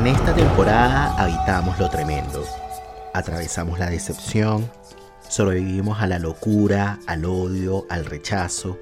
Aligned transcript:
En 0.00 0.06
esta 0.06 0.34
temporada 0.34 1.14
habitamos 1.18 1.78
lo 1.78 1.90
tremendo. 1.90 2.42
Atravesamos 3.12 3.78
la 3.78 3.90
decepción, 3.90 4.70
sobrevivimos 5.28 6.00
a 6.00 6.06
la 6.06 6.18
locura, 6.18 6.98
al 7.06 7.26
odio, 7.26 7.84
al 7.90 8.06
rechazo. 8.06 8.78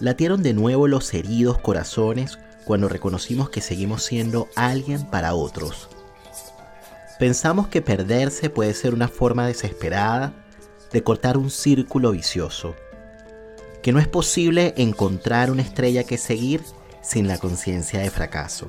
Latieron 0.00 0.42
de 0.42 0.52
nuevo 0.52 0.88
los 0.88 1.14
heridos 1.14 1.58
corazones 1.58 2.40
cuando 2.64 2.88
reconocimos 2.88 3.48
que 3.48 3.60
seguimos 3.60 4.02
siendo 4.02 4.48
alguien 4.56 5.08
para 5.08 5.34
otros. 5.34 5.88
Pensamos 7.20 7.68
que 7.68 7.80
perderse 7.80 8.50
puede 8.50 8.74
ser 8.74 8.92
una 8.92 9.06
forma 9.06 9.46
desesperada 9.46 10.32
de 10.90 11.04
cortar 11.04 11.36
un 11.36 11.48
círculo 11.48 12.10
vicioso, 12.10 12.74
que 13.84 13.92
no 13.92 14.00
es 14.00 14.08
posible 14.08 14.74
encontrar 14.78 15.52
una 15.52 15.62
estrella 15.62 16.02
que 16.02 16.18
seguir 16.18 16.60
sin 17.02 17.28
la 17.28 17.38
conciencia 17.38 18.00
de 18.00 18.10
fracaso. 18.10 18.68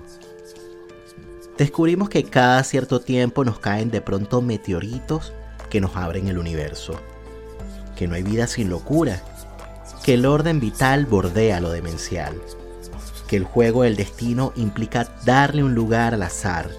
Descubrimos 1.57 2.09
que 2.09 2.25
cada 2.25 2.61
cierto 2.65 2.99
tiempo 2.99 3.45
nos 3.45 3.59
caen 3.59 3.89
de 3.89 4.01
pronto 4.01 4.41
meteoritos 4.41 5.31
que 5.69 5.79
nos 5.79 5.95
abren 5.95 6.27
el 6.27 6.37
universo, 6.37 6.99
que 7.95 8.09
no 8.09 8.15
hay 8.15 8.23
vida 8.23 8.45
sin 8.47 8.69
locura, 8.69 9.23
que 10.03 10.15
el 10.15 10.25
orden 10.25 10.59
vital 10.59 11.05
bordea 11.05 11.61
lo 11.61 11.71
demencial, 11.71 12.35
que 13.27 13.37
el 13.37 13.45
juego 13.45 13.83
del 13.83 13.95
destino 13.95 14.51
implica 14.57 15.07
darle 15.23 15.63
un 15.63 15.73
lugar 15.75 16.13
al 16.13 16.23
azar, 16.23 16.69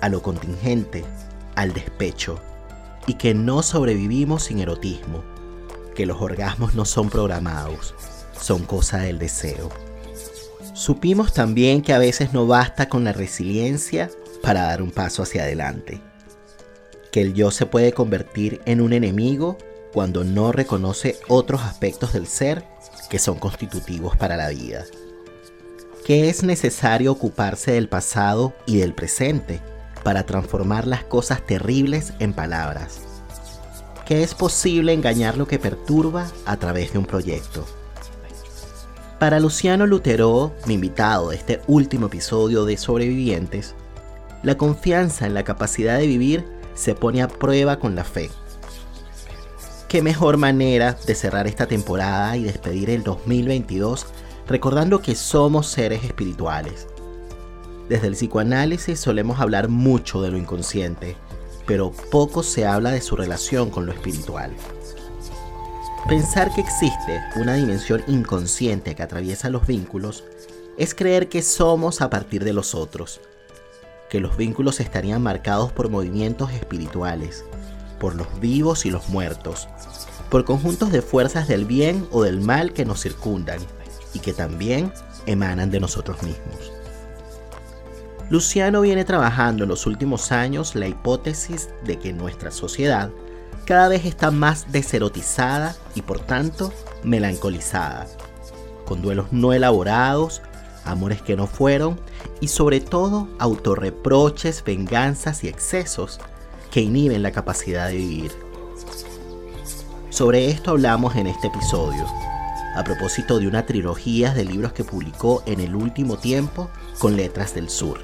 a 0.00 0.08
lo 0.08 0.22
contingente, 0.22 1.04
al 1.54 1.74
despecho, 1.74 2.40
y 3.06 3.14
que 3.14 3.34
no 3.34 3.62
sobrevivimos 3.62 4.44
sin 4.44 4.60
erotismo, 4.60 5.22
que 5.94 6.06
los 6.06 6.22
orgasmos 6.22 6.74
no 6.74 6.86
son 6.86 7.10
programados, 7.10 7.94
son 8.40 8.64
cosa 8.64 8.96
del 8.96 9.18
deseo. 9.18 9.68
Supimos 10.72 11.34
también 11.34 11.82
que 11.82 11.92
a 11.92 11.98
veces 11.98 12.32
no 12.32 12.46
basta 12.46 12.88
con 12.88 13.04
la 13.04 13.12
resiliencia 13.12 14.10
para 14.42 14.62
dar 14.62 14.82
un 14.82 14.90
paso 14.90 15.22
hacia 15.22 15.42
adelante, 15.42 16.00
que 17.10 17.20
el 17.22 17.34
yo 17.34 17.50
se 17.50 17.66
puede 17.66 17.92
convertir 17.92 18.60
en 18.66 18.80
un 18.80 18.92
enemigo 18.92 19.56
cuando 19.92 20.24
no 20.24 20.52
reconoce 20.52 21.18
otros 21.28 21.62
aspectos 21.62 22.12
del 22.12 22.26
ser 22.26 22.64
que 23.08 23.18
son 23.18 23.38
constitutivos 23.38 24.16
para 24.16 24.36
la 24.36 24.48
vida. 24.48 24.84
Que 26.04 26.28
es 26.28 26.42
necesario 26.42 27.12
ocuparse 27.12 27.72
del 27.72 27.88
pasado 27.88 28.54
y 28.66 28.78
del 28.78 28.94
presente 28.94 29.60
para 30.02 30.24
transformar 30.24 30.86
las 30.86 31.04
cosas 31.04 31.46
terribles 31.46 32.12
en 32.18 32.32
palabras, 32.32 33.00
que 34.04 34.22
es 34.22 34.34
posible 34.34 34.92
engañar 34.92 35.36
lo 35.36 35.46
que 35.46 35.60
perturba 35.60 36.26
a 36.44 36.56
través 36.56 36.92
de 36.92 36.98
un 36.98 37.06
proyecto. 37.06 37.64
Para 39.20 39.38
Luciano 39.38 39.86
Lutero, 39.86 40.52
mi 40.66 40.74
invitado 40.74 41.30
de 41.30 41.36
este 41.36 41.60
último 41.68 42.06
episodio 42.06 42.64
de 42.64 42.76
Sobrevivientes, 42.76 43.76
la 44.42 44.56
confianza 44.56 45.26
en 45.26 45.34
la 45.34 45.44
capacidad 45.44 45.98
de 45.98 46.06
vivir 46.06 46.44
se 46.74 46.94
pone 46.94 47.22
a 47.22 47.28
prueba 47.28 47.78
con 47.78 47.94
la 47.94 48.04
fe. 48.04 48.30
¿Qué 49.88 50.02
mejor 50.02 50.36
manera 50.36 50.96
de 51.06 51.14
cerrar 51.14 51.46
esta 51.46 51.66
temporada 51.66 52.36
y 52.36 52.44
despedir 52.44 52.90
el 52.90 53.02
2022 53.02 54.06
recordando 54.46 55.00
que 55.02 55.14
somos 55.14 55.66
seres 55.66 56.04
espirituales. 56.04 56.86
Desde 57.88 58.06
el 58.06 58.14
psicoanálisis 58.14 59.00
solemos 59.00 59.40
hablar 59.40 59.68
mucho 59.68 60.22
de 60.22 60.30
lo 60.30 60.38
inconsciente, 60.38 61.16
pero 61.66 61.92
poco 62.10 62.42
se 62.42 62.66
habla 62.66 62.90
de 62.90 63.00
su 63.00 63.16
relación 63.16 63.70
con 63.70 63.86
lo 63.86 63.92
espiritual. 63.92 64.50
Pensar 66.08 66.52
que 66.54 66.60
existe 66.60 67.20
una 67.36 67.54
dimensión 67.54 68.02
inconsciente 68.08 68.94
que 68.94 69.02
atraviesa 69.02 69.50
los 69.50 69.66
vínculos 69.66 70.24
es 70.76 70.94
creer 70.94 71.28
que 71.28 71.42
somos 71.42 72.00
a 72.00 72.10
partir 72.10 72.44
de 72.44 72.52
los 72.52 72.74
otros, 72.74 73.20
que 74.12 74.20
los 74.20 74.36
vínculos 74.36 74.78
estarían 74.80 75.22
marcados 75.22 75.72
por 75.72 75.88
movimientos 75.88 76.52
espirituales, 76.52 77.46
por 77.98 78.14
los 78.14 78.26
vivos 78.40 78.84
y 78.84 78.90
los 78.90 79.08
muertos, 79.08 79.68
por 80.28 80.44
conjuntos 80.44 80.92
de 80.92 81.00
fuerzas 81.00 81.48
del 81.48 81.64
bien 81.64 82.06
o 82.10 82.22
del 82.22 82.42
mal 82.42 82.74
que 82.74 82.84
nos 82.84 83.00
circundan, 83.00 83.58
y 84.12 84.18
que 84.18 84.34
también 84.34 84.92
emanan 85.24 85.70
de 85.70 85.80
nosotros 85.80 86.22
mismos. 86.22 86.72
Luciano 88.28 88.82
viene 88.82 89.06
trabajando 89.06 89.62
en 89.62 89.70
los 89.70 89.86
últimos 89.86 90.30
años 90.30 90.74
la 90.74 90.88
hipótesis 90.88 91.70
de 91.86 91.98
que 91.98 92.12
nuestra 92.12 92.50
sociedad 92.50 93.08
cada 93.64 93.88
vez 93.88 94.04
está 94.04 94.30
más 94.30 94.70
deserotizada 94.70 95.74
y 95.94 96.02
por 96.02 96.20
tanto 96.20 96.70
melancolizada, 97.02 98.06
con 98.84 99.00
duelos 99.00 99.28
no 99.32 99.54
elaborados, 99.54 100.42
amores 100.84 101.22
que 101.22 101.36
no 101.36 101.46
fueron 101.46 102.00
y 102.40 102.48
sobre 102.48 102.80
todo 102.80 103.28
autorreproches, 103.38 104.64
venganzas 104.64 105.44
y 105.44 105.48
excesos 105.48 106.20
que 106.70 106.80
inhiben 106.80 107.22
la 107.22 107.32
capacidad 107.32 107.88
de 107.88 107.96
vivir. 107.96 108.32
Sobre 110.10 110.50
esto 110.50 110.72
hablamos 110.72 111.16
en 111.16 111.26
este 111.26 111.48
episodio 111.48 112.06
a 112.74 112.84
propósito 112.84 113.38
de 113.38 113.46
una 113.46 113.66
trilogía 113.66 114.32
de 114.32 114.44
libros 114.44 114.72
que 114.72 114.84
publicó 114.84 115.42
en 115.46 115.60
el 115.60 115.74
último 115.74 116.16
tiempo 116.16 116.70
con 116.98 117.16
Letras 117.16 117.54
del 117.54 117.68
Sur. 117.68 118.00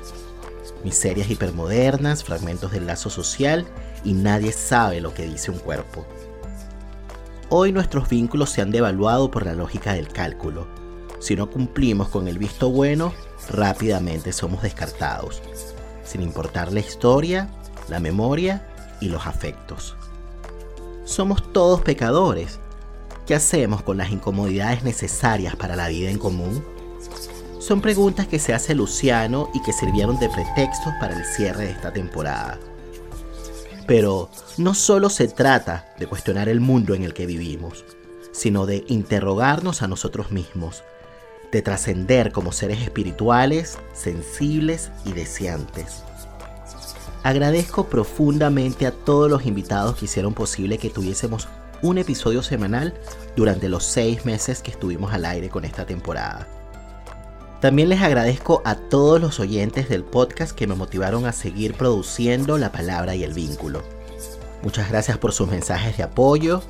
Miserias 0.84 1.30
hipermodernas, 1.30 2.22
fragmentos 2.22 2.72
del 2.72 2.86
lazo 2.86 3.10
social 3.10 3.66
y 4.04 4.12
nadie 4.12 4.52
sabe 4.52 5.00
lo 5.00 5.14
que 5.14 5.26
dice 5.26 5.50
un 5.50 5.58
cuerpo. 5.58 6.06
Hoy 7.48 7.72
nuestros 7.72 8.08
vínculos 8.08 8.50
se 8.50 8.60
han 8.60 8.70
devaluado 8.70 9.30
por 9.30 9.46
la 9.46 9.54
lógica 9.54 9.94
del 9.94 10.08
cálculo. 10.08 10.66
Si 11.18 11.36
no 11.36 11.50
cumplimos 11.50 12.08
con 12.08 12.28
el 12.28 12.38
visto 12.38 12.70
bueno, 12.70 13.12
rápidamente 13.50 14.32
somos 14.32 14.62
descartados, 14.62 15.42
sin 16.04 16.22
importar 16.22 16.72
la 16.72 16.80
historia, 16.80 17.48
la 17.88 18.00
memoria 18.00 18.66
y 19.00 19.08
los 19.08 19.26
afectos. 19.26 19.96
Somos 21.04 21.52
todos 21.52 21.80
pecadores 21.80 22.58
¿Qué 23.28 23.34
hacemos 23.34 23.82
con 23.82 23.98
las 23.98 24.10
incomodidades 24.10 24.84
necesarias 24.84 25.54
para 25.54 25.76
la 25.76 25.88
vida 25.88 26.08
en 26.08 26.16
común? 26.16 26.64
Son 27.58 27.82
preguntas 27.82 28.26
que 28.26 28.38
se 28.38 28.54
hace 28.54 28.74
Luciano 28.74 29.50
y 29.52 29.60
que 29.60 29.74
sirvieron 29.74 30.18
de 30.18 30.30
pretextos 30.30 30.94
para 30.98 31.14
el 31.14 31.26
cierre 31.26 31.66
de 31.66 31.72
esta 31.72 31.92
temporada. 31.92 32.58
Pero 33.86 34.30
no 34.56 34.72
solo 34.72 35.10
se 35.10 35.28
trata 35.28 35.92
de 35.98 36.06
cuestionar 36.06 36.48
el 36.48 36.60
mundo 36.60 36.94
en 36.94 37.04
el 37.04 37.12
que 37.12 37.26
vivimos, 37.26 37.84
sino 38.32 38.64
de 38.64 38.86
interrogarnos 38.88 39.82
a 39.82 39.88
nosotros 39.88 40.30
mismos, 40.30 40.82
de 41.52 41.62
trascender 41.62 42.32
como 42.32 42.52
seres 42.52 42.82
espirituales, 42.82 43.78
sensibles 43.92 44.90
y 45.04 45.12
deseantes. 45.12 46.02
Agradezco 47.22 47.88
profundamente 47.88 48.86
a 48.86 48.92
todos 48.92 49.30
los 49.30 49.44
invitados 49.44 49.96
que 49.96 50.04
hicieron 50.04 50.34
posible 50.34 50.78
que 50.78 50.90
tuviésemos 50.90 51.48
un 51.82 51.98
episodio 51.98 52.42
semanal 52.42 52.94
durante 53.36 53.68
los 53.68 53.84
seis 53.84 54.24
meses 54.24 54.62
que 54.62 54.70
estuvimos 54.70 55.12
al 55.12 55.24
aire 55.24 55.48
con 55.48 55.64
esta 55.64 55.86
temporada. 55.86 56.46
También 57.60 57.88
les 57.88 58.00
agradezco 58.02 58.62
a 58.64 58.76
todos 58.76 59.20
los 59.20 59.40
oyentes 59.40 59.88
del 59.88 60.04
podcast 60.04 60.52
que 60.52 60.68
me 60.68 60.76
motivaron 60.76 61.26
a 61.26 61.32
seguir 61.32 61.74
produciendo 61.74 62.56
la 62.56 62.70
palabra 62.70 63.16
y 63.16 63.24
el 63.24 63.32
vínculo. 63.32 63.82
Muchas 64.62 64.88
gracias 64.90 65.18
por 65.18 65.32
sus 65.32 65.48
mensajes 65.48 65.96
de 65.96 66.04
apoyo. 66.04 66.62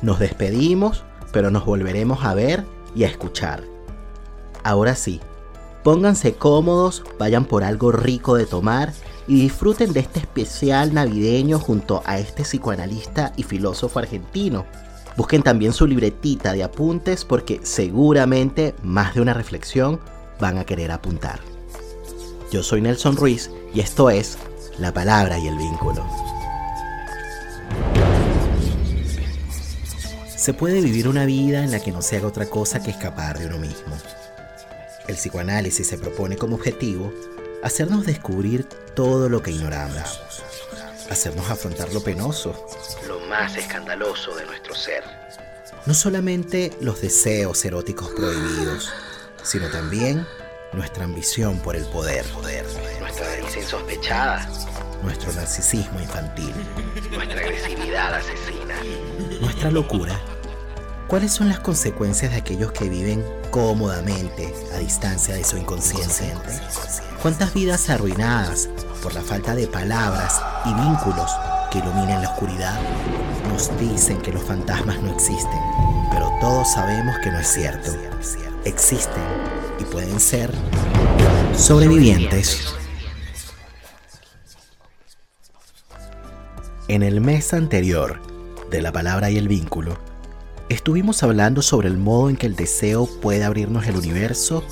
Nos 0.00 0.20
despedimos, 0.20 1.04
pero 1.32 1.50
nos 1.50 1.64
volveremos 1.64 2.24
a 2.24 2.34
ver 2.34 2.64
y 2.94 3.04
a 3.04 3.08
escuchar. 3.08 3.77
Ahora 4.68 4.96
sí, 4.96 5.18
pónganse 5.82 6.34
cómodos, 6.34 7.02
vayan 7.18 7.46
por 7.46 7.64
algo 7.64 7.90
rico 7.90 8.36
de 8.36 8.44
tomar 8.44 8.92
y 9.26 9.40
disfruten 9.40 9.94
de 9.94 10.00
este 10.00 10.20
especial 10.20 10.92
navideño 10.92 11.58
junto 11.58 12.02
a 12.04 12.18
este 12.18 12.42
psicoanalista 12.42 13.32
y 13.38 13.44
filósofo 13.44 13.98
argentino. 13.98 14.66
Busquen 15.16 15.42
también 15.42 15.72
su 15.72 15.86
libretita 15.86 16.52
de 16.52 16.64
apuntes 16.64 17.24
porque 17.24 17.60
seguramente 17.62 18.74
más 18.82 19.14
de 19.14 19.22
una 19.22 19.32
reflexión 19.32 20.00
van 20.38 20.58
a 20.58 20.66
querer 20.66 20.92
apuntar. 20.92 21.40
Yo 22.52 22.62
soy 22.62 22.82
Nelson 22.82 23.16
Ruiz 23.16 23.50
y 23.72 23.80
esto 23.80 24.10
es 24.10 24.36
La 24.78 24.92
Palabra 24.92 25.38
y 25.38 25.46
el 25.46 25.56
Vínculo. 25.56 26.04
Se 30.36 30.52
puede 30.52 30.82
vivir 30.82 31.08
una 31.08 31.24
vida 31.24 31.64
en 31.64 31.70
la 31.70 31.80
que 31.80 31.90
no 31.90 32.02
se 32.02 32.18
haga 32.18 32.26
otra 32.26 32.50
cosa 32.50 32.82
que 32.82 32.90
escapar 32.90 33.38
de 33.38 33.46
uno 33.46 33.56
mismo. 33.56 33.96
El 35.08 35.16
psicoanálisis 35.16 35.86
se 35.86 35.96
propone 35.96 36.36
como 36.36 36.56
objetivo 36.56 37.12
hacernos 37.62 38.04
descubrir 38.04 38.64
todo 38.94 39.30
lo 39.30 39.42
que 39.42 39.50
ignoramos, 39.50 40.20
hacernos 41.10 41.50
afrontar 41.50 41.92
lo 41.94 42.02
penoso, 42.02 42.66
lo 43.06 43.18
más 43.20 43.56
escandaloso 43.56 44.36
de 44.36 44.44
nuestro 44.44 44.74
ser. 44.74 45.02
No 45.86 45.94
solamente 45.94 46.76
los 46.82 47.00
deseos 47.00 47.64
eróticos 47.64 48.10
prohibidos, 48.10 48.92
sino 49.42 49.70
también 49.70 50.26
nuestra 50.74 51.04
ambición 51.04 51.58
por 51.60 51.74
el 51.74 51.86
poder, 51.86 52.26
poder 52.26 52.66
nuestra 53.00 53.28
delicia 53.28 53.62
insospechada, 53.62 54.46
nuestro 55.02 55.32
narcisismo 55.32 56.00
infantil, 56.00 56.52
nuestra 57.12 57.40
agresividad 57.40 58.14
asesina, 58.14 58.76
nuestra 59.40 59.70
locura. 59.70 60.20
¿Cuáles 61.08 61.32
son 61.32 61.48
las 61.48 61.60
consecuencias 61.60 62.32
de 62.32 62.38
aquellos 62.38 62.70
que 62.72 62.88
viven 62.88 63.24
cómodamente 63.50 64.54
a 64.74 64.78
distancia 64.78 65.34
de 65.34 65.42
su 65.42 65.56
inconsciente? 65.56 66.32
¿Cuántas 67.22 67.54
vidas 67.54 67.88
arruinadas 67.90 68.68
por 69.02 69.14
la 69.14 69.22
falta 69.22 69.54
de 69.54 69.66
palabras 69.66 70.40
y 70.64 70.74
vínculos 70.74 71.30
que 71.70 71.78
iluminen 71.78 72.22
la 72.22 72.30
oscuridad, 72.30 72.78
nos 73.48 73.70
dicen 73.78 74.20
que 74.20 74.32
los 74.32 74.42
fantasmas 74.42 75.00
no 75.02 75.12
existen, 75.12 75.60
pero 76.10 76.30
todos 76.40 76.72
sabemos 76.72 77.16
que 77.22 77.30
no 77.30 77.38
es 77.38 77.48
cierto. 77.48 77.92
Existen 78.64 79.22
y 79.78 79.84
pueden 79.84 80.18
ser 80.20 80.52
sobrevivientes. 81.56 82.74
En 86.88 87.02
el 87.02 87.20
mes 87.20 87.52
anterior 87.52 88.20
de 88.70 88.80
la 88.80 88.92
palabra 88.92 89.30
y 89.30 89.36
el 89.36 89.46
vínculo, 89.46 89.98
estuvimos 90.68 91.22
hablando 91.22 91.62
sobre 91.62 91.88
el 91.88 91.96
modo 91.96 92.28
en 92.30 92.36
que 92.36 92.46
el 92.46 92.56
deseo 92.56 93.06
puede 93.20 93.44
abrirnos 93.44 93.86
el 93.86 93.96
universo 93.96 94.62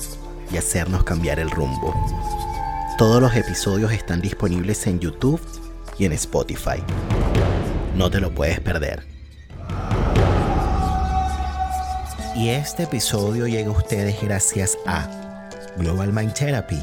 y 0.51 0.57
hacernos 0.57 1.03
cambiar 1.03 1.39
el 1.39 1.49
rumbo. 1.49 1.93
Todos 2.97 3.21
los 3.21 3.35
episodios 3.35 3.91
están 3.91 4.21
disponibles 4.21 4.85
en 4.87 4.99
YouTube 4.99 5.41
y 5.97 6.05
en 6.05 6.13
Spotify. 6.13 6.83
No 7.95 8.09
te 8.09 8.19
lo 8.19 8.33
puedes 8.33 8.59
perder. 8.59 9.05
Y 12.35 12.49
este 12.49 12.83
episodio 12.83 13.47
llega 13.47 13.69
a 13.69 13.71
ustedes 13.71 14.21
gracias 14.21 14.77
a 14.85 15.49
Global 15.77 16.13
Mind 16.13 16.33
Therapy, 16.33 16.79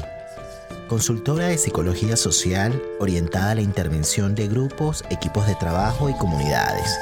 consultora 0.89 1.47
de 1.47 1.57
psicología 1.57 2.17
social 2.17 2.81
orientada 2.99 3.51
a 3.51 3.55
la 3.55 3.61
intervención 3.61 4.35
de 4.35 4.49
grupos, 4.49 5.05
equipos 5.09 5.47
de 5.47 5.55
trabajo 5.55 6.09
y 6.09 6.13
comunidades. 6.17 6.97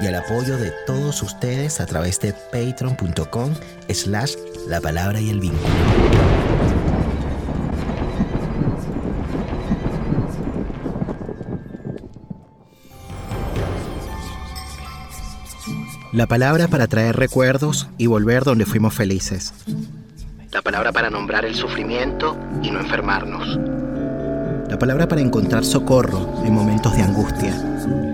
Y 0.00 0.06
al 0.06 0.14
apoyo 0.16 0.56
de 0.58 0.72
todos 0.86 1.22
ustedes 1.22 1.80
a 1.80 1.86
través 1.86 2.18
de 2.20 2.32
patreon.com 2.32 3.54
slash 3.88 4.34
la 4.68 4.80
palabra 4.80 5.20
y 5.20 5.30
el 5.30 5.40
vínculo. 5.40 5.68
La 16.12 16.26
palabra 16.26 16.68
para 16.68 16.86
traer 16.88 17.16
recuerdos 17.16 17.88
y 17.96 18.06
volver 18.06 18.44
donde 18.44 18.66
fuimos 18.66 18.92
felices. 18.92 19.54
La 20.52 20.60
palabra 20.60 20.92
para 20.92 21.08
nombrar 21.08 21.46
el 21.46 21.54
sufrimiento 21.54 22.36
y 22.62 22.70
no 22.70 22.80
enfermarnos. 22.80 23.58
La 24.68 24.78
palabra 24.78 25.08
para 25.08 25.22
encontrar 25.22 25.64
socorro 25.64 26.42
en 26.44 26.52
momentos 26.52 26.94
de 26.94 27.02
angustia. 27.02 28.11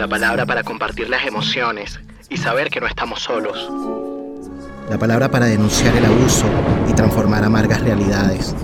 La 0.00 0.08
palabra 0.08 0.46
para 0.46 0.62
compartir 0.62 1.10
las 1.10 1.26
emociones 1.26 2.00
y 2.30 2.38
saber 2.38 2.70
que 2.70 2.80
no 2.80 2.86
estamos 2.86 3.20
solos. 3.20 3.70
La 4.88 4.96
palabra 4.96 5.30
para 5.30 5.44
denunciar 5.44 5.94
el 5.94 6.06
abuso 6.06 6.46
y 6.88 6.94
transformar 6.94 7.44
amargas 7.44 7.82
realidades. 7.82 8.56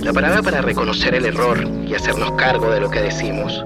La 0.00 0.12
palabra 0.12 0.42
para 0.42 0.62
reconocer 0.62 1.14
el 1.14 1.26
error 1.26 1.62
y 1.86 1.94
hacernos 1.94 2.32
cargo 2.32 2.72
de 2.72 2.80
lo 2.80 2.90
que 2.90 3.02
decimos 3.02 3.62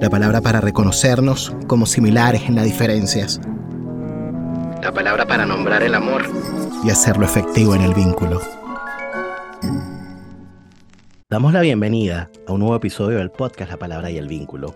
la 0.00 0.10
palabra 0.10 0.40
para 0.40 0.60
reconocernos 0.60 1.54
como 1.68 1.86
similares 1.86 2.42
en 2.48 2.56
las 2.56 2.64
diferencias, 2.64 3.40
la 4.82 4.92
palabra 4.92 5.26
para 5.26 5.46
nombrar 5.46 5.82
el 5.84 5.94
amor 5.94 6.24
y 6.82 6.90
hacerlo 6.90 7.24
efectivo 7.24 7.74
en 7.74 7.82
el 7.82 7.94
vínculo. 7.94 8.40
Damos 11.30 11.52
la 11.52 11.62
bienvenida 11.62 12.30
a 12.46 12.52
un 12.52 12.60
nuevo 12.60 12.76
episodio 12.76 13.18
del 13.18 13.30
podcast 13.30 13.70
La 13.70 13.76
Palabra 13.76 14.10
y 14.10 14.18
el 14.18 14.28
Vínculo. 14.28 14.74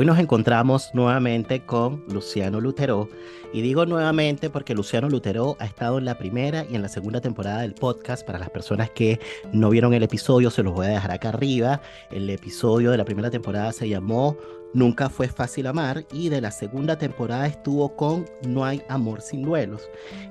Hoy 0.00 0.06
nos 0.06 0.18
encontramos 0.18 0.94
nuevamente 0.94 1.66
con 1.66 2.02
Luciano 2.08 2.58
Lutero 2.58 3.10
y 3.52 3.60
digo 3.60 3.84
nuevamente 3.84 4.48
porque 4.48 4.74
Luciano 4.74 5.10
Lutero 5.10 5.58
ha 5.60 5.66
estado 5.66 5.98
en 5.98 6.06
la 6.06 6.16
primera 6.16 6.64
y 6.64 6.74
en 6.74 6.80
la 6.80 6.88
segunda 6.88 7.20
temporada 7.20 7.60
del 7.60 7.74
podcast. 7.74 8.26
Para 8.26 8.38
las 8.38 8.48
personas 8.48 8.88
que 8.88 9.20
no 9.52 9.68
vieron 9.68 9.92
el 9.92 10.02
episodio, 10.02 10.50
se 10.50 10.62
los 10.62 10.72
voy 10.72 10.86
a 10.86 10.90
dejar 10.92 11.10
acá 11.10 11.28
arriba. 11.28 11.82
El 12.10 12.30
episodio 12.30 12.90
de 12.90 12.96
la 12.96 13.04
primera 13.04 13.30
temporada 13.30 13.72
se 13.72 13.90
llamó 13.90 14.38
Nunca 14.72 15.10
fue 15.10 15.28
fácil 15.28 15.66
amar 15.66 16.06
y 16.14 16.30
de 16.30 16.40
la 16.40 16.50
segunda 16.50 16.96
temporada 16.96 17.46
estuvo 17.46 17.94
con 17.94 18.24
No 18.48 18.64
hay 18.64 18.80
amor 18.88 19.20
sin 19.20 19.42
duelos. 19.42 19.82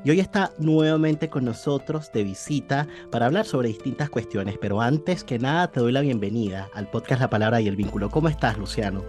Y 0.03 0.09
hoy 0.09 0.19
está 0.19 0.51
nuevamente 0.57 1.29
con 1.29 1.45
nosotros 1.45 2.11
de 2.11 2.23
visita 2.23 2.87
para 3.11 3.27
hablar 3.27 3.45
sobre 3.45 3.67
distintas 3.67 4.09
cuestiones, 4.09 4.57
pero 4.59 4.81
antes 4.81 5.23
que 5.23 5.37
nada 5.37 5.69
te 5.69 5.79
doy 5.79 5.91
la 5.91 6.01
bienvenida 6.01 6.69
al 6.73 6.89
podcast 6.89 7.21
La 7.21 7.29
Palabra 7.29 7.61
y 7.61 7.67
el 7.67 7.75
Vínculo. 7.75 8.09
¿Cómo 8.09 8.29
estás, 8.29 8.57
Luciano? 8.57 9.03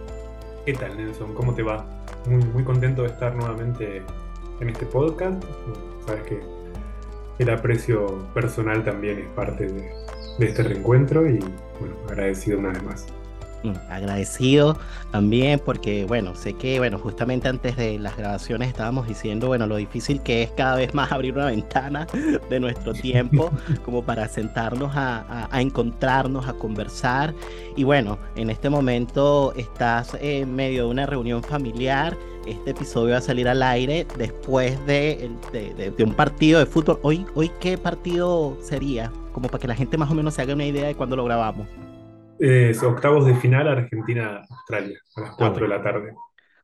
¿Qué 0.65 0.73
tal, 0.73 0.95
Nelson? 0.95 1.33
¿Cómo 1.33 1.55
te 1.55 1.63
va? 1.63 1.83
Muy, 2.27 2.43
muy 2.45 2.63
contento 2.63 3.01
de 3.01 3.07
estar 3.07 3.33
nuevamente 3.35 4.03
en 4.59 4.69
este 4.69 4.85
podcast. 4.85 5.43
Sabes 6.05 6.21
que 6.23 6.39
el 7.39 7.49
aprecio 7.49 8.27
personal 8.35 8.83
también 8.83 9.17
es 9.17 9.27
parte 9.29 9.65
de, 9.65 9.91
de 10.37 10.45
este 10.45 10.61
reencuentro 10.61 11.27
y 11.27 11.39
bueno, 11.79 11.95
agradecido 12.07 12.59
una 12.59 12.69
vez 12.69 12.83
más. 12.83 13.07
Mm, 13.63 13.73
agradecido 13.89 14.75
también 15.11 15.61
porque, 15.63 16.05
bueno, 16.05 16.33
sé 16.33 16.53
que, 16.53 16.79
bueno, 16.79 16.97
justamente 16.97 17.47
antes 17.47 17.75
de 17.77 17.99
las 17.99 18.17
grabaciones 18.17 18.69
estábamos 18.69 19.07
diciendo, 19.07 19.47
bueno, 19.47 19.67
lo 19.67 19.75
difícil 19.75 20.21
que 20.23 20.41
es 20.41 20.51
cada 20.51 20.77
vez 20.77 20.93
más 20.95 21.11
abrir 21.11 21.35
una 21.35 21.45
ventana 21.45 22.07
de 22.49 22.59
nuestro 22.59 22.93
tiempo 22.93 23.51
como 23.85 24.03
para 24.03 24.27
sentarnos 24.27 24.91
a, 24.95 25.47
encontrarnos, 25.53 26.47
a 26.47 26.53
conversar. 26.53 27.35
Y 27.75 27.83
bueno, 27.83 28.17
en 28.35 28.49
este 28.49 28.69
momento 28.69 29.53
estás 29.55 30.17
en 30.19 30.55
medio 30.55 30.85
de 30.85 30.89
una 30.89 31.05
reunión 31.05 31.43
familiar. 31.43 32.17
Este 32.47 32.71
episodio 32.71 33.11
va 33.11 33.19
a 33.19 33.21
salir 33.21 33.47
al 33.47 33.61
aire 33.61 34.07
después 34.17 34.83
de, 34.87 35.29
de, 35.51 36.03
un 36.03 36.15
partido 36.15 36.59
de 36.59 36.65
fútbol. 36.65 36.99
Hoy, 37.03 37.25
hoy, 37.35 37.51
¿qué 37.59 37.77
partido 37.77 38.57
sería? 38.63 39.11
Como 39.31 39.47
para 39.47 39.61
que 39.61 39.67
la 39.67 39.75
gente 39.75 39.97
más 39.97 40.09
o 40.09 40.15
menos 40.15 40.33
se 40.33 40.41
haga 40.41 40.55
una 40.55 40.65
idea 40.65 40.87
de 40.87 40.95
cuándo 40.95 41.15
lo 41.15 41.23
grabamos 41.25 41.67
octavos 42.83 43.25
de 43.25 43.35
final 43.35 43.67
Argentina-Australia, 43.67 44.99
a 45.15 45.21
las 45.21 45.35
4 45.35 45.57
ah, 45.57 45.61
de 45.61 45.67
la 45.67 45.83
tarde. 45.83 46.13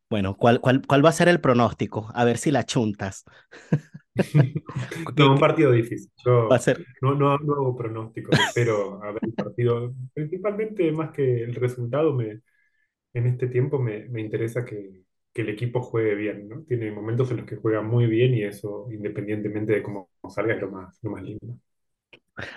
Bueno, 0.10 0.36
¿cuál, 0.38 0.62
cuál, 0.62 0.82
¿cuál 0.88 1.04
va 1.04 1.10
a 1.10 1.14
ser 1.14 1.28
el 1.28 1.42
pronóstico? 1.42 2.10
A 2.14 2.24
ver 2.24 2.38
si 2.38 2.52
la 2.52 2.66
chuntas. 2.66 3.26
no, 5.18 5.32
un 5.34 5.40
partido 5.40 5.72
difícil. 5.72 6.12
Yo 6.26 6.50
no, 7.02 7.16
no, 7.16 7.32
hago 7.32 7.76
pronóstico, 7.76 8.32
pero 8.56 9.04
a 9.04 9.12
ver 9.12 9.22
el 9.24 9.34
partido. 9.34 9.94
Principalmente, 10.14 10.92
más 10.92 11.12
que 11.12 11.44
el 11.44 11.56
resultado, 11.56 12.14
me, 12.14 12.42
en 13.14 13.28
este 13.28 13.48
tiempo 13.48 13.80
me, 13.80 14.08
me 14.10 14.22
interesa 14.22 14.66
que, 14.66 15.04
que, 15.34 15.42
el 15.42 15.50
equipo 15.50 15.82
juegue 15.82 16.16
bien, 16.16 16.48
¿no? 16.48 16.64
Tiene 16.64 16.92
momentos 16.92 17.30
en 17.32 17.38
los 17.38 17.46
que 17.46 17.58
juega 17.58 17.82
muy 17.82 18.08
bien 18.08 18.34
y 18.34 18.44
eso, 18.44 18.88
independientemente 18.92 19.74
de 19.74 19.84
cómo 19.84 20.10
salga, 20.30 20.56
es 20.56 20.62
lo 20.62 20.72
más, 20.72 20.98
lo 21.02 21.12
más 21.12 21.24
lindo. 21.24 21.58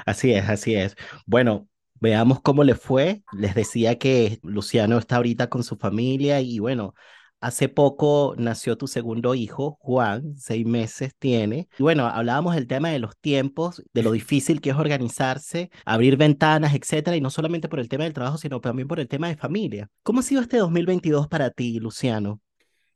Así 0.07 0.33
es, 0.33 0.49
así 0.49 0.75
es. 0.75 0.97
Bueno, 1.27 1.69
Veamos 2.01 2.41
cómo 2.41 2.65
le 2.65 2.75
fue. 2.75 3.23
Les 3.33 3.55
decía 3.55 3.99
que 3.99 4.41
Luciano 4.43 4.99
está 4.99 5.17
ahorita 5.17 5.49
con 5.49 5.63
su 5.63 5.77
familia 5.77 6.41
y 6.41 6.59
bueno, 6.59 6.95
hace 7.41 7.69
poco 7.69 8.35
nació 8.39 8.77
tu 8.77 8.87
segundo 8.87 9.35
hijo, 9.35 9.79
Juan, 9.81 10.35
seis 10.37 10.67
meses 10.67 11.15
tiene. 11.19 11.69
Y 11.79 11.83
bueno, 11.83 12.07
hablábamos 12.07 12.55
del 12.55 12.67
tema 12.67 12.91
de 12.91 12.99
los 12.99 13.17
tiempos, 13.19 13.83
de 13.93 14.03
lo 14.03 14.13
difícil 14.13 14.61
que 14.61 14.71
es 14.71 14.77
organizarse, 14.77 15.71
abrir 15.85 16.17
ventanas, 16.17 16.75
etcétera, 16.75 17.17
y 17.17 17.21
no 17.21 17.31
solamente 17.31 17.69
por 17.69 17.81
el 17.81 17.89
tema 17.89 18.05
del 18.05 18.15
trabajo, 18.15 18.39
sino 18.39 18.61
también 18.61 18.89
por 18.89 19.01
el 19.01 19.09
tema 19.09 19.29
de 19.29 19.37
familia. 19.37 19.89
¿Cómo 20.03 20.21
ha 20.21 20.23
sido 20.23 20.41
este 20.43 20.59
2022 20.59 21.29
para 21.29 21.51
ti, 21.51 21.79
Luciano? 21.81 22.41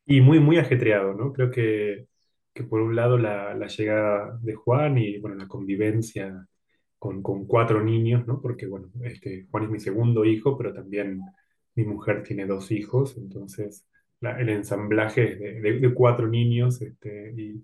Y 0.06 0.20
muy, 0.20 0.40
muy 0.40 0.58
ajetreado, 0.58 1.14
¿no? 1.14 1.32
Creo 1.32 1.50
que, 1.50 2.06
que 2.52 2.64
por 2.64 2.80
un 2.80 2.94
lado 2.96 3.16
la, 3.18 3.54
la 3.54 3.66
llegada 3.68 4.38
de 4.42 4.54
Juan 4.54 4.98
y 4.98 5.18
bueno, 5.18 5.36
la 5.36 5.48
convivencia 5.48 6.46
con, 7.22 7.44
cuatro 7.46 7.82
niños, 7.82 8.26
¿no? 8.26 8.40
Porque, 8.40 8.66
bueno, 8.66 8.88
este, 9.02 9.46
Juan 9.50 9.64
es 9.64 9.70
mi 9.70 9.80
segundo 9.80 10.24
hijo, 10.24 10.56
pero 10.56 10.72
también 10.72 11.20
mi 11.74 11.84
mujer 11.84 12.22
tiene 12.22 12.46
dos 12.46 12.70
hijos, 12.70 13.16
entonces 13.18 13.86
el 14.20 14.48
ensamblaje 14.48 15.58
es 15.58 15.82
de, 15.82 15.94
cuatro 15.94 16.28
niños, 16.28 16.80
este, 16.80 17.34
y 17.36 17.62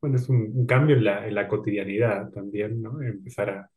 bueno, 0.00 0.16
es 0.16 0.28
un, 0.28 0.66
cambio 0.66 0.96
en 0.96 1.04
la, 1.04 1.26
en 1.26 1.34
la, 1.34 1.48
cotidianidad 1.48 2.30
también, 2.30 2.82
¿no? 2.82 3.00
Empezar 3.02 3.50
a, 3.50 3.70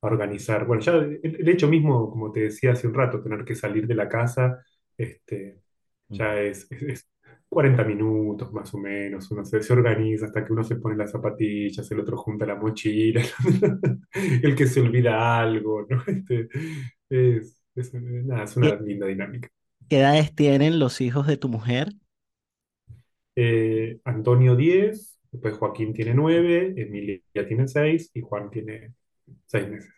organizar, 0.00 0.66
bueno, 0.66 0.82
ya 0.82 0.94
el, 0.94 1.48
hecho 1.48 1.68
mismo, 1.68 2.10
como 2.10 2.30
te 2.32 2.40
decía 2.40 2.72
hace 2.72 2.86
un 2.86 2.94
rato, 2.94 3.22
tener 3.22 3.44
que 3.44 3.54
salir 3.54 3.86
de 3.86 3.94
la 3.94 4.08
casa, 4.08 4.62
este, 4.96 5.60
ya 6.08 6.34
mm. 6.34 6.38
es, 6.38 6.68
40 7.48 7.84
minutos 7.84 8.52
más 8.52 8.72
o 8.74 8.78
menos, 8.78 9.30
uno 9.30 9.44
se, 9.44 9.72
organiza 9.72 10.26
hasta 10.26 10.44
que 10.44 10.52
uno 10.52 10.64
se 10.64 10.76
pone 10.76 10.96
las 10.96 11.12
zapatillas, 11.12 11.90
el 11.90 12.00
otro 12.00 12.16
junta 12.16 12.44
la 12.44 12.56
mochila, 12.56 13.22
el 14.12 14.54
que 14.54 14.66
se 14.66 14.80
olvida 14.80 15.40
algo, 15.40 15.86
¿no? 15.88 16.02
Este, 16.06 16.48
es, 17.08 17.60
es, 17.74 17.94
una 18.56 18.74
linda 18.80 19.06
dinámica. 19.06 19.48
¿Qué 19.88 19.98
edades 19.98 20.34
tienen 20.34 20.78
los 20.80 21.00
hijos 21.00 21.26
de 21.26 21.36
tu 21.36 21.48
mujer? 21.48 21.92
Eh, 23.36 24.00
Antonio 24.04 24.56
10, 24.56 25.20
después 25.30 25.56
Joaquín 25.56 25.92
tiene 25.92 26.14
9, 26.14 26.74
Emilia 26.76 27.20
tiene 27.46 27.68
6 27.68 28.10
y 28.14 28.20
Juan 28.22 28.50
tiene 28.50 28.94
6 29.46 29.68
meses. 29.68 29.92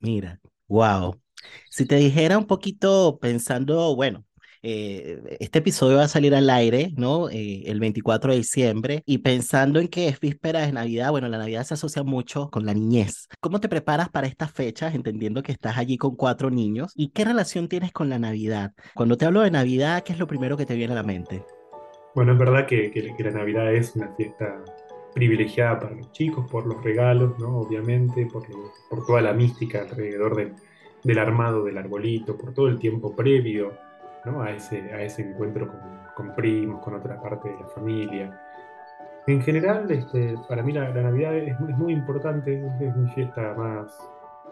Mira, 0.00 0.40
wow. 0.68 1.20
Si 1.68 1.84
te 1.86 1.96
dijera 1.96 2.38
un 2.38 2.46
poquito 2.46 3.18
pensando, 3.20 3.94
bueno, 3.94 4.25
eh, 4.68 5.36
este 5.38 5.60
episodio 5.60 5.98
va 5.98 6.04
a 6.04 6.08
salir 6.08 6.34
al 6.34 6.50
aire, 6.50 6.92
¿no? 6.96 7.28
Eh, 7.30 7.62
el 7.66 7.78
24 7.78 8.32
de 8.32 8.38
diciembre 8.38 9.02
y 9.06 9.18
pensando 9.18 9.78
en 9.78 9.86
que 9.86 10.08
es 10.08 10.18
víspera 10.18 10.66
de 10.66 10.72
Navidad, 10.72 11.12
bueno, 11.12 11.28
la 11.28 11.38
Navidad 11.38 11.62
se 11.64 11.74
asocia 11.74 12.02
mucho 12.02 12.50
con 12.50 12.66
la 12.66 12.74
niñez. 12.74 13.28
¿Cómo 13.40 13.60
te 13.60 13.68
preparas 13.68 14.08
para 14.08 14.26
estas 14.26 14.50
fechas, 14.50 14.94
entendiendo 14.96 15.42
que 15.44 15.52
estás 15.52 15.78
allí 15.78 15.96
con 15.98 16.16
cuatro 16.16 16.50
niños? 16.50 16.92
¿Y 16.96 17.10
qué 17.10 17.24
relación 17.24 17.68
tienes 17.68 17.92
con 17.92 18.08
la 18.08 18.18
Navidad? 18.18 18.72
Cuando 18.96 19.16
te 19.16 19.24
hablo 19.24 19.42
de 19.42 19.52
Navidad, 19.52 20.02
¿qué 20.02 20.12
es 20.12 20.18
lo 20.18 20.26
primero 20.26 20.56
que 20.56 20.66
te 20.66 20.74
viene 20.74 20.94
a 20.94 20.96
la 20.96 21.02
mente? 21.04 21.44
Bueno, 22.16 22.32
es 22.32 22.38
verdad 22.38 22.66
que, 22.66 22.90
que- 22.90 23.14
que 23.14 23.24
la 23.24 23.30
Navidad 23.30 23.72
es 23.72 23.94
una 23.94 24.12
fiesta 24.16 24.64
privilegiada 25.14 25.78
para 25.78 25.94
los 25.94 26.10
chicos 26.12 26.44
por 26.50 26.66
los 26.66 26.82
regalos, 26.82 27.38
¿no? 27.38 27.60
Obviamente, 27.60 28.26
por, 28.26 28.44
toda 29.06 29.22
la 29.22 29.32
mística 29.32 29.80
alrededor 29.82 30.52
del 31.04 31.18
armado 31.18 31.64
del 31.64 31.78
arbolito, 31.78 32.36
por 32.36 32.52
todo 32.52 32.68
el 32.68 32.78
tiempo 32.78 33.14
previo, 33.14 33.72
¿no? 34.26 34.42
A 34.42 34.50
ese, 34.50 34.92
a 34.92 35.02
ese 35.02 35.22
encuentro 35.22 35.68
con, 35.68 35.80
con 36.14 36.34
primos, 36.34 36.82
con 36.82 36.94
otra 36.94 37.20
parte 37.20 37.48
de 37.48 37.58
la 37.58 37.66
familia. 37.68 38.40
En 39.26 39.40
general, 39.40 39.90
este, 39.90 40.34
para 40.48 40.62
mí 40.62 40.72
la, 40.72 40.90
la 40.90 41.02
Navidad 41.02 41.34
es, 41.36 41.54
es 41.58 41.78
muy 41.78 41.92
importante, 41.92 42.62
es 42.80 42.96
mi 42.96 43.08
fiesta 43.10 43.54
más, 43.56 43.96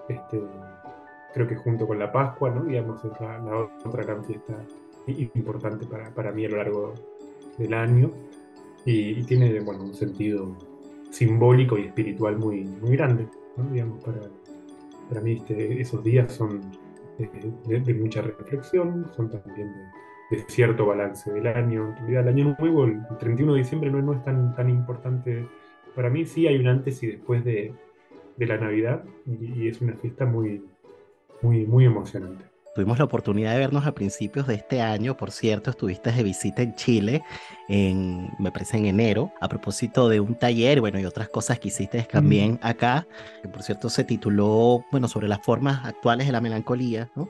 este, 0.08 0.42
creo 1.32 1.46
que 1.46 1.56
junto 1.56 1.86
con 1.86 1.98
la 1.98 2.10
Pascua, 2.10 2.50
¿no? 2.50 2.62
Digamos, 2.64 3.04
es 3.04 3.20
la, 3.20 3.38
la 3.38 3.56
otra 3.84 4.02
gran 4.04 4.24
fiesta 4.24 4.54
importante 5.06 5.84
para, 5.86 6.08
para 6.10 6.32
mí 6.32 6.46
a 6.46 6.48
lo 6.48 6.56
largo 6.56 6.94
del 7.58 7.74
año 7.74 8.10
y, 8.84 9.20
y 9.20 9.24
tiene, 9.24 9.60
bueno, 9.60 9.84
un 9.84 9.94
sentido 9.94 10.56
simbólico 11.10 11.78
y 11.78 11.86
espiritual 11.86 12.36
muy, 12.38 12.64
muy 12.64 12.96
grande, 12.96 13.28
¿no? 13.56 13.64
Digamos, 13.70 14.02
para, 14.02 14.20
para 15.08 15.20
mí 15.20 15.34
este, 15.34 15.80
esos 15.80 16.02
días 16.02 16.32
son 16.32 16.60
de, 17.18 17.80
de 17.80 17.94
mucha 17.94 18.22
reflexión, 18.22 19.10
son 19.14 19.30
también 19.30 19.72
de, 20.30 20.36
de 20.36 20.44
cierto 20.48 20.86
balance 20.86 21.32
del 21.32 21.46
año. 21.46 21.88
En 21.90 21.96
realidad, 21.96 22.22
el 22.22 22.28
año 22.28 22.56
nuevo, 22.58 22.84
el 22.84 23.02
31 23.18 23.52
de 23.54 23.58
diciembre, 23.58 23.90
no, 23.90 24.02
no 24.02 24.14
es 24.14 24.22
tan, 24.22 24.54
tan 24.54 24.70
importante 24.70 25.46
para 25.94 26.10
mí. 26.10 26.24
Sí 26.24 26.46
hay 26.46 26.58
un 26.58 26.68
antes 26.68 27.02
y 27.02 27.08
después 27.08 27.44
de, 27.44 27.74
de 28.36 28.46
la 28.46 28.56
Navidad 28.56 29.04
y, 29.26 29.64
y 29.64 29.68
es 29.68 29.80
una 29.80 29.94
fiesta 29.94 30.24
muy, 30.26 30.64
muy, 31.42 31.66
muy 31.66 31.84
emocionante. 31.84 32.53
Tuvimos 32.74 32.98
la 32.98 33.04
oportunidad 33.04 33.52
de 33.52 33.58
vernos 33.60 33.86
a 33.86 33.92
principios 33.92 34.48
de 34.48 34.54
este 34.54 34.82
año, 34.82 35.16
por 35.16 35.30
cierto, 35.30 35.70
estuviste 35.70 36.10
de 36.10 36.24
visita 36.24 36.60
en 36.60 36.74
Chile, 36.74 37.22
en, 37.68 38.30
me 38.40 38.50
parece 38.50 38.78
en 38.78 38.86
enero, 38.86 39.32
a 39.40 39.48
propósito 39.48 40.08
de 40.08 40.18
un 40.18 40.34
taller, 40.34 40.80
bueno, 40.80 40.98
y 40.98 41.04
otras 41.04 41.28
cosas 41.28 41.60
que 41.60 41.68
hiciste 41.68 42.02
también 42.02 42.58
acá, 42.62 43.06
que 43.42 43.48
por 43.48 43.62
cierto 43.62 43.88
se 43.88 44.02
tituló, 44.02 44.84
bueno, 44.90 45.06
sobre 45.06 45.28
las 45.28 45.40
formas 45.40 45.86
actuales 45.86 46.26
de 46.26 46.32
la 46.32 46.40
melancolía, 46.40 47.08
¿no? 47.14 47.28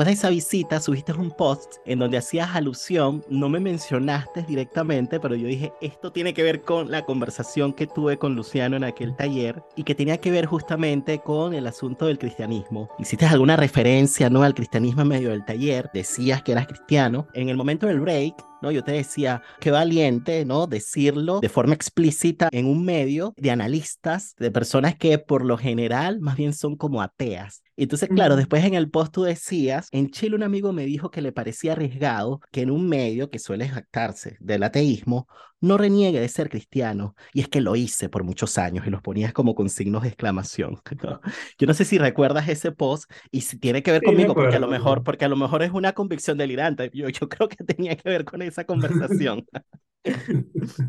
Después 0.00 0.16
de 0.16 0.18
esa 0.18 0.30
visita 0.30 0.80
subiste 0.80 1.12
un 1.12 1.30
post 1.30 1.74
en 1.84 1.98
donde 1.98 2.16
hacías 2.16 2.56
alusión, 2.56 3.22
no 3.28 3.50
me 3.50 3.60
mencionaste 3.60 4.44
directamente, 4.44 5.20
pero 5.20 5.34
yo 5.34 5.46
dije, 5.46 5.74
esto 5.82 6.10
tiene 6.10 6.32
que 6.32 6.42
ver 6.42 6.62
con 6.62 6.90
la 6.90 7.04
conversación 7.04 7.74
que 7.74 7.86
tuve 7.86 8.16
con 8.16 8.34
Luciano 8.34 8.78
en 8.78 8.84
aquel 8.84 9.14
taller 9.14 9.62
y 9.76 9.82
que 9.82 9.94
tenía 9.94 10.16
que 10.16 10.30
ver 10.30 10.46
justamente 10.46 11.18
con 11.18 11.52
el 11.52 11.66
asunto 11.66 12.06
del 12.06 12.18
cristianismo. 12.18 12.88
Hiciste 12.98 13.26
alguna 13.26 13.56
referencia, 13.56 14.30
¿no? 14.30 14.42
Al 14.42 14.54
cristianismo 14.54 15.02
en 15.02 15.08
medio 15.08 15.28
del 15.32 15.44
taller, 15.44 15.90
decías 15.92 16.42
que 16.42 16.52
eras 16.52 16.66
cristiano. 16.66 17.26
En 17.34 17.50
el 17.50 17.58
momento 17.58 17.86
del 17.86 18.00
break, 18.00 18.42
¿no? 18.62 18.70
Yo 18.70 18.84
te 18.84 18.92
decía, 18.92 19.42
qué 19.60 19.70
valiente, 19.70 20.44
¿no? 20.44 20.66
Decirlo 20.66 21.40
de 21.40 21.48
forma 21.48 21.74
explícita 21.74 22.48
en 22.52 22.66
un 22.66 22.84
medio 22.84 23.34
de 23.36 23.50
analistas, 23.50 24.34
de 24.38 24.50
personas 24.50 24.96
que 24.96 25.18
por 25.18 25.44
lo 25.44 25.56
general 25.56 26.20
más 26.20 26.36
bien 26.36 26.52
son 26.52 26.76
como 26.76 27.02
ateas. 27.02 27.62
Y 27.76 27.84
entonces, 27.84 28.08
claro, 28.10 28.36
después 28.36 28.64
en 28.64 28.74
el 28.74 28.90
post 28.90 29.14
tú 29.14 29.22
decías, 29.22 29.88
en 29.90 30.10
Chile 30.10 30.36
un 30.36 30.42
amigo 30.42 30.72
me 30.72 30.84
dijo 30.84 31.10
que 31.10 31.22
le 31.22 31.32
parecía 31.32 31.72
arriesgado 31.72 32.40
que 32.52 32.62
en 32.62 32.70
un 32.70 32.88
medio 32.88 33.30
que 33.30 33.38
suele 33.38 33.68
jactarse 33.68 34.36
del 34.40 34.62
ateísmo, 34.62 35.26
no 35.60 35.76
reniegue 35.78 36.20
de 36.20 36.28
ser 36.28 36.48
cristiano. 36.48 37.14
Y 37.32 37.40
es 37.40 37.48
que 37.48 37.60
lo 37.60 37.76
hice 37.76 38.08
por 38.08 38.24
muchos 38.24 38.58
años 38.58 38.86
y 38.86 38.90
los 38.90 39.02
ponías 39.02 39.32
como 39.32 39.54
con 39.54 39.68
signos 39.68 40.02
de 40.02 40.08
exclamación. 40.08 40.78
¿no? 41.02 41.20
Yo 41.58 41.66
no 41.66 41.74
sé 41.74 41.84
si 41.84 41.98
recuerdas 41.98 42.48
ese 42.48 42.72
post 42.72 43.10
y 43.30 43.42
si 43.42 43.58
tiene 43.58 43.82
que 43.82 43.92
ver 43.92 44.02
Sí, 44.02 44.06
conmigo, 44.06 44.34
porque 44.34 44.56
a 44.56 44.60
lo 44.60 44.68
mejor, 44.68 45.02
porque 45.02 45.24
a 45.24 45.28
lo 45.28 45.36
mejor 45.36 45.62
es 45.62 45.70
una 45.72 45.92
convicción 45.92 46.38
delirante. 46.38 46.90
Yo, 46.94 47.08
yo 47.08 47.28
creo 47.28 47.48
que 47.48 47.64
tenía 47.64 47.96
que 47.96 48.08
ver 48.08 48.24
con 48.24 48.42
esa 48.42 48.64
conversación. 48.64 49.44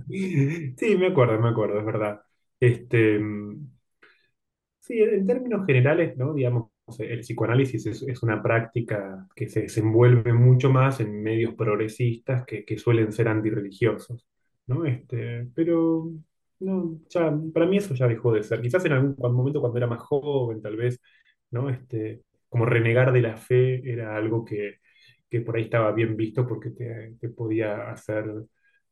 Sí, 0.07 0.95
me 0.97 1.07
acuerdo, 1.07 1.39
me 1.39 1.49
acuerdo, 1.49 1.79
es 1.79 1.85
verdad. 1.85 2.21
Este, 2.59 3.19
sí, 4.79 4.99
en 4.99 5.25
términos 5.27 5.65
generales, 5.65 6.17
¿no? 6.17 6.33
Digamos, 6.33 6.69
el 6.99 7.19
psicoanálisis 7.21 7.85
es, 7.85 8.01
es 8.03 8.23
una 8.23 8.41
práctica 8.41 9.27
que 9.35 9.47
se 9.49 9.61
desenvuelve 9.61 10.33
mucho 10.33 10.69
más 10.69 10.99
en 10.99 11.21
medios 11.23 11.53
progresistas 11.55 12.45
que, 12.45 12.65
que 12.65 12.77
suelen 12.77 13.11
ser 13.11 13.27
antirreligiosos, 13.27 14.25
¿no? 14.71 14.85
Este, 14.85 15.47
pero 15.55 16.11
no, 16.59 16.99
ya, 17.09 17.31
para 17.53 17.65
mí 17.65 17.77
eso 17.77 17.93
ya 17.93 18.07
dejó 18.07 18.33
de 18.33 18.43
ser. 18.43 18.61
Quizás 18.61 18.85
en 18.85 18.93
algún 18.93 19.15
momento 19.35 19.59
cuando 19.61 19.77
era 19.77 19.87
más 19.87 19.99
joven, 20.01 20.61
tal 20.61 20.75
vez, 20.77 20.99
¿no? 21.51 21.69
Este, 21.69 22.23
como 22.49 22.65
renegar 22.65 23.11
de 23.13 23.21
la 23.21 23.37
fe 23.37 23.81
era 23.91 24.15
algo 24.15 24.45
que, 24.45 24.79
que 25.29 25.41
por 25.41 25.55
ahí 25.55 25.63
estaba 25.63 25.91
bien 25.93 26.15
visto 26.17 26.47
porque 26.47 26.71
te, 26.71 27.29
podía 27.29 27.91
hacer 27.91 28.25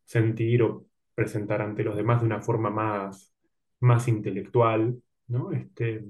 sentir 0.05 0.63
o 0.63 0.87
presentar 1.15 1.61
ante 1.61 1.83
los 1.83 1.95
demás 1.95 2.21
de 2.21 2.27
una 2.27 2.41
forma 2.41 2.69
más, 2.69 3.33
más 3.81 4.07
intelectual, 4.07 5.01
¿no? 5.27 5.51
Este, 5.51 6.03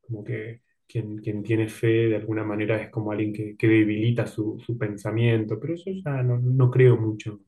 como 0.00 0.24
que 0.24 0.62
quien, 0.86 1.18
quien 1.18 1.42
tiene 1.42 1.68
fe 1.68 2.08
de 2.08 2.16
alguna 2.16 2.44
manera 2.44 2.80
es 2.80 2.90
como 2.90 3.10
alguien 3.12 3.32
que, 3.32 3.56
que 3.56 3.68
debilita 3.68 4.26
su, 4.26 4.58
su 4.64 4.78
pensamiento, 4.78 5.58
pero 5.60 5.74
yo 5.74 5.92
ya 6.04 6.22
no, 6.22 6.38
no 6.38 6.70
creo 6.70 6.96
mucho 6.96 7.40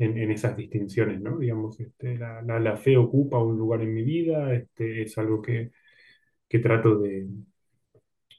en, 0.00 0.30
esas 0.30 0.56
distinciones, 0.56 1.20
¿no? 1.20 1.38
Digamos, 1.38 1.78
este, 1.80 2.18
la, 2.18 2.76
fe 2.76 2.96
ocupa 2.96 3.38
un 3.38 3.58
lugar 3.58 3.82
en 3.82 3.94
mi 3.94 4.02
vida, 4.02 4.54
este, 4.54 5.02
es 5.02 5.18
algo 5.18 5.42
que, 5.42 5.72
trato 6.62 6.98
de, 6.98 7.28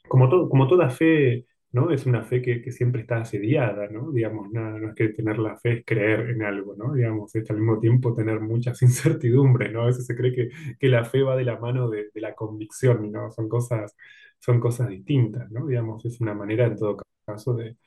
como, 0.08 0.68
toda 0.68 0.90
fe, 0.90 1.46
¿no? 1.72 1.92
Es 1.92 2.06
una 2.06 2.24
fe 2.24 2.42
que, 2.42 2.62
que 2.62 2.72
siempre 2.72 3.02
está 3.02 3.22
asediada, 3.22 3.88
¿no? 3.90 4.12
Digamos, 4.12 4.52
no 4.52 4.90
es 4.90 4.96
que 4.96 5.10
tener 5.10 5.40
la 5.40 5.58
fe 5.58 5.80
es 5.80 5.86
creer 5.86 6.32
en 6.32 6.44
algo, 6.44 6.76
¿no? 6.76 6.94
Digamos, 6.94 7.34
es 7.36 7.50
al 7.50 7.58
mismo 7.58 7.80
tiempo 7.80 8.14
tener 8.14 8.40
muchas 8.42 8.82
incertidumbres, 8.82 9.72
¿no? 9.72 9.84
A 9.84 9.86
veces 9.88 10.06
se 10.06 10.16
cree 10.16 10.34
que, 10.80 10.90
la 10.90 11.06
fe 11.06 11.24
va 11.24 11.36
de 11.36 11.46
la 11.46 11.60
mano 11.60 11.90
de, 11.90 12.10
de 12.14 12.22
la 12.22 12.36
convicción, 12.36 13.12
¿no? 13.12 13.32
Son 13.32 13.48
cosas, 13.48 13.96
son 14.40 14.60
cosas 14.60 14.90
distintas, 14.90 15.50
¿no? 15.52 15.68
Digamos, 15.68 16.04
es 16.06 16.20
una 16.22 16.34
manera 16.34 16.66
en 16.66 16.76
todo 16.76 16.98
caso 17.26 17.54
de 17.56 17.78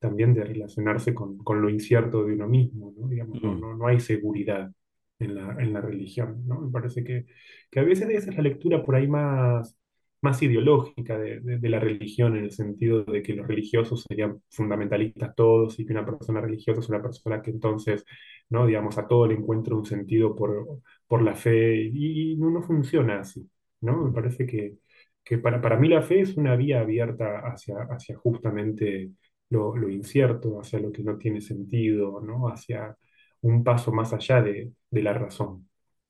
también 0.00 0.34
de 0.34 0.44
relacionarse 0.44 1.14
con, 1.14 1.38
con 1.38 1.62
lo 1.62 1.70
incierto 1.70 2.24
de 2.24 2.34
uno 2.34 2.48
mismo, 2.48 2.94
¿no? 2.98 3.08
Digamos, 3.08 3.42
no, 3.42 3.54
Mm, 3.54 3.58
no, 3.58 3.76
no 3.76 3.88
hay 3.88 4.00
seguridad 4.00 4.72
en 5.20 5.34
la, 5.36 5.52
en 5.60 5.72
la 5.74 5.80
religión, 5.82 6.42
¿no? 6.46 6.60
Me 6.62 6.72
parece 6.72 7.04
que, 7.04 7.26
que 7.70 7.80
a 7.80 7.84
veces 7.84 8.08
esa 8.10 8.30
es 8.30 8.36
la 8.36 8.42
lectura 8.42 8.84
por 8.84 8.96
ahí 8.96 9.06
más, 9.08 9.78
más 10.22 10.42
ideológica 10.42 11.18
de, 11.18 11.40
de- 11.40 11.58
de 11.58 11.68
la 11.70 11.80
religión, 11.80 12.36
en 12.36 12.44
el 12.44 12.50
sentido 12.52 13.04
de 13.04 13.22
que 13.22 13.34
los 13.34 13.46
religiosos 13.46 14.04
serían 14.08 14.42
fundamentalistas 14.50 15.34
todos 15.36 15.78
y 15.80 15.86
que 15.86 15.92
una 15.92 16.04
persona 16.06 16.40
religiosa 16.40 16.80
es 16.80 16.88
una 16.88 17.02
persona 17.02 17.42
que 17.42 17.50
entonces, 17.50 18.04
¿no? 18.50 18.66
Digamos, 18.66 18.98
a 18.98 19.06
todo 19.08 19.26
le 19.26 19.34
encuentra 19.34 19.74
un 19.76 19.84
sentido 19.86 20.34
por, 20.36 20.80
por 21.06 21.22
la 21.22 21.34
fe 21.34 21.76
y, 21.92 22.32
y 22.32 22.36
no, 22.36 22.50
no 22.50 22.62
funciona 22.62 23.20
así, 23.20 23.48
¿no? 23.82 24.04
Me 24.06 24.12
parece 24.12 24.46
que, 24.46 24.76
que 25.24 25.38
para, 25.38 25.60
para 25.60 25.76
mí 25.76 25.88
la 25.88 26.02
fe 26.02 26.20
es 26.20 26.36
una 26.36 26.56
vía 26.56 26.80
abierta 26.80 27.40
hacia, 27.40 27.76
hacia 27.90 28.16
justamente 28.16 29.10
lo, 29.50 29.76
lo 29.76 29.88
incierto, 29.90 30.60
hacia 30.60 30.78
lo 30.80 30.92
que 30.92 31.02
no 31.02 31.18
tiene 31.18 31.40
sentido, 31.40 32.20
¿no? 32.20 32.48
Hacia 32.48 32.96
un 33.42 33.64
paso 33.64 33.92
más 33.92 34.12
allá 34.12 34.42
de, 34.42 34.72
de 34.90 35.02
la 35.02 35.12
razón, 35.14 35.68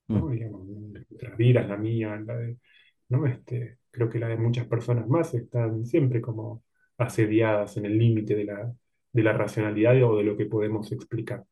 mm, 0.09 0.20
¿no? 0.20 0.28
Digamos, 0.28 0.66
nuestras 0.66 1.37
vidas, 1.37 1.68
la 1.68 1.76
mía, 1.76 2.16
la 2.26 2.37
de, 2.37 2.59
¿no? 3.09 3.26
Este, 3.26 3.78
creo 3.90 4.09
que 4.11 4.18
la 4.18 4.28
de 4.28 4.37
muchas 4.37 4.66
personas 4.66 5.09
más 5.09 5.35
están 5.35 5.87
siempre 5.87 6.20
como 6.20 6.64
asediadas 6.99 7.76
en 7.76 7.87
el 7.87 7.99
límite 7.99 8.35
de 8.37 8.44
la, 8.44 8.75
de 9.12 9.23
la 9.23 9.32
racionalidad 9.32 10.02
o 10.04 10.16
de 10.18 10.25
lo 10.25 10.37
que 10.37 10.47
podemos 10.47 10.92
explicar. 10.92 11.44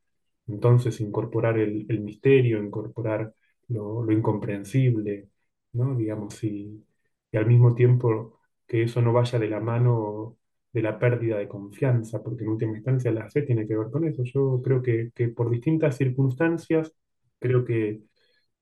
Entonces, 0.47 1.01
incorporar 1.01 1.59
el, 1.59 1.87
el 1.89 2.01
misterio, 2.01 2.63
incorporar 2.63 3.35
lo, 3.69 4.03
lo 4.05 4.13
incomprensible, 4.13 5.29
¿no? 5.73 5.95
Digamos, 5.97 6.43
y, 6.45 6.85
y 7.33 7.37
al 7.37 7.47
mismo 7.47 7.75
tiempo 7.75 8.41
que 8.67 8.83
eso 8.85 9.03
no 9.03 9.13
vaya 9.13 9.39
de 9.39 9.49
la 9.49 9.61
mano 9.61 10.38
de 10.73 10.83
la 10.83 10.99
pérdida 10.99 11.39
de 11.39 11.49
confianza, 11.49 12.23
porque 12.23 12.45
en 12.45 12.51
última 12.51 12.77
instancia 12.77 13.11
la 13.13 13.31
fe 13.31 13.43
tiene 13.43 13.67
que 13.67 13.77
ver 13.77 13.91
con 13.91 14.05
eso. 14.07 14.23
Yo 14.25 14.61
creo 14.63 14.83
que, 14.83 15.11
que 15.15 15.29
por 15.29 15.51
distintas 15.51 15.97
circunstancias, 15.97 16.95
creo 17.39 17.65
que, 17.65 18.03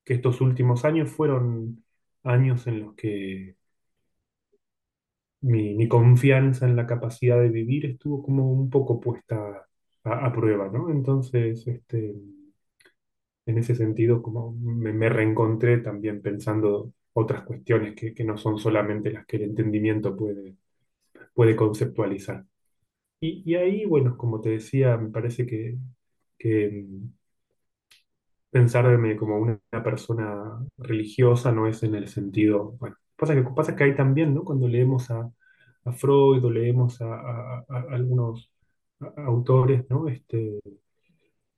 que 0.05 0.15
estos 0.15 0.41
últimos 0.41 0.85
años 0.85 1.11
fueron 1.11 1.85
años 2.25 2.67
en 2.67 2.81
los 2.81 2.95
que 2.97 3.57
mi, 5.41 5.89
confianza 5.89 6.67
en 6.67 6.77
la 6.77 6.87
capacidad 6.87 7.41
de 7.41 7.49
vivir 7.49 7.87
estuvo 7.87 8.23
como 8.23 8.51
un 8.53 8.69
poco 8.71 9.01
puesta 9.01 9.67
a, 10.05 10.33
prueba, 10.33 10.69
¿no? 10.69 10.91
Entonces, 10.91 11.67
este, 11.67 12.15
en 13.47 13.59
ese 13.59 13.75
sentido, 13.75 14.23
como 14.23 14.53
me, 14.53 15.09
reencontré 15.09 15.79
también 15.79 16.21
pensando 16.23 16.93
otras 17.13 17.43
cuestiones 17.45 17.95
que 17.95 18.25
no 18.25 18.37
son 18.37 18.59
solamente 18.59 19.11
las 19.11 19.27
que 19.27 19.37
el 19.37 19.45
entendimiento 19.45 20.17
puede, 20.17 20.57
puede 21.37 21.57
conceptualizar. 21.57 22.47
Y, 23.21 23.55
ahí, 23.57 23.87
bueno, 23.87 24.17
como 24.19 24.41
te 24.41 24.51
decía, 24.51 24.97
me 24.99 25.11
parece 25.11 25.47
que, 25.47 25.79
que 26.39 26.71
mm, 26.89 27.09
pensarme 28.51 29.17
como 29.17 29.39
una, 29.39 29.61
persona 29.85 30.67
religiosa 30.79 31.53
no 31.53 31.67
es 31.69 31.83
en 31.83 31.95
el 31.95 32.09
sentido, 32.09 32.73
bueno, 32.81 32.97
pasa 33.17 33.35
que, 33.35 33.43
pasa 33.43 33.77
que 33.77 33.85
hay 33.85 33.95
también, 33.97 34.35
¿no? 34.35 34.45
Cuando 34.45 34.69
leemos 34.69 35.11
a, 35.11 35.31
Freud 35.97 36.45
o 36.45 36.51
leemos 36.51 37.01
a, 37.03 37.61
algunos 37.91 38.51
autores, 39.17 39.85
¿no? 39.91 40.09
Este, 40.09 40.61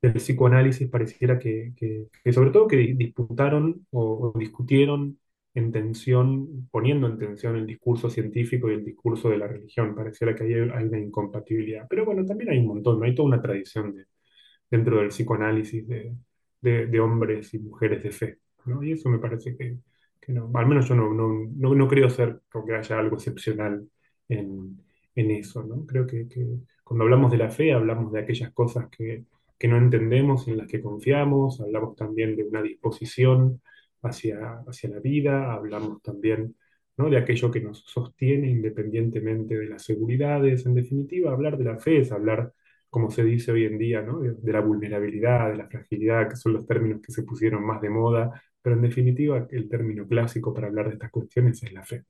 del 0.01 0.13
psicoanálisis 0.13 0.89
pareciera 0.89 1.39
que, 1.39 1.73
que- 1.77 2.33
sobre 2.33 2.51
todo 2.51 2.67
que 2.67 2.77
di- 2.77 2.93
disputaron 2.93 3.85
o 3.91 4.33
discutieron 4.37 5.18
en 5.53 5.71
tensión, 5.71 6.67
poniendo 6.71 7.07
en 7.07 7.17
tensión 7.17 7.55
el 7.57 7.65
discurso 7.67 8.09
científico 8.09 8.69
y 8.69 8.75
el 8.75 8.85
discurso 8.85 9.29
de 9.29 9.37
la 9.37 9.47
religión. 9.47 9.95
Pareciera 9.95 10.35
que 10.35 10.43
hay, 10.45 10.53
hay 10.53 10.85
una 10.85 10.99
incompatibilidad. 10.99 11.87
Pero 11.89 12.05
bueno, 12.05 12.25
también 12.25 12.51
hay 12.51 12.59
un 12.59 12.67
montón, 12.67 12.99
¿no? 12.99 13.05
Hay 13.05 13.15
toda 13.15 13.27
una 13.29 13.41
tradición 13.41 13.95
dentro 14.69 14.97
del 14.99 15.09
psicoanálisis 15.09 15.87
de, 15.87 16.15
de- 16.61 16.87
de 16.87 16.99
hombres 16.99 17.53
y 17.53 17.59
mujeres 17.59 18.03
de 18.03 18.11
fe, 18.11 18.37
¿no? 18.65 18.83
Y 18.83 18.93
eso 18.93 19.09
me 19.09 19.19
parece 19.19 19.55
que, 19.57 19.77
que 20.19 20.33
no, 20.33 20.51
al 20.55 20.67
menos 20.67 20.87
yo 20.87 20.95
no, 20.95 21.13
no, 21.13 21.75
no, 21.75 21.87
creo 21.87 22.09
ser 22.09 22.41
que 22.65 22.75
haya 22.75 22.99
algo 22.99 23.15
excepcional 23.17 23.87
en, 24.27 24.79
en 25.15 25.31
eso, 25.31 25.63
¿no? 25.63 25.85
Creo 25.85 26.05
que, 26.05 26.27
que 26.27 26.45
cuando 26.83 27.03
hablamos 27.03 27.31
de 27.31 27.37
la 27.37 27.49
fe 27.49 27.73
hablamos 27.73 28.11
de 28.13 28.19
aquellas 28.21 28.51
cosas 28.53 28.87
que, 28.89 29.25
que 29.57 29.67
no 29.67 29.77
entendemos 29.77 30.47
y 30.47 30.51
en 30.51 30.57
las 30.57 30.67
que 30.67 30.81
confiamos, 30.81 31.59
hablamos 31.61 31.95
también 31.95 32.35
de 32.35 32.43
una 32.43 32.61
disposición 32.61 33.61
hacia, 34.01 34.63
hacia 34.67 34.89
la 34.89 34.99
vida, 34.99 35.53
hablamos 35.53 36.01
también... 36.01 36.55
¿no? 36.97 37.09
de 37.09 37.17
aquello 37.17 37.49
que 37.49 37.61
nos 37.61 37.79
sostiene 37.79 38.49
independientemente 38.49 39.57
de 39.57 39.69
las 39.69 39.83
seguridades. 39.83 40.65
En 40.65 40.73
definitiva, 40.73 41.31
hablar 41.31 41.57
de 41.57 41.63
la 41.63 41.77
fe 41.77 41.99
es 41.99 42.11
hablar 42.11 42.51
como 42.89 43.11
se 43.11 43.23
dice 43.23 43.51
hoy 43.51 43.65
en 43.65 43.77
día, 43.77 44.01
¿no? 44.01 44.19
De, 44.19 44.51
la 44.51 44.61
vulnerabilidad, 44.61 45.49
de 45.51 45.57
la 45.57 45.67
fragilidad, 45.67 46.27
que 46.29 46.35
son 46.35 46.53
los 46.53 46.65
términos 46.65 47.01
que 47.01 47.11
se 47.11 47.23
pusieron 47.23 47.63
más 47.63 47.81
de 47.81 47.89
moda, 47.89 48.41
pero 48.61 48.75
en 48.75 48.81
definitiva 48.81 49.47
el 49.51 49.69
término 49.69 50.07
clásico 50.07 50.53
para 50.53 50.67
hablar 50.67 50.87
de 50.87 50.93
estas 50.93 51.11
cuestiones 51.11 51.61
es 51.63 51.71
la 51.71 51.85
fe. 51.85 52.03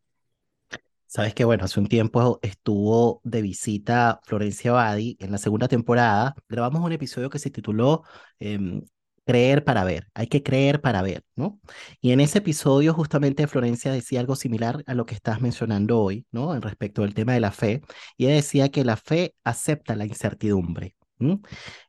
Sabes 1.05 1.33
que, 1.33 1.43
bueno, 1.43 1.65
hace 1.65 1.79
un 1.79 1.87
tiempo 1.87 2.39
estuvo 2.41 3.19
de 3.23 3.41
visita 3.41 4.19
Florencia 4.23 4.71
Badi 4.71 5.17
en 5.19 5.31
la 5.31 5.39
segunda 5.39 5.67
temporada. 5.67 6.35
Grabamos 6.47 6.81
un 6.81 6.91
episodio 6.91 7.29
que 7.29 7.39
se 7.39 7.49
tituló 7.49 8.03
em, 8.39 8.83
Creer 9.25 9.63
para 9.63 9.83
ver. 9.83 10.07
Hay 10.13 10.27
que 10.27 10.43
creer 10.43 10.81
para 10.81 11.01
ver, 11.01 11.23
¿no? 11.35 11.59
Y 12.01 12.11
en 12.11 12.19
ese 12.19 12.39
episodio 12.39 12.93
justamente 12.93 13.47
Florencia 13.47 13.91
decía 13.91 14.19
algo 14.19 14.35
similar 14.35 14.83
a 14.87 14.93
lo 14.93 15.05
que 15.05 15.15
estás 15.15 15.41
mencionando 15.41 15.99
hoy, 15.99 16.25
¿no? 16.31 16.55
En 16.55 16.61
respecto 16.61 17.03
al 17.03 17.13
tema 17.13 17.33
de 17.33 17.39
la 17.39 17.51
fe. 17.51 17.81
Y 18.17 18.25
ella 18.25 18.35
decía 18.35 18.69
que 18.69 18.83
la 18.83 18.97
fe 18.97 19.35
acepta 19.43 19.95
la 19.95 20.05
incertidumbre. 20.05 20.95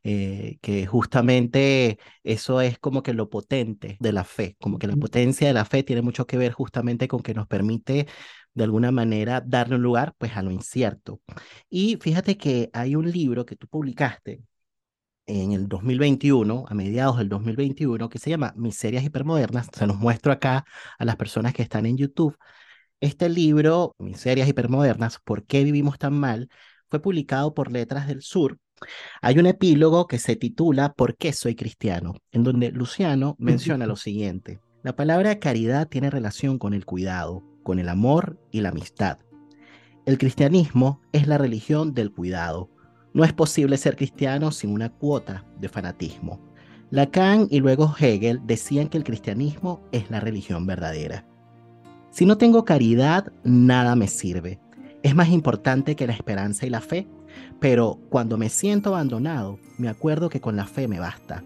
Eh, 0.03 0.57
que 0.61 0.85
justamente 0.85 1.97
eso 2.23 2.59
es 2.59 2.77
como 2.79 3.01
que 3.01 3.13
lo 3.13 3.29
potente 3.29 3.97
de 3.99 4.11
la 4.11 4.25
fe, 4.25 4.57
como 4.59 4.77
que 4.77 4.87
la 4.87 4.95
potencia 4.97 5.47
de 5.47 5.53
la 5.53 5.63
fe 5.63 5.83
tiene 5.83 6.01
mucho 6.01 6.27
que 6.27 6.37
ver 6.37 6.51
justamente 6.51 7.07
con 7.07 7.21
que 7.21 7.33
nos 7.33 7.47
permite 7.47 8.07
de 8.53 8.63
alguna 8.63 8.91
manera 8.91 9.41
darle 9.45 9.75
un 9.75 9.83
lugar 9.83 10.13
pues 10.17 10.35
a 10.35 10.41
lo 10.41 10.51
incierto. 10.51 11.21
Y 11.69 11.97
fíjate 12.01 12.37
que 12.37 12.69
hay 12.73 12.95
un 12.95 13.09
libro 13.09 13.45
que 13.45 13.55
tú 13.55 13.67
publicaste 13.67 14.41
en 15.31 15.53
el 15.53 15.69
2021, 15.69 16.65
a 16.67 16.73
mediados 16.73 17.17
del 17.17 17.29
2021, 17.29 18.09
que 18.09 18.19
se 18.19 18.29
llama 18.29 18.53
Miserias 18.57 19.03
Hipermodernas. 19.03 19.69
Se 19.71 19.87
los 19.87 19.97
muestro 19.97 20.33
acá 20.33 20.65
a 20.99 21.05
las 21.05 21.15
personas 21.15 21.53
que 21.53 21.63
están 21.63 21.85
en 21.85 21.95
YouTube. 21.95 22.37
Este 22.99 23.29
libro, 23.29 23.95
Miserias 23.97 24.49
Hipermodernas, 24.49 25.19
¿por 25.23 25.45
qué 25.45 25.63
vivimos 25.63 25.97
tan 25.97 26.13
mal? 26.13 26.49
Fue 26.89 27.01
publicado 27.01 27.53
por 27.53 27.71
Letras 27.71 28.07
del 28.07 28.21
Sur. 28.21 28.59
Hay 29.21 29.39
un 29.39 29.45
epílogo 29.45 30.05
que 30.05 30.19
se 30.19 30.35
titula 30.35 30.91
¿Por 30.93 31.15
qué 31.15 31.31
soy 31.31 31.55
cristiano? 31.55 32.15
En 32.31 32.43
donde 32.43 32.71
Luciano 32.71 33.35
menciona 33.39 33.87
lo 33.87 33.95
siguiente. 33.95 34.59
La 34.83 34.97
palabra 34.97 35.39
caridad 35.39 35.87
tiene 35.87 36.09
relación 36.09 36.57
con 36.57 36.73
el 36.73 36.85
cuidado, 36.85 37.41
con 37.63 37.79
el 37.79 37.87
amor 37.87 38.37
y 38.51 38.59
la 38.59 38.69
amistad. 38.69 39.19
El 40.05 40.17
cristianismo 40.17 41.01
es 41.13 41.27
la 41.27 41.37
religión 41.37 41.93
del 41.93 42.11
cuidado. 42.11 42.69
No 43.13 43.23
es 43.23 43.33
posible 43.33 43.77
ser 43.77 43.95
cristiano 43.95 44.51
sin 44.51 44.71
una 44.71 44.89
cuota 44.89 45.45
de 45.59 45.69
fanatismo. 45.69 46.39
Lacan 46.89 47.47
y 47.49 47.59
luego 47.59 47.93
Hegel 47.97 48.41
decían 48.45 48.89
que 48.89 48.97
el 48.97 49.03
cristianismo 49.03 49.81
es 49.91 50.09
la 50.09 50.19
religión 50.19 50.65
verdadera. 50.65 51.25
Si 52.09 52.25
no 52.25 52.37
tengo 52.37 52.65
caridad, 52.65 53.31
nada 53.43 53.95
me 53.95 54.07
sirve. 54.07 54.59
Es 55.03 55.15
más 55.15 55.29
importante 55.29 55.95
que 55.95 56.07
la 56.07 56.13
esperanza 56.13 56.65
y 56.65 56.69
la 56.69 56.81
fe, 56.81 57.07
pero 57.59 57.99
cuando 58.09 58.37
me 58.37 58.49
siento 58.49 58.89
abandonado, 58.89 59.57
me 59.77 59.89
acuerdo 59.89 60.29
que 60.29 60.41
con 60.41 60.55
la 60.55 60.65
fe 60.65 60.87
me 60.87 60.99
basta, 60.99 61.43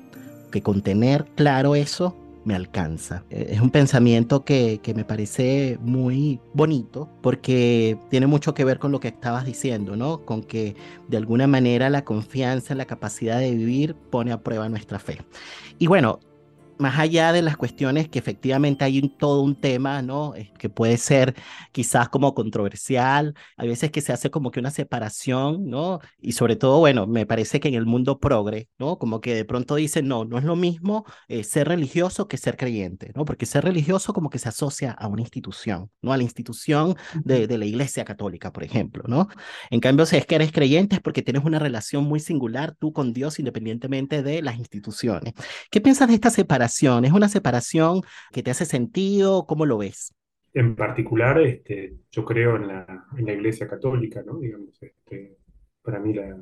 que 0.51 0.61
con 0.61 0.81
tener 0.81 1.25
claro 1.35 1.75
eso 1.75 2.15
me 2.45 2.55
alcanza. 2.55 3.25
Eh, 3.29 3.47
Es 3.51 3.62
un 3.62 3.71
pensamiento 3.71 4.45
que, 4.45 4.79
que 4.81 4.93
me 4.93 5.05
parece 5.05 5.77
muy 5.81 6.41
bonito 6.53 7.10
porque 7.21 7.97
tiene 8.10 8.27
mucho 8.27 8.53
que 8.53 8.63
ver 8.65 8.79
con 8.79 8.91
lo 8.91 8.99
que 8.99 9.10
estabas 9.10 9.45
diciendo, 9.45 9.95
¿no? 9.97 10.25
Con 10.25 10.43
que 10.43 10.75
de 11.08 11.17
alguna 11.17 11.47
manera 11.47 11.89
la 11.89 12.05
confianza 12.05 12.75
la 12.75 12.86
capacidad 12.86 13.39
de 13.39 13.51
vivir 13.55 13.95
pone 13.95 14.31
a 14.31 14.43
prueba 14.43 14.69
nuestra 14.69 14.99
fe. 14.99 15.19
Y 15.79 15.88
bueno, 15.88 16.19
más 16.77 16.99
allá 16.99 17.31
de 17.31 17.41
las 17.41 17.57
cuestiones 17.57 18.09
que 18.09 18.19
efectivamente 18.19 18.83
hay 18.83 18.99
un, 18.99 19.09
todo 19.09 19.41
un 19.41 19.55
tema, 19.55 20.01
¿no? 20.01 20.33
Que 20.57 20.69
puede 20.69 20.97
ser 20.97 21.35
quizás 21.71 22.09
como 22.09 22.33
controversial, 22.33 23.33
hay 23.57 23.67
veces 23.67 23.91
que 23.91 24.01
se 24.01 24.13
hace 24.13 24.29
como 24.29 24.51
que 24.51 24.59
una 24.59 24.71
separación, 24.71 25.69
¿no? 25.69 25.99
Y 26.19 26.33
sobre 26.33 26.55
todo, 26.55 26.79
bueno, 26.79 27.07
me 27.07 27.25
parece 27.25 27.59
que 27.59 27.67
en 27.69 27.75
el 27.75 27.85
mundo 27.85 28.19
progre, 28.19 28.69
¿no? 28.77 28.97
Como 28.97 29.21
que 29.21 29.35
de 29.35 29.45
pronto 29.45 29.75
dicen, 29.75 30.07
no, 30.07 30.25
no 30.25 30.38
es 30.38 30.43
lo 30.43 30.55
mismo 30.55 31.05
eh, 31.27 31.43
ser 31.43 31.67
religioso 31.67 32.27
que 32.27 32.38
ser 32.38 32.57
creyente, 32.57 33.11
¿no? 33.15 33.25
Porque 33.25 33.45
ser 33.45 33.63
religioso 33.63 34.13
como 34.13 34.29
que 34.29 34.39
se 34.39 34.49
asocia 34.49 34.91
a 34.91 35.07
una 35.07 35.21
institución, 35.21 35.89
¿no? 36.01 36.13
A 36.13 36.17
la 36.17 36.23
institución 36.23 36.95
de, 37.23 37.47
de 37.47 37.57
la 37.57 37.65
Iglesia 37.65 38.05
Católica, 38.05 38.51
por 38.51 38.63
ejemplo, 38.63 39.03
¿no? 39.07 39.29
En 39.69 39.79
cambio, 39.79 40.05
si 40.05 40.17
es 40.17 40.25
que 40.25 40.35
eres 40.35 40.51
creyente 40.51 40.95
es 40.95 41.01
porque 41.01 41.21
tienes 41.21 41.45
una 41.45 41.59
relación 41.59 42.03
muy 42.03 42.19
singular 42.19 42.75
tú 42.77 42.91
con 42.91 43.13
Dios 43.13 43.39
independientemente 43.39 44.23
de 44.23 44.41
las 44.41 44.57
instituciones. 44.57 45.33
¿Qué 45.71 45.81
piensas 45.81 46.07
de 46.07 46.15
esta 46.15 46.29
separación? 46.29 46.64
¿Es 47.06 47.12
una 47.13 47.30
separación 47.30 48.01
que 48.32 48.43
te 48.43 48.51
hace 48.51 48.65
sentido? 48.65 49.45
¿Cómo 49.47 49.65
lo 49.65 49.78
ves? 49.80 50.13
En 50.54 50.75
particular, 50.75 51.39
este, 51.41 51.97
yo 52.12 52.23
creo 52.25 52.56
en 52.56 52.67
la, 52.67 53.06
en 53.17 53.25
la 53.25 53.34
Iglesia 53.34 53.67
Católica, 53.67 54.23
¿no? 54.25 54.39
Digamos, 54.39 54.82
este, 54.82 55.38
para 55.82 55.99
mí 55.99 56.13
la, 56.13 56.41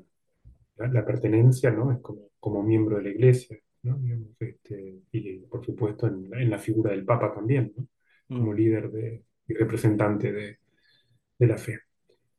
la, 0.78 0.88
la 0.88 1.06
pertenencia, 1.06 1.72
¿no? 1.72 1.92
Es 1.92 2.00
como, 2.02 2.30
como 2.40 2.64
miembro 2.64 2.98
de 2.98 3.04
la 3.04 3.10
Iglesia, 3.10 3.58
¿no? 3.84 3.98
Digamos, 3.98 4.30
este, 4.40 5.02
y 5.12 5.40
por 5.42 5.66
supuesto 5.66 6.08
en, 6.08 6.30
la 6.30 6.42
en 6.42 6.50
la 6.52 6.60
figura 6.60 6.92
del 6.92 7.06
Papa 7.06 7.34
también, 7.34 7.74
¿no? 7.78 7.88
Como 8.34 8.54
Mm, 8.54 8.56
líder 8.56 8.92
de, 8.92 9.24
y 9.48 9.54
representante 9.56 10.32
de, 10.34 10.60
de 11.40 11.48
la 11.48 11.58
fe. 11.58 11.80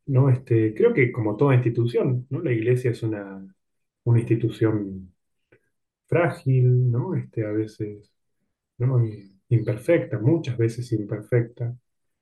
¿no? 0.07 0.31
Este, 0.31 0.75
creo 0.75 0.95
que 0.95 1.13
como 1.13 1.37
toda 1.37 1.55
institución, 1.57 2.27
¿no? 2.31 2.41
La 2.43 2.53
iglesia 2.53 2.91
es 2.93 3.03
una, 3.05 3.47
una 4.05 4.21
institución 4.21 5.14
frágil, 6.07 6.91
¿no? 6.91 7.15
Este, 7.15 7.45
a 7.47 7.51
veces, 7.51 8.13
¿no? 8.79 9.03
Imperfecta, 9.49 10.19
muchas 10.19 10.57
veces 10.59 10.93
imperfecta, 10.93 11.77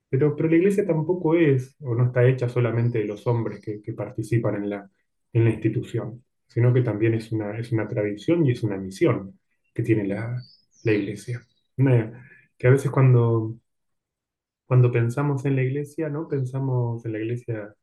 pero, 0.08 0.36
pero 0.36 0.48
la 0.50 0.56
iglesia 0.56 0.86
tampoco 0.86 1.34
es 1.36 1.76
o 1.80 1.94
no 1.94 2.06
está 2.06 2.26
hecha 2.28 2.48
solamente 2.48 2.98
de 2.98 3.06
los 3.06 3.26
hombres 3.26 3.60
que, 3.60 3.92
participan 3.94 4.56
en 4.56 4.70
la, 4.70 4.90
en 5.32 5.44
la 5.44 5.50
institución, 5.50 6.24
sino 6.46 6.72
que 6.74 6.82
también 6.82 7.14
es 7.14 7.32
una, 7.32 7.58
es 7.58 7.72
una 7.72 7.88
tradición 7.88 8.44
y 8.46 8.52
es 8.52 8.62
una 8.62 8.76
misión 8.78 9.38
que 9.74 9.82
tiene 9.82 10.06
la, 10.06 10.38
la 10.84 10.92
iglesia. 10.92 11.42
Que 12.58 12.66
a 12.66 12.70
veces 12.70 12.90
cuando, 12.90 13.56
cuando 14.66 14.90
pensamos 14.90 15.44
en 15.44 15.56
la 15.56 15.62
iglesia, 15.62 16.08
¿no? 16.08 16.28
Pensamos 16.28 17.04
en 17.04 17.12
la 17.12 17.18
iglesia 17.20 17.74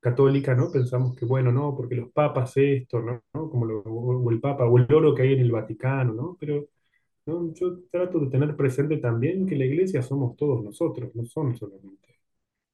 católica, 0.00 0.54
¿no? 0.54 0.70
Pensamos 0.72 1.16
que, 1.16 1.24
bueno, 1.26 1.52
no, 1.52 1.76
porque 1.76 1.94
los 1.96 2.10
papas 2.12 2.56
esto, 2.56 3.00
¿no? 3.00 3.22
¿no? 3.34 3.50
Como 3.50 3.66
lo- 3.66 3.80
o 3.82 4.30
el 4.30 4.40
papa, 4.40 4.66
o 4.66 4.78
el 4.78 4.92
oro 4.94 5.14
que 5.14 5.22
hay 5.22 5.34
en 5.34 5.40
el 5.40 5.52
Vaticano, 5.52 6.14
¿no? 6.14 6.36
Pero 6.40 6.68
¿no? 7.26 7.52
yo 7.54 7.80
trato 7.90 8.20
de 8.20 8.30
tener 8.30 8.56
presente 8.56 8.98
también 8.98 9.46
que 9.46 9.56
la 9.56 9.64
iglesia 9.66 10.02
somos 10.02 10.36
todos 10.36 10.62
nosotros, 10.64 11.14
no 11.14 11.24
son 11.26 11.56
solamente 11.56 12.08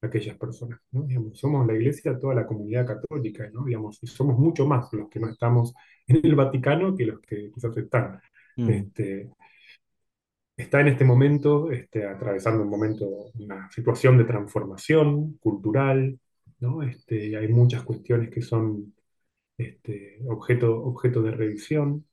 aquellas 0.02 0.36
personas, 0.38 0.80
¿no? 0.92 1.04
Digamos, 1.04 1.38
somos 1.38 1.66
la 1.66 1.74
iglesia, 1.74 2.18
toda 2.18 2.34
la 2.34 2.46
comunidad 2.46 2.86
católica, 2.86 3.48
¿no? 3.52 3.64
Digamos, 3.64 3.98
y 4.02 4.06
somos 4.06 4.38
mucho 4.38 4.66
más 4.66 4.92
los 4.92 5.08
que 5.10 5.20
no 5.20 5.28
estamos 5.30 5.74
en 6.06 6.20
el 6.24 6.34
Vaticano 6.36 6.96
que 6.96 7.06
los 7.06 7.20
que 7.20 7.50
quizás 7.54 7.76
están. 7.76 8.20
mm, 8.56 8.86
Este, 8.92 9.30
está 10.56 10.80
en 10.80 10.88
este 10.88 11.04
momento 11.04 11.70
este, 11.70 12.06
atravesando 12.06 12.62
un 12.62 12.68
momento, 12.70 13.06
una 13.38 13.70
situación 13.70 14.18
de 14.18 14.24
transformación 14.24 15.34
cultural, 15.38 16.18
¿no? 16.60 16.82
Este, 16.82 17.36
hay 17.36 17.48
muchas 17.48 17.82
cuestiones 17.84 18.30
que 18.30 18.42
son 18.42 18.94
este, 19.58 20.18
objeto, 20.28 20.82
objeto 20.84 21.22
de 21.22 21.32
revisión, 21.32 22.06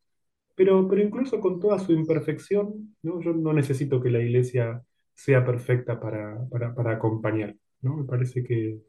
pero, 0.56 0.88
pero 0.90 1.02
incluso 1.04 1.40
con 1.42 1.60
toda 1.60 1.80
su 1.80 1.94
imperfección, 1.94 2.96
¿no? 3.04 3.22
Yo 3.22 3.34
no 3.34 3.54
necesito 3.54 4.02
que 4.02 4.12
la 4.12 4.22
iglesia 4.22 4.84
sea 5.14 5.46
perfecta 5.46 6.00
para, 6.00 6.48
para, 6.50 6.76
para 6.76 6.94
acompañar, 6.94 7.56
¿no? 7.82 7.98
Me 7.98 8.06
parece 8.06 8.44
que, 8.44 8.80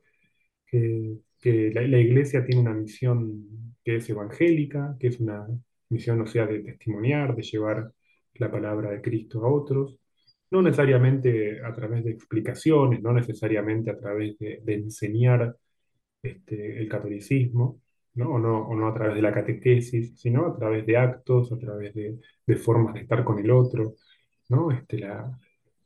que, 0.67 1.19
que 1.41 1.71
la, 1.73 1.83
la 1.83 1.99
iglesia 1.99 2.45
tiene 2.45 2.63
una 2.63 2.75
misión 2.75 3.77
que 3.85 3.97
es 3.97 4.09
evangélica, 4.11 4.97
que 4.99 5.09
es 5.09 5.21
una 5.21 5.47
misión, 5.89 6.21
o 6.21 6.27
sea, 6.27 6.47
de 6.47 6.61
testimoniar, 6.61 7.35
de 7.37 7.43
llevar 7.43 7.93
la 8.35 8.51
palabra 8.51 8.91
de 8.91 9.03
Cristo 9.03 9.45
a 9.45 9.49
otros, 9.53 9.99
no 10.51 10.63
necesariamente 10.63 11.61
a 11.65 11.73
través 11.75 12.05
de 12.05 12.13
explicaciones, 12.13 13.03
no 13.03 13.13
necesariamente 13.13 13.91
a 13.91 13.99
través 13.99 14.39
de, 14.39 14.63
enseñar 14.67 15.57
este, 16.23 16.79
el 16.81 16.89
catolicismo, 16.89 17.81
¿no? 18.15 18.31
O, 18.35 18.39
no, 18.39 18.69
o 18.69 18.75
no 18.77 18.89
a 18.89 18.95
través 18.95 19.17
de 19.17 19.23
la 19.23 19.33
catequesis, 19.33 20.19
sino 20.21 20.47
a 20.47 20.57
través 20.57 20.87
de 20.87 20.97
actos, 20.97 21.53
a 21.53 21.59
través 21.59 21.95
de, 21.95 22.19
formas 22.57 22.95
de 22.95 23.01
estar 23.01 23.25
con 23.25 23.39
el 23.39 23.51
otro, 23.51 23.95
¿no? 24.49 24.71
Este, 24.73 24.99
la, 24.99 25.39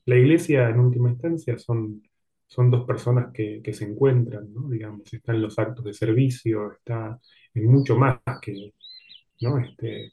la 0.06 0.16
iglesia, 0.16 0.68
en 0.70 0.80
última 0.80 1.10
instancia, 1.10 1.58
son, 1.58 2.02
son 2.46 2.70
dos 2.70 2.86
personas 2.86 3.32
que, 3.32 3.62
se 3.72 3.84
encuentran. 3.84 4.48
Digamos, 4.70 5.12
está 5.12 5.32
en 5.34 5.42
los 5.42 5.58
actos 5.58 5.84
de 5.84 5.92
servicio, 5.94 6.72
está 6.72 7.18
en 7.54 7.66
mucho 7.66 7.96
más 7.96 8.20
que, 8.42 8.72
¿no? 9.42 9.58
Este, 9.58 10.12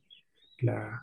la- 0.62 1.02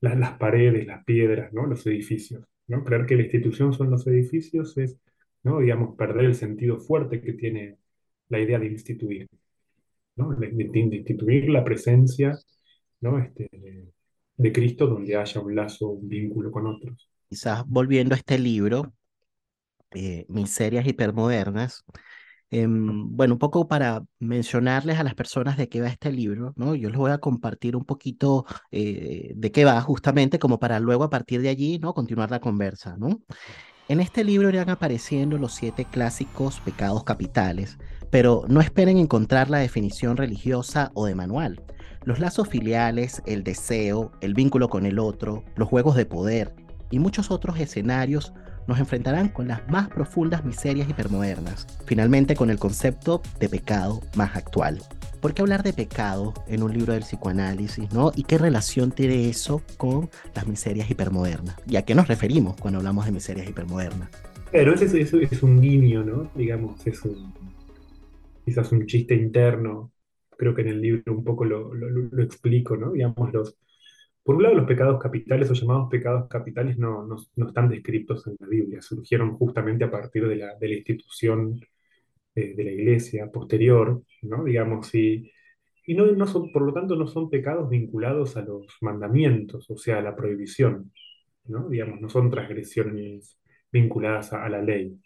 las 0.00 0.38
paredes, 0.38 0.86
las 0.86 1.04
piedras, 1.04 1.52
¿no? 1.52 1.66
Los 1.66 1.86
edificios, 1.86 2.44
Creer 2.84 3.06
que 3.06 3.16
la 3.16 3.22
institución 3.22 3.72
son 3.72 3.90
los 3.90 4.06
edificios 4.06 4.76
es, 4.78 4.96
¿no? 5.42 5.60
Digamos, 5.60 5.96
perder 5.96 6.26
el 6.26 6.34
sentido 6.34 6.78
fuerte 6.80 7.20
que 7.20 7.32
tiene 7.34 7.78
la 8.28 8.40
idea 8.40 8.58
de 8.58 8.66
instituir, 8.68 9.28
¿no? 10.16 10.34
De, 10.36 10.48
de- 10.50 10.64
de 10.72 10.78
instituir 10.96 11.50
la 11.50 11.64
presencia, 11.64 12.38
¿no? 13.00 13.18
Este, 13.18 13.48
de, 13.52 13.92
de 14.36 14.52
Cristo 14.52 14.86
donde 14.88 15.16
haya 15.16 15.40
un 15.40 15.54
lazo, 15.56 15.88
un 15.90 16.08
vínculo 16.08 16.50
con 16.52 16.66
otros. 16.68 17.10
Quizás 17.28 17.64
volviendo 17.66 18.14
a 18.14 18.18
este 18.18 18.38
libro, 18.38 18.92
eh, 19.92 20.26
Miserias 20.28 20.86
hipermodernas, 20.86 21.84
em, 22.50 23.16
bueno, 23.16 23.34
un 23.34 23.38
poco 23.38 23.68
para 23.68 24.04
mencionarles 24.18 24.98
a 24.98 25.04
las 25.04 25.14
personas 25.14 25.56
de 25.56 25.68
qué 25.68 25.80
va 25.80 25.88
este 25.88 26.12
libro, 26.12 26.52
¿no? 26.56 26.74
Yo 26.74 26.88
les 26.88 26.98
voy 26.98 27.10
a 27.10 27.18
compartir 27.18 27.76
un 27.76 27.84
poquito 27.84 28.44
eh, 28.70 29.32
de 29.36 29.52
qué 29.52 29.64
va 29.64 29.80
justamente 29.80 30.38
como 30.38 30.58
para 30.58 30.80
luego 30.80 31.04
a 31.04 31.10
partir 31.10 31.42
de 31.42 31.48
allí, 31.48 31.78
¿no? 31.78 31.94
Continuar 31.94 32.30
la 32.30 32.40
conversa, 32.40 32.96
¿no? 32.98 33.20
En 33.88 34.00
este 34.00 34.22
libro 34.22 34.48
irán 34.48 34.70
apareciendo 34.70 35.36
los 35.36 35.54
siete 35.54 35.84
clásicos 35.84 36.60
pecados 36.60 37.02
capitales, 37.02 37.76
pero 38.10 38.44
no 38.48 38.60
esperen 38.60 38.98
encontrar 38.98 39.50
la 39.50 39.58
definición 39.58 40.16
religiosa 40.16 40.92
o 40.94 41.06
de 41.06 41.16
manual. 41.16 41.64
Los 42.04 42.20
lazos 42.20 42.48
filiales, 42.48 43.22
el 43.26 43.42
deseo, 43.42 44.12
el 44.20 44.34
vínculo 44.34 44.68
con 44.68 44.86
el 44.86 44.98
otro, 44.98 45.44
los 45.56 45.68
juegos 45.68 45.96
de 45.96 46.06
poder 46.06 46.54
y 46.90 46.98
muchos 46.98 47.30
otros 47.30 47.58
escenarios 47.58 48.32
nos 48.66 48.78
enfrentarán 48.78 49.28
con 49.28 49.48
las 49.48 49.66
más 49.68 49.88
profundas 49.88 50.44
miserias 50.44 50.88
hipermodernas, 50.88 51.66
finalmente 51.86 52.34
con 52.36 52.50
el 52.50 52.58
concepto 52.58 53.22
de 53.38 53.48
pecado 53.48 54.00
más 54.16 54.36
actual. 54.36 54.80
¿Por 55.20 55.34
qué 55.34 55.42
hablar 55.42 55.62
de 55.62 55.72
pecado 55.74 56.32
en 56.48 56.62
un 56.62 56.72
libro 56.72 56.94
del 56.94 57.02
psicoanálisis, 57.02 57.92
no? 57.92 58.10
¿Y 58.16 58.24
qué 58.24 58.38
relación 58.38 58.90
tiene 58.90 59.28
eso 59.28 59.62
con 59.76 60.08
las 60.34 60.46
miserias 60.46 60.90
hipermodernas? 60.90 61.56
¿Y 61.66 61.76
a 61.76 61.82
qué 61.84 61.94
nos 61.94 62.08
referimos 62.08 62.56
cuando 62.56 62.78
hablamos 62.78 63.04
de 63.04 63.12
miserias 63.12 63.46
hipermodernas? 63.48 64.08
Es- 64.52 64.94
eso 64.94 65.18
es 65.20 65.42
un 65.42 65.60
guiño, 65.60 66.02
¿no? 66.04 66.30
Digamos, 66.34 66.86
es 66.86 67.02
un, 67.04 67.34
quizás 68.44 68.72
un 68.72 68.86
chiste 68.86 69.14
interno. 69.14 69.92
Creo 70.36 70.54
que 70.54 70.62
en 70.62 70.68
el 70.68 70.80
libro 70.80 71.12
un 71.14 71.24
poco 71.24 71.44
lo 71.44 72.22
explico, 72.22 72.76
¿no? 72.76 72.92
Digamos, 72.92 73.32
los, 73.32 73.56
por 74.22 74.36
un 74.36 74.42
lado, 74.42 74.54
los 74.54 74.66
pecados 74.66 75.00
capitales 75.00 75.50
o 75.50 75.54
llamados 75.54 75.88
pecados 75.90 76.28
capitales 76.28 76.78
no, 76.78 77.06
no, 77.06 77.16
no 77.36 77.48
están 77.48 77.68
descritos 77.68 78.26
en 78.26 78.36
la 78.38 78.46
Biblia, 78.48 78.82
surgieron 78.82 79.36
justamente 79.36 79.84
a 79.84 79.90
partir 79.90 80.26
de 80.28 80.36
la, 80.36 80.54
de 80.56 80.68
la 80.68 80.74
institución 80.74 81.60
eh, 82.34 82.54
de 82.54 82.64
la 82.64 82.70
iglesia 82.72 83.30
posterior, 83.30 84.02
¿no? 84.22 84.44
Digamos, 84.44 84.94
y, 84.94 85.30
y 85.86 85.94
no, 85.94 86.06
no 86.06 86.26
son, 86.26 86.52
por 86.52 86.62
lo 86.62 86.72
tanto, 86.72 86.96
no 86.96 87.06
son 87.06 87.30
pecados 87.30 87.68
vinculados 87.68 88.36
a 88.36 88.42
los 88.42 88.66
mandamientos, 88.80 89.70
o 89.70 89.76
sea, 89.76 89.98
a 89.98 90.02
la 90.02 90.16
prohibición, 90.16 90.92
¿no? 91.46 91.68
Digamos, 91.68 92.00
no 92.00 92.08
son 92.08 92.30
transgresiones 92.30 93.38
vinculadas 93.72 94.32
a, 94.32 94.44
a 94.44 94.48
la 94.50 94.62
ley, 94.62 94.96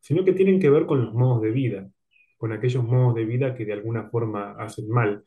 sino 0.00 0.24
que 0.24 0.32
tienen 0.32 0.60
que 0.60 0.70
ver 0.70 0.86
con 0.86 1.04
los 1.04 1.14
modos 1.14 1.42
de 1.42 1.50
vida, 1.50 1.90
con 2.36 2.52
aquellos 2.52 2.84
modos 2.84 3.14
de 3.14 3.24
vida 3.24 3.54
que 3.54 3.64
de 3.64 3.72
alguna 3.74 4.08
forma 4.10 4.52
hacen 4.58 4.88
mal 4.88 5.24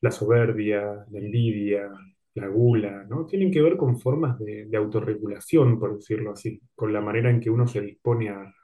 la 0.00 0.10
soberbia, 0.10 1.06
la 1.10 1.18
envidia, 1.18 1.90
la 2.34 2.48
gula, 2.48 3.04
¿no? 3.08 3.26
Tienen 3.26 3.50
que 3.50 3.62
ver 3.62 3.76
con 3.76 3.98
formas 3.98 4.38
de, 4.38 4.68
autorregulación, 4.76 5.78
por 5.78 5.96
decirlo 5.96 6.32
así, 6.32 6.60
con 6.74 6.92
la 6.92 7.00
manera 7.00 7.30
en 7.30 7.40
que 7.40 7.50
uno 7.50 7.66
se 7.66 7.80
dispone 7.80 8.30
a, 8.30 8.54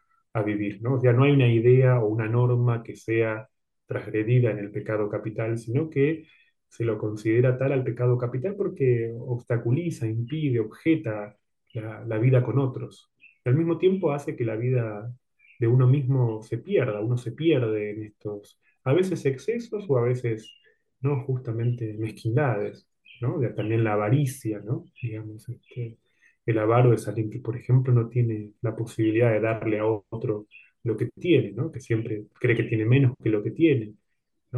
vivir, 0.44 0.80
¿no? 0.80 0.94
O 0.94 1.00
sea, 1.00 1.12
no 1.12 1.24
hay 1.24 1.32
una 1.32 1.48
idea 1.52 2.00
o 2.00 2.06
una 2.08 2.28
norma 2.28 2.82
que 2.84 2.94
sea 2.96 3.48
transgredida 3.86 4.50
en 4.52 4.58
el 4.58 4.70
pecado 4.70 5.08
capital, 5.08 5.58
sino 5.58 5.90
que 5.90 6.26
se 6.68 6.84
lo 6.84 6.98
considera 6.98 7.58
tal 7.58 7.72
al 7.72 7.82
pecado 7.84 8.16
capital 8.16 8.54
porque 8.56 9.12
obstaculiza, 9.18 10.06
impide, 10.06 10.60
objeta 10.60 11.36
la, 11.74 12.04
la 12.06 12.18
vida 12.18 12.44
con 12.44 12.58
otros. 12.60 13.12
Al 13.44 13.56
mismo 13.56 13.76
tiempo 13.78 14.12
hace 14.12 14.36
que 14.36 14.44
la 14.44 14.56
vida 14.56 15.12
de 15.58 15.66
uno 15.66 15.88
mismo 15.88 16.42
se 16.42 16.58
pierda, 16.58 17.00
uno 17.00 17.16
se 17.16 17.32
pierde 17.32 17.90
en 17.90 18.04
estos, 18.04 18.60
a 18.84 18.92
veces 18.92 19.26
excesos 19.26 19.84
o 19.88 19.98
a 19.98 20.02
veces 20.02 20.60
¿no? 21.00 21.24
Justamente 21.24 21.94
mezquindades, 21.98 22.86
¿no? 23.20 23.38
De- 23.38 23.50
también 23.50 23.84
la 23.84 23.94
avaricia. 23.94 24.62
Digamos, 25.02 25.48
este, 25.48 25.98
el 26.46 26.58
avaro 26.58 26.92
es 26.94 27.06
alguien 27.08 27.30
que, 27.30 27.40
por 27.40 27.56
ejemplo, 27.56 27.92
no 27.92 28.08
tiene 28.08 28.52
la 28.62 28.74
posibilidad 28.76 29.32
de 29.32 29.40
darle 29.40 29.78
a 29.80 29.86
otro 29.86 30.46
lo 30.84 30.96
que 30.96 31.06
tiene, 31.18 31.52
¿no? 31.52 31.70
Que 31.72 31.80
siempre 31.80 32.24
cree 32.40 32.56
que 32.56 32.64
tiene 32.64 32.84
menos 32.86 33.14
que 33.22 33.28
lo 33.30 33.42
que 33.42 33.50
tiene. 33.50 33.94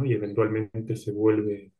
Y 0.03 0.13
eventualmente 0.13 0.95
se 0.95 1.11
vuelve, 1.11 1.71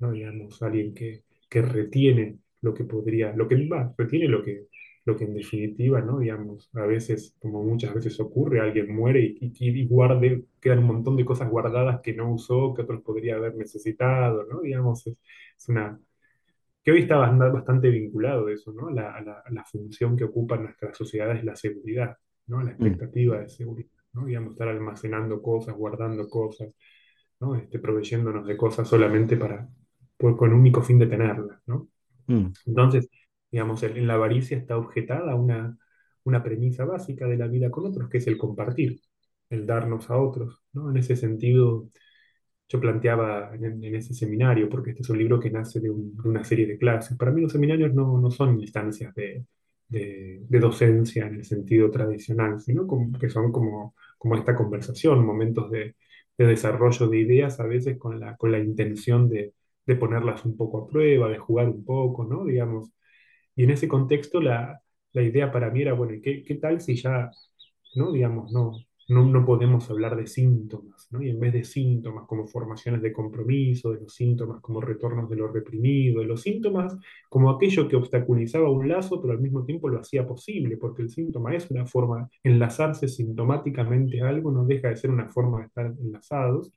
¿no? 0.00 0.12
Digamos, 0.12 0.60
alguien 0.62 0.92
que, 0.94 1.22
retiene 1.62 2.38
lo 2.62 2.74
que 2.74 2.84
podría, 2.84 3.32
lo 3.34 3.46
que 3.48 3.56
va, 3.68 3.94
retiene 3.96 4.28
lo 4.28 4.42
que, 4.42 4.66
lo 5.04 5.16
que 5.16 5.24
en 5.24 5.34
definitiva, 5.34 6.00
¿no? 6.00 6.18
Digamos, 6.18 6.68
a 6.74 6.82
veces, 6.86 7.36
como 7.40 7.62
muchas 7.62 7.94
veces 7.94 8.18
ocurre, 8.20 8.60
alguien 8.60 8.94
muere 8.94 9.22
y, 9.24 9.38
y, 9.58 9.80
y 9.82 9.86
guarde, 9.86 10.44
quedan 10.60 10.80
un 10.80 10.86
montón 10.86 11.16
de 11.16 11.24
cosas 11.24 11.48
guardadas 11.50 12.00
que 12.02 12.12
no 12.14 12.32
usó, 12.32 12.74
que 12.74 12.82
otros 12.82 13.02
podría 13.02 13.36
haber 13.36 13.54
necesitado, 13.56 14.44
¿no? 14.46 14.60
Digamos, 14.62 15.06
es 15.06 15.68
una, 15.68 16.00
que 16.84 16.92
hoy 16.92 17.02
está 17.02 17.16
bastante, 17.18 17.90
vinculado 17.90 18.48
eso, 18.48 18.72
¿no? 18.72 18.90
La, 18.90 19.14
a 19.16 19.20
la, 19.22 19.32
a 19.44 19.50
la 19.52 19.64
función 19.64 20.16
que 20.16 20.24
ocupan 20.24 20.62
nuestras 20.64 20.96
sociedades, 20.96 21.44
la 21.44 21.56
seguridad, 21.56 22.16
¿no? 22.46 22.62
La 22.62 22.72
Mm, 22.80 23.00
expectativa 23.00 23.38
de 23.40 23.48
seguridad, 23.48 23.90
¿no? 24.14 24.26
Digamos, 24.26 24.52
estar 24.52 24.68
almacenando 24.68 25.42
cosas, 25.42 25.74
guardando 25.76 26.28
cosas, 26.28 26.74
¿no? 27.40 27.54
Este, 27.56 27.78
proveyéndonos 27.78 28.46
de 28.46 28.56
cosas 28.56 28.88
solamente 28.88 29.36
para, 29.36 29.68
por- 30.16 30.36
con 30.36 30.52
un 30.52 30.60
único 30.60 30.82
fin 30.82 30.98
de 30.98 31.06
tenerlas, 31.06 31.60
¿no? 31.66 31.88
mm, 32.28 32.54
Entonces, 32.66 33.08
digamos, 33.50 33.82
en 33.82 34.06
la 34.06 34.14
avaricia 34.14 34.56
está 34.56 34.76
objetada 34.78 35.34
una, 35.34 35.76
una 36.24 36.42
premisa 36.42 36.84
básica 36.84 37.26
de 37.26 37.36
la 37.38 37.46
vida 37.48 37.70
con 37.70 37.86
otros, 37.86 38.08
que 38.08 38.18
es 38.18 38.26
el 38.26 38.38
compartir, 38.38 39.00
el 39.50 39.66
darnos 39.66 40.10
a 40.10 40.18
otros, 40.18 40.62
¿no? 40.72 40.90
En 40.90 40.96
ese 40.98 41.16
sentido, 41.16 41.88
yo 42.70 42.80
planteaba 42.80 43.52
en, 43.56 43.84
ese 43.96 44.14
seminario, 44.14 44.70
porque 44.70 44.92
este 44.92 45.02
es 45.02 45.10
un 45.10 45.18
libro 45.18 45.40
que 45.40 45.50
nace 45.52 45.80
de, 45.80 45.90
un- 45.90 46.16
de 46.16 46.30
una 46.30 46.44
serie 46.44 46.66
de 46.68 46.78
clases. 46.78 47.18
Para 47.18 47.32
mí 47.32 47.42
los 47.42 47.52
seminarios 47.52 47.94
no, 47.94 48.18
no 48.20 48.30
son 48.32 48.60
instancias 48.60 49.14
de, 49.16 49.44
docencia 50.60 51.26
en 51.26 51.36
el 51.36 51.44
sentido 51.44 51.90
tradicional, 51.90 52.60
sino 52.60 52.86
que 53.20 53.28
son 53.30 53.52
como, 53.52 53.94
como 54.18 54.36
esta 54.36 54.54
conversación, 54.54 55.24
momentos 55.24 55.70
de, 55.70 55.96
de 56.38 56.46
desarrollo 56.46 57.08
de 57.08 57.18
ideas, 57.20 57.60
a 57.60 57.64
veces 57.66 57.98
con 57.98 58.20
la, 58.20 58.36
con 58.36 58.52
la 58.52 58.58
intención 58.58 59.28
de, 59.28 59.54
de 59.86 59.96
ponerlas 59.96 60.44
un 60.44 60.56
poco 60.56 60.78
a 60.78 60.86
prueba, 60.88 61.28
de 61.28 61.38
jugar 61.38 61.68
un 61.68 61.84
poco, 61.84 62.24
¿no? 62.24 62.44
Digamos, 62.44 62.90
y 63.56 63.64
en 63.64 63.70
ese 63.70 63.88
contexto 63.88 64.40
la, 64.40 64.82
la 65.12 65.22
idea 65.22 65.52
para 65.52 65.70
mí 65.70 65.82
era, 65.82 65.92
bueno, 65.94 66.14
¿y 66.14 66.20
qué, 66.22 66.42
qué 66.44 66.56
tal 66.56 66.80
si 66.80 66.96
ya 66.96 67.30
¿no? 67.96 68.12
Digamos, 68.12 68.52
no, 68.52 68.72
no, 69.10 69.24
no 69.26 69.44
podemos 69.44 69.90
hablar 69.90 70.16
de 70.16 70.26
síntomas, 70.28 71.08
¿no? 71.10 71.20
Y 71.20 71.30
en 71.30 71.40
vez 71.40 71.52
de 71.52 71.64
síntomas 71.64 72.26
como 72.28 72.46
formaciones 72.46 73.02
de 73.02 73.12
compromiso, 73.12 73.92
de 73.92 74.00
los 74.02 74.14
síntomas 74.14 74.60
como 74.60 74.80
retornos 74.80 75.28
de 75.28 75.34
lo 75.34 75.48
reprimido, 75.48 76.20
de 76.20 76.26
los 76.26 76.42
síntomas 76.42 76.96
como 77.28 77.50
aquello 77.50 77.88
que 77.88 77.96
obstaculizaba 77.96 78.70
un 78.70 78.88
lazo, 78.88 79.20
pero 79.20 79.32
al 79.32 79.40
mismo 79.40 79.64
tiempo 79.64 79.88
lo 79.88 79.98
hacía 79.98 80.26
posible, 80.26 80.76
porque 80.76 81.02
el 81.02 81.10
síntoma 81.10 81.54
es 81.56 81.68
una 81.72 81.86
forma, 81.86 82.30
enlazarse 82.44 83.08
sintomáticamente 83.08 84.22
a 84.22 84.28
algo 84.28 84.52
no 84.52 84.64
deja 84.64 84.88
de 84.88 84.96
ser 84.96 85.10
una 85.10 85.28
forma 85.28 85.58
de 85.58 85.66
estar 85.66 85.86
enlazados. 85.86 86.72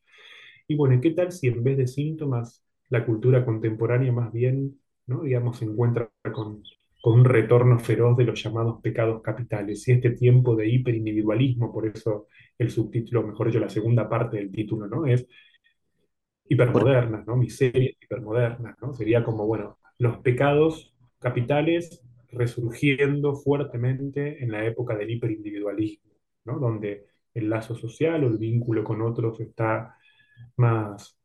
Y 0.67 0.76
bueno, 0.76 0.96
¿y 0.96 1.02
qué 1.02 1.12
tal 1.12 1.32
si 1.32 1.48
en 1.50 1.63
vez 1.63 1.78
de 1.78 1.88
síntomas, 1.88 2.63
la 2.89 3.06
cultura 3.06 3.46
contemporánea 3.46 4.12
más 4.12 4.34
bien, 4.34 4.80
¿no? 5.08 5.22
digamos, 5.22 5.58
se 5.60 5.65
encuentra 5.65 6.10
con, 6.34 6.63
con 7.04 7.20
un 7.20 7.26
retorno 7.26 7.80
feroz 7.80 8.16
de 8.16 8.24
los 8.24 8.42
llamados 8.42 8.80
pecados 8.82 9.22
capitales? 9.22 9.86
Y 9.89 9.92
este 9.92 10.12
tiempo 10.12 10.56
de 10.56 10.70
hiperindividualismo, 10.70 11.70
por 11.74 11.86
eso 11.86 12.28
el 12.58 12.70
subtítulo, 12.70 13.28
mejor 13.28 13.48
dicho, 13.48 13.60
la 13.60 13.68
segunda 13.68 14.08
parte 14.08 14.38
del 14.38 14.50
título, 14.50 14.88
¿no? 14.88 15.06
Es 15.06 15.28
hipermodernas, 16.48 17.28
¿no? 17.28 17.36
Miserias 17.36 17.98
hipermodernas, 18.02 18.78
¿no? 18.82 18.94
Sería 18.94 19.22
como, 19.22 19.46
bueno, 19.46 19.80
los 19.98 20.20
pecados 20.20 20.96
capitales 21.20 22.02
resurgiendo 22.32 23.36
fuertemente 23.36 24.42
en 24.42 24.54
la 24.54 24.66
época 24.66 24.96
del 24.96 25.12
hiperindividualismo, 25.12 26.10
¿no? 26.46 26.58
Donde 26.58 27.08
el 27.34 27.50
lazo 27.50 27.76
social 27.76 28.24
o 28.24 28.28
el 28.28 28.38
vínculo 28.38 28.86
con 28.86 29.02
otros 29.02 29.42
está 29.42 29.98
más 30.56 31.20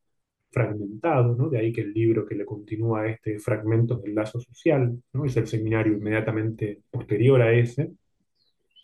fragmentado, 0.51 1.37
¿no? 1.37 1.49
De 1.49 1.59
ahí 1.59 1.73
que 1.73 1.83
el 1.83 1.93
libro 1.93 2.27
que 2.27 2.35
le 2.35 2.45
continúa 2.45 3.03
a 3.03 3.09
este 3.09 3.39
Fragmentos 3.39 4.03
del 4.03 4.15
lazo 4.15 4.41
social, 4.41 5.01
¿no? 5.13 5.25
Es 5.25 5.37
el 5.37 5.47
seminario 5.47 5.95
inmediatamente 5.95 6.83
posterior 6.91 7.43
a 7.43 7.53
ese, 7.53 7.93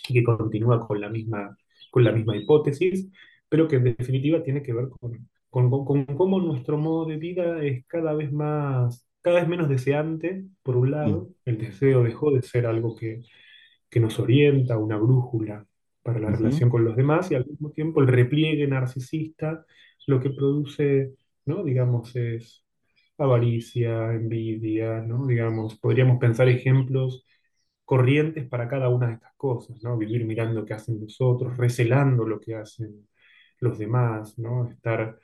y 0.08 0.14
que 0.14 0.24
continúa 0.24 0.86
con 0.86 1.00
la 1.00 1.08
misma, 1.08 1.56
con 1.90 2.04
la 2.04 2.12
misma 2.12 2.36
hipótesis, 2.36 3.10
pero 3.48 3.68
que 3.68 3.76
en 3.76 3.84
definitiva 3.84 4.42
tiene 4.42 4.62
que 4.62 4.72
ver 4.72 4.88
con, 4.88 5.28
con, 5.48 5.70
con 5.84 6.04
cómo 6.04 6.40
nuestro 6.40 6.76
modo 6.76 7.06
de 7.06 7.16
vida 7.16 7.62
es 7.64 7.86
cada 7.86 8.12
vez 8.12 8.32
más, 8.32 9.06
cada 9.22 9.40
vez 9.40 9.48
menos 9.48 9.68
deseante, 9.68 10.44
por 10.62 10.76
un 10.76 10.88
mm, 10.88 10.90
lado, 10.90 11.28
el 11.44 11.58
deseo 11.58 12.02
dejó 12.02 12.30
de 12.30 12.42
ser 12.42 12.66
algo 12.66 12.94
que, 12.94 13.22
que 13.88 14.00
nos 14.00 14.18
orienta, 14.18 14.76
una 14.76 14.98
brújula 14.98 15.66
para 16.02 16.20
la 16.20 16.30
relación 16.30 16.68
con 16.68 16.84
los 16.84 16.96
demás, 16.96 17.30
y 17.30 17.34
al 17.34 17.46
mismo 17.46 17.70
tiempo 17.70 18.02
el 18.02 18.08
repliegue 18.08 18.66
narcisista 18.66 19.64
lo 20.06 20.20
que 20.20 20.30
produce, 20.30 21.14
¿no? 21.46 21.64
Digamos, 21.64 22.14
es 22.16 22.64
avaricia, 23.18 24.12
envidia, 24.12 25.00
¿no? 25.00 25.26
Digamos, 25.26 25.78
podríamos 25.78 26.18
pensar 26.18 26.48
ejemplos 26.48 27.24
corrientes 27.84 28.48
para 28.48 28.68
cada 28.68 28.88
una 28.88 29.08
de 29.08 29.14
estas 29.14 29.34
cosas, 29.36 29.82
¿no? 29.82 29.96
Vivir 29.98 30.24
mirando 30.24 30.64
qué 30.64 30.74
hacen 30.74 31.00
los 31.00 31.20
otros, 31.20 31.56
recelando 31.56 32.26
lo 32.26 32.40
que 32.40 32.54
hacen 32.56 33.08
los 33.60 33.78
demás, 33.78 34.38
¿no? 34.38 34.68
Estar, 34.70 35.18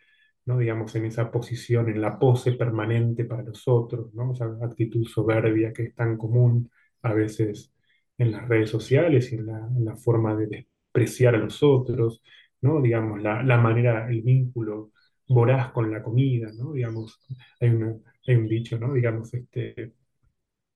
¿no? 0.45 0.59
Digamos, 0.59 0.95
en 0.97 1.07
esa 1.07 1.31
posición, 1.31 1.89
en 1.89 2.01
la 2.01 2.19
pose 2.19 2.53
permanente 2.53 3.25
para 3.25 3.43
los 3.43 3.67
otros, 3.69 4.13
¿no? 4.15 4.33
Esa 4.33 4.47
actitud 4.63 5.07
soberbia 5.07 5.73
que 5.73 5.85
es 5.85 5.95
tan 5.95 6.17
común 6.17 6.71
a 7.03 7.13
veces 7.15 7.73
en 8.19 8.33
las 8.33 8.49
redes 8.49 8.71
sociales 8.71 9.33
y 9.33 9.37
en 9.37 9.47
la, 9.47 9.59
en 9.59 9.85
la 9.85 9.97
forma 9.97 10.37
de 10.37 10.47
despreciar 10.47 11.35
a 11.35 11.39
los 11.39 11.63
otros, 11.63 12.23
¿no? 12.61 12.81
Digamos, 12.83 13.23
la, 13.23 13.43
la 13.43 13.57
manera, 13.59 14.09
el 14.11 14.23
vínculo 14.23 14.93
voraz 15.31 15.73
con 15.73 15.91
la 15.93 16.03
comida, 16.05 16.51
¿no? 16.59 16.75
Digamos, 16.75 17.21
hay, 17.61 17.71
una, 17.71 17.97
hay 18.29 18.37
un 18.37 18.49
dicho, 18.49 18.79
¿no? 18.79 18.95
Digamos, 18.95 19.35
este 19.35 19.95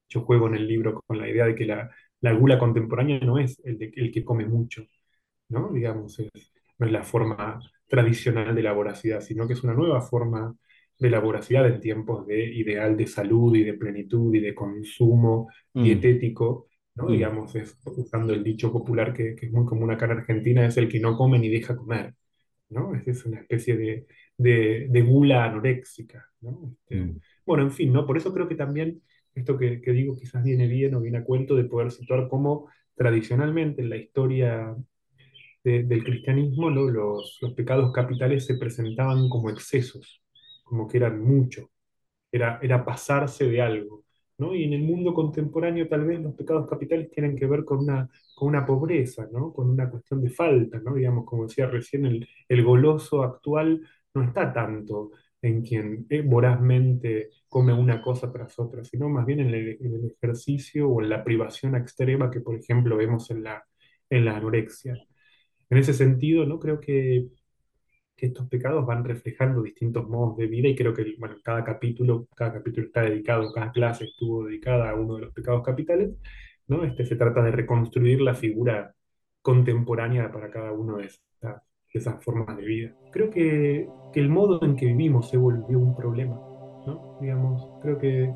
yo 0.09 0.23
juego 0.23 0.49
en 0.49 0.55
el 0.57 0.67
libro 0.69 1.03
con 1.07 1.19
la 1.19 1.29
idea 1.29 1.47
de 1.47 1.55
que 1.55 1.67
la, 1.67 1.91
la 2.21 2.33
gula 2.33 2.59
contemporánea 2.59 3.21
no 3.21 3.39
es 3.39 3.61
el, 3.65 3.79
de, 3.79 3.93
el 3.97 4.13
que 4.13 4.25
come 4.25 4.47
mucho, 4.47 4.85
¿no? 5.49 5.73
Digamos, 5.73 6.19
es- 6.21 6.53
no 6.79 6.87
es 6.87 6.93
la 6.93 7.05
forma 7.05 7.61
tradicional 7.89 8.55
de 8.55 8.63
la 8.63 8.73
voracidad, 8.73 9.21
sino 9.21 9.47
que 9.47 9.55
es 9.55 9.63
una 9.65 9.75
nueva 9.75 10.01
forma 10.03 10.57
de 10.99 11.11
la 11.11 11.21
voracidad 11.21 11.67
en 11.67 11.81
tiempos 11.81 12.27
de 12.27 12.45
ideal 12.55 12.97
de 12.97 13.07
salud 13.07 13.55
y 13.57 13.65
de 13.65 13.75
plenitud 13.75 14.35
y 14.35 14.41
de 14.41 14.55
consumo 14.55 15.49
mm, 15.75 15.81
dietético, 15.81 16.69
¿no? 16.97 17.09
mm, 17.09 17.11
Digamos, 17.11 17.55
es, 17.57 17.79
usando 17.85 18.33
el 18.35 18.43
dicho 18.45 18.73
popular 18.73 19.13
que, 19.13 19.35
que 19.37 19.47
es 19.47 19.53
muy 19.53 19.65
común 19.67 19.91
acá 19.91 20.07
en 20.07 20.13
Argentina, 20.13 20.67
es 20.67 20.77
el 20.77 20.89
que 20.89 21.01
no 21.01 21.17
come 21.17 21.39
ni 21.39 21.49
deja 21.49 21.77
comer, 21.77 22.15
¿no? 22.75 22.95
Es, 23.07 23.25
una 23.27 23.41
especie 23.41 23.77
de, 23.77 24.07
de, 24.39 24.89
de 24.91 25.03
gula 25.03 25.45
anoréxica, 25.45 26.29
¿no? 26.43 26.73
Este, 26.89 26.97
mm, 26.97 27.21
bueno, 27.47 27.65
en 27.65 27.73
fin, 27.73 27.93
¿no? 27.93 28.07
Por 28.07 28.17
eso 28.19 28.33
creo 28.35 28.49
que 28.49 28.57
también 28.57 29.03
esto 29.35 29.59
que, 29.59 29.81
que 29.81 29.93
digo 29.93 30.17
quizás 30.17 30.45
viene 30.45 30.67
bien 30.69 30.95
o 30.95 31.01
viene 31.01 31.19
a 31.19 31.25
cuento 31.25 31.57
de 31.57 31.65
poder 31.65 31.91
situar 31.93 32.29
cómo 32.29 32.69
tradicionalmente 32.97 33.83
en 33.83 33.91
la 33.91 33.97
historia 33.97 34.77
de- 35.65 35.83
del 35.85 36.05
cristianismo, 36.05 36.71
¿no? 36.71 36.89
Los, 36.89 37.39
los 37.41 37.53
pecados 37.55 37.93
capitales 37.93 38.47
se 38.47 38.57
presentaban 38.57 39.29
como 39.29 39.51
excesos, 39.51 40.23
como 40.65 40.89
que 40.89 40.99
eran 40.99 41.21
mucho, 41.23 41.71
era, 42.33 42.61
era 42.63 42.85
pasarse 42.85 43.47
de 43.49 43.63
algo, 43.63 44.04
¿no? 44.39 44.55
Y 44.55 44.65
en 44.65 44.73
el 44.75 44.83
mundo 44.83 45.15
contemporáneo 45.15 45.89
tal 45.89 46.05
vez 46.05 46.21
los 46.21 46.35
pecados 46.35 46.69
capitales 46.69 47.11
tienen 47.11 47.37
que 47.37 47.47
ver 47.47 47.65
con 47.65 47.79
una, 47.81 48.09
con 48.35 48.49
una 48.49 48.67
pobreza, 48.67 49.29
¿no? 49.33 49.53
Con 49.53 49.71
una 49.71 49.89
cuestión 49.91 50.23
de 50.23 50.31
falta, 50.31 50.79
¿no? 50.81 50.95
Digamos, 50.95 51.25
como 51.25 51.47
decía 51.47 51.67
recién, 51.67 52.07
el, 52.07 52.29
el 52.49 52.65
goloso 52.65 53.23
actual 53.23 53.81
no 54.15 54.23
está 54.25 54.53
tanto 54.53 55.13
en 55.43 55.63
quien 55.63 56.07
eh, 56.09 56.23
vorazmente 56.23 57.31
come 57.49 57.73
una 57.73 58.01
cosa 58.03 58.33
tras 58.33 58.59
otra, 58.59 58.85
sino 58.85 59.09
más 59.09 59.27
bien 59.27 59.41
en 59.41 59.49
el, 59.49 59.77
en 59.81 59.95
el 59.95 60.11
ejercicio 60.11 60.89
o 60.89 61.03
en 61.03 61.11
la 61.11 61.23
privación 61.23 61.77
extrema 61.77 62.31
que, 62.31 62.41
por 62.41 62.55
ejemplo, 62.57 62.97
vemos 62.97 63.31
en 63.31 63.45
la, 63.45 63.63
en 64.11 64.25
la 64.25 64.37
anorexia. 64.37 64.97
En 65.71 65.79
ese 65.79 65.95
sentido, 65.95 66.47
¿no? 66.47 66.59
Creo 66.59 66.81
que 66.81 67.27
que 68.17 68.27
estos 68.27 68.49
pecados 68.49 68.87
van 68.87 69.05
reflejando 69.05 69.63
distintos 69.63 70.09
modos 70.09 70.37
de 70.37 70.47
vida 70.47 70.69
y 70.69 70.77
creo 70.77 70.95
que, 70.95 71.15
bueno, 71.19 71.37
cada 71.43 71.65
capítulo, 71.65 72.29
cada 72.37 72.55
capítulo 72.55 72.87
está 72.87 73.03
dedicado, 73.03 73.53
cada 73.53 73.73
clase 73.73 74.05
estuvo 74.05 74.45
dedicada 74.45 74.91
a 74.91 74.95
uno 74.95 75.17
de 75.17 75.23
los 75.23 75.33
pecados 75.33 75.63
capitales, 75.63 76.11
¿no? 76.69 76.85
Este 76.85 77.05
se 77.05 77.17
trata 77.17 77.43
de 77.43 77.51
reconstruir 77.51 78.21
la 78.21 78.35
figura 78.35 78.95
contemporánea 79.43 80.31
para 80.33 80.51
cada 80.51 80.73
uno 80.73 80.99
de 80.99 81.07
estas, 81.07 81.63
de 81.93 82.01
esas 82.01 82.23
formas 82.25 82.57
de 82.57 82.65
vida. 82.65 82.95
Creo 83.13 83.31
que, 83.31 83.89
que 84.13 84.21
el 84.21 84.29
modo 84.29 84.63
en 84.63 84.77
que 84.77 84.87
vivimos 84.87 85.29
se 85.29 85.37
volvió 85.37 85.79
un 85.79 85.97
problema, 85.97 86.37
¿no? 86.87 87.19
Digamos, 87.21 87.69
creo 87.83 87.99
que 87.99 88.33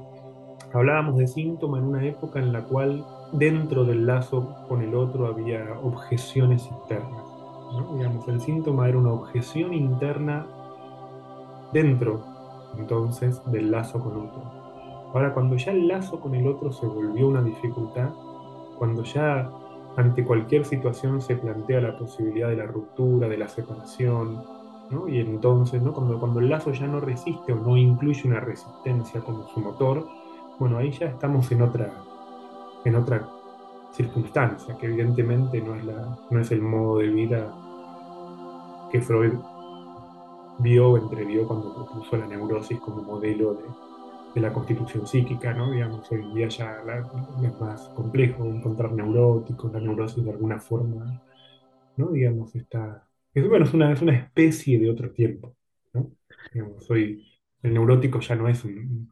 hablábamos 0.72 1.18
de 1.18 1.26
síntoma 1.26 1.78
en 1.78 1.84
una 1.84 2.06
época 2.06 2.40
en 2.40 2.52
la 2.52 2.64
cual 2.64 3.04
dentro 3.32 3.84
del 3.84 4.06
lazo 4.06 4.54
con 4.68 4.82
el 4.82 4.94
otro 4.94 5.26
había 5.26 5.78
objeciones 5.80 6.66
internas. 6.66 7.27
Digamos, 7.94 8.26
el 8.28 8.40
síntoma 8.40 8.88
era 8.88 8.98
una 8.98 9.12
objeción 9.12 9.74
interna 9.74 10.46
dentro, 11.72 12.24
entonces, 12.76 13.40
del 13.46 13.70
lazo 13.70 14.00
con 14.00 14.16
otro. 14.16 14.42
Ahora, 15.14 15.32
cuando 15.32 15.56
ya 15.56 15.72
el 15.72 15.88
lazo 15.88 16.20
con 16.20 16.34
el 16.34 16.46
otro 16.46 16.72
se 16.72 16.86
volvió 16.86 17.28
una 17.28 17.42
dificultad, 17.42 18.10
cuando 18.78 19.02
ya 19.02 19.50
ante 19.96 20.24
cualquier 20.24 20.64
situación 20.64 21.20
se 21.20 21.36
plantea 21.36 21.80
la 21.80 21.98
posibilidad 21.98 22.48
de 22.48 22.56
la 22.56 22.66
ruptura, 22.66 23.28
de 23.28 23.36
la 23.36 23.48
separación, 23.48 24.44
¿no? 24.90 25.08
Y 25.08 25.18
entonces, 25.20 25.82
¿no? 25.82 25.92
Cuando, 25.92 26.18
cuando 26.18 26.40
el 26.40 26.48
lazo 26.48 26.72
ya 26.72 26.86
no 26.86 27.00
resiste 27.00 27.52
o 27.52 27.56
no 27.56 27.76
incluye 27.76 28.28
una 28.28 28.40
resistencia 28.40 29.20
como 29.20 29.48
su 29.48 29.60
motor, 29.60 30.06
bueno, 30.58 30.78
ahí 30.78 30.90
ya 30.90 31.06
estamos 31.06 31.50
en 31.52 31.62
otra, 31.62 31.92
en 32.84 32.94
otra 32.94 33.28
circunstancia, 33.98 34.76
que 34.78 34.86
evidentemente 34.86 35.60
no 35.62 35.76
es, 35.76 35.84
la, 35.84 36.20
no 36.30 36.40
es 36.40 36.50
el 36.52 36.62
modo 36.62 36.98
de 37.00 37.10
vida 37.10 37.58
que 38.88 39.00
Freud 39.00 39.44
vio 40.56 40.90
o 40.92 40.98
entrevió 40.98 41.46
cuando 41.46 41.72
propuso 41.74 42.16
la 42.16 42.26
neurosis 42.26 42.80
como 42.80 43.02
modelo 43.02 43.54
de, 43.54 43.76
de 44.34 44.40
la 44.40 44.52
constitución 44.52 45.06
psíquica, 45.06 45.54
¿no? 45.54 45.70
Digamos, 45.72 46.10
hoy 46.12 46.22
día 46.34 46.48
ya 46.48 46.82
la- 46.84 47.08
es 47.42 47.58
más 47.60 47.88
complejo 47.90 48.46
encontrar 48.46 48.92
neuróticos, 48.92 49.72
la 49.72 49.80
neurosis 49.80 50.24
de 50.24 50.30
alguna 50.32 50.60
forma, 50.60 51.22
¿no? 51.96 52.10
Digamos, 52.12 52.54
está... 52.56 53.08
Es, 53.34 53.48
bueno, 53.48 53.64
es 53.66 53.74
una, 53.74 53.92
es 53.92 54.02
una 54.02 54.16
especie 54.16 54.78
de 54.80 54.90
otro 54.90 55.12
tiempo, 55.12 55.56
¿no? 55.94 56.12
Digamos, 56.52 56.88
el 56.90 57.74
neurótico 57.74 58.20
ya 58.20 58.36
no 58.36 58.48
es 58.48 58.64
un, 58.64 59.10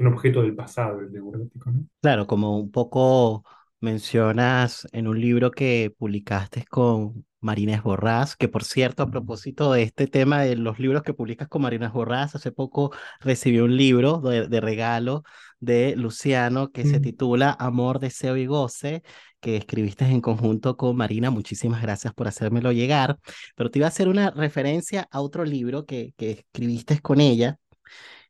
un 0.00 0.06
objeto 0.08 0.42
del 0.42 0.56
pasado, 0.56 1.00
el 1.00 1.12
neurótico, 1.12 1.70
¿no? 1.72 1.86
Claro, 2.00 2.26
como 2.26 2.58
un 2.58 2.70
poco 2.70 3.44
mencionas 3.84 4.88
en 4.92 5.06
un 5.08 5.20
libro 5.20 5.50
que 5.52 5.92
publicaste 5.96 6.64
con 6.64 7.26
Marina 7.40 7.80
Borrás, 7.82 8.36
que 8.36 8.48
por 8.48 8.64
cierto, 8.64 9.02
a 9.02 9.10
propósito 9.10 9.72
de 9.72 9.82
este 9.82 10.06
tema 10.08 10.42
de 10.42 10.56
los 10.56 10.78
libros 10.78 11.02
que 11.02 11.14
publicas 11.14 11.48
con 11.48 11.62
Marina 11.62 11.90
Borrás, 11.90 12.34
hace 12.34 12.52
poco 12.52 12.92
recibí 13.20 13.58
un 13.60 13.76
libro 13.76 14.20
de, 14.20 14.48
de 14.48 14.60
regalo 14.60 15.22
de 15.60 15.94
Luciano 15.96 16.72
que 16.72 16.84
se 16.84 16.98
Mm. 16.98 17.02
titula 17.02 17.56
Amor, 17.58 18.00
Deseo 18.00 18.36
y 18.36 18.46
Goce, 18.46 19.02
que 19.40 19.56
escribiste 19.56 20.04
en 20.06 20.20
conjunto 20.20 20.76
con 20.76 20.96
Marina. 20.96 21.30
Muchísimas 21.30 21.82
gracias 21.82 22.14
por 22.14 22.26
hacérmelo 22.28 22.72
llegar, 22.72 23.18
pero 23.56 23.70
te 23.70 23.78
iba 23.78 23.86
a 23.86 23.90
hacer 23.90 24.08
una 24.08 24.30
referencia 24.30 25.06
a 25.10 25.20
otro 25.20 25.44
libro 25.44 25.86
que, 25.86 26.14
que 26.16 26.30
escribiste 26.32 27.00
con 27.00 27.20
ella 27.20 27.58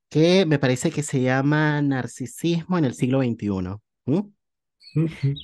que 0.09 0.47
me 0.47 0.59
parece 0.59 0.91
que 0.91 1.03
se 1.03 1.21
llama 1.23 1.83
Narcisismo 1.83 2.79
en 2.79 2.85
el 2.85 2.95
siglo 2.95 3.21
XXI. 3.23 3.81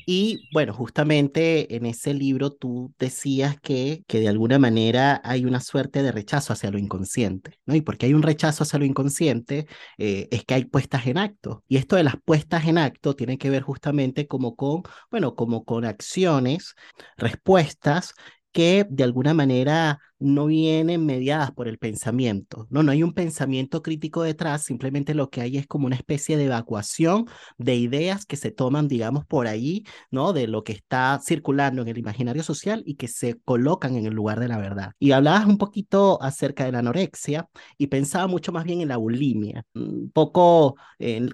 Y 0.06 0.48
bueno, 0.52 0.72
justamente 0.72 1.74
en 1.74 1.86
ese 1.86 2.14
libro 2.14 2.52
tú 2.52 2.94
decías 2.98 3.58
que, 3.60 4.04
que 4.06 4.20
de 4.20 4.28
alguna 4.28 4.58
manera 4.58 5.20
hay 5.24 5.44
una 5.44 5.60
suerte 5.60 6.02
de 6.02 6.12
rechazo 6.12 6.52
hacia 6.52 6.70
lo 6.70 6.78
inconsciente, 6.78 7.58
¿no? 7.66 7.74
Y 7.74 7.80
porque 7.80 8.06
hay 8.06 8.14
un 8.14 8.22
rechazo 8.22 8.64
hacia 8.64 8.78
lo 8.78 8.84
inconsciente, 8.84 9.66
eh, 9.98 10.28
es 10.30 10.44
que 10.44 10.54
hay 10.54 10.64
puestas 10.64 11.06
en 11.06 11.18
acto. 11.18 11.64
Y 11.68 11.76
esto 11.76 11.96
de 11.96 12.04
las 12.04 12.16
puestas 12.24 12.66
en 12.66 12.78
acto 12.78 13.16
tiene 13.16 13.38
que 13.38 13.50
ver 13.50 13.62
justamente 13.62 14.26
como 14.26 14.56
con, 14.56 14.82
bueno, 15.10 15.34
como 15.34 15.64
con 15.64 15.84
acciones, 15.84 16.74
respuestas 17.16 18.14
que 18.52 18.86
de 18.88 19.04
alguna 19.04 19.34
manera 19.34 20.00
no 20.20 20.46
vienen 20.46 21.04
mediadas 21.06 21.50
por 21.52 21.68
el 21.68 21.78
pensamiento, 21.78 22.66
¿no? 22.70 22.82
No 22.82 22.92
hay 22.92 23.02
un 23.02 23.14
pensamiento 23.14 23.82
crítico 23.82 24.22
detrás, 24.22 24.62
simplemente 24.62 25.14
lo 25.14 25.30
que 25.30 25.40
hay 25.40 25.56
es 25.56 25.66
como 25.66 25.86
una 25.86 25.96
especie 25.96 26.36
de 26.36 26.44
evacuación 26.46 27.26
de 27.58 27.76
ideas 27.76 28.26
que 28.26 28.36
se 28.36 28.50
toman, 28.50 28.88
digamos, 28.88 29.24
por 29.26 29.46
ahí 29.46 29.84
¿no? 30.10 30.32
De 30.32 30.46
lo 30.46 30.64
que 30.64 30.72
está 30.72 31.20
circulando 31.22 31.82
en 31.82 31.88
el 31.88 31.98
imaginario 31.98 32.42
social 32.42 32.82
y 32.86 32.96
que 32.96 33.08
se 33.08 33.38
colocan 33.44 33.96
en 33.96 34.06
el 34.06 34.14
lugar 34.14 34.40
de 34.40 34.48
la 34.48 34.58
verdad. 34.58 34.92
Y 34.98 35.12
hablabas 35.12 35.46
un 35.46 35.58
poquito 35.58 36.22
acerca 36.22 36.64
de 36.64 36.72
la 36.72 36.80
anorexia 36.80 37.48
y 37.78 37.88
pensaba 37.88 38.26
mucho 38.26 38.52
más 38.52 38.64
bien 38.64 38.80
en 38.80 38.88
la 38.88 38.96
bulimia, 38.96 39.64
un 39.74 40.10
poco 40.12 40.76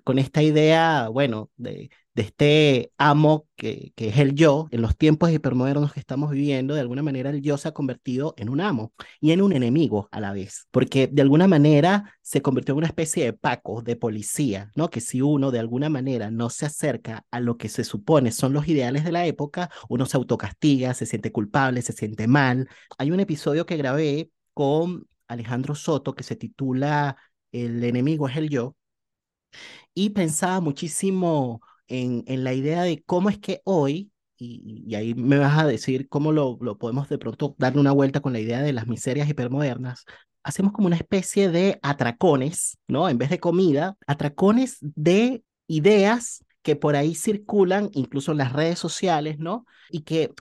con 0.04 0.18
esta 0.18 0.42
idea, 0.42 1.08
bueno, 1.08 1.50
de, 1.56 1.90
de 2.14 2.22
este 2.22 2.92
amo 2.98 3.46
que, 3.56 3.92
que 3.94 4.08
es 4.08 4.18
el 4.18 4.34
yo, 4.34 4.68
en 4.70 4.82
los 4.82 4.96
tiempos 4.96 5.30
hipermodernos 5.30 5.92
que 5.92 6.00
estamos 6.00 6.30
viviendo, 6.30 6.74
de 6.74 6.80
alguna 6.80 7.02
manera 7.02 7.30
el 7.30 7.42
yo 7.42 7.58
se 7.58 7.68
ha 7.68 7.72
convertido 7.72 8.34
en 8.38 8.48
un 8.48 8.60
amo 8.60 8.75
y 9.20 9.32
en 9.32 9.42
un 9.42 9.52
enemigo 9.52 10.08
a 10.12 10.20
la 10.20 10.32
vez, 10.32 10.66
porque 10.70 11.06
de 11.06 11.22
alguna 11.22 11.46
manera 11.48 12.14
se 12.22 12.42
convirtió 12.42 12.72
en 12.72 12.78
una 12.78 12.86
especie 12.88 13.24
de 13.24 13.32
paco, 13.32 13.82
de 13.82 13.96
policía, 13.96 14.70
¿no? 14.74 14.90
Que 14.90 15.00
si 15.00 15.22
uno 15.22 15.50
de 15.50 15.58
alguna 15.58 15.88
manera 15.88 16.30
no 16.30 16.50
se 16.50 16.66
acerca 16.66 17.24
a 17.30 17.40
lo 17.40 17.56
que 17.56 17.68
se 17.68 17.84
supone 17.84 18.32
son 18.32 18.52
los 18.52 18.68
ideales 18.68 19.04
de 19.04 19.12
la 19.12 19.26
época, 19.26 19.70
uno 19.88 20.06
se 20.06 20.16
autocastiga, 20.16 20.94
se 20.94 21.06
siente 21.06 21.32
culpable, 21.32 21.82
se 21.82 21.92
siente 21.92 22.26
mal. 22.26 22.68
Hay 22.98 23.10
un 23.10 23.20
episodio 23.20 23.66
que 23.66 23.76
grabé 23.76 24.30
con 24.54 25.06
Alejandro 25.28 25.74
Soto 25.74 26.14
que 26.14 26.22
se 26.22 26.36
titula 26.36 27.16
El 27.52 27.82
enemigo 27.84 28.28
es 28.28 28.36
el 28.36 28.48
yo 28.48 28.76
y 29.94 30.10
pensaba 30.10 30.60
muchísimo 30.60 31.60
en, 31.88 32.24
en 32.26 32.44
la 32.44 32.52
idea 32.54 32.82
de 32.82 33.02
cómo 33.04 33.30
es 33.30 33.38
que 33.38 33.60
hoy, 33.64 34.10
y, 34.38 34.94
ahí 34.94 35.14
me 35.14 35.38
vas 35.38 35.58
a 35.58 35.66
decir 35.66 36.08
cómo 36.08 36.32
lo, 36.32 36.58
lo 36.60 36.78
podemos 36.78 37.08
de 37.08 37.18
pronto 37.18 37.54
darle 37.58 37.80
una 37.80 37.92
vuelta 37.92 38.20
con 38.20 38.32
la 38.32 38.40
idea 38.40 38.62
de 38.62 38.72
las 38.72 38.86
miserias 38.86 39.28
hipermodernas, 39.28 40.04
hacemos 40.42 40.72
como 40.72 40.86
una 40.86 40.96
especie 40.96 41.50
de 41.50 41.78
atracones, 41.82 42.78
¿no? 42.86 43.08
En 43.08 43.18
vez 43.18 43.30
de 43.30 43.40
comida, 43.40 43.96
atracones 44.06 44.78
de 44.80 45.42
ideas 45.66 46.44
que 46.62 46.76
por 46.76 46.96
ahí 46.96 47.14
circulan, 47.14 47.90
incluso 47.92 48.32
en 48.32 48.38
las 48.38 48.52
redes 48.52 48.78
sociales, 48.78 49.38
¿no? 49.38 49.66
Y 49.90 50.02
que 50.02 50.32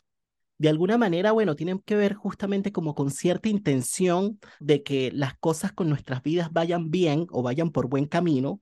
de 0.58 0.70
alguna 0.70 0.98
manera, 0.98 1.32
bueno, 1.32 1.56
tienen 1.56 1.80
que 1.80 1.96
ver 1.96 2.14
justamente 2.14 2.72
como 2.72 2.96
con 2.96 3.12
cierta 3.12 3.50
intención 3.50 4.40
de 4.60 4.84
que 4.84 5.12
las 5.12 5.38
cosas 5.38 5.74
con 5.74 5.90
nuestras 5.90 6.24
vidas 6.24 6.54
vayan 6.54 6.92
bien 6.92 7.28
o 7.32 7.42
vayan 7.42 7.72
por 7.72 7.90
buen 7.90 8.06
camino, 8.06 8.62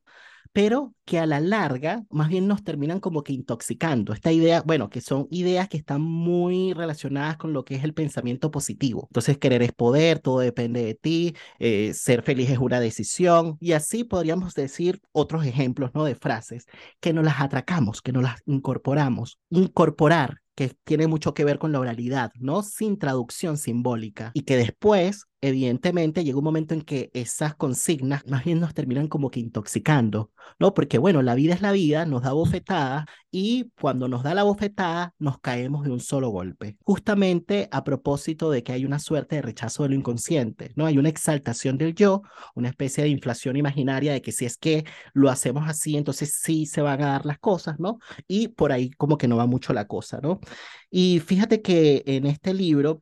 pero 0.53 0.93
que 1.05 1.19
a 1.19 1.25
la 1.25 1.39
larga 1.39 2.05
más 2.09 2.29
bien 2.29 2.47
nos 2.47 2.63
terminan 2.63 2.99
como 2.99 3.23
que 3.23 3.33
intoxicando. 3.33 4.13
Esta 4.13 4.31
idea, 4.31 4.61
bueno, 4.65 4.89
que 4.89 5.01
son 5.01 5.27
ideas 5.31 5.67
que 5.67 5.77
están 5.77 6.01
muy 6.01 6.73
relacionadas 6.73 7.37
con 7.37 7.53
lo 7.53 7.65
que 7.65 7.75
es 7.75 7.83
el 7.83 7.93
pensamiento 7.93 8.51
positivo. 8.51 9.07
Entonces, 9.09 9.37
querer 9.39 9.63
es 9.63 9.73
poder, 9.73 10.19
todo 10.19 10.39
depende 10.39 10.85
de 10.85 10.95
ti, 10.95 11.35
eh, 11.59 11.93
ser 11.93 12.21
feliz 12.23 12.49
es 12.51 12.59
una 12.59 12.79
decisión, 12.79 13.57
y 13.59 13.73
así 13.73 14.03
podríamos 14.03 14.53
decir 14.53 15.01
otros 15.11 15.45
ejemplos, 15.45 15.91
¿no? 15.93 16.05
De 16.05 16.15
frases 16.15 16.67
que 16.99 17.13
nos 17.13 17.25
las 17.25 17.41
atracamos, 17.41 18.01
que 18.01 18.11
nos 18.11 18.23
las 18.23 18.41
incorporamos. 18.45 19.39
Incorporar 19.49 20.42
que 20.55 20.71
tiene 20.83 21.07
mucho 21.07 21.33
que 21.33 21.45
ver 21.45 21.57
con 21.57 21.71
la 21.71 21.79
oralidad, 21.79 22.31
¿no? 22.39 22.63
Sin 22.63 22.97
traducción 22.97 23.57
simbólica. 23.57 24.31
Y 24.33 24.41
que 24.41 24.55
después, 24.55 25.25
evidentemente, 25.41 26.23
llega 26.23 26.37
un 26.37 26.43
momento 26.43 26.73
en 26.73 26.81
que 26.81 27.09
esas 27.13 27.55
consignas 27.55 28.25
más 28.27 28.45
bien 28.45 28.59
nos 28.59 28.73
terminan 28.73 29.07
como 29.07 29.31
que 29.31 29.39
intoxicando, 29.39 30.31
¿no? 30.59 30.73
Porque, 30.73 30.97
bueno, 30.97 31.21
la 31.21 31.35
vida 31.35 31.53
es 31.53 31.61
la 31.61 31.71
vida, 31.71 32.05
nos 32.05 32.21
da 32.21 32.33
bofetada 32.33 33.05
y 33.31 33.71
cuando 33.81 34.07
nos 34.07 34.21
da 34.21 34.35
la 34.35 34.43
bofetada, 34.43 35.15
nos 35.17 35.39
caemos 35.39 35.83
de 35.83 35.91
un 35.91 35.99
solo 35.99 36.29
golpe. 36.29 36.77
Justamente 36.83 37.67
a 37.71 37.83
propósito 37.83 38.51
de 38.51 38.61
que 38.61 38.73
hay 38.73 38.85
una 38.85 38.99
suerte 38.99 39.37
de 39.37 39.41
rechazo 39.41 39.83
de 39.83 39.89
lo 39.89 39.95
inconsciente, 39.95 40.71
¿no? 40.75 40.85
Hay 40.85 40.99
una 40.99 41.09
exaltación 41.09 41.79
del 41.79 41.95
yo, 41.95 42.21
una 42.53 42.69
especie 42.69 43.03
de 43.03 43.09
inflación 43.09 43.55
imaginaria 43.55 44.13
de 44.13 44.21
que 44.21 44.31
si 44.31 44.45
es 44.45 44.57
que 44.57 44.85
lo 45.13 45.29
hacemos 45.31 45.67
así, 45.67 45.97
entonces 45.97 46.37
sí 46.39 46.67
se 46.67 46.81
van 46.81 47.01
a 47.01 47.07
dar 47.07 47.25
las 47.25 47.39
cosas, 47.39 47.79
¿no? 47.79 47.97
Y 48.27 48.49
por 48.49 48.71
ahí 48.71 48.91
como 48.91 49.17
que 49.17 49.27
no 49.27 49.37
va 49.37 49.47
mucho 49.47 49.73
la 49.73 49.87
cosa, 49.87 50.19
¿no? 50.21 50.39
Y 50.89 51.19
fíjate 51.19 51.61
que 51.61 52.03
en 52.05 52.25
este 52.25 52.53
libro, 52.53 53.01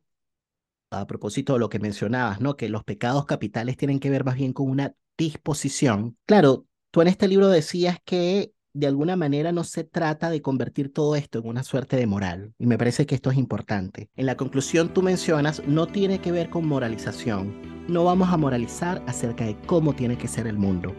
a 0.90 1.06
propósito 1.06 1.54
de 1.54 1.58
lo 1.58 1.68
que 1.68 1.78
mencionabas, 1.78 2.40
¿no? 2.40 2.56
Que 2.56 2.68
los 2.68 2.84
pecados 2.84 3.26
capitales 3.26 3.76
tienen 3.76 4.00
que 4.00 4.10
ver 4.10 4.24
más 4.24 4.36
bien 4.36 4.52
con 4.52 4.68
una 4.68 4.94
disposición. 5.16 6.16
Claro, 6.26 6.66
tú 6.90 7.02
en 7.02 7.08
este 7.08 7.28
libro 7.28 7.48
decías 7.48 7.98
que 8.04 8.52
de 8.74 8.86
alguna 8.86 9.16
manera 9.16 9.52
no 9.52 9.64
se 9.64 9.84
trata 9.84 10.30
de 10.30 10.40
convertir 10.40 10.92
todo 10.92 11.14
esto 11.16 11.38
en 11.38 11.48
una 11.48 11.62
suerte 11.62 11.96
de 11.96 12.06
moral. 12.06 12.54
Y 12.58 12.66
me 12.66 12.78
parece 12.78 13.06
que 13.06 13.14
esto 13.14 13.30
es 13.30 13.36
importante. 13.36 14.08
En 14.16 14.26
la 14.26 14.36
conclusión 14.36 14.94
tú 14.94 15.02
mencionas, 15.02 15.62
no 15.66 15.86
tiene 15.86 16.20
que 16.20 16.32
ver 16.32 16.48
con 16.48 16.66
moralización. 16.66 17.86
No 17.88 18.04
vamos 18.04 18.30
a 18.30 18.36
moralizar 18.36 19.02
acerca 19.06 19.44
de 19.44 19.60
cómo 19.66 19.94
tiene 19.94 20.16
que 20.16 20.28
ser 20.28 20.46
el 20.46 20.56
mundo. 20.56 20.94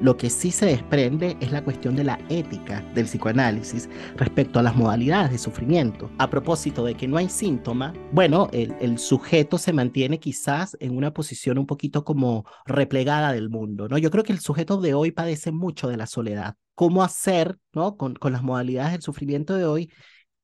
Lo 0.00 0.16
que 0.16 0.30
sí 0.30 0.52
se 0.52 0.66
desprende 0.66 1.36
es 1.40 1.50
la 1.50 1.64
cuestión 1.64 1.96
de 1.96 2.04
la 2.04 2.20
ética 2.28 2.82
del 2.94 3.06
psicoanálisis 3.06 3.88
respecto 4.16 4.60
a 4.60 4.62
las 4.62 4.76
modalidades 4.76 5.32
de 5.32 5.38
sufrimiento. 5.38 6.08
A 6.18 6.30
propósito 6.30 6.84
de 6.84 6.94
que 6.94 7.08
no 7.08 7.16
hay 7.16 7.28
síntoma, 7.28 7.92
bueno, 8.12 8.48
el, 8.52 8.98
sujeto 8.98 9.58
se 9.58 9.72
mantiene 9.72 10.20
quizás 10.20 10.76
en 10.80 10.96
una 10.96 11.12
posición 11.12 11.58
un 11.58 11.66
poquito 11.66 12.04
como 12.04 12.44
replegada 12.64 13.32
del 13.32 13.50
mundo, 13.50 13.88
¿no? 13.88 13.98
Yo 13.98 14.10
creo 14.10 14.22
que 14.22 14.32
el 14.32 14.40
sujeto 14.40 14.80
de 14.80 14.94
hoy 14.94 15.10
padece 15.10 15.50
mucho 15.50 15.88
de 15.88 15.96
la 15.96 16.06
soledad. 16.06 16.54
¿Cómo 16.74 17.02
hacer, 17.02 17.58
¿no? 17.72 17.96
Con, 17.96 18.14
con 18.14 18.32
las 18.32 18.42
modalidades 18.42 18.92
del 18.92 19.02
sufrimiento 19.02 19.56
de 19.56 19.64
hoy 19.64 19.90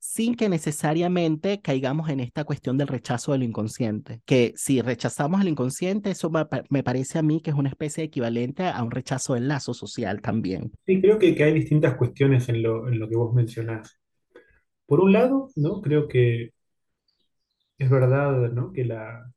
sin 0.04 0.34
que 0.34 0.50
necesariamente 0.50 1.62
caigamos 1.62 2.10
en 2.10 2.20
esta 2.20 2.44
cuestión 2.44 2.76
del 2.76 2.88
rechazo 2.88 3.32
del 3.32 3.42
inconsciente. 3.42 4.20
Que 4.26 4.52
si 4.54 4.82
rechazamos 4.82 5.40
el 5.40 5.48
inconsciente, 5.48 6.10
eso 6.10 6.30
me 6.68 6.82
parece 6.82 7.18
a 7.18 7.22
mí 7.22 7.40
que 7.40 7.50
es 7.50 7.56
una 7.56 7.70
especie 7.70 8.04
equivalente 8.04 8.64
a 8.66 8.82
un 8.82 8.90
rechazo 8.90 9.32
del 9.32 9.48
lazo 9.48 9.72
social 9.72 10.20
también. 10.20 10.72
Sí, 10.84 11.00
creo 11.00 11.18
que, 11.18 11.42
hay 11.42 11.54
distintas 11.54 11.96
cuestiones 11.96 12.50
en 12.50 12.62
lo, 12.62 12.86
lo 12.90 13.08
que 13.08 13.16
vos 13.16 13.32
mencionás. 13.32 13.98
Por 14.84 15.00
un 15.00 15.14
lado, 15.14 15.48
¿no? 15.56 15.80
Creo 15.80 16.06
que 16.06 16.50
es 17.78 17.88
verdad, 17.88 18.52
¿no? 18.52 18.72
Que 18.72 18.84
la, 18.84 19.32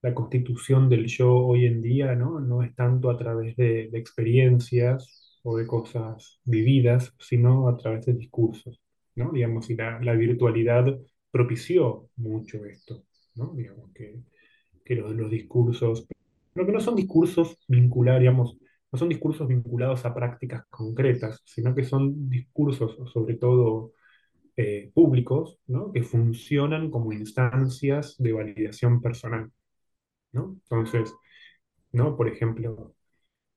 la 0.00 0.14
constitución 0.14 0.88
del 0.88 1.06
yo 1.06 1.34
hoy 1.34 1.66
en 1.66 1.82
día, 1.82 2.14
¿no? 2.14 2.38
No 2.38 2.62
es 2.62 2.72
tanto 2.76 3.10
a 3.10 3.18
través 3.18 3.56
de, 3.56 3.88
de 3.90 3.98
experiencias 3.98 5.40
o 5.42 5.56
de 5.56 5.66
cosas 5.66 6.40
vividas, 6.44 7.12
sino 7.18 7.68
a 7.68 7.76
través 7.76 8.06
de 8.06 8.14
discursos. 8.14 8.80
Digamos, 9.16 9.70
y 9.70 9.76
la, 9.76 10.12
virtualidad 10.12 10.98
propició 11.30 12.10
mucho 12.16 12.64
esto, 12.66 13.04
¿no? 13.34 13.54
Digamos 13.54 13.90
que, 13.92 14.20
que 14.84 14.94
los, 14.94 15.30
discursos, 15.30 16.06
pero 16.52 16.66
que 16.66 16.72
no 16.72 16.80
son 16.80 16.96
discursos 16.96 17.58
vinculados, 17.66 18.20
digamos, 18.20 18.58
no 18.92 18.98
son 18.98 19.08
discursos 19.08 19.48
vinculados 19.48 20.04
a 20.04 20.14
prácticas 20.14 20.64
concretas, 20.68 21.42
sino 21.44 21.74
que 21.74 21.84
son 21.84 22.28
discursos, 22.28 22.98
sobre 23.12 23.36
todo 23.36 23.92
eh, 24.56 24.90
públicos, 24.94 25.58
¿no? 25.66 25.92
que 25.92 26.02
funcionan 26.02 26.90
como 26.90 27.12
instancias 27.12 28.16
de 28.18 28.32
validación 28.32 29.00
personal. 29.02 29.50
Entonces, 30.32 31.14
¿no? 31.92 32.16
por 32.16 32.28
ejemplo, 32.28 32.95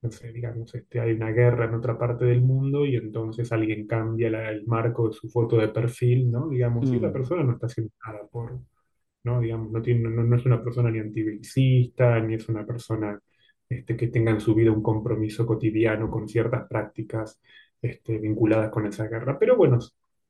no 0.01 0.11
sé, 0.11 0.31
digamos, 0.31 0.73
este, 0.75 0.99
hay 0.99 1.11
una 1.13 1.31
guerra 1.31 1.65
en 1.65 1.75
otra 1.75 1.97
parte 1.97 2.25
del 2.25 2.41
mundo 2.41 2.85
y 2.85 2.95
entonces 2.95 3.51
alguien 3.51 3.85
cambia 3.87 4.29
la- 4.29 4.49
el 4.51 4.65
marco 4.65 5.07
de 5.09 5.13
su 5.13 5.29
foto 5.29 5.57
de 5.57 5.69
perfil, 5.69 6.31
¿no? 6.31 6.49
Digamos, 6.49 6.93
y 6.93 6.99
la 6.99 7.11
Mm, 7.11 7.13
persona 7.13 7.43
no 7.43 7.53
está 7.53 7.67
haciendo 7.67 7.91
nada 8.05 8.27
por, 8.31 8.59
¿no? 9.23 9.41
Digamos, 9.41 9.71
no 9.71 9.81
tiene, 9.81 10.09
no, 10.09 10.23
no 10.23 10.35
es 10.37 10.45
una 10.45 10.63
persona 10.63 10.91
ni 10.91 10.99
antibelicista, 10.99 12.19
ni 12.21 12.35
es 12.35 12.49
una 12.49 12.65
persona 12.65 13.19
este, 13.69 13.97
que 13.97 14.07
tenga 14.07 14.31
en 14.31 14.41
su 14.41 14.55
vida 14.55 14.71
un 14.71 14.83
compromiso 14.83 15.45
cotidiano 15.45 16.09
con 16.09 16.27
ciertas 16.29 16.67
prácticas 16.67 17.39
este, 17.81 18.17
vinculadas 18.19 18.71
con 18.71 18.85
esa 18.87 19.07
guerra. 19.07 19.37
Pero 19.39 19.57
bueno, 19.57 19.79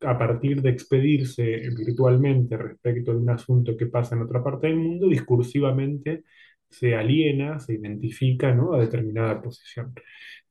a 0.01 0.17
partir 0.17 0.62
de 0.62 0.69
expedirse 0.69 1.43
virtualmente 1.77 2.58
respecto 2.58 3.12
de 3.12 3.17
un 3.17 3.29
asunto 3.29 3.75
que 3.77 3.88
pasa 3.88 4.15
en 4.15 4.21
otra 4.23 4.43
parte 4.43 4.67
del 4.67 4.77
mundo, 4.77 5.08
discursivamente 5.08 6.23
se 6.69 6.95
aliena, 6.95 7.60
se 7.60 7.73
identifica, 7.75 8.53
¿no? 8.53 8.73
a 8.73 8.79
determinada 8.82 9.41
posición. 9.41 9.93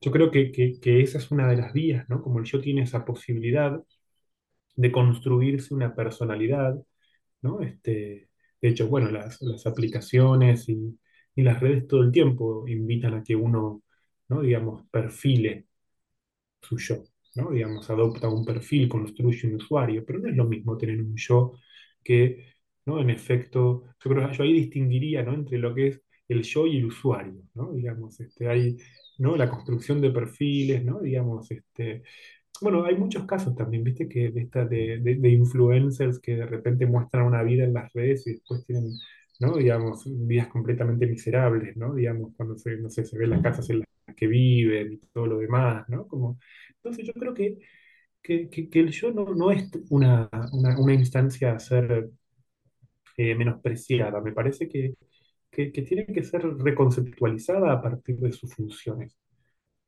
Yo 0.01 0.11
creo 0.13 0.31
que, 0.31 0.53
que, 0.53 1.03
esa 1.03 1.19
es 1.19 1.31
una 1.31 1.49
de 1.49 1.57
las 1.57 1.73
vías, 1.73 2.09
¿no? 2.09 2.23
Como 2.23 2.39
el 2.41 2.45
yo 2.47 2.61
tiene 2.61 2.83
esa 2.83 3.05
posibilidad 3.05 3.81
de 4.77 4.93
construirse 4.93 5.75
una 5.75 5.95
personalidad 5.95 6.77
¿no? 7.43 7.61
Este, 7.63 8.31
de 8.63 8.69
hecho, 8.71 8.89
bueno, 8.89 9.11
las, 9.11 9.43
las 9.43 9.67
aplicaciones 9.67 10.69
y, 10.69 10.99
y 11.37 11.43
las 11.43 11.61
redes 11.61 11.87
todo 11.89 12.03
el 12.03 12.13
tiempo 12.13 12.67
invitan 12.69 13.15
a 13.15 13.25
que 13.25 13.37
uno, 13.37 13.83
¿no? 14.29 14.43
Digamos, 14.43 14.85
perfile 14.91 15.67
su 16.63 16.79
yo, 16.79 17.05
¿no? 17.37 17.51
Digamos, 17.51 17.89
adopta 17.91 18.29
un 18.29 18.45
perfil, 18.45 18.89
construye 18.89 19.49
un 19.49 19.57
usuario, 19.57 20.05
pero 20.07 20.19
no 20.21 20.29
es 20.29 20.37
lo 20.37 20.45
mismo 20.47 20.77
tener 20.79 21.01
un 21.01 21.17
yo 21.17 21.55
que, 22.05 22.55
¿no? 22.87 23.01
En 23.01 23.11
efecto, 23.11 23.85
yo 24.03 24.11
creo 24.11 24.29
que 24.31 24.37
yo 24.37 24.45
ahí 24.45 24.53
distinguiría, 24.55 25.23
¿no? 25.23 25.35
Entre 25.35 25.59
lo 25.59 25.75
que 25.75 25.89
es 25.89 26.03
el 26.29 26.43
yo 26.43 26.67
y 26.67 26.79
el 26.79 26.87
usuario, 26.87 27.43
¿no? 27.55 27.73
Digamos, 27.73 28.21
este, 28.21 28.49
hay, 28.49 28.77
¿no? 29.19 29.37
La 29.37 29.51
construcción 29.51 30.01
de 30.01 30.11
perfiles, 30.11 30.85
¿no? 30.85 31.01
Digamos, 31.01 31.51
este, 31.51 32.03
bueno, 32.61 32.85
hay 32.85 32.97
muchos 32.97 33.25
casos 33.27 33.55
también, 33.57 33.85
viste, 33.85 34.09
que 34.09 34.31
de, 34.31 34.43
esta, 34.43 34.65
de, 34.65 34.99
de, 35.01 35.17
de 35.17 35.29
influencers 35.31 36.19
que 36.21 36.37
de 36.37 36.47
repente 36.47 36.87
muestran 36.87 37.27
una 37.27 37.43
vida 37.43 37.65
en 37.65 37.75
las 37.75 37.93
redes 37.93 38.27
y 38.27 38.33
después 38.33 38.65
tienen, 38.67 38.93
¿no? 39.41 39.57
Digamos, 39.57 40.05
vidas 40.27 40.49
completamente 40.49 41.07
miserables, 41.07 41.77
¿no? 41.77 41.95
Digamos, 41.95 42.33
cuando 42.37 42.57
se, 42.59 42.77
no 42.79 42.91
sé, 42.91 43.05
se 43.05 43.17
ven 43.19 43.31
las 43.31 43.43
casas 43.43 43.71
en 43.71 43.79
las 43.81 44.17
que 44.17 44.27
viven 44.27 44.95
y 44.95 44.99
todo 45.13 45.27
lo 45.27 45.39
demás, 45.39 45.89
¿no? 45.89 46.07
Como, 46.09 46.39
entonces 46.77 47.07
yo 47.07 47.13
creo 47.15 47.35
que, 47.35 47.59
que, 48.23 48.49
que- 48.51 48.71
que 48.71 48.81
el 48.81 48.91
yo 48.93 49.13
no, 49.13 49.35
no 49.35 49.51
es 49.53 49.71
una, 49.91 50.29
una, 50.53 50.79
una 50.81 50.95
instancia 50.95 51.53
a 51.55 51.59
ser 51.61 52.11
eh, 53.17 53.35
menospreciada, 53.35 54.21
me 54.21 54.33
parece 54.33 54.69
que, 54.69 54.95
que, 55.67 55.83
tiene 55.83 56.07
que 56.07 56.23
ser 56.23 56.43
reconceptualizada 56.59 57.73
a 57.73 57.83
partir 57.83 58.17
de 58.19 58.33
sus 58.33 58.55
funciones. 58.55 59.19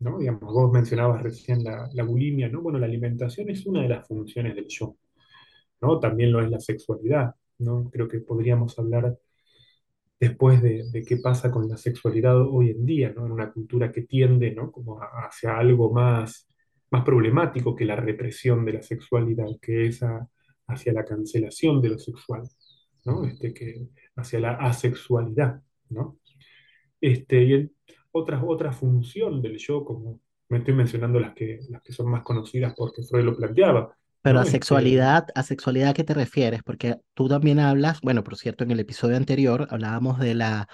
¿no? 0.00 0.18
Digamos, 0.18 0.52
vos 0.52 0.72
mencionabas 0.72 1.22
recién 1.22 1.62
la, 1.62 1.88
bulimia, 2.04 2.48
¿no? 2.48 2.62
Bueno, 2.62 2.78
la 2.78 2.86
alimentación 2.86 3.50
es 3.50 3.66
una 3.66 3.82
de 3.82 3.88
las 3.88 4.06
funciones 4.08 4.54
del 4.56 4.66
yo, 4.68 4.96
¿no? 5.80 6.00
También 6.00 6.32
lo 6.32 6.42
es 6.42 6.50
la 6.50 6.58
sexualidad, 6.58 7.34
¿no? 7.58 7.90
Creo 7.90 8.08
que 8.08 8.20
podríamos 8.20 8.78
hablar 8.78 9.16
después 10.18 10.62
de, 10.62 10.90
de 10.90 11.04
qué 11.04 11.18
pasa 11.18 11.50
con 11.50 11.68
la 11.68 11.76
sexualidad 11.76 12.40
hoy 12.40 12.70
en 12.70 12.84
día, 12.86 13.12
¿no? 13.14 13.26
En 13.26 13.32
una 13.32 13.52
cultura 13.52 13.92
que 13.92 14.02
tiende, 14.02 14.52
¿no? 14.52 14.72
Como 14.72 14.98
hacia 15.00 15.58
algo 15.58 15.92
más, 15.92 16.48
más 16.90 17.04
problemático 17.04 17.76
que 17.76 17.84
la 17.84 17.96
represión 17.96 18.64
de 18.64 18.72
la 18.74 18.82
sexualidad, 18.82 19.46
que 19.60 19.86
es 19.86 20.00
hacia 20.66 20.92
la 20.92 21.04
cancelación 21.04 21.80
de 21.82 21.90
lo 21.90 21.98
sexual, 21.98 22.42
¿no? 23.04 23.24
Este, 23.26 23.52
que, 23.54 23.88
hacia 24.16 24.40
la 24.40 24.52
asexualidad, 24.54 25.62
¿no? 25.90 26.18
Este, 27.00 27.44
y 27.44 27.54
en 27.54 27.72
otra, 28.12 28.42
otra 28.44 28.72
función 28.72 29.42
del 29.42 29.58
yo, 29.58 29.84
como 29.84 30.20
me 30.48 30.58
estoy 30.58 30.74
mencionando 30.74 31.20
las 31.20 31.34
que, 31.34 31.60
las 31.70 31.82
que 31.82 31.92
son 31.92 32.08
más 32.10 32.22
conocidas 32.22 32.74
porque 32.76 33.02
Freud 33.04 33.24
lo 33.24 33.36
planteaba, 33.36 33.96
Pero 34.22 34.38
¿no? 34.38 34.40
a 34.40 34.44
Este, 34.44 34.46
sexualidad, 34.46 35.28
¿a 35.34 35.42
sexualidad 35.42 35.90
a 35.90 35.94
qué 35.94 36.04
te 36.04 36.12
refieres? 36.14 36.62
Porque 36.62 36.96
tú 37.14 37.28
también 37.28 37.58
hablas, 37.58 38.00
bueno, 38.02 38.22
por 38.22 38.36
cierto, 38.36 38.64
en 38.64 38.70
el 38.70 38.80
episodio 38.80 39.16
anterior 39.16 39.66
hablábamos 39.70 40.18
de 40.18 40.34
la 40.34 40.68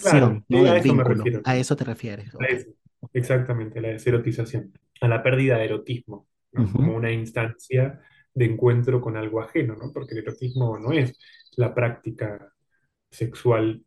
claro, 0.00 0.42
deserotización, 0.42 0.44
¿no? 0.48 0.62
sí, 0.62 0.66
a 0.66 0.76
Del 0.76 0.78
eso 0.78 0.94
me 0.94 1.04
vínculo. 1.04 1.04
refiero. 1.04 1.44
A 1.44 1.56
eso 1.56 1.74
te 1.76 1.84
refieres, 1.84 2.34
A 2.38 2.44
ok. 2.44 2.54
eso, 2.54 2.70
exactamente, 3.12 3.80
la 3.80 3.88
deserotización, 3.88 4.72
a 5.00 5.08
la 5.08 5.22
pérdida 5.22 5.58
de 5.58 5.64
erotismo, 5.66 6.28
¿no? 6.52 6.72
Ujú, 6.72 6.82
Como 6.82 6.96
una 6.96 7.12
instancia 7.12 8.00
de 8.38 8.44
encuentro 8.46 9.00
con 9.00 9.16
algo 9.16 9.40
ajeno, 9.40 9.76
¿no? 9.76 9.92
Porque 9.92 10.14
el 10.14 10.20
erotismo 10.20 10.78
no 10.78 10.92
es 10.92 11.18
la 11.56 11.74
práctica 11.74 12.52
sexual 13.10 13.84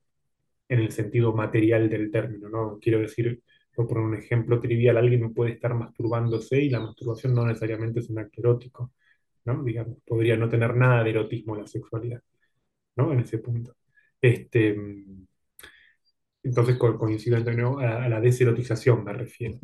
en 0.69 0.79
el 0.79 0.91
sentido 0.91 1.33
material 1.33 1.89
del 1.89 2.11
término, 2.11 2.49
¿no? 2.49 2.79
Quiero 2.81 2.99
decir, 2.99 3.41
por 3.75 3.87
poner 3.87 4.03
un 4.03 4.15
ejemplo 4.15 4.59
trivial, 4.59 4.97
alguien 4.97 5.33
puede 5.33 5.53
estar 5.53 5.73
masturbándose 5.75 6.61
y 6.61 6.69
la 6.69 6.79
masturbación 6.81 7.35
no 7.35 7.45
necesariamente 7.45 7.99
es 8.01 8.09
un 8.09 8.19
acto 8.19 8.41
erótico, 8.41 8.93
¿no? 9.45 9.63
Digamos, 9.63 9.97
podría 10.05 10.37
no 10.37 10.49
tener 10.49 10.75
nada 10.75 11.03
de 11.03 11.11
erotismo 11.11 11.55
la 11.55 11.67
sexualidad, 11.67 12.21
¿no? 12.97 13.13
En 13.13 13.21
ese 13.21 13.39
punto. 13.39 13.75
Este, 14.21 14.75
entonces 16.43 16.77
co- 16.77 16.97
coincido 16.97 17.37
en 17.37 17.59
a, 17.61 18.05
a 18.05 18.09
la 18.09 18.19
deserotización, 18.19 19.03
me 19.03 19.13
refiero. 19.13 19.59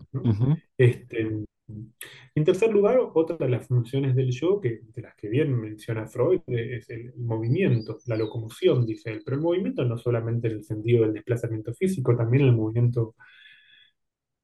Este, 0.77 1.45
en 1.67 2.43
tercer 2.45 2.71
lugar, 2.71 2.99
otra 3.13 3.37
de 3.37 3.49
las 3.49 3.67
funciones 3.67 4.15
del 4.15 4.31
yo, 4.31 4.59
que, 4.61 4.81
de 4.93 5.01
las 5.01 5.15
que 5.15 5.27
bien 5.29 5.53
menciona 5.59 6.07
Freud, 6.07 6.41
eh, 6.47 6.77
es 6.77 6.89
el 6.89 7.13
movimiento, 7.17 7.99
la 8.05 8.15
locomoción, 8.15 8.85
dice 8.85 9.11
él. 9.11 9.21
Pero 9.25 9.37
el 9.37 9.43
movimiento 9.43 9.83
no 9.83 9.97
solamente 9.97 10.47
en 10.47 10.53
el 10.53 10.63
sentido 10.63 11.03
del 11.03 11.13
desplazamiento 11.13 11.73
físico, 11.73 12.15
también 12.15 12.45
el 12.45 12.55
movimiento 12.55 13.15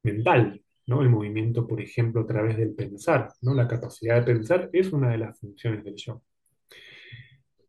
mental, 0.04 0.62
¿no? 0.88 1.02
El 1.02 1.10
movimiento, 1.10 1.66
por 1.68 1.82
ejemplo, 1.82 2.22
a 2.22 2.28
través 2.28 2.58
del 2.58 2.74
pensar, 2.76 3.30
¿no? 3.42 3.54
La 3.54 3.68
capacidad 3.68 4.16
de 4.20 4.34
pensar 4.34 4.70
es 4.74 4.92
una 4.92 5.12
de 5.12 5.18
las 5.20 5.40
funciones 5.40 5.84
del 5.84 5.96
yo. 5.96 6.22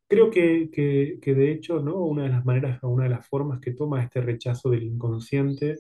Creo 0.07 0.31
que, 0.31 0.71
que, 0.71 1.35
de 1.35 1.53
hecho, 1.53 1.81
¿no? 1.81 1.97
Una 2.05 2.25
de 2.25 2.29
las 2.29 2.45
maneras, 2.45 2.79
una 2.83 3.05
de 3.05 3.11
las 3.11 3.27
formas 3.27 3.61
que 3.61 3.73
toma 3.73 4.03
este 4.03 4.21
rechazo 4.21 4.71
del 4.71 4.85
inconsciente 4.85 5.79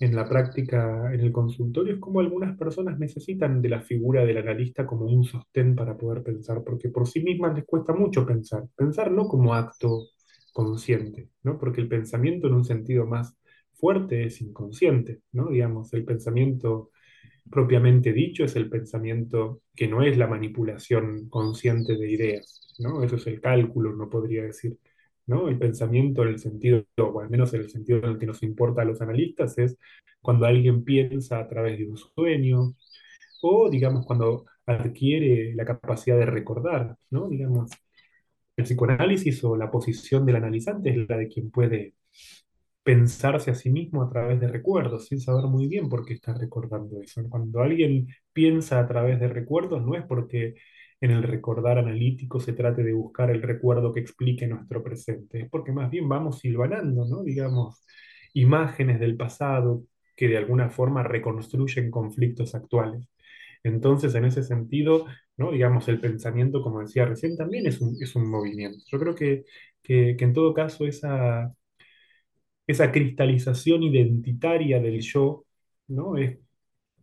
en 0.00 0.16
la 0.16 0.26
práctica, 0.28 1.12
en 1.12 1.20
el 1.20 1.30
consultorio, 1.30 1.94
es 1.94 2.00
como 2.00 2.20
algunas 2.20 2.56
personas 2.56 2.98
necesitan 2.98 3.60
de 3.60 3.68
la 3.68 3.82
figura 3.82 4.24
del 4.24 4.38
analista 4.38 4.86
como 4.86 5.04
un 5.04 5.24
sostén 5.24 5.76
para 5.76 5.96
poder 5.96 6.22
pensar, 6.22 6.64
porque 6.64 6.88
por 6.88 7.06
sí 7.06 7.22
mismas 7.22 7.54
les 7.54 7.66
cuesta 7.66 7.92
mucho 7.92 8.24
pensar. 8.26 8.64
Pensar 8.74 9.10
no 9.12 9.28
como 9.28 9.54
acto 9.54 10.08
consciente, 10.54 11.28
¿no? 11.42 11.58
Porque 11.58 11.82
el 11.82 11.88
pensamiento 11.88 12.46
en 12.46 12.54
un 12.54 12.64
sentido 12.64 13.06
más 13.06 13.36
fuerte 13.74 14.24
es 14.24 14.40
inconsciente, 14.40 15.20
¿no? 15.32 15.50
Digamos, 15.50 15.92
el 15.92 16.04
pensamiento 16.06 16.90
propiamente 17.50 18.12
dicho 18.12 18.44
es 18.44 18.56
el 18.56 18.70
pensamiento 18.70 19.60
que 19.74 19.86
no 19.86 20.02
es 20.02 20.16
la 20.16 20.26
manipulación 20.26 21.28
consciente 21.28 21.96
de 21.96 22.10
ideas, 22.10 22.60
¿no? 22.78 23.02
Eso 23.04 23.16
es 23.16 23.26
el 23.26 23.40
cálculo, 23.40 23.94
no 23.94 24.08
podría 24.08 24.44
decir, 24.44 24.78
El 25.48 25.58
pensamiento 25.58 26.22
en 26.22 26.28
el 26.28 26.38
sentido, 26.38 26.84
o 26.98 27.20
al 27.20 27.30
menos 27.30 27.52
en 27.54 27.62
el 27.62 27.70
sentido 27.70 27.98
en 27.98 28.04
el 28.06 28.18
que 28.18 28.26
nos 28.26 28.42
importa 28.42 28.82
a 28.82 28.84
los 28.84 29.00
analistas, 29.00 29.56
es 29.58 29.76
cuando 30.20 30.46
alguien 30.46 30.84
piensa 30.84 31.38
a 31.38 31.48
través 31.48 31.78
de 31.78 31.88
un 31.88 31.96
sueño, 31.96 32.74
o 33.42 33.70
digamos 33.70 34.06
cuando 34.06 34.46
adquiere 34.66 35.54
la 35.54 35.64
capacidad 35.64 36.18
de 36.18 36.26
recordar, 36.26 36.96
¿no? 37.10 37.28
Digamos, 37.28 37.70
el 38.56 38.64
psicoanálisis 38.64 39.42
o 39.44 39.56
la 39.56 39.70
posición 39.70 40.26
del 40.26 40.36
analizante 40.36 40.90
es 40.90 41.08
la 41.08 41.16
de 41.16 41.28
quien 41.28 41.50
puede 41.50 41.94
pensarse 42.82 43.50
a 43.50 43.54
sí 43.54 43.70
mismo 43.70 44.02
a 44.02 44.10
través 44.10 44.40
de 44.40 44.48
recuerdos, 44.48 45.06
sin 45.06 45.20
saber 45.20 45.44
muy 45.46 45.68
bien 45.68 45.88
por 45.88 46.04
qué 46.04 46.14
está 46.14 46.34
recordando 46.34 47.00
eso. 47.00 47.22
Cuando 47.28 47.60
alguien 47.60 48.08
piensa 48.32 48.80
a 48.80 48.88
través 48.88 49.20
de 49.20 49.28
recuerdos, 49.28 49.82
no 49.84 49.94
es 49.96 50.04
porque 50.06 50.54
en 51.00 51.10
el 51.12 51.22
recordar 51.22 51.78
analítico 51.78 52.40
se 52.40 52.52
trate 52.52 52.82
de 52.82 52.92
buscar 52.92 53.30
el 53.30 53.42
recuerdo 53.42 53.92
que 53.92 54.00
explique 54.00 54.46
nuestro 54.46 54.82
presente, 54.82 55.40
es 55.42 55.50
porque 55.50 55.72
más 55.72 55.90
bien 55.90 56.08
vamos 56.08 56.40
silvanando, 56.40 57.06
¿no? 57.06 57.22
Digamos, 57.22 57.84
imágenes 58.34 59.00
del 59.00 59.16
pasado 59.16 59.84
que 60.16 60.28
de 60.28 60.36
alguna 60.38 60.70
forma 60.70 61.02
reconstruyen 61.02 61.90
conflictos 61.90 62.54
actuales. 62.54 63.08
Entonces, 63.62 64.14
en 64.14 64.24
ese 64.26 64.42
sentido, 64.42 65.06
¿no? 65.36 65.52
Digamos, 65.52 65.88
el 65.88 66.00
pensamiento, 66.00 66.62
como 66.62 66.80
decía 66.80 67.04
recién, 67.06 67.36
también 67.36 67.66
es 67.66 67.80
un, 67.80 67.96
es 68.02 68.14
un 68.16 68.28
movimiento. 68.30 68.78
Yo 68.90 68.98
creo 68.98 69.14
que, 69.14 69.44
que, 69.82 70.16
que 70.18 70.24
en 70.24 70.32
todo 70.34 70.54
caso 70.54 70.86
esa 70.86 71.54
esa 72.66 72.92
cristalización 72.92 73.82
identitaria 73.82 74.80
del 74.80 75.00
yo, 75.00 75.44
¿no? 75.88 76.16
Es, 76.16 76.38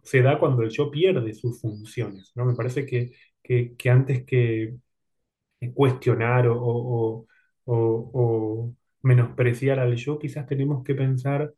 se 0.03 0.21
da 0.21 0.39
cuando 0.39 0.63
el 0.63 0.69
yo 0.71 0.91
pierde 0.91 1.33
sus 1.33 1.59
funciones, 1.61 2.31
¿no? 2.35 2.45
Me 2.45 2.55
parece 2.55 2.85
que, 2.85 3.11
que, 3.47 3.89
antes 3.89 4.25
que 4.25 4.75
cuestionar 5.73 6.47
o, 6.49 7.25
menospreciar 9.03 9.79
al 9.79 9.95
yo, 9.95 10.19
quizás 10.19 10.45
tenemos 10.47 10.83
que 10.83 10.95
pensar 10.95 11.53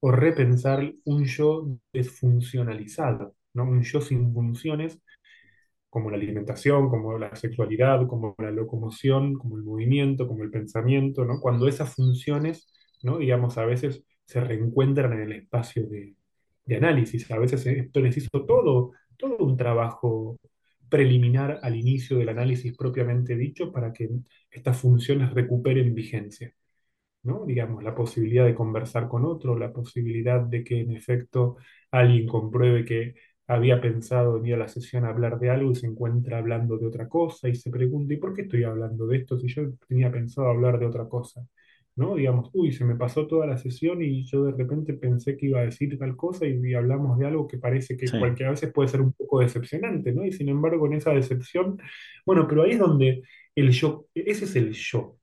o 0.00 0.10
repensar 0.10 0.94
un 1.04 1.24
yo 1.24 1.78
desfuncionalizado, 1.92 3.34
¿no? 3.54 3.64
Un 3.64 3.82
yo 3.82 4.00
sin 4.00 4.32
funciones 4.32 5.00
como 5.90 6.10
la 6.10 6.16
alimentación, 6.18 6.88
como 6.90 7.18
la 7.18 7.34
sexualidad, 7.36 8.06
como 8.06 8.34
la 8.38 8.50
locomoción, 8.50 9.34
como 9.34 9.56
el 9.56 9.64
movimiento, 9.64 10.28
como 10.28 10.44
el 10.44 10.50
pensamiento, 10.50 11.24
¿no? 11.24 11.40
Cuando 11.40 11.68
esas 11.68 11.94
funciones, 11.94 12.68
¿no? 13.02 13.18
Digamos, 13.18 13.58
a 13.58 13.66
veces 13.66 14.04
se 14.26 14.40
reencuentran 14.40 15.12
en 15.14 15.20
el 15.22 15.32
espacio 15.32 15.86
de, 15.88 16.14
de 16.66 16.76
análisis. 16.76 17.30
A 17.30 17.38
veces 17.38 17.66
esto 17.66 18.00
necesita 18.00 18.44
todo, 18.46 18.92
todo 19.16 19.38
un 19.38 19.56
trabajo 19.56 20.38
preliminar 20.88 21.58
al 21.62 21.76
inicio 21.76 22.18
del 22.18 22.28
análisis 22.30 22.76
propiamente 22.76 23.36
dicho 23.36 23.72
para 23.72 23.92
que 23.92 24.08
estas 24.50 24.78
funciones 24.80 25.32
recuperen 25.34 25.94
vigencia. 25.94 26.52
¿no? 27.22 27.44
Digamos, 27.46 27.82
la 27.82 27.94
posibilidad 27.94 28.44
de 28.46 28.54
conversar 28.54 29.08
con 29.08 29.24
otro, 29.24 29.58
la 29.58 29.72
posibilidad 29.72 30.40
de 30.40 30.62
que 30.64 30.80
en 30.80 30.92
efecto 30.92 31.56
alguien 31.90 32.26
compruebe 32.28 32.84
que 32.84 33.14
había 33.48 33.80
pensado 33.80 34.38
en 34.38 34.46
ir 34.46 34.54
a 34.54 34.58
la 34.58 34.68
sesión 34.68 35.04
a 35.04 35.08
hablar 35.10 35.38
de 35.38 35.50
algo 35.50 35.70
y 35.72 35.74
se 35.76 35.86
encuentra 35.86 36.38
hablando 36.38 36.78
de 36.78 36.86
otra 36.86 37.08
cosa 37.08 37.48
y 37.48 37.54
se 37.54 37.70
pregunta, 37.70 38.14
¿y 38.14 38.16
por 38.18 38.34
qué 38.34 38.42
estoy 38.42 38.64
hablando 38.64 39.06
de 39.06 39.18
esto 39.18 39.38
si 39.38 39.48
yo 39.48 39.62
tenía 39.88 40.10
pensado 40.10 40.48
hablar 40.48 40.78
de 40.78 40.86
otra 40.86 41.08
cosa? 41.08 41.46
¿No? 41.96 42.14
Digamos, 42.16 42.50
uy, 42.52 42.72
se 42.72 42.84
me 42.84 42.94
pasó 42.94 43.26
toda 43.26 43.46
la 43.46 43.56
sesión 43.56 44.02
y 44.02 44.24
yo 44.26 44.44
de 44.44 44.52
repente 44.52 44.92
pensé 44.94 45.36
que 45.36 45.46
iba 45.46 45.60
a 45.60 45.64
decir 45.64 45.98
tal 45.98 46.14
cosa 46.16 46.46
y, 46.46 46.60
y 46.62 46.74
hablamos 46.74 47.18
de 47.18 47.26
algo 47.26 47.46
que 47.48 47.56
parece 47.58 47.96
que 47.96 48.06
Sí. 48.10 48.16
cualquier 48.16 48.50
veces 48.50 48.70
puede 48.72 48.88
ser 48.88 49.00
un 49.00 49.12
poco 49.14 49.40
decepcionante, 49.40 50.12
¿no? 50.12 50.24
Y 50.24 50.32
sin 50.32 50.48
embargo, 50.50 50.86
en 50.86 50.94
esa 50.94 51.12
decepción, 51.12 51.78
bueno, 52.26 52.46
pero 52.48 52.64
ahí 52.64 52.72
es 52.72 52.78
donde 52.78 53.22
el 53.54 53.70
yo, 53.72 54.06
ese 54.14 54.44
es 54.44 54.56
el 54.56 54.72
yo, 54.74 55.18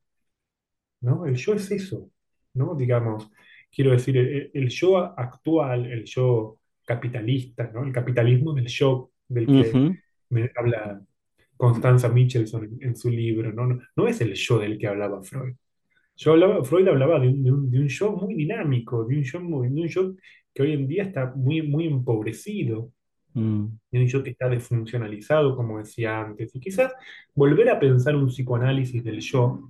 ¿no? 1.01 1.25
El 1.25 1.35
yo 1.35 1.53
es 1.53 1.69
eso, 1.71 2.09
¿no? 2.53 2.75
Digamos, 2.75 3.29
quiero 3.71 3.91
decir, 3.91 4.17
el, 4.17 4.51
el 4.53 4.69
yo 4.69 4.97
actual, 4.97 5.85
el 5.91 6.05
yo 6.05 6.59
capitalista, 6.85 7.69
¿no? 7.73 7.83
El 7.83 7.91
capitalismo 7.93 8.53
del 8.53 8.67
yo 8.67 9.11
del 9.27 9.51
que 9.51 9.83
me 10.29 10.51
habla 10.55 11.01
Constanza 11.57 12.09
Michelson 12.09 12.65
en, 12.65 12.83
en 12.89 12.95
su 12.97 13.09
libro, 13.09 13.51
¿no? 13.53 13.67
No, 13.67 13.81
no 13.95 14.07
es 14.07 14.21
el 14.21 14.33
yo 14.35 14.59
del 14.59 14.77
que 14.77 14.87
hablaba 14.87 15.23
Freud. 15.23 15.55
Yo 16.15 16.31
hablaba, 16.33 16.63
Freud 16.63 16.87
hablaba 16.87 17.19
de 17.19 17.27
un, 17.29 17.43
de 17.43 17.51
un- 17.51 17.71
de 17.71 17.79
un 17.79 17.87
yo 17.87 18.11
muy 18.13 18.35
dinámico, 18.35 19.05
de 19.05 19.17
un 19.17 19.23
yo, 19.23 19.39
muy- 19.41 19.69
de 19.69 19.81
un 19.81 19.87
yo 19.87 20.13
que 20.53 20.61
hoy 20.63 20.73
en 20.73 20.87
día 20.87 21.03
está 21.03 21.33
muy, 21.35 21.61
muy 21.63 21.87
empobrecido, 21.87 22.91
mm, 23.33 23.65
de 23.91 23.99
un 23.99 24.07
yo 24.07 24.23
que 24.23 24.29
está 24.31 24.47
desfuncionalizado, 24.49 25.55
como 25.55 25.79
decía 25.79 26.19
antes. 26.21 26.53
Y 26.55 26.59
quizás 26.59 26.93
volver 27.33 27.69
a 27.69 27.79
pensar 27.79 28.15
un 28.15 28.27
psicoanálisis 28.27 29.03
del 29.03 29.19
yo 29.21 29.69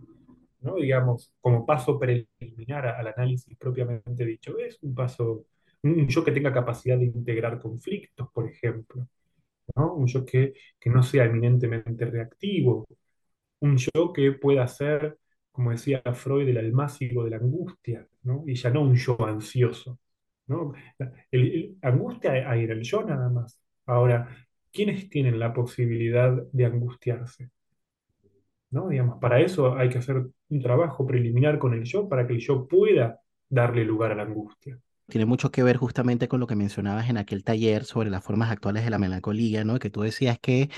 ¿no? 0.61 0.75
Digamos, 0.75 1.33
como 1.41 1.65
paso 1.65 1.99
preliminar 1.99 2.87
a- 2.87 2.99
al 2.99 3.07
análisis 3.07 3.57
propiamente 3.57 4.25
dicho, 4.25 4.57
es 4.59 4.79
un 4.83 4.95
paso, 4.95 5.45
un 5.83 6.07
yo 6.07 6.23
que 6.23 6.31
tenga 6.31 6.53
capacidad 6.53 6.97
de 6.97 7.05
integrar 7.05 7.59
conflictos, 7.61 8.29
por 8.33 8.49
ejemplo, 8.49 9.07
¿no? 9.75 9.93
Un 9.95 10.07
yo 10.07 10.25
que, 10.25 10.53
que 10.79 10.89
no 10.89 11.03
sea 11.03 11.25
eminentemente 11.25 12.05
reactivo, 12.05 12.85
un 13.61 13.77
yo 13.77 14.13
que 14.13 14.33
pueda 14.33 14.67
ser, 14.67 15.17
como 15.53 15.71
decía 15.71 16.01
Freud, 16.13 16.49
el 16.49 16.57
almácigo 16.57 17.23
de 17.23 17.29
la 17.29 17.37
angustia, 17.37 18.05
¿no? 18.23 18.43
Y 18.45 18.55
ya 18.55 18.71
no 18.71 18.81
un 18.81 18.95
yo 18.95 19.15
ansioso. 19.25 19.99
¿no? 20.47 20.73
Angustia 21.81 22.49
a 22.49 22.57
ir 22.57 22.71
el 22.71 22.81
yo 22.81 23.03
nada 23.03 23.29
más. 23.29 23.59
Ahora, 23.85 24.27
¿quiénes 24.71 25.09
tienen 25.09 25.39
la 25.39 25.53
posibilidad 25.53 26.31
de 26.51 26.65
angustiarse? 26.65 27.49
¿No? 28.71 28.89
Digamos, 28.89 29.19
para 29.19 29.39
eso 29.39 29.75
hay 29.77 29.89
que 29.89 29.99
hacer 29.99 30.25
un 30.49 30.61
trabajo 30.61 31.05
preliminar 31.05 31.59
con 31.59 31.75
el 31.75 31.83
yo 31.83 32.09
para 32.09 32.25
que 32.25 32.33
el 32.33 32.39
yo 32.39 32.67
pueda 32.67 33.21
darle 33.47 33.85
lugar 33.85 34.11
a 34.11 34.15
la 34.15 34.23
angustia. 34.23 34.79
Tiene 35.09 35.25
mucho 35.25 35.51
que 35.51 35.63
ver 35.63 35.77
justamente 35.77 36.27
con 36.27 36.39
lo 36.39 36.47
que 36.47 36.55
mencionabas 36.55 37.09
en 37.09 37.17
aquel 37.17 37.43
taller 37.43 37.85
sobre 37.85 38.09
las 38.09 38.23
formas 38.23 38.51
actuales 38.51 38.83
de 38.83 38.89
la 38.89 38.99
melancolía, 38.99 39.63
¿no? 39.63 39.77
Que 39.79 39.89
tú 39.89 40.01
decías 40.01 40.39
que 40.39 40.69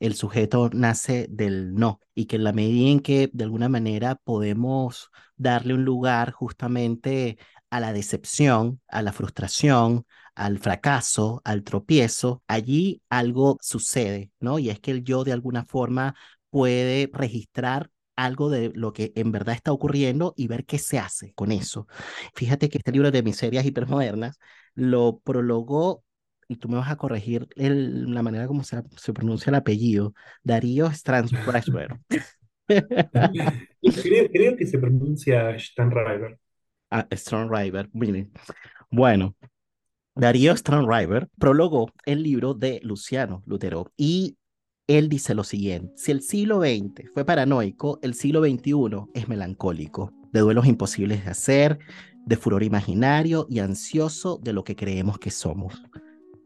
el 0.00 0.14
sujeto 0.14 0.70
nace 0.72 1.26
del 1.30 1.74
no 1.74 2.00
y 2.14 2.26
que 2.26 2.36
en 2.36 2.44
la 2.44 2.52
medida 2.52 2.90
en 2.90 3.00
que 3.00 3.30
de 3.32 3.44
alguna 3.44 3.68
manera 3.68 4.16
podemos 4.16 5.10
darle 5.36 5.74
un 5.74 5.84
lugar 5.84 6.32
justamente 6.32 7.38
a 7.70 7.80
la 7.80 7.92
decepción, 7.92 8.80
a 8.88 9.02
la 9.02 9.12
frustración, 9.12 10.06
al 10.34 10.58
fracaso, 10.58 11.42
al 11.44 11.62
tropiezo, 11.62 12.42
allí 12.48 13.02
algo 13.08 13.58
sucede, 13.60 14.30
¿no? 14.40 14.58
Y 14.58 14.70
es 14.70 14.80
que 14.80 14.90
el 14.92 15.04
yo 15.04 15.24
de 15.24 15.32
alguna 15.32 15.64
forma 15.64 16.14
puede 16.50 17.10
registrar 17.12 17.90
algo 18.16 18.50
de 18.50 18.70
lo 18.74 18.92
que 18.92 19.12
en 19.16 19.32
verdad 19.32 19.54
está 19.54 19.72
ocurriendo 19.72 20.34
y 20.36 20.46
ver 20.48 20.64
qué 20.64 20.78
se 20.78 20.98
hace 20.98 21.32
con 21.34 21.52
eso. 21.52 21.86
Fíjate 22.34 22.68
que 22.68 22.78
este 22.78 22.92
libro 22.92 23.10
de 23.10 23.22
miserias 23.22 23.64
hipermodernas 23.64 24.38
lo 24.74 25.18
prologó, 25.18 26.04
y 26.46 26.56
tú 26.56 26.68
me 26.68 26.76
vas 26.76 26.90
a 26.90 26.96
corregir 26.96 27.48
el- 27.56 28.12
la 28.12 28.22
manera 28.22 28.46
como 28.46 28.64
se, 28.64 28.82
se 28.96 29.12
pronuncia 29.14 29.50
el 29.50 29.56
apellido, 29.56 30.14
Darío 30.42 30.90
Strasberg. 30.92 32.00
Creo, 33.82 34.28
creo 34.30 34.56
que 34.56 34.66
se 34.66 34.78
pronuncia 34.78 35.58
Steinreiber. 35.58 36.38
Ah, 36.90 37.06
Strasberg, 37.12 37.90
miren. 37.92 38.32
Bueno, 38.90 39.34
Darío 40.14 40.56
Strasberg 40.56 41.28
prologó 41.38 41.90
el 42.06 42.22
libro 42.22 42.54
de 42.54 42.80
Luciano 42.82 43.42
Lutero 43.46 43.92
y 43.96 44.36
él 44.86 45.08
dice 45.08 45.34
lo 45.34 45.44
siguiente, 45.44 45.92
si 45.96 46.12
el 46.12 46.20
siglo 46.20 46.60
XX 46.60 47.10
fue 47.14 47.24
paranoico, 47.24 47.98
el 48.02 48.14
siglo 48.14 48.42
XXI 48.42 49.10
es 49.14 49.28
melancólico, 49.28 50.12
de 50.32 50.40
duelos 50.40 50.66
imposibles 50.66 51.24
de 51.24 51.30
hacer, 51.30 51.78
de 52.26 52.36
furor 52.36 52.62
imaginario 52.62 53.46
y 53.48 53.60
ansioso 53.60 54.38
de 54.42 54.52
lo 54.52 54.64
que 54.64 54.76
creemos 54.76 55.18
que 55.18 55.30
somos. 55.30 55.82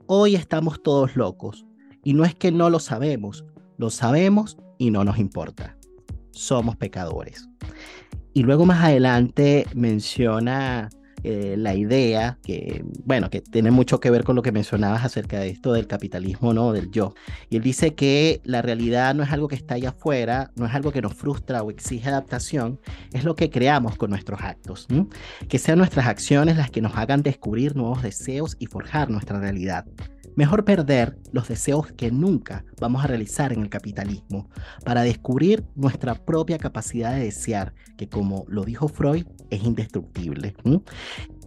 Hoy 0.06 0.36
estamos 0.36 0.82
todos 0.82 1.16
locos 1.16 1.66
y 2.04 2.14
no 2.14 2.24
es 2.24 2.34
que 2.34 2.52
no 2.52 2.70
lo 2.70 2.78
sabemos, 2.78 3.44
lo 3.76 3.90
sabemos 3.90 4.56
y 4.78 4.90
no 4.90 5.04
nos 5.04 5.18
importa. 5.18 5.76
Somos 6.30 6.76
pecadores. 6.76 7.48
Y 8.34 8.42
luego 8.44 8.66
más 8.66 8.84
adelante 8.84 9.66
menciona 9.74 10.90
eh, 11.24 11.56
la 11.58 11.74
idea 11.74 12.38
que, 12.42 12.84
bueno, 13.04 13.30
que 13.30 13.40
tiene 13.40 13.70
mucho 13.70 14.00
que 14.00 14.10
ver 14.10 14.24
con 14.24 14.36
lo 14.36 14.42
que 14.42 14.52
mencionabas 14.52 15.04
acerca 15.04 15.40
de 15.40 15.48
esto 15.48 15.72
del 15.72 15.86
capitalismo, 15.86 16.54
¿no? 16.54 16.72
Del 16.72 16.90
yo. 16.90 17.14
Y 17.50 17.56
él 17.56 17.62
dice 17.62 17.94
que 17.94 18.40
la 18.44 18.62
realidad 18.62 19.14
no 19.14 19.22
es 19.22 19.32
algo 19.32 19.48
que 19.48 19.56
está 19.56 19.74
allá 19.74 19.90
afuera, 19.90 20.50
no 20.56 20.66
es 20.66 20.74
algo 20.74 20.92
que 20.92 21.02
nos 21.02 21.14
frustra 21.14 21.62
o 21.62 21.70
exige 21.70 22.08
adaptación, 22.08 22.80
es 23.12 23.24
lo 23.24 23.34
que 23.34 23.50
creamos 23.50 23.96
con 23.96 24.10
nuestros 24.10 24.40
actos. 24.40 24.86
Que 25.48 25.58
sean 25.58 25.78
nuestras 25.78 26.06
acciones 26.06 26.56
las 26.56 26.70
que 26.70 26.80
nos 26.80 26.96
hagan 26.96 27.22
descubrir 27.22 27.76
nuevos 27.76 28.02
deseos 28.02 28.56
y 28.58 28.66
forjar 28.66 29.10
nuestra 29.10 29.40
realidad. 29.40 29.86
Mejor 30.38 30.64
perder 30.64 31.18
los 31.32 31.48
deseos 31.48 31.90
que 31.90 32.12
nunca 32.12 32.64
vamos 32.80 33.02
a 33.02 33.08
realizar 33.08 33.52
en 33.52 33.62
el 33.62 33.68
capitalismo 33.68 34.48
para 34.84 35.02
descubrir 35.02 35.64
nuestra 35.74 36.14
propia 36.14 36.58
capacidad 36.58 37.12
de 37.12 37.24
desear, 37.24 37.74
que 37.96 38.08
como 38.08 38.44
lo 38.46 38.64
dijo 38.64 38.86
Freud, 38.86 39.26
es 39.50 39.64
indestructible. 39.64 40.54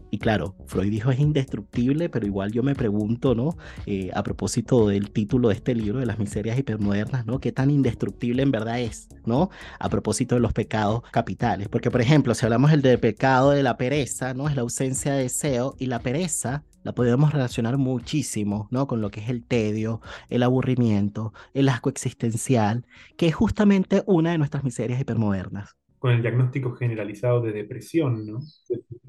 Y 0.09 0.17
claro, 0.17 0.57
Freud 0.65 0.91
dijo 0.91 1.09
es 1.09 1.21
indestructible, 1.21 2.09
pero 2.09 2.25
igual 2.25 2.51
yo 2.51 2.63
me 2.63 2.75
pregunto, 2.75 3.33
¿no? 3.33 3.55
Eh, 3.85 4.11
a 4.13 4.23
propósito 4.23 4.89
del 4.89 5.11
título 5.11 5.47
de 5.47 5.55
este 5.55 5.73
libro, 5.73 5.99
de 5.99 6.05
las 6.05 6.19
miserias 6.19 6.59
hipermodernas, 6.59 7.25
¿no? 7.25 7.39
¿Qué 7.39 7.53
tan 7.53 7.71
indestructible 7.71 8.43
en 8.43 8.51
verdad 8.51 8.81
es, 8.81 9.07
¿no? 9.25 9.51
A 9.79 9.87
propósito 9.87 10.35
de 10.35 10.41
los 10.41 10.51
pecados 10.51 11.03
capitales. 11.11 11.69
Porque, 11.69 11.91
por 11.91 12.01
ejemplo, 12.01 12.35
si 12.35 12.45
hablamos 12.45 12.71
del 12.71 12.99
pecado 12.99 13.51
de 13.51 13.63
la 13.63 13.77
pereza, 13.77 14.33
¿no? 14.33 14.49
Es 14.49 14.55
la 14.57 14.63
ausencia 14.63 15.13
de 15.13 15.23
deseo 15.23 15.75
y 15.79 15.85
la 15.85 15.99
pereza 15.99 16.65
la 16.83 16.93
podemos 16.93 17.33
relacionar 17.33 17.77
muchísimo, 17.77 18.67
¿no? 18.71 18.87
Con 18.87 19.01
lo 19.01 19.09
que 19.11 19.21
es 19.21 19.29
el 19.29 19.43
tedio, 19.45 20.01
el 20.29 20.43
aburrimiento, 20.43 21.33
el 21.53 21.69
asco 21.69 21.89
existencial, 21.89 22.85
que 23.17 23.27
es 23.27 23.35
justamente 23.35 24.03
una 24.07 24.31
de 24.31 24.37
nuestras 24.37 24.63
miserias 24.63 24.99
hipermodernas. 25.01 25.75
con 25.99 26.11
el 26.11 26.21
diagnóstico 26.21 26.73
generalizado 26.75 27.41
de 27.41 27.51
depresión, 27.53 28.25
¿no? 28.25 28.39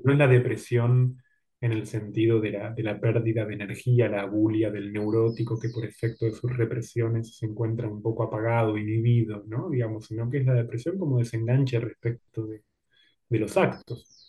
No 0.05 0.13
es 0.13 0.19
la 0.19 0.29
depresión 0.29 1.23
en 1.61 1.73
el 1.73 1.87
sentido 1.87 2.41
de 2.41 2.51
la, 2.53 2.71
de 2.73 2.83
la 2.83 3.01
pérdida 3.01 3.47
de 3.47 3.55
energía, 3.55 4.09
la 4.09 4.23
abulia 4.23 4.71
del 4.71 4.93
neurótico 4.93 5.59
que 5.61 5.69
por 5.71 5.85
efecto 5.87 6.27
de 6.27 6.33
sus 6.33 6.55
represiones 6.57 7.37
se 7.37 7.47
encuentra 7.47 7.89
un 7.89 8.03
poco 8.03 8.25
apagado, 8.25 8.77
inhibido, 8.77 9.45
¿no? 9.47 9.71
Digamos, 9.71 10.07
sino 10.07 10.29
que 10.31 10.39
es 10.39 10.47
la 10.47 10.55
depresión 10.55 10.99
como 10.99 11.19
desenganche 11.19 11.79
respecto 11.81 12.47
de, 12.47 12.63
de 13.29 13.39
los 13.39 13.57
actos. 13.57 14.22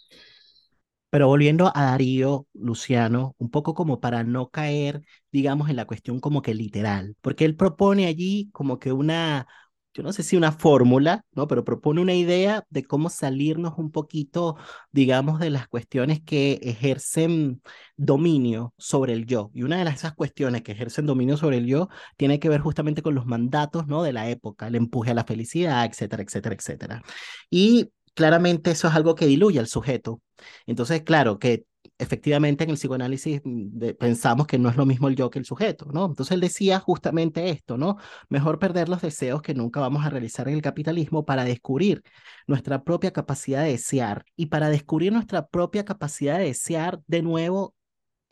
Pero 1.14 1.28
volviendo 1.28 1.72
a 1.76 1.84
Darío, 1.84 2.47
Luciano, 2.53 3.36
un 3.38 3.51
poco 3.51 3.76
como 3.76 3.99
para 3.99 4.24
no 4.24 4.49
caer, 4.49 5.03
digamos, 5.32 5.70
en 5.70 5.76
la 5.76 5.86
cuestión 5.86 6.20
como 6.20 6.41
que 6.41 6.55
literal, 6.55 7.16
porque 7.22 7.45
él 7.45 7.55
propone 7.55 8.07
allí 8.07 8.49
como 8.51 8.80
que 8.80 8.91
una, 8.91 9.45
yo 9.93 10.01
no 10.01 10.11
sé 10.11 10.24
si 10.24 10.38
una 10.38 10.51
fórmula, 10.51 11.24
¿no? 11.34 11.47
Pero 11.47 11.64
propone 11.64 12.01
una 12.01 12.16
idea 12.16 12.66
de 12.72 12.84
cómo 12.86 13.11
salirnos 13.11 13.76
un 13.78 13.91
poquito, 13.91 14.57
digamos, 14.91 15.39
de 15.39 15.51
las 15.51 15.68
cuestiones 15.68 16.20
que 16.24 16.53
ejercen 16.64 17.61
dominio 17.95 18.74
sobre 18.80 19.14
el 19.14 19.28
yo. 19.28 19.51
Y 19.53 19.61
una 19.61 19.84
de 19.84 19.91
esas 19.91 20.14
cuestiones 20.16 20.64
que 20.64 20.72
ejercen 20.72 21.05
dominio 21.05 21.38
sobre 21.38 21.57
el 21.57 21.68
yo 21.68 21.89
tiene 22.18 22.39
que 22.39 22.49
ver 22.49 22.61
justamente 22.61 23.03
con 23.03 23.14
los 23.14 23.28
mandatos, 23.28 23.86
¿no? 23.86 24.01
De 24.01 24.14
la 24.14 24.30
época, 24.32 24.66
el 24.66 24.74
empuje 24.76 25.11
a 25.11 25.14
la 25.14 25.26
felicidad, 25.26 25.86
etcétera, 25.86 26.24
etcétera, 26.24 26.55
etcétera. 26.55 27.03
Y 27.51 27.91
claramente 28.14 28.72
eso 28.72 28.88
es 28.88 28.95
algo 28.95 29.16
que 29.16 29.26
diluye 29.26 29.59
al 29.59 29.68
sujeto. 29.68 30.22
Entonces, 30.66 31.03
claro, 31.03 31.39
que 31.39 31.66
efectivamente 31.97 32.64
en 32.64 32.70
el 32.72 32.78
psicoanálisis 32.78 33.41
mm, 33.43 33.95
pensamos 33.99 34.47
que 34.47 34.57
no 34.57 34.70
es 34.70 34.76
lo 34.78 34.86
mismo 34.86 35.07
el 35.07 35.16
yo 35.16 35.30
que 35.30 35.39
el 35.39 35.45
sujeto, 35.45 35.86
¿no? 35.93 36.05
Entonces 36.05 36.34
él 36.34 36.41
decía 36.41 36.80
justamente 36.80 37.49
esto, 37.49 37.78
¿no? 37.78 37.97
Mejor 38.30 38.59
perder 38.59 38.89
los 38.89 39.01
deseos 39.01 39.41
que 39.41 39.53
nunca 39.53 39.80
vamos 39.80 40.05
a 40.05 40.09
realizar 40.09 40.47
en 40.47 40.55
el 40.55 40.61
capitalismo 40.61 41.26
para 41.26 41.43
descubrir 41.43 42.03
nuestra 42.47 42.84
propia 42.84 43.11
capacidad 43.11 43.64
de 43.64 43.72
desear 43.72 44.26
y 44.36 44.47
para 44.47 44.70
descubrir 44.70 45.14
nuestra 45.14 45.47
propia 45.47 45.86
capacidad 45.86 46.38
de 46.39 46.45
desear 46.45 47.01
de 47.07 47.22
nuevo 47.22 47.76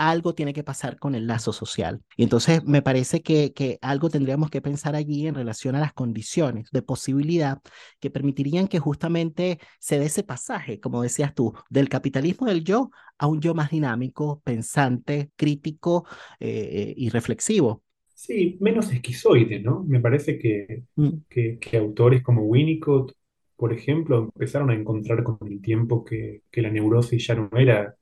algo 0.09 0.33
tiene 0.35 0.53
que 0.53 0.63
pasar 0.63 0.97
con 0.99 1.15
el 1.15 1.27
lazo 1.27 1.53
social. 1.53 2.01
Y 2.17 2.23
entonces 2.23 2.63
me 2.65 2.81
parece 2.81 3.21
que, 3.21 3.53
que 3.53 3.77
algo 3.81 4.09
tendríamos 4.09 4.49
que 4.49 4.61
pensar 4.61 4.95
allí 4.95 5.27
en 5.27 5.35
relación 5.35 5.75
a 5.75 5.79
las 5.79 5.93
condiciones 5.93 6.69
de 6.71 6.81
posibilidad 6.81 7.59
que 7.99 8.09
permitirían 8.09 8.67
que 8.67 8.79
justamente 8.79 9.59
se 9.79 9.99
dé 9.99 10.05
ese 10.05 10.23
pasaje, 10.23 10.79
como 10.79 11.01
decías 11.01 11.33
tú, 11.35 11.53
del 11.69 11.89
capitalismo 11.89 12.47
del 12.47 12.63
yo 12.63 12.91
a 13.17 13.27
un 13.27 13.41
yo 13.41 13.53
más 13.53 13.71
dinámico, 13.71 14.41
pensante, 14.43 15.31
crítico 15.35 16.05
eh, 16.39 16.93
y 16.97 17.09
reflexivo. 17.09 17.83
Sí, 18.13 18.57
menos 18.61 18.91
esquizoide, 18.91 19.59
¿no? 19.59 19.83
Me 19.83 19.99
parece 19.99 20.37
que, 20.37 20.83
Mm. 20.97 21.21
que, 21.29 21.57
que 21.59 21.77
autores 21.77 22.21
como 22.23 22.43
Winnicott, 22.43 23.13
por 23.55 23.73
ejemplo, 23.73 24.25
empezaron 24.35 24.69
a 24.69 24.75
encontrar 24.75 25.23
con 25.23 25.37
el 25.51 25.61
tiempo 25.61 26.03
que, 26.05 26.43
que 26.51 26.61
la 26.61 26.69
neurosis 26.69 27.25
ya 27.27 27.35
no 27.35 27.49
era 27.55 27.95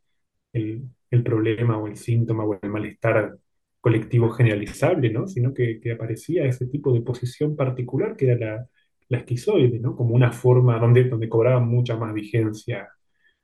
el, 0.53 0.89
el 1.11 1.23
problema 1.23 1.77
o 1.77 1.87
el 1.87 1.95
síntoma 1.97 2.43
o 2.45 2.59
el 2.61 2.69
malestar 2.69 3.37
colectivo 3.81 4.29
generalizable, 4.31 5.09
¿no? 5.11 5.27
Sino 5.27 5.53
que, 5.53 5.79
aparecía 5.93 6.45
ese 6.45 6.67
tipo 6.67 6.93
de 6.93 7.01
posición 7.01 7.55
particular 7.55 8.15
que 8.15 8.31
era 8.31 8.37
la, 8.37 8.67
la 9.09 9.17
esquizoide, 9.19 9.79
¿no? 9.79 9.95
Como 9.95 10.15
una 10.15 10.31
forma 10.31 10.79
donde, 10.79 11.05
donde 11.05 11.29
cobraba 11.29 11.59
mucha 11.59 11.95
más 11.97 12.13
vigencia 12.13 12.89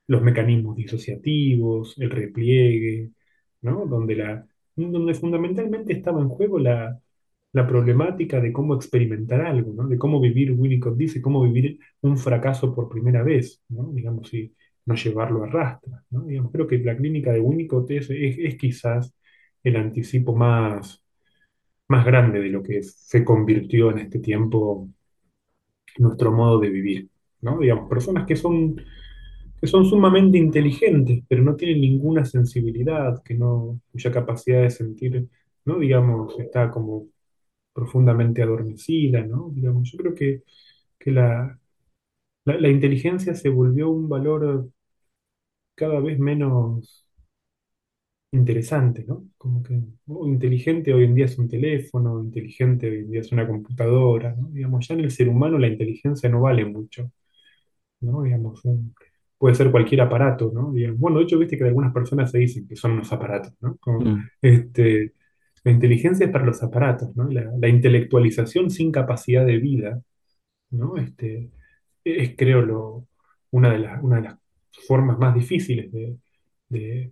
los 0.07 0.21
mecanismos 0.21 0.75
disociativos, 0.75 1.95
el 1.99 2.11
repliegue, 2.11 3.11
¿no? 3.61 3.85
Donde, 3.87 4.15
la, 4.15 4.47
donde 4.75 5.13
fundamentalmente 5.15 5.93
estaba 5.93 6.21
en 6.21 6.29
juego 6.29 6.59
la, 6.59 6.99
la 7.53 7.67
problemática 7.67 8.41
de 8.41 8.51
cómo 8.53 8.75
experimentar 8.75 9.41
algo, 9.41 9.73
¿no? 9.73 9.87
De 9.87 9.97
cómo 9.97 10.19
vivir, 10.19 10.51
Winnicott 10.51 10.97
dice, 10.97 11.21
cómo 11.21 11.41
vivir 11.43 11.79
un 12.01 12.17
fracaso 12.17 12.75
por 12.75 12.89
primera 12.89 13.23
vez, 13.23 13.63
¿no? 13.69 13.91
Digamos, 13.93 14.33
y 14.33 14.53
no 14.85 14.95
llevarlo 14.95 15.43
a 15.43 15.47
rastra, 15.47 16.03
¿no? 16.11 16.25
Digamos, 16.25 16.51
creo 16.51 16.67
que 16.67 16.77
la 16.79 16.95
clínica 16.95 17.31
de 17.31 17.39
Winnicott 17.39 17.89
es, 17.91 18.07
quizás 18.57 19.13
el 19.63 19.75
anticipo 19.77 20.35
más, 20.35 21.03
más 21.87 22.05
grande 22.05 22.39
de 22.39 22.49
lo 22.49 22.63
que 22.63 22.83
se 22.83 23.25
convirtió 23.25 23.91
en 23.91 23.99
este 23.99 24.19
tiempo 24.19 24.89
nuestro 25.97 26.31
modo 26.31 26.59
de 26.59 26.69
vivir, 26.69 27.09
¿no? 27.41 27.59
Digamos, 27.59 27.89
personas 27.89 28.25
que 28.27 28.35
son, 28.35 28.75
que 29.59 29.67
son 29.67 29.85
sumamente 29.85 30.37
inteligentes, 30.37 31.23
pero 31.27 31.43
no 31.43 31.55
tienen 31.55 31.81
ninguna 31.81 32.25
sensibilidad, 32.25 33.21
que 33.23 33.35
no, 33.35 33.79
cuya 33.91 34.11
capacidad 34.11 34.61
de 34.61 34.69
sentir, 34.69 35.27
¿no? 35.65 35.79
Digamos, 35.79 36.37
está 36.39 36.69
como 36.71 37.07
profundamente 37.73 38.43
adormecida, 38.43 39.23
¿no? 39.23 39.51
Digamos, 39.53 39.91
yo 39.91 39.97
creo 39.99 40.15
que, 40.15 40.43
que 40.99 41.11
la, 41.11 41.59
la 42.45 42.69
inteligencia 42.69 43.35
se 43.35 43.49
volvió 43.49 43.89
un 43.89 44.09
valor 44.09 44.69
cada 45.75 45.99
vez 45.99 46.19
menos, 46.19 47.07
interesante, 48.31 49.05
¿no? 49.07 49.25
Como 49.37 49.63
que 49.63 49.79
oh, 50.07 50.27
inteligente 50.27 50.93
hoy 50.93 51.05
en 51.05 51.15
día 51.15 51.25
es 51.25 51.37
un 51.37 51.47
teléfono, 51.47 52.19
inteligente 52.21 52.89
hoy 52.89 52.97
en 52.99 53.11
día 53.11 53.21
es 53.21 53.31
una 53.31 53.47
computadora, 53.47 54.35
¿no? 54.35 54.49
Digamos, 54.49 54.87
ya 54.87 54.93
en 54.95 55.01
el 55.01 55.11
ser 55.11 55.29
humano 55.29 55.57
la 55.57 55.67
inteligencia 55.67 56.29
no 56.29 56.41
vale 56.41 56.65
mucho, 56.65 57.09
¿no? 58.01 58.23
Digamos, 58.23 58.63
un- 58.65 58.95
puede 59.37 59.55
ser 59.55 59.71
cualquier 59.71 60.01
aparato, 60.01 60.51
¿no? 60.53 60.71
Digamos, 60.73 60.99
bueno, 60.99 61.19
de 61.19 61.25
hecho, 61.25 61.39
viste 61.39 61.57
que 61.57 61.65
algunas 61.65 61.93
personas 61.93 62.31
se 62.31 62.39
dicen 62.39 62.67
que 62.67 62.75
son 62.77 62.93
unos 62.93 63.11
aparatos, 63.13 63.53
¿no? 63.61 63.77
Como, 63.79 64.09
Mm, 64.09 64.29
este, 64.41 65.13
la 65.63 65.71
inteligencia 65.71 66.25
es 66.27 66.31
para 66.33 66.45
los 66.45 66.63
aparatos, 66.63 67.15
¿no? 67.17 67.29
La, 67.29 67.51
la 67.59 67.67
intelectualización 67.69 68.69
sin 68.71 68.91
capacidad 68.91 69.45
de 69.45 69.57
vida, 69.59 70.01
¿no? 70.71 70.97
Este, 70.97 71.51
es, 72.03 72.35
creo, 72.37 72.61
lo, 72.61 73.07
una 73.51 73.71
de 73.73 73.79
las, 73.79 74.03
una 74.03 74.17
de 74.17 74.21
las 74.23 74.37
formas 74.87 75.17
más 75.19 75.35
difíciles 75.35 75.91
de, 75.91 76.17
de- 76.69 77.11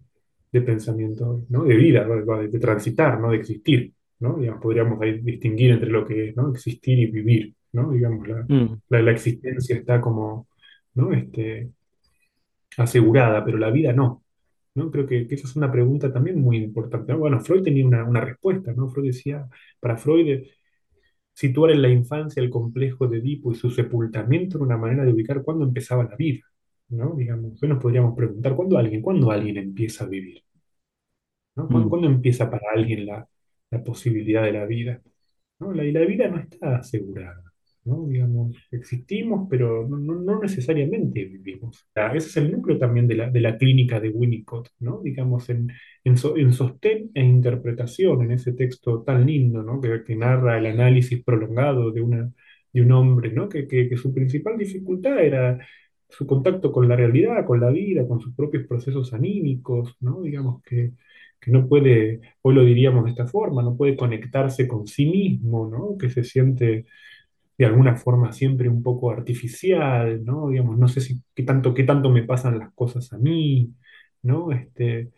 de 0.52 0.62
pensamiento, 0.62 1.44
¿no? 1.50 1.64
De 1.66 1.76
vida, 1.76 2.06
de, 2.08 2.48
de 2.48 2.60
transitar, 2.60 3.20
¿no? 3.20 3.32
De 3.32 3.38
existir, 3.38 3.92
¿no? 4.20 4.38
Digamos, 4.38 4.62
podríamos 4.62 5.02
ahí 5.02 5.20
distinguir 5.22 5.72
entre 5.72 5.90
lo 5.90 6.06
que 6.06 6.30
es, 6.30 6.36
¿no? 6.36 6.52
Existir 6.52 7.00
y 7.00 7.08
vivir, 7.08 7.56
¿no? 7.74 7.92
Digamos, 7.92 8.28
la, 8.28 8.46
mm, 8.48 8.80
la, 8.90 9.02
la 9.02 9.12
existencia 9.12 9.76
está 9.76 10.00
como, 10.02 10.48
¿no? 10.96 11.12
Este, 11.14 11.72
asegurada, 12.78 13.44
pero 13.46 13.58
la 13.58 13.70
vida 13.72 13.94
no. 13.94 14.24
¿no? 14.76 14.90
Creo 14.92 15.06
que, 15.08 15.28
que 15.28 15.36
esa 15.36 15.48
es 15.48 15.56
una 15.56 15.72
pregunta 15.72 16.12
también 16.12 16.40
muy 16.42 16.58
importante. 16.58 17.14
¿no? 17.14 17.20
Bueno, 17.20 17.40
Freud 17.42 17.64
tenía 17.64 17.86
una, 17.86 18.04
una 18.04 18.22
respuesta, 18.22 18.74
¿no? 18.74 18.90
Freud 18.90 19.08
decía, 19.08 19.48
para 19.80 19.98
Freud, 19.98 20.44
situar 21.34 21.72
en 21.72 21.82
la 21.82 21.90
infancia 21.90 22.42
el 22.44 22.50
complejo 22.50 23.08
de 23.08 23.20
Edipo 23.20 23.52
y 23.52 23.56
su 23.56 23.70
sepultamiento 23.72 24.58
era 24.58 24.66
una 24.66 24.78
manera 24.78 25.04
de 25.06 25.14
ubicar 25.14 25.44
cuándo 25.44 25.66
empezaba 25.66 26.04
la 26.06 26.16
vida, 26.16 26.42
¿no? 26.94 27.16
Digamos, 27.16 27.62
hoy 27.62 27.70
nos 27.70 27.82
podríamos 27.82 28.16
preguntar, 28.16 28.56
¿cuándo 28.56 28.78
alguien, 28.78 29.02
cuándo 29.02 29.32
alguien 29.32 29.58
empieza 29.58 30.06
a 30.06 30.08
vivir? 30.08 30.44
¿no? 31.56 31.70
¿Cuándo, 31.70 31.90
mm, 31.90 31.90
cuándo 31.90 32.08
empieza 32.08 32.50
para 32.50 32.64
alguien 32.76 33.06
la, 33.06 33.28
la 33.72 33.84
posibilidad 33.84 34.44
de 34.44 34.54
la 34.54 34.66
vida? 34.66 35.02
¿no? 35.60 35.74
La, 35.74 35.84
y 35.86 35.92
la 35.92 36.02
vida 36.02 36.28
no 36.28 36.40
está 36.40 36.78
asegurada, 36.78 37.44
¿no? 37.86 38.06
Digamos, 38.08 38.58
existimos, 38.72 39.48
pero 39.50 39.88
no, 39.88 39.98
no- 39.98 40.40
necesariamente 40.42 41.26
vivimos. 41.26 41.88
Ah, 41.96 42.12
Ese 42.16 42.30
es 42.30 42.38
el 42.38 42.52
núcleo 42.52 42.78
también 42.80 43.08
de 43.08 43.16
la, 43.16 43.30
de 43.30 43.42
la 43.42 43.58
clínica 43.58 44.00
de 44.00 44.10
Winnicott, 44.10 44.70
¿no? 44.80 45.02
Digamos, 45.04 45.50
en, 45.50 45.70
en, 46.04 46.18
so- 46.18 46.38
en 46.38 46.54
sostén 46.54 47.12
e 47.14 47.24
interpretación, 47.24 48.24
en 48.24 48.32
ese 48.32 48.54
texto 48.54 49.04
tan 49.04 49.26
lindo, 49.26 49.64
¿no? 49.64 49.80
Que, 49.82 50.04
que 50.04 50.16
narra 50.16 50.58
el 50.58 50.66
análisis 50.68 51.24
prolongado 51.24 51.92
de, 51.92 52.02
una, 52.02 52.32
de 52.74 52.82
un 52.82 52.92
hombre, 52.92 53.32
¿no? 53.34 53.50
Que, 53.50 53.68
que, 53.68 53.90
que 53.90 53.98
su 53.98 54.14
principal 54.14 54.58
dificultad 54.58 55.20
era 55.24 55.60
su 56.18 56.26
contacto 56.28 56.72
con 56.72 56.88
la 56.88 56.96
realidad, 56.96 57.46
con 57.46 57.60
la 57.60 57.70
vida, 57.70 58.08
con 58.08 58.20
sus 58.22 58.34
propios 58.36 58.68
procesos 58.68 59.14
anímicos, 59.14 59.96
¿no? 60.02 60.22
Digamos 60.22 60.62
que 60.64 60.94
que 61.44 61.52
no 61.52 61.68
puede, 61.68 62.22
hoy 62.42 62.56
lo 62.56 62.64
diríamos 62.64 63.04
de 63.04 63.12
esta 63.12 63.28
forma, 63.28 63.62
no 63.64 63.76
puede 63.76 63.98
conectarse 63.98 64.68
con 64.68 64.88
sí 64.88 65.06
mismo, 65.06 65.68
¿no? 65.70 65.98
Que 65.98 66.10
se 66.10 66.24
siente 66.24 66.86
de 67.58 67.66
alguna 67.66 67.96
forma 67.98 68.32
siempre 68.34 68.70
un 68.70 68.84
poco 68.84 69.12
artificial, 69.12 70.24
¿no? 70.26 70.50
Digamos, 70.50 70.78
no 70.78 70.88
sé 70.88 71.02
si 71.02 71.22
qué 71.36 71.44
tanto, 71.44 71.74
tanto 71.74 72.10
me 72.10 72.24
pasan 72.24 72.60
las 72.60 72.74
cosas 72.74 73.12
a 73.14 73.18
mí, 73.18 73.74
¿no? 74.24 74.52
Este, 74.52 75.12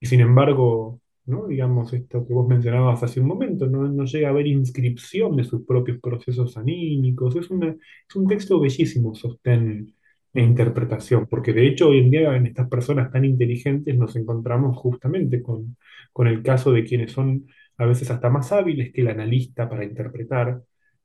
y 0.00 0.06
sin 0.06 0.20
embargo, 0.20 1.00
¿no? 1.26 1.46
Digamos, 1.48 1.92
esto 1.92 2.26
que 2.26 2.34
vos 2.34 2.48
mencionabas 2.48 3.02
hace 3.02 3.20
un 3.20 3.26
momento, 3.28 3.66
no, 3.66 3.88
no 3.88 4.04
llega 4.06 4.28
a 4.28 4.30
haber 4.32 4.46
inscripción 4.46 5.36
de 5.36 5.44
sus 5.44 5.64
propios 5.66 6.00
procesos 6.00 6.56
anímicos. 6.56 7.36
Es 7.36 7.50
una, 7.50 7.68
es 7.70 8.16
un 8.16 8.26
texto 8.28 8.60
bellísimo, 8.60 9.14
sostén 9.14 9.94
e 10.34 10.42
interpretación, 10.42 11.26
porque 11.28 11.52
de 11.52 11.66
hecho 11.66 11.88
hoy 11.88 12.00
en 12.00 12.10
día 12.10 12.36
en 12.36 12.46
estas 12.46 12.68
personas 12.68 13.10
tan 13.12 13.24
inteligentes 13.24 13.96
nos 13.96 14.16
encontramos 14.16 14.76
justamente 14.76 15.42
con, 15.42 15.76
con 16.12 16.26
el 16.26 16.42
caso 16.42 16.72
de 16.72 16.84
quienes 16.84 17.12
son 17.12 17.46
a 17.78 17.86
veces 17.86 18.10
hasta 18.10 18.30
más 18.30 18.52
hábiles 18.52 18.92
que 18.92 19.00
el 19.02 19.08
analista 19.08 19.68
para 19.68 19.84
interpretar. 19.84 20.62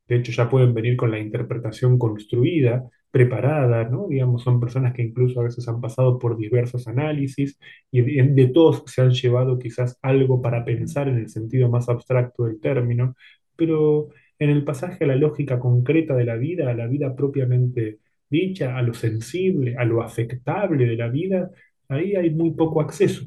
De 0.08 0.16
hecho, 0.18 0.32
ya 0.32 0.50
pueden 0.50 0.74
venir 0.74 0.98
con 0.98 1.12
la 1.12 1.20
interpretación 1.20 1.98
construida, 2.00 2.90
preparada, 3.12 3.86
¿no? 3.90 4.08
Digamos, 4.08 4.44
son 4.44 4.60
personas 4.60 4.94
que 4.94 5.02
incluso 5.04 5.40
a 5.40 5.44
veces 5.44 5.68
han 5.68 5.82
pasado 5.82 6.20
por 6.20 6.38
diversos 6.38 6.88
análisis 6.88 7.60
y 7.92 8.02
de 8.02 8.48
todos 8.48 8.84
se 8.88 9.02
han 9.02 9.12
llevado 9.12 9.58
quizás 9.60 9.98
algo 10.02 10.42
para 10.42 10.64
pensar 10.66 11.08
en 11.08 11.18
el 11.18 11.30
sentido 11.30 11.70
más 11.70 11.90
abstracto 11.90 12.46
del 12.46 12.60
término, 12.60 13.16
pero 13.56 14.10
en 14.40 14.50
el 14.50 14.64
pasaje 14.64 15.04
a 15.04 15.08
la 15.08 15.16
lógica 15.16 15.60
concreta 15.60 16.16
de 16.16 16.26
la 16.26 16.36
vida, 16.36 16.70
a 16.70 16.74
la 16.74 16.88
vida 16.88 17.16
propiamente 17.16 18.00
dicha, 18.30 18.78
a 18.78 18.82
lo 18.82 18.94
sensible, 18.94 19.76
a 19.78 19.86
lo 19.86 20.02
afectable 20.04 20.86
de 20.86 20.96
la 20.96 21.08
vida, 21.10 21.50
ahí 21.90 22.16
hay 22.16 22.30
muy 22.32 22.52
poco 22.52 22.82
acceso, 22.82 23.26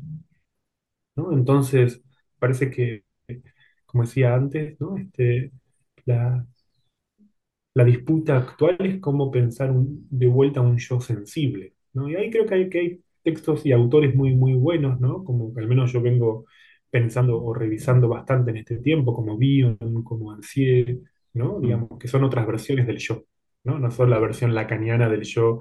¿no? 1.16 1.32
Entonces, 1.32 2.03
parece 2.38 2.70
que, 2.70 3.05
como 3.86 4.05
decía 4.05 4.34
antes, 4.34 4.80
¿no? 4.80 4.96
Este, 4.98 5.53
la, 6.07 6.46
la 7.74 7.84
disputa 7.84 8.36
actual 8.36 8.76
es 8.80 9.00
cómo 9.00 9.30
pensar 9.30 9.70
un- 9.70 10.07
de 10.11 10.26
vuelta 10.26 10.61
un 10.61 10.78
yo 10.78 11.00
sensible, 11.00 11.74
¿no? 11.94 12.09
Y 12.09 12.16
ahí 12.16 12.30
creo 12.30 12.46
que 12.46 12.55
hay, 12.55 12.68
que 12.70 12.78
hay 12.78 13.00
textos 13.22 13.64
y 13.66 13.72
autores 13.72 14.14
muy, 14.14 14.34
muy 14.34 14.55
buenos, 14.55 15.00
¿no? 15.00 15.24
Como 15.24 15.53
al 15.57 15.66
menos 15.68 15.92
yo 15.92 16.03
vengo 16.03 16.44
pensando 16.90 17.42
o 17.42 17.55
revisando 17.55 18.09
bastante 18.09 18.50
en 18.50 18.59
este 18.59 18.76
tiempo, 18.78 19.14
como 19.14 19.38
Bion, 19.38 19.78
como 20.05 20.32
Ansier, 20.32 20.98
¿no? 21.34 21.61
mm. 21.61 21.61
Digamos, 21.61 21.88
que 21.98 22.09
son 22.09 22.24
otras 22.24 22.46
versiones 22.46 22.86
del 22.86 22.98
yo, 22.98 23.24
¿no? 23.64 23.78
No 23.78 23.90
solo 23.90 24.10
la 24.10 24.18
versión 24.20 24.54
lacaniana 24.54 25.08
del 25.08 25.22
yo 25.24 25.60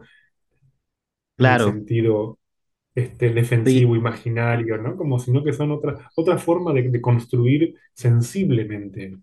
en 1.40 1.52
el 1.52 1.60
Claro, 1.60 1.60
sentido 1.60 2.40
este, 2.96 3.32
sí, 3.64 3.82
defensivo, 3.82 3.96
imaginario, 3.96 4.78
¿no? 4.80 4.98
Como 4.98 5.20
sino 5.20 5.44
que 5.44 5.54
son 5.54 5.72
otra, 5.72 6.12
otra 6.16 6.38
forma 6.38 6.74
de, 6.74 6.90
de 6.92 7.02
construir 7.02 7.76
sensiblemente 7.94 9.18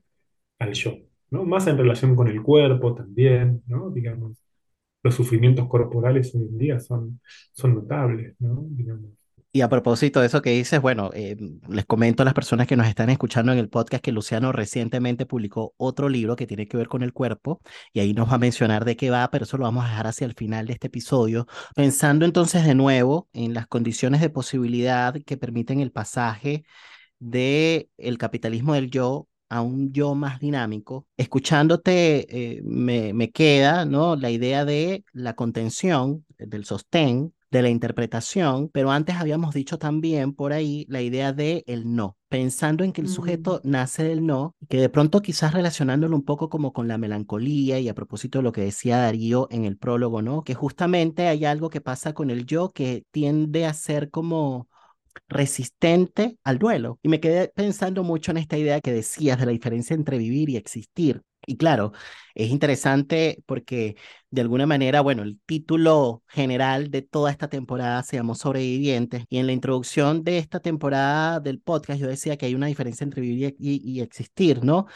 al 0.60 0.74
yo, 0.74 0.94
¿no? 1.30 1.44
Más 1.44 1.66
en 1.68 1.78
relación 1.78 2.16
con 2.16 2.28
el 2.28 2.42
cuerpo 2.42 2.94
también, 2.94 3.62
¿no? 3.66 3.90
Digamos, 3.90 4.38
los 5.02 5.14
sufrimientos 5.16 5.68
corporales 5.68 6.34
hoy 6.34 6.42
en 6.44 6.58
día 6.58 6.80
son, 6.80 7.20
son 7.52 7.74
notables, 7.76 8.36
¿no? 8.40 8.64
Digamos. 8.70 9.12
Y 9.58 9.60
a 9.60 9.68
propósito 9.68 10.20
de 10.20 10.28
eso 10.28 10.40
que 10.40 10.50
dices, 10.50 10.80
bueno, 10.80 11.10
eh, 11.14 11.36
les 11.68 11.84
comento 11.84 12.22
a 12.22 12.24
las 12.24 12.32
personas 12.32 12.68
que 12.68 12.76
nos 12.76 12.86
están 12.86 13.10
escuchando 13.10 13.50
en 13.50 13.58
el 13.58 13.68
podcast 13.68 14.04
que 14.04 14.12
Luciano 14.12 14.52
recientemente 14.52 15.26
publicó 15.26 15.74
otro 15.76 16.08
libro 16.08 16.36
que 16.36 16.46
tiene 16.46 16.68
que 16.68 16.76
ver 16.76 16.86
con 16.86 17.02
el 17.02 17.12
cuerpo 17.12 17.60
y 17.92 17.98
ahí 17.98 18.14
nos 18.14 18.30
va 18.30 18.34
a 18.34 18.38
mencionar 18.38 18.84
de 18.84 18.96
qué 18.96 19.10
va, 19.10 19.28
pero 19.32 19.46
eso 19.46 19.56
lo 19.56 19.64
vamos 19.64 19.84
a 19.84 19.88
dejar 19.88 20.06
hacia 20.06 20.26
el 20.26 20.34
final 20.34 20.68
de 20.68 20.74
este 20.74 20.86
episodio, 20.86 21.48
pensando 21.74 22.24
entonces 22.24 22.64
de 22.64 22.76
nuevo 22.76 23.28
en 23.32 23.52
las 23.52 23.66
condiciones 23.66 24.20
de 24.20 24.30
posibilidad 24.30 25.16
que 25.26 25.36
permiten 25.36 25.80
el 25.80 25.90
pasaje 25.90 26.62
de 27.18 27.90
el 27.96 28.16
capitalismo 28.16 28.74
del 28.74 28.92
yo 28.92 29.26
a 29.48 29.60
un 29.60 29.92
yo 29.92 30.14
más 30.14 30.38
dinámico. 30.38 31.08
Escuchándote, 31.16 32.58
eh, 32.58 32.60
me, 32.62 33.12
me 33.12 33.32
queda, 33.32 33.84
¿no? 33.86 34.14
La 34.14 34.30
idea 34.30 34.64
de 34.64 35.04
la 35.12 35.34
contención, 35.34 36.24
del 36.38 36.64
sostén, 36.64 37.34
de 37.50 37.62
la 37.62 37.70
interpretación, 37.70 38.68
pero 38.72 38.90
antes 38.90 39.16
habíamos 39.16 39.54
dicho 39.54 39.78
también 39.78 40.34
por 40.34 40.52
ahí 40.52 40.84
la 40.88 41.00
idea 41.02 41.32
de 41.32 41.64
el 41.66 41.94
no, 41.94 42.16
pensando 42.28 42.84
en 42.84 42.92
que 42.92 43.00
el 43.00 43.08
Mm, 43.08 43.08
sujeto 43.08 43.60
nace 43.64 44.04
del 44.04 44.26
no, 44.26 44.54
que 44.68 44.78
de 44.80 44.88
pronto 44.88 45.22
quizás 45.22 45.54
relacionándolo 45.54 46.14
un 46.16 46.24
poco 46.24 46.48
como 46.50 46.72
con 46.72 46.88
la 46.88 46.98
melancolía 46.98 47.78
y 47.80 47.88
a 47.88 47.94
propósito 47.94 48.38
de 48.38 48.42
lo 48.44 48.52
que 48.52 48.62
decía 48.62 48.98
Darío 48.98 49.48
en 49.50 49.64
el 49.64 49.78
prólogo, 49.78 50.22
¿no? 50.22 50.42
Que 50.44 50.54
justamente 50.54 51.26
hay 51.28 51.44
algo 51.44 51.70
que 51.70 51.80
pasa 51.80 52.12
con 52.14 52.30
el 52.30 52.44
yo 52.46 52.70
que 52.72 53.04
tiende 53.10 53.66
a 53.66 53.72
ser 53.74 54.10
como 54.10 54.68
resistente 55.28 56.38
al 56.44 56.58
duelo. 56.58 56.98
Y 57.02 57.08
me 57.08 57.20
quedé 57.20 57.48
pensando 57.48 58.02
mucho 58.04 58.30
en 58.30 58.38
esta 58.38 58.58
idea 58.58 58.80
que 58.80 58.92
decías 58.92 59.38
de 59.38 59.46
la 59.46 59.52
diferencia 59.52 59.94
entre 59.94 60.18
vivir 60.18 60.50
y 60.50 60.56
existir. 60.56 61.22
Y 61.46 61.56
claro, 61.56 61.92
es 62.34 62.50
interesante 62.50 63.42
porque 63.46 63.96
de 64.30 64.42
alguna 64.42 64.66
manera, 64.66 65.00
bueno, 65.00 65.22
el 65.22 65.40
título 65.46 66.22
general 66.26 66.90
de 66.90 67.00
toda 67.02 67.30
esta 67.30 67.48
temporada 67.48 68.02
se 68.02 68.16
llamó 68.16 68.34
Sobrevivientes. 68.34 69.24
Y 69.30 69.38
en 69.38 69.46
la 69.46 69.52
introducción 69.52 70.24
de 70.24 70.38
esta 70.38 70.60
temporada 70.60 71.40
del 71.40 71.60
podcast 71.60 72.00
yo 72.00 72.06
decía 72.06 72.36
que 72.36 72.46
hay 72.46 72.54
una 72.54 72.66
diferencia 72.66 73.04
entre 73.04 73.22
vivir 73.22 73.56
y, 73.58 73.80
y, 73.82 74.00
existir, 74.00 74.62
¿no? 74.62 74.86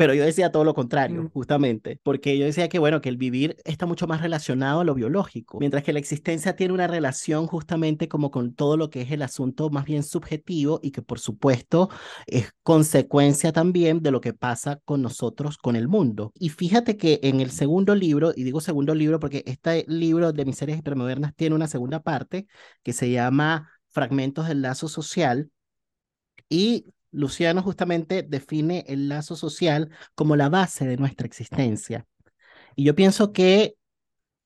Pero 0.00 0.14
yo 0.14 0.24
decía 0.24 0.50
todo 0.50 0.64
lo 0.64 0.72
contrario, 0.72 1.24
mm, 1.24 1.28
justamente, 1.28 2.00
porque 2.02 2.38
yo 2.38 2.46
decía 2.46 2.70
que, 2.70 2.78
bueno, 2.78 3.02
que 3.02 3.10
el 3.10 3.18
vivir 3.18 3.56
está 3.66 3.84
mucho 3.84 4.06
más 4.06 4.22
relacionado 4.22 4.80
a 4.80 4.84
lo 4.84 4.94
biológico, 4.94 5.58
mientras 5.60 5.82
que 5.82 5.92
la 5.92 5.98
existencia 5.98 6.56
tiene 6.56 6.72
una 6.72 6.86
relación 6.86 7.46
justamente 7.46 8.08
como 8.08 8.30
con 8.30 8.54
todo 8.54 8.78
lo 8.78 8.88
que 8.88 9.02
es 9.02 9.10
el 9.10 9.20
asunto 9.20 9.68
más 9.68 9.84
bien 9.84 10.02
subjetivo 10.02 10.80
y 10.82 10.92
que 10.92 11.02
por 11.02 11.18
supuesto 11.18 11.90
es 12.26 12.50
consecuencia 12.62 13.52
también 13.52 14.00
de 14.00 14.10
lo 14.10 14.22
que 14.22 14.32
pasa 14.32 14.80
con 14.86 15.02
nosotros, 15.02 15.58
con 15.58 15.76
el 15.76 15.86
mundo. 15.86 16.32
Y 16.34 16.48
fíjate 16.48 16.96
que 16.96 17.20
en 17.22 17.42
el 17.42 17.50
segundo 17.50 17.94
libro, 17.94 18.32
y 18.34 18.44
digo 18.44 18.62
segundo 18.62 18.94
libro 18.94 19.20
porque 19.20 19.42
este 19.44 19.84
libro 19.86 20.32
de 20.32 20.46
Miserias 20.46 20.78
Hipermodernas 20.78 21.34
tiene 21.36 21.54
una 21.54 21.68
segunda 21.68 22.00
parte 22.00 22.46
que 22.82 22.94
se 22.94 23.10
llama 23.10 23.70
Fragmentos 23.90 24.48
del 24.48 24.62
Lazo 24.62 24.88
Social 24.88 25.50
y 26.48 26.86
Luciano 27.12 27.62
justamente 27.62 28.22
define 28.22 28.84
el 28.88 29.08
lazo 29.08 29.36
social 29.36 29.90
como 30.14 30.36
la 30.36 30.48
base 30.48 30.86
de 30.86 30.96
nuestra 30.96 31.26
existencia. 31.26 32.06
Y 32.76 32.84
yo 32.84 32.94
pienso 32.94 33.32
que 33.32 33.76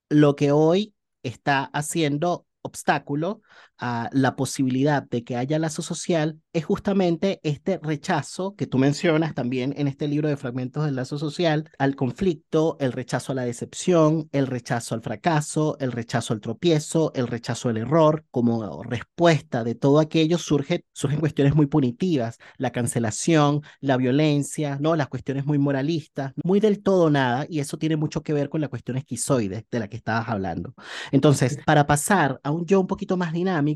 lo 0.09 0.37
que 0.37 0.53
hoy 0.53 0.95
está 1.23 1.65
haciendo 1.65 2.47
obstáculo 2.63 3.43
a 3.87 4.09
la 4.13 4.35
posibilidad 4.35 5.03
de 5.03 5.25
que 5.25 5.37
haya 5.37 5.59
lazo 5.59 5.83
social 5.83 6.41
es 6.55 6.65
justamente 6.65 7.39
este 7.43 7.79
rechazo 7.83 8.55
que 8.57 8.67
tú 8.67 8.79
mencionas 8.79 9.35
también 9.35 9.75
en 9.77 9.89
este 9.89 10.09
libro 10.09 10.31
de 10.31 10.39
fragmentos 10.39 10.87
del 10.87 10.97
lazo 10.97 11.19
social 11.19 11.69
al 11.79 11.95
conflicto, 11.95 12.79
el 12.81 12.93
rechazo 12.93 13.33
a 13.33 13.35
la 13.35 13.45
decepción, 13.45 14.31
el 14.33 14.47
rechazo 14.47 14.95
al 14.95 15.03
fracaso, 15.03 15.77
el 15.81 15.93
rechazo 15.93 16.33
al 16.33 16.41
tropiezo, 16.41 17.13
el 17.15 17.27
rechazo 17.27 17.69
al 17.69 17.77
error. 17.77 18.25
Como 18.31 18.83
respuesta 18.85 19.65
de 19.65 19.75
todo 19.75 19.99
aquello 19.99 20.39
surge, 20.39 20.87
surgen 20.95 21.21
cuestiones 21.21 21.55
muy 21.55 21.67
punitivas, 21.67 22.39
la 22.57 22.73
cancelación, 22.73 23.61
la 23.81 23.99
violencia, 23.99 24.79
¿no? 24.81 24.97
las 24.97 25.09
cuestiones 25.09 25.45
muy 25.45 25.59
moralistas, 25.59 26.33
muy 26.43 26.59
del 26.59 26.83
todo 26.83 27.11
nada, 27.11 27.45
y 27.51 27.59
eso 27.61 27.77
tiene 27.77 27.97
mucho 27.97 28.23
que 28.23 28.33
ver 28.33 28.49
con 28.49 28.63
la 28.63 28.69
cuestión 28.69 28.97
esquizoide 28.97 29.67
de 29.71 29.79
la 29.79 29.89
que 29.89 29.99
estabas 29.99 30.31
hablando. 30.31 30.73
Entonces, 31.13 31.59
para 31.67 31.87
pasar 31.87 32.41
a 32.43 32.51
un 32.51 32.65
yo 32.65 32.81
un 32.81 32.87
poquito 32.87 33.19
más 33.19 33.35
dinámico, 33.35 33.74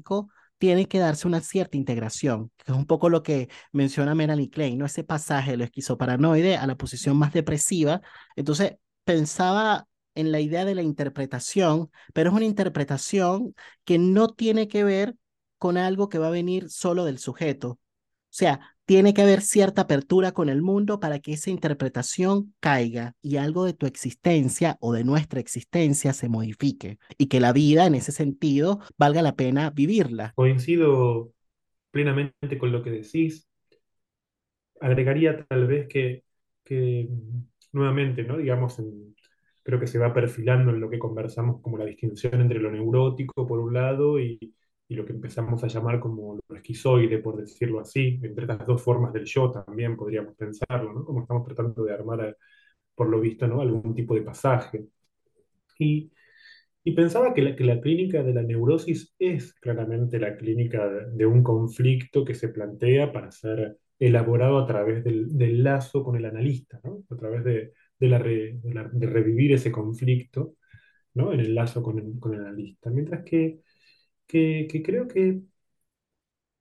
tiene 0.58 0.86
que 0.86 0.98
darse 0.98 1.28
una 1.28 1.40
cierta 1.40 1.76
integración, 1.76 2.50
que 2.56 2.72
es 2.72 2.76
un 2.78 2.86
poco 2.86 3.08
lo 3.08 3.22
que 3.22 3.48
menciona 3.72 4.14
Melanie 4.14 4.50
Klein, 4.50 4.78
¿no? 4.78 4.86
Ese 4.86 5.04
pasaje 5.04 5.52
de 5.52 5.56
lo 5.58 5.64
esquizoparanoide 5.64 6.56
a 6.56 6.66
la 6.66 6.76
posición 6.76 7.16
más 7.16 7.32
depresiva. 7.32 8.02
Entonces, 8.36 8.74
pensaba 9.04 9.86
en 10.14 10.32
la 10.32 10.40
idea 10.40 10.64
de 10.64 10.74
la 10.74 10.82
interpretación, 10.82 11.90
pero 12.12 12.30
es 12.30 12.36
una 12.36 12.44
interpretación 12.44 13.54
que 13.84 13.98
no 13.98 14.28
tiene 14.34 14.66
que 14.68 14.82
ver 14.84 15.16
con 15.58 15.76
algo 15.76 16.08
que 16.08 16.18
va 16.18 16.28
a 16.28 16.30
venir 16.30 16.70
solo 16.70 17.04
del 17.04 17.18
sujeto. 17.18 17.70
O 17.70 17.78
sea, 18.30 18.76
tiene 18.88 19.12
que 19.12 19.20
haber 19.20 19.42
cierta 19.42 19.82
apertura 19.82 20.32
con 20.32 20.48
el 20.48 20.62
mundo 20.62 20.98
para 20.98 21.18
que 21.18 21.34
esa 21.34 21.50
interpretación 21.50 22.54
caiga 22.58 23.14
y 23.20 23.36
algo 23.36 23.66
de 23.66 23.74
tu 23.74 23.84
existencia 23.84 24.78
o 24.80 24.94
de 24.94 25.04
nuestra 25.04 25.40
existencia 25.40 26.14
se 26.14 26.30
modifique 26.30 26.98
y 27.18 27.26
que 27.26 27.38
la 27.38 27.52
vida 27.52 27.84
en 27.84 27.94
ese 27.94 28.12
sentido 28.12 28.80
valga 28.96 29.20
la 29.20 29.36
pena 29.36 29.68
vivirla. 29.68 30.32
Coincido 30.34 31.34
plenamente 31.90 32.56
con 32.58 32.72
lo 32.72 32.82
que 32.82 32.92
decís. 32.92 33.46
Agregaría 34.80 35.44
tal 35.44 35.66
vez 35.66 35.86
que, 35.86 36.24
que 36.64 37.10
nuevamente, 37.72 38.22
¿no? 38.22 38.38
Digamos, 38.38 38.82
creo 39.62 39.78
que 39.78 39.86
se 39.86 39.98
va 39.98 40.14
perfilando 40.14 40.70
en 40.70 40.80
lo 40.80 40.88
que 40.88 40.98
conversamos 40.98 41.60
como 41.60 41.76
la 41.76 41.84
distinción 41.84 42.40
entre 42.40 42.58
lo 42.58 42.70
neurótico 42.70 43.46
por 43.46 43.58
un 43.58 43.74
lado 43.74 44.18
y, 44.18 44.54
y 44.88 44.94
lo 44.94 45.04
que 45.04 45.12
empezamos 45.12 45.62
a 45.62 45.68
llamar 45.68 46.00
como 46.00 46.38
lo 46.48 46.56
esquizoide, 46.56 47.18
por 47.18 47.36
decirlo 47.36 47.80
así, 47.80 48.18
entre 48.22 48.46
las 48.46 48.66
dos 48.66 48.82
formas 48.82 49.12
del 49.12 49.26
yo 49.26 49.50
también 49.50 49.96
podríamos 49.96 50.34
pensarlo, 50.34 50.92
¿no? 50.92 51.04
Como 51.04 51.20
estamos 51.22 51.44
tratando 51.44 51.84
de 51.84 51.92
armar, 51.92 52.20
eh, 52.24 52.36
por 52.94 53.08
lo 53.08 53.20
visto, 53.20 53.46
¿no? 53.46 53.60
Algún 53.60 53.94
tipo 53.94 54.14
de 54.14 54.22
pasaje. 54.22 54.88
Y, 55.78 56.10
pensaba 56.96 57.34
que 57.34 57.42
la, 57.42 57.80
clínica 57.80 58.22
de 58.22 58.32
la 58.34 58.42
neurosis 58.42 59.14
es 59.18 59.52
claramente 59.54 60.18
la 60.18 60.36
clínica 60.36 60.88
de, 60.88 61.26
un 61.26 61.42
conflicto 61.42 62.24
que 62.24 62.34
se 62.34 62.48
plantea 62.48 63.12
para 63.12 63.30
ser 63.30 63.78
elaborado 63.98 64.58
a 64.58 64.66
través 64.66 65.04
del, 65.04 65.62
lazo 65.62 66.02
con 66.02 66.16
el 66.16 66.24
analista. 66.24 66.80
A 67.10 67.16
través 67.16 67.44
de, 67.44 67.72
de, 67.98 68.08
la, 68.08 68.18
de 68.20 69.06
revivir 69.06 69.52
ese 69.52 69.70
conflicto, 69.70 70.54
¿no? 71.14 71.32
En 71.32 71.40
el 71.40 71.54
lazo 71.54 71.82
con 71.82 71.98
el, 71.98 72.18
con 72.18 72.34
el 72.34 72.40
analista. 72.40 72.90
Mientras 72.90 73.24
que 73.24 73.60
que, 74.28 74.68
creo 74.84 75.08
que 75.08 75.42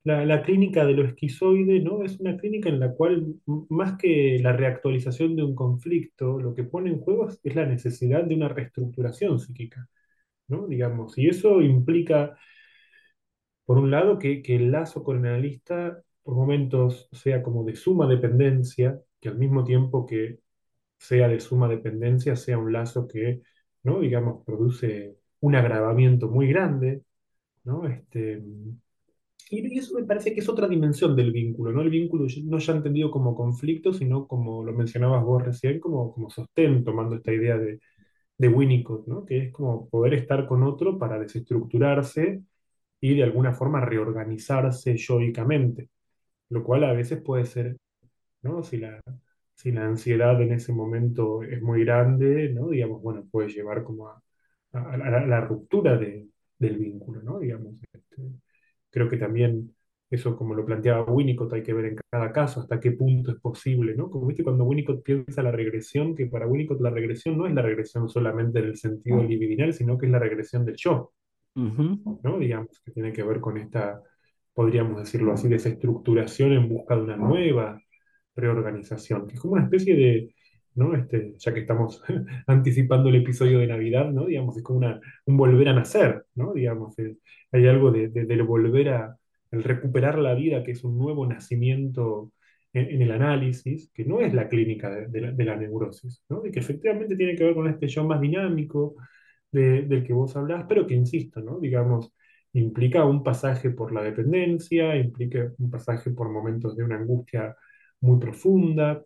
la, 0.03 0.25
la, 0.25 0.41
clínica 0.43 0.85
de 0.85 0.93
lo 0.93 1.05
esquizoide 1.05 1.79
¿no? 1.81 2.03
es 2.03 2.19
una 2.19 2.37
clínica 2.37 2.69
en 2.69 2.79
la 2.79 2.93
cual, 2.93 3.35
más 3.69 3.97
que 3.97 4.39
la 4.41 4.53
reactualización 4.53 5.35
de 5.35 5.43
un 5.43 5.55
conflicto, 5.55 6.39
lo 6.39 6.53
que 6.55 6.63
pone 6.63 6.89
en 6.91 7.01
juego 7.01 7.27
es, 7.29 7.55
la 7.55 7.65
necesidad 7.65 8.23
de 8.23 8.35
una 8.35 8.49
reestructuración 8.49 9.39
psíquica, 9.39 9.89
¿no? 10.47 10.67
Digamos, 10.67 11.17
y 11.17 11.27
eso 11.29 11.61
implica, 11.61 12.37
por 13.65 13.77
un 13.77 13.91
lado, 13.91 14.17
que, 14.19 14.41
que 14.41 14.55
el 14.55 14.71
lazo 14.71 15.03
con 15.03 15.17
el 15.19 15.31
analista 15.31 16.03
por 16.23 16.35
momentos 16.35 17.09
sea 17.13 17.41
como 17.43 17.63
de 17.63 17.75
suma 17.75 18.07
dependencia, 18.07 18.99
que 19.21 19.29
al 19.29 19.37
mismo 19.37 19.63
tiempo 19.63 20.05
que 20.05 20.39
sea 20.97 21.27
de 21.29 21.39
suma 21.39 21.69
dependencia, 21.69 22.35
sea 22.35 22.57
un 22.59 22.73
lazo 22.73 23.07
que, 23.07 23.41
¿no? 23.83 24.01
digamos, 24.01 24.43
produce 24.45 25.17
un 25.41 25.55
agravamiento 25.55 26.29
muy 26.29 26.47
grande 26.49 27.03
¿no? 27.67 27.87
Este, 27.87 28.41
y 29.49 29.77
eso 29.77 29.95
me 29.95 30.05
parece 30.05 30.33
que 30.33 30.41
es 30.41 30.49
otra 30.49 30.67
dimensión 30.67 31.15
del 31.15 31.31
vínculo, 31.31 31.71
¿no? 31.71 31.81
El 31.81 31.89
vínculo 31.89 32.27
no 32.45 32.59
ya 32.59 32.73
entendido 32.73 33.11
como 33.11 33.35
conflicto, 33.35 33.93
sino 33.93 34.27
como 34.27 34.63
lo 34.63 34.73
mencionabas 34.73 35.23
vos 35.23 35.43
recién, 35.43 35.79
como, 35.79 36.13
como 36.13 36.29
sostén, 36.29 36.83
tomando 36.83 37.15
esta 37.15 37.33
idea 37.33 37.57
de, 37.57 37.79
de 38.37 38.47
Winnicott, 38.49 39.07
¿no? 39.07 39.25
Que 39.25 39.37
es 39.47 39.53
como 39.53 39.89
poder 39.89 40.13
estar 40.15 40.47
con 40.47 40.63
otro 40.63 40.97
para 40.99 41.19
desestructurarse 41.19 42.43
y 43.01 43.15
de 43.15 43.23
alguna 43.23 43.53
forma 43.53 43.81
reorganizarse 43.85 44.97
yoicamente, 44.97 45.89
lo 46.49 46.63
cual 46.63 46.83
a 46.85 46.93
veces 46.93 47.21
puede 47.21 47.45
ser, 47.45 47.77
¿no? 48.43 48.63
Si 48.63 48.77
la, 48.77 49.01
si 49.55 49.71
la 49.71 49.85
ansiedad 49.85 50.41
en 50.41 50.53
ese 50.53 50.73
momento 50.73 51.43
es 51.43 51.61
muy 51.61 51.85
grande, 51.85 52.49
¿no? 52.53 52.69
Digamos, 52.69 53.01
bueno, 53.01 53.25
puede 53.31 53.49
llevar 53.49 53.83
como 53.83 54.09
a, 54.09 54.21
a, 54.73 54.97
la, 54.97 55.41
ruptura 55.41 55.97
de, 55.97 56.27
del 56.59 56.77
vínculo, 56.77 57.21
¿no? 57.21 57.39
Digamos, 57.39 57.75
este, 57.93 58.23
creo 58.89 59.09
que 59.09 59.17
también 59.17 59.75
eso, 60.09 60.37
como 60.37 60.53
lo 60.55 60.65
planteaba 60.65 61.03
Winnicott, 61.11 61.53
hay 61.53 61.63
que 61.63 61.73
ver 61.73 61.85
en 61.85 61.95
cada 62.09 62.31
caso 62.31 62.61
hasta 62.61 62.79
qué 62.79 62.91
punto 62.91 63.31
es 63.31 63.39
posible, 63.39 63.95
¿no? 63.95 64.09
Como 64.09 64.27
viste 64.27 64.43
cuando 64.43 64.63
Winnicott 64.63 65.03
piensa 65.03 65.43
la 65.43 65.51
regresión, 65.51 66.15
que 66.15 66.27
para 66.27 66.47
Winnicott 66.47 66.79
la 66.79 66.89
regresión 66.89 67.37
no 67.37 67.45
es 67.45 67.53
la 67.53 67.61
regresión 67.61 68.07
solamente 68.07 68.59
en 68.59 68.65
el 68.65 68.77
sentido 68.77 69.21
libidinal, 69.23 69.73
sino 69.73 69.97
que 69.97 70.05
es 70.05 70.11
la 70.11 70.19
regresión 70.19 70.63
del 70.65 70.75
yo, 70.77 71.13
uh 71.55 71.61
-huh. 71.61 72.19
¿no? 72.23 72.39
Digamos, 72.39 72.79
que 72.83 72.91
tiene 72.91 73.11
que 73.11 73.23
ver 73.23 73.41
con 73.41 73.57
esta, 73.57 74.01
podríamos 74.53 74.99
decirlo 74.99 75.33
así, 75.33 75.49
desestructuración 75.49 76.53
en 76.53 76.69
busca 76.69 76.95
de 76.95 77.01
una 77.01 77.17
nueva 77.17 77.81
reorganización, 78.35 79.27
que 79.27 79.35
es 79.35 79.41
como 79.41 79.53
una 79.53 79.63
especie 79.63 79.95
de, 79.95 80.35
¿no? 80.77 80.95
Este, 80.95 81.33
ya 81.37 81.53
que 81.53 81.61
estamos 81.61 82.03
anticipando 82.47 83.09
el 83.09 83.15
episodio 83.17 83.59
de 83.59 83.67
Navidad, 83.67 84.11
¿no? 84.11 84.25
Digamos, 84.25 84.55
es 84.57 84.63
como 84.63 84.79
una, 84.79 85.01
un 85.25 85.37
volver 85.37 85.69
a 85.69 85.73
nacer, 85.73 86.25
¿no? 86.35 86.53
Digamos, 86.53 86.95
hay 87.51 87.67
algo 87.67 87.91
de, 87.91 88.09
de, 88.09 88.25
del 88.25 88.43
volver 88.43 88.89
a, 88.89 89.17
el 89.51 89.63
recuperar 89.63 90.17
la 90.19 90.35
vida, 90.35 90.63
que 90.63 90.71
es 90.71 90.83
un 90.83 90.97
nuevo 90.97 91.25
nacimiento 91.27 92.31
en, 92.73 93.01
el 93.01 93.11
análisis, 93.11 93.91
que 93.93 94.05
no 94.05 94.21
es 94.21 94.33
la 94.33 94.47
clínica 94.49 94.89
de, 94.89 95.07
de, 95.07 95.21
la, 95.21 95.31
de, 95.31 95.45
la, 95.45 95.55
neurosis, 95.55 96.23
¿no? 96.29 96.45
Y 96.45 96.51
que 96.51 96.59
efectivamente 96.59 97.15
tiene 97.15 97.35
que 97.35 97.43
ver 97.43 97.55
con 97.55 97.67
este 97.67 97.87
yo 97.87 98.03
más 98.05 98.21
dinámico 98.21 98.95
del 99.51 100.03
que 100.05 100.13
vos 100.13 100.35
hablás, 100.35 100.65
pero 100.69 100.85
que, 100.85 100.93
insisto, 100.93 101.41
¿no? 101.41 101.59
Digamos, 101.59 102.13
implica 102.53 103.05
un 103.05 103.23
pasaje 103.23 103.71
por 103.71 103.91
la 103.91 104.03
dependencia, 104.03 104.95
implica 104.95 105.51
un 105.57 105.71
pasaje 105.71 106.11
por 106.11 106.29
momentos 106.29 106.75
de 106.75 106.83
una 106.83 106.97
angustia 106.97 107.55
muy 108.01 108.19
profunda, 108.19 109.03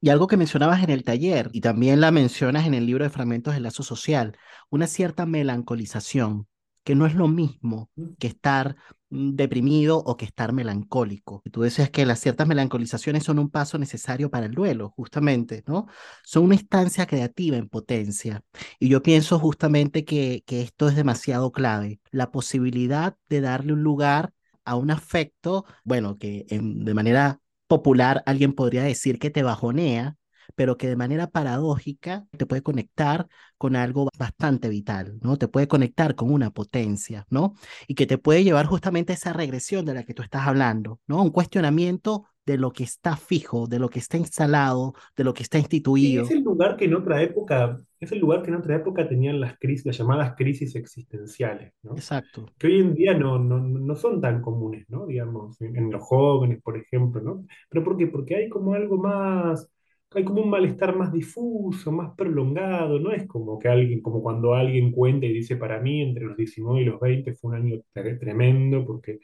y 0.00 0.10
algo 0.10 0.26
que 0.26 0.36
mencionabas 0.36 0.82
en 0.82 0.90
el 0.90 1.04
taller 1.04 1.50
y 1.52 1.60
también 1.60 2.00
la 2.00 2.10
mencionas 2.10 2.66
en 2.66 2.74
el 2.74 2.86
libro 2.86 3.04
de 3.04 3.10
Fragmentos 3.10 3.54
del 3.54 3.64
Lazo 3.64 3.82
Social, 3.82 4.36
una 4.70 4.86
cierta 4.86 5.26
melancolización, 5.26 6.46
que 6.84 6.94
no 6.94 7.06
es 7.06 7.14
lo 7.14 7.28
mismo 7.28 7.90
que 8.18 8.28
estar 8.28 8.76
deprimido 9.10 9.98
o 9.98 10.16
que 10.16 10.24
estar 10.24 10.52
melancólico. 10.52 11.42
Tú 11.50 11.62
decías 11.62 11.90
que 11.90 12.06
las 12.06 12.20
ciertas 12.20 12.46
melancolizaciones 12.46 13.24
son 13.24 13.38
un 13.38 13.50
paso 13.50 13.78
necesario 13.78 14.30
para 14.30 14.46
el 14.46 14.52
duelo, 14.52 14.90
justamente, 14.96 15.64
¿no? 15.66 15.86
Son 16.24 16.44
una 16.44 16.54
instancia 16.54 17.06
creativa 17.06 17.56
en 17.56 17.68
potencia. 17.68 18.42
Y 18.78 18.88
yo 18.88 19.02
pienso 19.02 19.38
justamente 19.38 20.04
que, 20.04 20.42
que 20.46 20.62
esto 20.62 20.88
es 20.88 20.96
demasiado 20.96 21.52
clave. 21.52 22.00
La 22.10 22.30
posibilidad 22.30 23.16
de 23.28 23.40
darle 23.40 23.72
un 23.72 23.82
lugar 23.82 24.32
a 24.64 24.76
un 24.76 24.90
afecto, 24.90 25.64
bueno, 25.84 26.18
que 26.18 26.46
en, 26.50 26.84
de 26.84 26.94
manera 26.94 27.40
popular, 27.68 28.22
alguien 28.26 28.54
podría 28.54 28.82
decir 28.82 29.18
que 29.18 29.30
te 29.30 29.42
bajonea, 29.42 30.16
pero 30.54 30.76
que 30.78 30.88
de 30.88 30.96
manera 30.96 31.28
paradójica 31.28 32.26
te 32.36 32.46
puede 32.46 32.62
conectar 32.62 33.28
con 33.58 33.76
algo 33.76 34.08
bastante 34.18 34.68
vital, 34.68 35.18
¿no? 35.22 35.36
Te 35.36 35.48
puede 35.48 35.68
conectar 35.68 36.14
con 36.14 36.32
una 36.32 36.50
potencia, 36.50 37.26
¿no? 37.30 37.54
Y 37.86 37.94
que 37.94 38.06
te 38.06 38.18
puede 38.18 38.44
llevar 38.44 38.66
justamente 38.66 39.12
a 39.12 39.16
esa 39.16 39.32
regresión 39.32 39.84
de 39.84 39.94
la 39.94 40.04
que 40.04 40.14
tú 40.14 40.22
estás 40.22 40.46
hablando, 40.46 41.00
¿no? 41.06 41.22
Un 41.22 41.30
cuestionamiento 41.30 42.24
de 42.48 42.56
lo 42.56 42.70
que 42.72 42.82
está 42.82 43.14
fijo, 43.14 43.66
de 43.66 43.78
lo 43.78 43.90
que 43.90 43.98
está 43.98 44.16
instalado, 44.16 44.94
de 45.14 45.22
lo 45.22 45.34
que 45.34 45.42
está 45.42 45.58
instituido. 45.58 46.22
Es 46.22 46.30
el 46.30 46.42
lugar 46.42 46.78
que 46.78 46.86
en 46.86 46.94
otra 46.94 47.22
época, 47.22 47.78
es 48.00 48.10
el 48.10 48.20
lugar 48.20 48.42
que 48.42 48.48
en 48.48 48.56
otra 48.56 48.74
época 48.76 49.06
tenían 49.06 49.38
las 49.38 49.58
crisis, 49.58 49.84
las 49.84 49.98
llamadas 49.98 50.34
crisis 50.34 50.74
existenciales, 50.74 51.74
¿no? 51.82 51.92
Exacto. 51.92 52.46
Que 52.56 52.68
hoy 52.68 52.80
en 52.80 52.94
día 52.94 53.12
no, 53.12 53.38
no, 53.38 53.60
no 53.60 53.94
son 53.96 54.22
tan 54.22 54.40
comunes, 54.40 54.86
¿no? 54.88 55.06
Digamos, 55.06 55.60
en, 55.60 55.76
en, 55.76 55.90
los 55.90 56.02
jóvenes, 56.02 56.62
por 56.62 56.78
ejemplo, 56.78 57.20
¿no? 57.20 57.44
¿Pero 57.68 57.84
por 57.84 57.98
qué? 57.98 58.06
Porque 58.06 58.36
hay 58.36 58.48
como 58.48 58.72
algo 58.72 58.96
más, 58.96 59.70
hay 60.12 60.24
como 60.24 60.40
un 60.40 60.48
malestar 60.48 60.96
más 60.96 61.12
difuso, 61.12 61.92
más 61.92 62.14
prolongado, 62.16 62.98
no 62.98 63.12
es 63.12 63.26
como 63.26 63.58
que 63.58 63.68
alguien, 63.68 64.00
como 64.00 64.22
cuando 64.22 64.54
alguien 64.54 64.90
cuenta 64.90 65.26
y 65.26 65.34
dice, 65.34 65.56
para 65.56 65.80
mí, 65.80 66.00
entre 66.00 66.24
los 66.24 66.36
19 66.38 66.80
y 66.80 66.84
los 66.86 66.98
20 66.98 67.34
fue 67.34 67.50
un 67.50 67.56
año 67.56 67.80
tremendo, 67.92 68.86
porque 68.86 69.18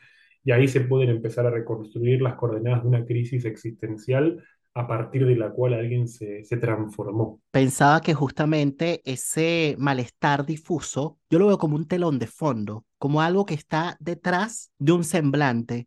y 0.44 0.52
ahí 0.52 0.68
se 0.68 0.82
pueden 0.82 1.10
empezar 1.10 1.46
a 1.46 1.50
reconstruir 1.50 2.20
las 2.20 2.34
coordenadas 2.34 2.82
de 2.82 2.88
una 2.88 3.04
crisis 3.04 3.44
existencial 3.44 4.44
a 4.74 4.86
partir 4.86 5.24
de 5.26 5.36
la 5.36 5.50
cual 5.50 5.74
alguien 5.74 6.08
se, 6.08 6.44
se 6.44 6.56
transformó. 6.56 7.40
Pensaba 7.50 8.00
que 8.00 8.12
justamente 8.12 9.00
ese 9.04 9.76
malestar 9.78 10.44
difuso, 10.44 11.18
yo 11.30 11.38
lo 11.38 11.46
veo 11.46 11.58
como 11.58 11.76
un 11.76 11.86
telón 11.86 12.18
de 12.18 12.26
fondo, 12.26 12.84
como 12.98 13.22
algo 13.22 13.46
que 13.46 13.54
está 13.54 13.96
detrás 14.00 14.72
de 14.78 14.92
un 14.92 15.04
semblante 15.04 15.86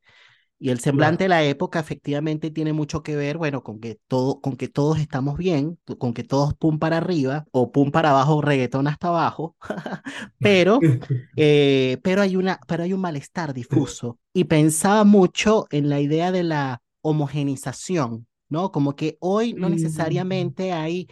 y 0.59 0.69
el 0.71 0.79
semblante 0.79 1.25
de 1.25 1.29
la 1.29 1.43
época 1.43 1.79
efectivamente 1.79 2.51
tiene 2.51 2.73
mucho 2.73 3.03
que 3.03 3.15
ver, 3.15 3.37
bueno, 3.37 3.63
con 3.63 3.79
que 3.79 3.99
todo, 4.07 4.41
con 4.41 4.55
que 4.57 4.67
todos 4.67 4.99
estamos 4.99 5.37
bien, 5.37 5.77
con 5.99 6.13
que 6.13 6.23
todos 6.23 6.53
pum 6.55 6.79
para 6.79 6.97
arriba 6.97 7.45
o 7.51 7.71
pum 7.71 7.91
para 7.91 8.09
abajo, 8.11 8.41
reggaetón 8.41 8.87
hasta 8.87 9.09
abajo, 9.09 9.55
pero, 10.41 10.79
eh, 11.35 11.99
pero 12.03 12.21
hay 12.21 12.35
una, 12.35 12.59
pero 12.67 12.83
hay 12.83 12.93
un 12.93 13.01
malestar 13.01 13.53
difuso. 13.53 14.19
Y 14.33 14.45
pensaba 14.45 15.03
mucho 15.03 15.67
en 15.71 15.89
la 15.89 15.99
idea 15.99 16.31
de 16.31 16.43
la 16.43 16.81
homogenización, 17.01 18.27
¿no? 18.49 18.71
Como 18.71 18.95
que 18.95 19.17
hoy 19.19 19.53
no 19.53 19.69
Mm, 19.69 19.69
necesariamente 19.69 20.71
hay 20.73 21.07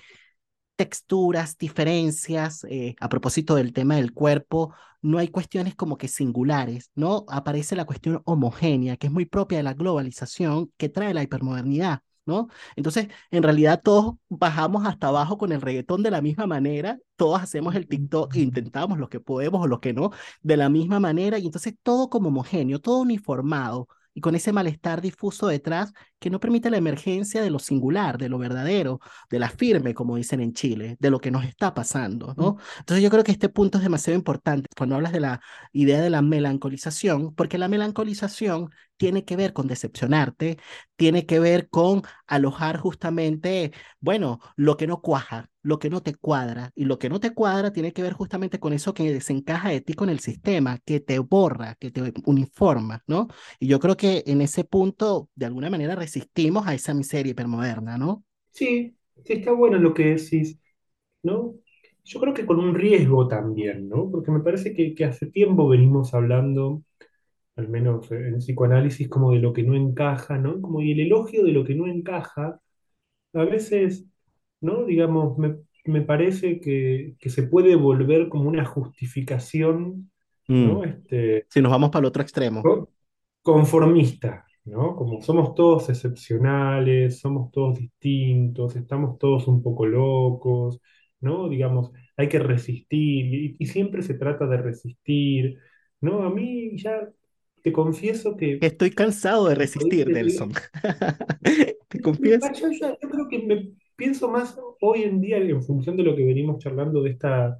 texturas, 0.75 1.57
diferencias, 1.57 2.65
eh, 2.69 2.95
a 2.99 3.09
propósito 3.09 3.55
del 3.55 3.73
tema 3.73 3.95
del 3.95 4.13
cuerpo, 4.13 4.73
no 5.01 5.19
hay 5.19 5.27
cuestiones 5.29 5.75
como 5.75 5.97
que 5.97 6.07
singulares, 6.07 6.91
¿no? 6.95 7.25
Aparece 7.29 7.75
la 7.75 7.85
cuestión 7.85 8.21
homogénea, 8.25 8.97
que 8.97 9.07
es 9.07 9.13
muy 9.13 9.25
propia 9.25 9.59
de 9.59 9.63
la 9.63 9.73
globalización 9.73 10.71
que 10.77 10.89
trae 10.89 11.13
la 11.13 11.23
hipermodernidad, 11.23 12.01
¿no? 12.25 12.47
Entonces, 12.75 13.07
en 13.31 13.43
realidad 13.43 13.81
todos 13.83 14.15
bajamos 14.29 14.85
hasta 14.85 15.07
abajo 15.07 15.37
con 15.37 15.51
el 15.51 15.61
reggaetón 15.61 16.01
de 16.03 16.11
la 16.11 16.21
misma 16.21 16.47
manera, 16.47 16.97
todos 17.15 17.41
hacemos 17.41 17.75
el 17.75 17.87
TikTok, 17.87 18.35
e 18.35 18.39
intentamos 18.41 18.97
lo 18.97 19.09
que 19.09 19.19
podemos 19.19 19.61
o 19.61 19.67
lo 19.67 19.79
que 19.79 19.93
no, 19.93 20.11
de 20.41 20.57
la 20.57 20.69
misma 20.69 20.99
manera, 20.99 21.37
y 21.37 21.45
entonces 21.45 21.75
todo 21.83 22.09
como 22.09 22.29
homogéneo, 22.29 22.79
todo 22.79 23.01
uniformado. 23.01 23.87
Y 24.17 24.21
con 24.21 24.33
ese 24.33 24.53
malestar 24.53 25.01
difuso 25.01 25.47
detrás 25.47 25.91
que 26.25 26.31
no 26.31 26.39
permite 26.39 26.71
la 26.71 26.77
emergencia 26.77 27.43
de 27.43 27.51
lo 27.51 27.59
singular, 27.59 28.17
de 28.17 28.29
lo 28.29 28.39
verdadero, 28.39 28.99
de 29.29 29.37
la 29.37 29.47
firme, 29.47 29.93
como 29.93 30.15
dicen 30.15 30.39
en 30.39 30.53
Chile, 30.53 30.97
de 30.99 31.11
lo 31.11 31.19
que 31.19 31.29
nos 31.29 31.45
está 31.45 31.75
pasando, 31.75 32.33
¿no? 32.35 32.57
Entonces 32.79 33.03
yo 33.03 33.11
creo 33.11 33.23
que 33.23 33.31
este 33.31 33.47
punto 33.47 33.77
es 33.77 33.83
demasiado 33.83 34.17
importante 34.17 34.67
cuando 34.75 34.95
hablas 34.95 35.11
de 35.11 35.19
la 35.19 35.39
idea 35.71 36.01
de 36.01 36.09
la 36.09 36.23
melancolización, 36.23 37.35
porque 37.35 37.59
la 37.59 37.67
melancolización 37.67 38.71
tiene 38.97 39.23
que 39.25 39.35
ver 39.35 39.53
con 39.53 39.67
decepcionarte, 39.67 40.57
tiene 40.95 41.25
que 41.25 41.39
ver 41.39 41.69
con 41.69 42.01
alojar 42.27 42.79
justamente, 42.79 43.71
bueno, 43.99 44.39
lo 44.55 44.77
que 44.77 44.87
no 44.87 45.01
cuaja, 45.01 45.49
lo 45.61 45.79
que 45.79 45.89
no 45.89 46.01
te 46.01 46.15
cuadra, 46.15 46.71
y 46.75 46.85
lo 46.85 46.99
que 46.99 47.09
no 47.09 47.19
te 47.19 47.33
cuadra 47.33 47.71
tiene 47.73 47.91
que 47.91 48.01
ver 48.01 48.13
justamente 48.13 48.59
con 48.59 48.71
eso 48.71 48.93
que 48.93 49.11
desencaja 49.11 49.69
de 49.69 49.81
ti 49.81 49.93
con 49.93 50.09
el 50.09 50.19
sistema, 50.19 50.79
que 50.85 50.99
te 50.99 51.19
borra, 51.19 51.75
que 51.75 51.91
te 51.91 52.13
uniforma, 52.25 53.03
¿no? 53.07 53.27
Y 53.59 53.67
yo 53.67 53.79
creo 53.79 53.97
que 53.97 54.23
en 54.27 54.41
ese 54.41 54.63
punto, 54.63 55.29
de 55.35 55.47
alguna 55.47 55.69
manera, 55.69 55.95
resistimos 56.15 56.67
a 56.67 56.73
esa 56.73 56.93
miseria 56.93 57.31
hipermoderna, 57.31 57.97
¿no? 57.97 58.23
Sí, 58.51 58.97
sí, 59.25 59.33
está 59.33 59.51
bueno 59.51 59.77
lo 59.77 59.93
que 59.93 60.05
decís, 60.15 60.59
¿no? 61.23 61.55
Yo 62.05 62.19
creo 62.19 62.33
que 62.33 62.45
con 62.45 62.59
un 62.59 62.75
riesgo 62.75 63.27
también, 63.27 63.89
¿no? 63.89 64.09
Porque 64.11 64.31
me 64.31 64.41
parece 64.41 64.73
que, 64.75 64.95
que 64.95 65.05
hace 65.05 65.27
tiempo 65.27 65.67
venimos 65.69 66.13
hablando, 66.13 66.83
al 67.57 67.69
menos 67.69 68.11
en 68.11 68.39
psicoanálisis, 68.39 69.09
como 69.09 69.31
de 69.33 69.39
lo 69.39 69.53
que 69.53 69.63
no 69.63 69.75
encaja, 69.75 70.37
¿no? 70.39 70.61
Como 70.61 70.81
y 70.81 70.91
el 70.93 71.01
elogio 71.01 71.43
de 71.45 71.51
lo 71.53 71.65
que 71.65 71.75
no 71.75 71.87
encaja, 71.87 72.61
a 73.33 73.43
veces, 73.45 74.05
¿no? 74.61 74.85
Digamos, 74.85 75.37
me, 75.39 75.57
me 75.85 76.01
parece 76.03 76.59
que, 76.61 77.15
que 77.19 77.29
se 77.31 77.43
puede 77.45 77.75
volver 77.75 78.29
como 78.29 78.49
una 78.49 78.65
justificación, 78.65 80.11
Mm. 80.47 80.77
¿no? 80.77 80.83
Este, 80.85 81.47
Si 81.49 81.61
nos 81.61 81.71
vamos 81.71 81.89
para 81.91 82.01
el 82.01 82.05
otro 82.07 82.21
extremo. 82.23 82.73
co- 82.73 82.89
conformista, 83.41 84.45
¿no? 84.65 84.95
Como 84.95 85.21
somos 85.21 85.55
todos 85.55 85.89
excepcionales, 85.89 87.19
somos 87.19 87.51
todos 87.51 87.77
distintos, 87.79 88.75
estamos 88.75 89.17
todos 89.19 89.47
un 89.47 89.61
poco 89.63 89.85
locos, 89.85 90.81
¿no? 91.21 91.49
Digamos, 91.49 91.91
hay 92.17 92.29
que 92.29 92.39
resistir 92.39 93.33
y, 93.33 93.55
y 93.59 93.65
siempre 93.67 94.01
se 94.03 94.15
trata 94.15 94.47
de 94.47 94.57
resistir, 94.57 95.59
¿no? 96.01 96.23
A 96.23 96.29
mí 96.29 96.77
ya 96.77 97.09
te 97.63 97.71
confieso 97.73 98.35
que, 98.37 98.67
Estoy 98.69 98.91
cansado 98.91 99.47
de 99.49 99.55
resistir, 99.55 100.09
Nelson. 100.09 100.53
¿Te 101.89 102.01
confieso? 102.01 102.51
yo, 102.53 102.71
yo- 102.71 102.97
yo 103.01 103.09
creo 103.09 103.27
que 103.29 103.39
me 103.39 103.73
pienso 103.95 104.29
más 104.29 104.57
hoy 104.81 105.03
en 105.03 105.21
día 105.21 105.37
en 105.37 105.63
función 105.63 105.97
de 105.97 106.03
lo 106.03 106.15
que 106.15 106.25
venimos 106.25 106.59
charlando 106.63 107.01
de 107.01 107.11
esta 107.11 107.57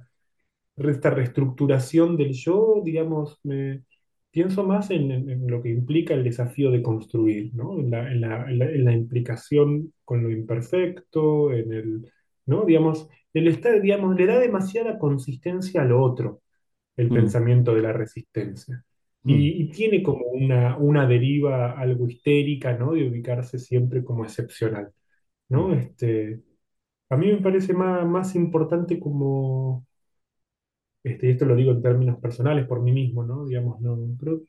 esta 0.76 1.10
reestructuración 1.10 2.16
del 2.16 2.32
yo, 2.34 2.82
digamos, 2.84 3.38
me 3.44 3.82
pienso 4.36 4.64
más 4.64 4.90
en, 4.92 5.48
lo 5.48 5.62
que 5.62 5.70
implica 5.70 6.14
el 6.14 6.24
desafío 6.24 6.70
de 6.70 6.82
construir, 6.82 7.54
¿no? 7.54 7.78
En 7.80 7.90
la, 7.90 8.12
en 8.12 8.20
la- 8.22 8.50
en 8.50 8.58
la- 8.60 8.70
en 8.70 8.84
la 8.86 8.92
implicación 8.94 9.94
con 10.04 10.22
lo 10.22 10.30
imperfecto, 10.30 11.52
en 11.54 11.72
el, 11.72 12.12
¿no? 12.46 12.64
Digamos, 12.66 13.08
el 13.34 13.48
estar, 13.48 13.80
digamos, 13.82 14.16
le 14.16 14.26
da 14.26 14.38
demasiada 14.40 14.98
consistencia 14.98 15.82
a 15.82 15.86
lo 15.86 16.02
otro, 16.02 16.42
el 16.96 17.10
Mm, 17.10 17.12
pensamiento 17.12 17.74
de 17.74 17.82
la 17.82 17.92
resistencia. 17.94 18.84
mm, 19.24 19.46
Y, 19.46 19.62
y 19.64 19.70
tiene 19.70 20.02
como 20.02 20.26
una, 20.26 20.76
una 20.78 21.06
deriva 21.08 21.72
algo 21.72 22.08
histérica, 22.08 22.74
¿no? 22.78 22.92
De 22.94 23.08
ubicarse 23.08 23.58
siempre 23.58 24.04
como 24.04 24.24
excepcional, 24.24 24.92
mm, 25.54 25.66
¿no? 25.66 25.72
Este, 25.74 26.42
a 27.10 27.16
mí 27.16 27.28
me 27.32 27.38
parece 27.40 27.72
más, 27.74 28.06
más 28.06 28.34
importante 28.34 28.98
como 29.00 29.86
este, 31.10 31.30
esto 31.30 31.44
lo 31.46 31.56
digo 31.56 31.72
en 31.72 31.82
términos 31.82 32.18
personales 32.20 32.66
por 32.66 32.82
mí 32.82 32.92
mismo, 32.92 33.24
¿no? 33.24 33.46
Digamos, 33.46 33.80
no, 33.80 33.98
pero 34.20 34.42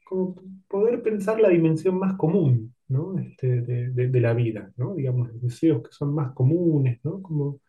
poder 0.67 1.01
pensar 1.03 1.39
la 1.39 1.49
dimensión 1.49 1.99
más 1.99 2.15
común, 2.17 2.73
¿no? 2.89 3.17
Este, 3.19 3.61
de 3.61 4.21
la 4.21 4.33
vida, 4.33 4.71
¿no? 4.77 4.95
Digamos, 4.95 5.29
los 5.29 5.41
deseos 5.41 5.83
que 5.83 5.91
son 5.91 6.13
más 6.15 6.33
comunes, 6.33 6.99
¿no? 7.03 7.21
Como 7.21 7.61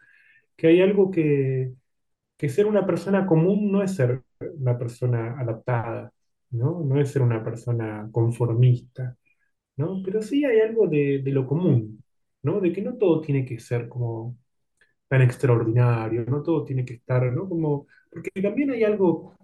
que 0.57 0.69
hay 0.69 0.81
algo 0.83 1.11
que, 1.11 1.73
que 2.37 2.49
ser 2.49 2.67
una 2.67 2.87
persona 2.87 3.27
común 3.27 3.71
no 3.73 3.83
es 3.83 3.95
ser 3.97 4.23
una 4.59 4.79
persona 4.79 5.39
adaptada, 5.41 6.13
¿no? 6.51 6.83
No 6.85 7.01
es 7.01 7.11
ser 7.13 7.23
una 7.23 7.45
persona 7.45 8.09
conformista, 8.13 9.17
¿no? 9.77 10.03
Pero 10.05 10.23
sí 10.23 10.45
hay 10.45 10.61
algo 10.61 10.89
de, 10.89 11.23
de 11.25 11.33
lo 11.33 11.47
común, 11.47 12.03
¿no? 12.43 12.61
De 12.61 12.73
que 12.73 12.83
no 12.83 12.97
todo 12.97 13.21
tiene 13.23 13.45
que 13.47 13.59
ser 13.61 13.89
como 13.89 14.39
tan 15.09 15.23
extraordinario, 15.23 16.25
no 16.27 16.43
todo 16.43 16.65
tiene 16.65 16.85
que 16.85 16.95
estar, 16.95 17.33
¿no? 17.33 17.49
Como, 17.49 17.87
porque 18.11 18.31
también 18.43 18.71
hay 18.71 18.85
algo 18.85 19.37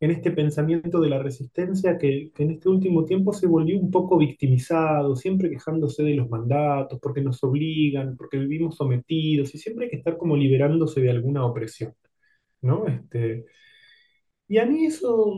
en 0.00 0.10
este 0.10 0.32
pensamiento 0.32 1.00
de 1.00 1.08
la 1.10 1.22
resistencia 1.22 1.96
que, 1.98 2.32
en 2.36 2.50
este 2.50 2.68
último 2.68 3.04
tiempo 3.04 3.32
se 3.32 3.46
volvió 3.46 3.78
un 3.78 3.90
poco 3.90 4.18
victimizado, 4.18 5.14
siempre 5.16 5.48
quejándose 5.50 6.02
de 6.02 6.14
los 6.14 6.28
mandatos, 6.28 6.98
porque 7.00 7.20
nos 7.22 7.42
obligan, 7.44 8.16
porque 8.16 8.38
vivimos 8.38 8.76
sometidos, 8.76 9.54
y 9.54 9.58
siempre 9.58 9.84
hay 9.86 9.90
que 9.90 9.96
estar 9.98 10.18
como 10.18 10.36
liberándose 10.36 11.00
de 11.00 11.10
alguna 11.10 11.44
opresión, 11.46 11.94
¿no? 12.62 12.86
Este, 12.88 13.46
y 14.48 14.58
a 14.58 14.66
mí 14.66 14.86
eso, 14.86 15.34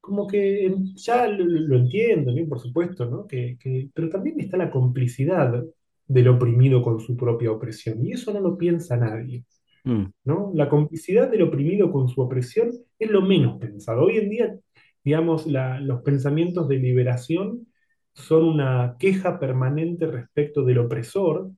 como 0.00 0.26
que 0.26 0.74
ya 0.96 1.26
lo, 1.28 1.44
lo 1.44 1.76
entiendo, 1.78 2.32
¿no? 2.32 2.48
Por 2.48 2.60
supuesto, 2.60 3.06
¿no? 3.06 3.26
Que, 3.26 3.56
que- 3.60 3.90
pero 3.94 4.08
también 4.10 4.40
está 4.40 4.56
la 4.56 4.70
complicidad 4.70 5.64
del 6.06 6.28
oprimido 6.28 6.82
con 6.82 7.00
su 7.00 7.16
propia 7.16 7.50
opresión, 7.52 8.04
y 8.04 8.12
eso 8.12 8.32
no 8.32 8.40
lo 8.40 8.56
piensa 8.58 8.96
nadie. 8.96 9.44
mm, 9.84 10.04
¿no? 10.24 10.50
La 10.54 10.68
complicidad 10.68 11.30
del 11.30 11.42
oprimido 11.42 11.92
con 11.92 12.08
su 12.08 12.20
opresión 12.22 12.70
es 12.98 13.10
lo 13.10 13.20
menos 13.22 13.58
pensado. 13.60 14.04
Hoy 14.04 14.16
en 14.18 14.30
día, 14.30 14.56
digamos, 15.04 15.46
la- 15.46 15.80
los 15.80 16.02
pensamientos 16.02 16.68
de 16.68 16.78
liberación 16.78 17.66
son 18.14 18.44
una 18.44 18.96
queja 18.98 19.38
permanente 19.38 20.06
respecto 20.06 20.64
del 20.64 20.78
opresor, 20.78 21.50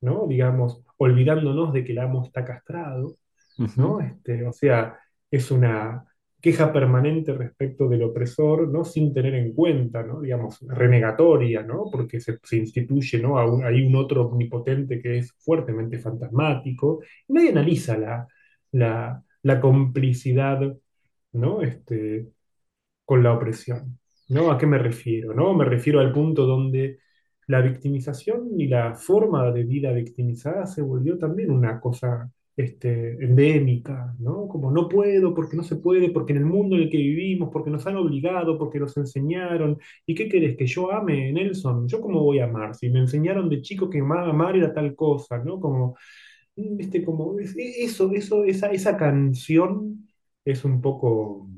¿no? 0.00 0.26
Digamos, 0.26 0.82
olvidándonos 0.98 1.72
de 1.72 1.84
que 1.84 1.92
el 1.92 1.98
amo 1.98 2.24
está 2.24 2.44
castrado, 2.44 3.16
¿no? 3.76 4.00
Este, 4.00 4.46
o 4.46 4.52
sea, 4.52 4.98
es 5.30 5.50
una 5.50 6.04
queja 6.40 6.72
permanente 6.72 7.32
respecto 7.34 7.88
del 7.88 8.02
opresor, 8.04 8.68
¿no? 8.68 8.84
Sin 8.84 9.12
tener 9.12 9.34
en 9.34 9.52
cuenta, 9.54 10.02
¿no? 10.02 10.20
Digamos, 10.20 10.58
renegatoria, 10.68 11.62
¿no? 11.62 11.86
Porque 11.90 12.20
se, 12.20 12.38
se 12.42 12.56
instituye, 12.56 13.18
¿no? 13.20 13.34
Un- 13.52 13.64
hay 13.64 13.82
un 13.86 13.96
otro 13.96 14.26
omnipotente 14.28 15.00
que 15.00 15.18
es 15.18 15.32
fuertemente 15.38 15.98
fantasmático. 15.98 17.00
Nadie 17.28 17.50
analiza 17.50 17.96
la, 17.98 18.26
la, 18.72 19.22
la 19.42 19.60
complicidad, 19.60 20.60
¿no? 21.32 21.62
Este, 21.62 22.28
con 23.04 23.22
la 23.22 23.32
opresión. 23.34 23.98
¿No? 24.28 24.50
¿A 24.52 24.58
qué 24.58 24.66
me 24.66 24.78
refiero? 24.78 25.34
¿No? 25.34 25.54
Me 25.54 25.64
refiero 25.64 26.00
al 26.00 26.12
punto 26.12 26.46
donde 26.46 27.00
la 27.48 27.60
victimización 27.60 28.48
y 28.60 28.68
la 28.68 28.94
forma 28.94 29.50
de 29.50 29.64
vida 29.64 29.92
victimizada 29.92 30.66
se 30.66 30.82
volvió 30.82 31.18
también 31.18 31.50
una 31.50 31.80
cosa 31.80 32.30
este, 32.56 33.12
endémica, 33.24 34.14
¿no? 34.18 34.48
Como 34.48 34.70
no 34.70 34.88
puedo, 34.88 35.34
porque 35.34 35.56
no 35.56 35.62
se 35.62 35.76
puede, 35.76 36.10
porque 36.10 36.32
en 36.32 36.38
el 36.38 36.44
mundo 36.46 36.76
en 36.76 36.82
el 36.82 36.90
que 36.90 36.98
vivimos, 36.98 37.50
porque 37.52 37.70
nos 37.70 37.86
han 37.86 37.96
obligado, 37.96 38.58
porque 38.58 38.78
nos 38.80 38.96
enseñaron. 38.96 39.78
¿Y 40.06 40.14
qué 40.14 40.28
querés? 40.28 40.56
¿Que 40.56 40.66
yo 40.66 40.92
ame, 40.92 41.32
Nelson? 41.32 41.88
¿Yo 41.88 42.00
cómo 42.00 42.22
voy 42.22 42.40
a 42.40 42.44
amar? 42.44 42.74
Si 42.74 42.90
me 42.90 43.00
enseñaron 43.00 43.48
de 43.48 43.62
chico 43.62 43.88
que 43.90 44.00
amar 44.00 44.56
era 44.56 44.72
tal 44.74 44.94
cosa, 44.94 45.38
¿no? 45.38 45.60
Como, 45.60 45.96
¿viste? 46.56 47.04
Como, 47.04 47.38
es- 47.40 47.54
eso, 47.58 48.10
eso, 48.12 48.44
esa, 48.44 48.70
esa 48.72 48.96
canción 48.96 50.08
es 50.44 50.64
un 50.64 50.80
poco 50.80 51.48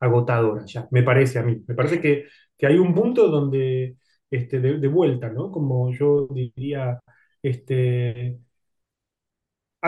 agotadora 0.00 0.64
ya, 0.66 0.88
me 0.90 1.02
parece 1.02 1.38
a 1.38 1.42
mí. 1.42 1.62
Me 1.66 1.74
parece 1.74 2.00
que, 2.00 2.24
que 2.56 2.66
hay 2.66 2.78
un 2.78 2.94
punto 2.94 3.28
donde, 3.28 3.96
este, 4.30 4.60
de, 4.60 4.78
de 4.78 4.88
vuelta, 4.88 5.28
¿no? 5.30 5.50
Como 5.50 5.92
yo 5.92 6.28
diría, 6.28 7.00
este, 7.42 8.38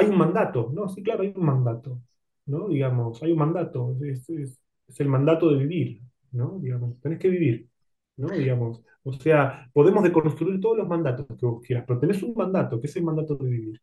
hay 0.01 0.07
un 0.09 0.18
mandato, 0.18 0.70
¿no? 0.74 0.88
Sí, 0.88 1.03
claro, 1.03 1.22
hay 1.22 1.32
un 1.36 1.44
mandato, 1.44 2.01
¿no? 2.46 2.68
Digamos, 2.68 3.22
hay 3.22 3.32
un 3.32 3.38
mandato, 3.38 3.96
es, 4.03 4.28
es- 4.30 4.61
es 4.88 5.01
el 5.01 5.09
mandato 5.09 5.51
de 5.51 5.59
vivir, 5.59 6.03
¿no? 6.32 6.59
Digamos, 6.61 7.01
tenés 7.01 7.18
que 7.20 7.28
vivir, 7.28 7.68
¿no? 8.16 8.28
Digamos, 8.30 8.82
o 9.05 9.12
sea, 9.12 9.68
podemos 9.72 10.03
deconstruir 10.03 10.61
todos 10.61 10.76
los 10.78 10.88
mandatos 10.88 11.26
que 11.38 11.46
vos 11.46 11.62
quieras, 11.64 11.84
pero 11.86 12.01
tenés 12.01 12.22
un 12.22 12.34
mandato, 12.34 12.80
que 12.80 12.86
es 12.88 12.96
el 12.96 13.05
mandato 13.05 13.36
de 13.36 13.48
vivir, 13.51 13.80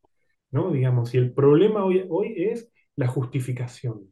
¿no? 0.51 0.71
Digamos, 0.71 1.13
y 1.15 1.17
el 1.19 1.33
problema 1.33 1.85
hoy, 1.85 2.05
hoy 2.09 2.33
es 2.37 2.69
la 2.95 3.07
justificación. 3.07 4.11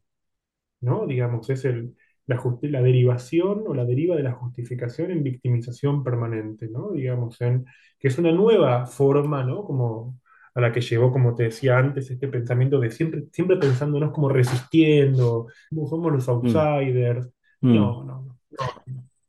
¿no? 0.80 1.06
Digamos, 1.06 1.48
es 1.50 1.64
el, 1.64 1.96
la, 2.26 2.40
la 2.62 2.82
derivación 2.82 3.64
o 3.66 3.74
la 3.74 3.84
deriva 3.84 4.16
de 4.16 4.22
la 4.22 4.32
justificación 4.32 5.10
en 5.10 5.22
victimización 5.22 6.04
permanente, 6.04 6.68
¿no? 6.68 6.92
Digamos, 6.92 7.40
en, 7.40 7.64
que 7.98 8.08
es 8.08 8.18
una 8.18 8.32
nueva 8.32 8.86
forma, 8.86 9.42
¿no? 9.44 9.64
Como 9.64 10.20
a 10.56 10.62
la 10.62 10.72
que 10.72 10.82
llegó, 10.82 11.12
como 11.12 11.36
te 11.36 11.44
decía 11.44 11.78
antes, 11.78 12.10
este 12.10 12.28
pensamiento 12.28 12.80
de 12.80 12.90
siempre, 12.92 13.26
siempre 13.32 13.58
pensándonos 13.58 14.12
como 14.12 14.30
resistiendo, 14.30 15.48
como 15.70 15.88
somos 15.88 16.12
los 16.12 16.28
Mm, 16.42 16.68
outsiders. 16.88 17.30
mm. 17.62 17.94
No, 17.94 18.04
no, 18.04 18.38
no, 18.52 18.72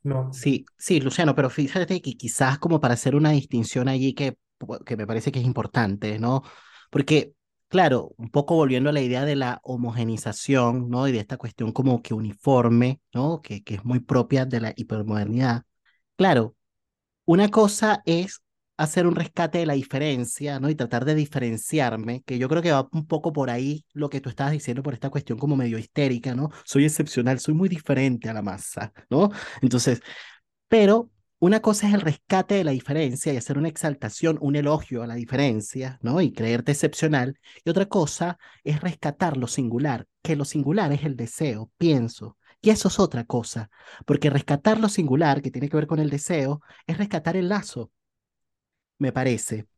no. 0.04 0.30
Sí, 0.30 0.66
sí, 0.76 1.00
Luciano, 1.00 1.34
pero 1.34 1.50
fíjate 1.50 2.00
que 2.02 2.14
quizás 2.16 2.58
como 2.58 2.80
para 2.80 2.94
hacer 2.94 3.16
una 3.16 3.30
distinción 3.30 3.88
allí 3.88 4.14
que, 4.14 4.36
que 4.84 4.96
me 4.96 5.06
parece 5.06 5.32
que 5.32 5.40
es 5.40 5.44
importante, 5.46 6.18
¿no? 6.18 6.42
Porque, 6.90 7.32
claro, 7.68 8.12
un 8.18 8.30
poco 8.30 8.54
volviendo 8.54 8.90
a 8.90 8.92
la 8.92 9.00
idea 9.00 9.24
de 9.24 9.36
la 9.36 9.58
homogenización, 9.62 10.88
¿no? 10.90 11.08
Y 11.08 11.12
de 11.12 11.18
esta 11.20 11.38
cuestión 11.38 11.72
como 11.72 12.02
que 12.02 12.14
uniforme, 12.14 13.00
¿no? 13.14 13.40
Que, 13.42 13.62
que 13.64 13.74
es 13.76 13.84
muy 13.84 14.00
propia 14.00 14.44
de 14.46 14.60
la 14.60 14.72
hipermodernidad. 14.76 15.62
Claro, 16.16 16.56
una 17.26 17.48
cosa 17.50 18.02
es 18.06 18.42
hacer 18.78 19.06
un 19.06 19.16
rescate 19.16 19.58
de 19.58 19.66
la 19.66 19.74
diferencia, 19.74 20.60
¿no? 20.60 20.70
Y 20.70 20.74
tratar 20.74 21.04
de 21.04 21.14
diferenciarme, 21.14 22.22
que 22.22 22.38
yo 22.38 22.48
creo 22.48 22.62
que 22.62 22.72
va 22.72 22.88
un 22.92 23.06
poco 23.06 23.32
por 23.32 23.50
ahí 23.50 23.84
lo 23.92 24.08
que 24.08 24.20
tú 24.20 24.30
estabas 24.30 24.52
diciendo 24.52 24.82
por 24.82 24.94
esta 24.94 25.10
cuestión 25.10 25.38
como 25.38 25.56
medio 25.56 25.78
histérica, 25.78 26.34
¿no? 26.34 26.50
Soy 26.64 26.84
excepcional, 26.84 27.40
soy 27.40 27.54
muy 27.54 27.68
diferente 27.68 28.28
a 28.28 28.32
la 28.32 28.40
masa, 28.42 28.92
¿no? 29.10 29.30
Entonces, 29.60 30.00
pero 30.68 31.10
una 31.40 31.60
cosa 31.60 31.88
es 31.88 31.94
el 31.94 32.00
rescate 32.00 32.54
de 32.54 32.64
la 32.64 32.70
diferencia 32.72 33.32
y 33.32 33.36
hacer 33.36 33.58
una 33.58 33.68
exaltación, 33.68 34.38
un 34.40 34.56
elogio 34.56 35.02
a 35.02 35.06
la 35.06 35.14
diferencia, 35.14 35.98
¿no? 36.02 36.20
Y 36.20 36.32
creerte 36.32 36.72
excepcional. 36.72 37.38
Y 37.64 37.70
otra 37.70 37.86
cosa 37.86 38.38
es 38.64 38.80
rescatar 38.80 39.36
lo 39.36 39.48
singular, 39.48 40.06
que 40.22 40.36
lo 40.36 40.44
singular 40.44 40.92
es 40.92 41.04
el 41.04 41.16
deseo, 41.16 41.70
pienso. 41.78 42.36
Y 42.60 42.70
eso 42.70 42.88
es 42.88 42.98
otra 42.98 43.24
cosa, 43.24 43.70
porque 44.04 44.30
rescatar 44.30 44.80
lo 44.80 44.88
singular, 44.88 45.42
que 45.42 45.50
tiene 45.50 45.68
que 45.68 45.76
ver 45.76 45.86
con 45.86 46.00
el 46.00 46.10
deseo, 46.10 46.60
es 46.86 46.98
rescatar 46.98 47.36
el 47.36 47.48
lazo, 47.48 47.92
me 48.98 49.12
parece. 49.12 49.68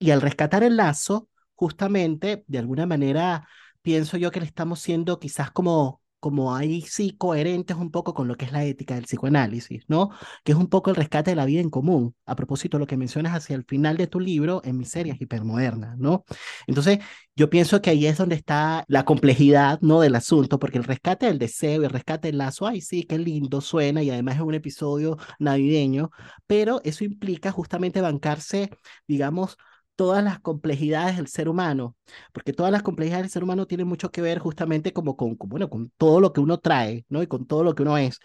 Y 0.00 0.12
al 0.12 0.22
rescatar 0.22 0.64
el 0.64 0.76
lazo, 0.78 1.30
justamente, 1.56 2.44
de 2.48 2.58
alguna 2.60 2.86
manera, 2.86 3.48
pienso 3.82 4.18
yo 4.18 4.32
que 4.32 4.40
le 4.40 4.46
estamos 4.46 4.80
siendo 4.80 5.20
quizás 5.20 5.52
como, 5.52 6.02
como 6.24 6.56
ahí 6.56 6.80
sí 6.80 7.14
coherentes 7.18 7.76
un 7.76 7.90
poco 7.90 8.14
con 8.14 8.28
lo 8.28 8.36
que 8.36 8.46
es 8.46 8.52
la 8.52 8.64
ética 8.64 8.94
del 8.94 9.04
psicoanálisis, 9.04 9.84
¿no? 9.88 10.08
Que 10.42 10.52
es 10.52 10.58
un 10.58 10.68
poco 10.68 10.88
el 10.88 10.96
rescate 10.96 11.32
de 11.32 11.36
la 11.36 11.44
vida 11.44 11.60
en 11.60 11.68
común. 11.68 12.14
A 12.24 12.34
propósito, 12.34 12.78
lo 12.78 12.86
que 12.86 12.96
mencionas 12.96 13.34
hacia 13.34 13.54
el 13.56 13.64
final 13.66 13.98
de 13.98 14.06
tu 14.06 14.20
libro 14.20 14.62
en 14.64 14.78
Miserias 14.78 15.20
Hipermodernas, 15.20 15.98
¿no? 15.98 16.24
Entonces, 16.66 17.00
yo 17.36 17.50
pienso 17.50 17.82
que 17.82 17.90
ahí 17.90 18.06
es 18.06 18.16
donde 18.16 18.36
está 18.36 18.86
la 18.88 19.04
complejidad, 19.04 19.78
¿no? 19.82 20.00
Del 20.00 20.14
asunto, 20.14 20.58
porque 20.58 20.78
el 20.78 20.84
rescate 20.84 21.26
del 21.26 21.38
deseo 21.38 21.82
y 21.82 21.84
el 21.84 21.90
rescate 21.90 22.28
del 22.28 22.38
lazo, 22.38 22.66
ay, 22.66 22.80
sí, 22.80 23.02
qué 23.02 23.18
lindo 23.18 23.60
suena 23.60 24.02
y 24.02 24.08
además 24.08 24.36
es 24.36 24.40
un 24.40 24.54
episodio 24.54 25.18
navideño, 25.38 26.10
pero 26.46 26.80
eso 26.84 27.04
implica 27.04 27.50
justamente 27.52 28.00
bancarse 28.00 28.70
digamos, 29.06 29.58
todas 29.96 30.24
las 30.24 30.40
complejidades 30.40 31.16
del 31.16 31.28
ser 31.28 31.48
humano, 31.48 31.96
porque 32.32 32.52
todas 32.52 32.72
las 32.72 32.82
complejidades 32.82 33.24
del 33.24 33.30
ser 33.30 33.44
humano 33.44 33.66
tienen 33.66 33.86
mucho 33.88 34.10
que 34.10 34.22
ver 34.22 34.38
justamente 34.38 34.92
como 34.92 35.16
con, 35.16 35.36
bueno, 35.38 35.68
con 35.70 35.90
todo 35.96 36.20
lo 36.20 36.32
que 36.32 36.40
uno 36.40 36.58
trae, 36.58 37.04
¿no? 37.08 37.22
Y 37.22 37.26
con 37.26 37.46
todo 37.46 37.64
lo 37.64 37.74
que 37.74 37.82
uno 37.82 37.96
es 37.98 38.18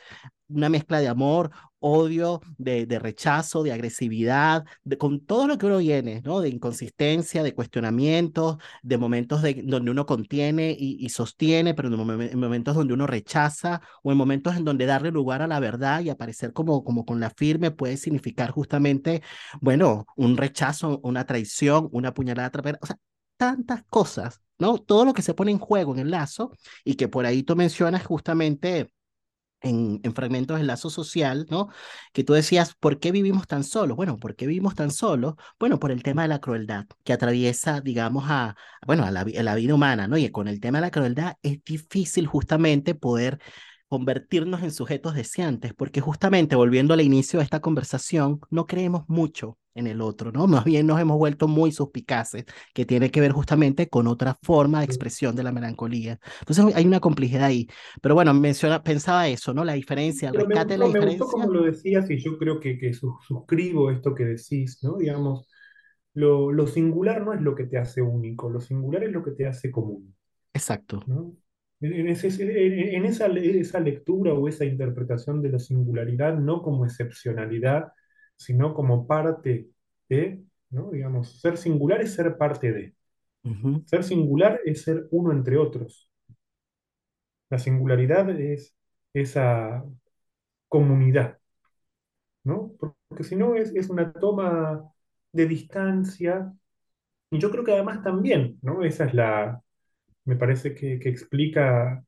una 0.47 0.67
mezcla 0.69 0.99
de 0.99 1.07
amor, 1.07 1.51
odio, 1.80 2.41
de, 2.57 2.86
rechazo, 2.99 3.61
de 3.63 3.71
agresividad, 3.71 4.65
de, 4.84 4.97
con 4.97 5.23
todo 5.25 5.47
lo 5.47 5.57
que 5.59 5.67
uno 5.67 5.77
viene, 5.77 6.21
¿no? 6.25 6.41
De 6.41 6.49
inconsistencia, 6.49 7.43
de 7.43 7.53
cuestionamientos, 7.53 8.57
de 8.82 8.97
momentos 8.97 9.41
de, 9.43 9.61
donde 9.63 9.91
uno 9.91 10.05
contiene 10.07 10.75
y, 10.77 11.07
sostiene, 11.09 11.73
pero 11.75 11.88
en, 11.89 11.95
momen- 11.95 12.32
en 12.32 12.39
momentos 12.39 12.75
donde 12.75 12.93
uno 12.95 13.05
rechaza 13.07 13.82
o 14.03 14.11
en 14.11 14.17
momentos 14.17 14.55
en 14.57 14.65
donde 14.65 14.86
darle 14.88 15.11
lugar 15.11 15.41
a 15.43 15.47
la 15.47 15.59
verdad 15.59 16.01
y 16.01 16.09
aparecer 16.09 16.51
como, 16.51 16.84
como 16.84 17.05
con 17.05 17.19
la 17.19 17.30
firme 17.30 17.69
puede 17.71 17.97
significar 17.97 18.49
justamente, 18.51 19.21
bueno, 19.61 20.05
un 20.15 20.36
rechazo, 20.38 20.99
una 21.03 21.25
traición, 21.25 21.89
una 21.91 22.13
puñalada 22.13 22.51
o 22.82 22.86
sea, 22.88 22.97
tantas 23.39 23.83
cosas, 23.89 24.41
¿no? 24.59 24.77
Todo 24.79 25.05
lo 25.05 25.15
que 25.15 25.23
se 25.23 25.33
pone 25.33 25.51
en 25.51 25.59
juego 25.59 25.93
en 25.93 26.01
el 26.01 26.11
lazo 26.11 26.51
y 26.85 26.95
que 26.95 27.07
por 27.07 27.25
ahí 27.25 27.43
tú 27.43 27.55
mencionas 27.55 28.05
justamente 28.05 28.91
en, 29.61 29.99
en 30.03 30.13
fragmentos 30.15 30.57
del 30.57 30.67
lazo 30.67 30.89
social, 30.89 31.45
¿no? 31.49 31.69
Que 32.13 32.23
tú 32.23 32.33
decías, 32.33 32.75
¿por 32.79 32.99
qué 32.99 33.11
vivimos 33.11 33.47
tan 33.47 33.63
solos? 33.63 33.97
Bueno, 33.97 34.17
¿por 34.19 34.35
qué 34.35 34.47
vivimos 34.47 34.75
tan 34.75 34.91
solos? 34.91 35.35
Bueno, 35.59 35.79
por 35.79 35.91
el 35.91 36.03
tema 36.03 36.21
de 36.23 36.29
la 36.29 36.39
crueldad 36.39 36.85
que 37.03 37.13
atraviesa, 37.13 37.81
digamos, 37.81 38.25
a, 38.29 38.55
bueno, 38.87 39.05
a 39.05 39.11
la, 39.11 39.21
a 39.21 39.43
la 39.43 39.55
vida 39.55 39.75
humana, 39.75 40.07
¿no? 40.07 40.17
Y 40.17 40.29
con 40.31 40.47
el 40.47 40.59
tema 40.61 40.79
de 40.79 40.83
la 40.83 40.91
crueldad 40.91 41.35
es 41.43 41.63
difícil 41.63 42.27
justamente 42.27 42.95
poder 42.95 43.39
convertirnos 43.89 44.63
en 44.63 44.71
sujetos 44.71 45.15
deseantes, 45.15 45.73
porque 45.73 46.01
justamente 46.01 46.55
volviendo 46.55 46.93
al 46.93 47.01
inicio 47.01 47.39
de 47.39 47.45
esta 47.45 47.59
conversación, 47.61 48.39
no 48.51 48.67
creemos 48.67 49.03
mucho 49.09 49.57
en 49.75 49.87
el 49.87 50.01
otro, 50.01 50.31
¿no? 50.31 50.47
Más 50.47 50.65
bien 50.65 50.87
nos 50.87 50.99
hemos 50.99 51.17
vuelto 51.17 51.47
muy 51.47 51.71
suspicaces, 51.71 52.45
que 52.73 52.85
tiene 52.85 53.11
que 53.11 53.21
ver 53.21 53.31
justamente 53.31 53.89
con 53.89 54.07
otra 54.07 54.37
forma 54.43 54.79
de 54.79 54.85
expresión 54.85 55.35
de 55.35 55.43
la 55.43 55.51
melancolía. 55.51 56.19
Entonces 56.41 56.75
hay 56.75 56.85
una 56.85 56.99
complejidad 56.99 57.45
ahí. 57.45 57.67
Pero 58.01 58.15
bueno, 58.15 58.33
menciona, 58.33 58.83
pensaba 58.83 59.27
eso, 59.27 59.53
¿no? 59.53 59.65
La 59.65 59.73
diferencia, 59.73 60.29
el 60.29 60.35
Pero 60.35 60.45
me 60.47 60.55
rescate 60.55 60.73
de 60.73 60.77
la 60.79 60.85
gustó, 60.85 60.91
me 60.91 61.01
gustó 61.01 61.27
como 61.27 61.49
diferencia. 61.49 61.51
lo 61.51 61.63
decías 61.63 62.09
y 62.09 62.17
yo 62.19 62.37
creo 62.37 62.59
que, 62.59 62.77
que 62.77 62.93
sus- 62.93 63.23
suscribo 63.27 63.91
esto 63.91 64.13
que 64.15 64.25
decís, 64.25 64.79
¿no? 64.83 64.97
Digamos, 64.97 65.47
lo, 66.13 66.51
lo 66.51 66.67
singular 66.67 67.23
no 67.23 67.33
es 67.33 67.41
lo 67.41 67.55
que 67.55 67.65
te 67.65 67.77
hace 67.77 68.01
único, 68.01 68.49
lo 68.49 68.59
singular 68.61 69.03
es 69.03 69.11
lo 69.11 69.23
que 69.23 69.31
te 69.31 69.47
hace 69.47 69.71
común. 69.71 70.15
Exacto. 70.53 70.99
¿no? 71.05 71.35
En, 71.82 72.09
ese- 72.09 72.27
esa, 73.07 73.27
esa 73.27 73.80
lectura 73.80 74.34
o 74.34 74.47
esa 74.47 74.65
interpretación 74.65 75.41
de 75.41 75.49
la 75.49 75.59
singularidad, 75.59 76.36
no 76.38 76.61
como 76.61 76.86
excepcionalidad, 76.86 77.91
sino 78.36 78.73
como 78.73 79.07
parte 79.07 79.69
de, 80.09 80.43
¿no? 80.71 80.91
Digamos, 80.91 81.39
ser 81.41 81.57
singular 81.57 82.01
es 82.01 82.13
ser 82.13 82.38
parte 82.38 82.71
de. 82.73 82.95
Ser 83.86 84.03
singular 84.05 84.61
es 84.65 84.84
ser 84.84 85.07
uno 85.11 85.32
entre 85.34 85.57
otros. 85.57 86.09
La 87.51 87.59
singularidad 87.59 88.30
es 88.39 88.75
esa 89.13 89.84
comunidad, 90.69 91.39
¿no? 92.43 92.73
Porque 93.07 93.23
si 93.23 93.36
no 93.36 93.55
es, 93.55 93.73
es 93.75 93.89
una 93.89 94.11
toma 94.13 94.84
de 95.32 95.45
distancia. 95.47 96.53
Y 97.32 97.39
yo 97.39 97.51
creo 97.51 97.63
que 97.63 97.73
además 97.73 98.03
también, 98.03 98.59
¿no? 98.61 98.84
Esa 98.84 99.05
es 99.05 99.13
la, 99.13 99.61
me 100.30 100.36
parece 100.36 100.75
que, 100.75 100.95
explica 101.09 102.03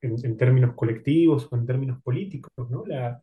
en, 0.00 0.36
términos 0.38 0.74
colectivos 0.74 1.48
o 1.50 1.56
en 1.56 1.66
términos 1.66 2.02
políticos, 2.02 2.52
¿no? 2.70 2.84
La, 2.86 3.22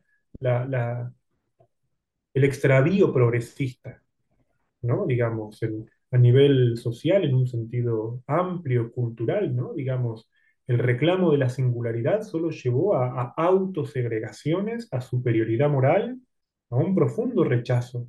el 2.34 2.44
extravío 2.44 3.12
progresista, 3.12 4.02
¿no? 4.82 5.06
Digamos, 5.06 5.60
a 6.10 6.18
nivel 6.18 6.76
social, 6.78 7.24
en 7.24 7.34
un 7.34 7.46
sentido 7.48 8.22
amplio, 8.26 8.92
cultural, 8.92 9.54
¿no? 9.56 9.74
Digamos, 9.74 10.28
el 10.68 10.78
reclamo 10.78 11.32
de 11.32 11.38
la 11.38 11.48
singularidad 11.50 12.22
solo 12.22 12.50
llevó 12.50 12.96
a, 12.96 13.22
a 13.22 13.32
autosegregaciones, 13.36 14.88
a 14.92 15.00
superioridad 15.00 15.70
moral, 15.70 16.20
a 16.70 16.76
un 16.76 16.94
profundo 16.94 17.44
rechazo, 17.44 18.08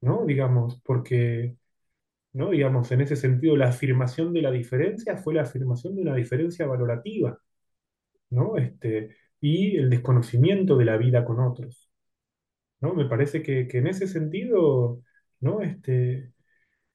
¿no? 0.00 0.26
Digamos, 0.26 0.80
porque, 0.84 1.56
¿no? 2.32 2.50
Digamos, 2.50 2.90
en 2.92 3.02
ese 3.02 3.16
sentido, 3.16 3.56
la 3.56 3.68
afirmación 3.68 4.32
de 4.32 4.42
la 4.42 4.50
diferencia 4.50 5.16
fue 5.18 5.34
la 5.34 5.42
afirmación 5.42 5.96
de 5.96 6.02
una 6.02 6.14
diferencia 6.16 6.66
valorativa 6.66 7.38
¿no? 8.30 8.56
Este, 8.58 9.10
y 9.40 9.76
el 9.76 9.90
desconocimiento 9.90 10.76
de 10.76 10.84
la 10.84 10.96
vida 10.96 11.24
con 11.24 11.40
otros, 11.40 11.90
¿no? 12.80 12.94
Me 12.94 13.06
parece 13.06 13.42
que, 13.42 13.68
que 13.68 13.78
en 13.78 13.86
ese 13.88 14.06
sentido, 14.08 15.02
¿no? 15.40 15.62
Este, 15.62 16.32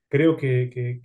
creo 0.09 0.37
que, 0.37 0.69
que- 0.73 1.01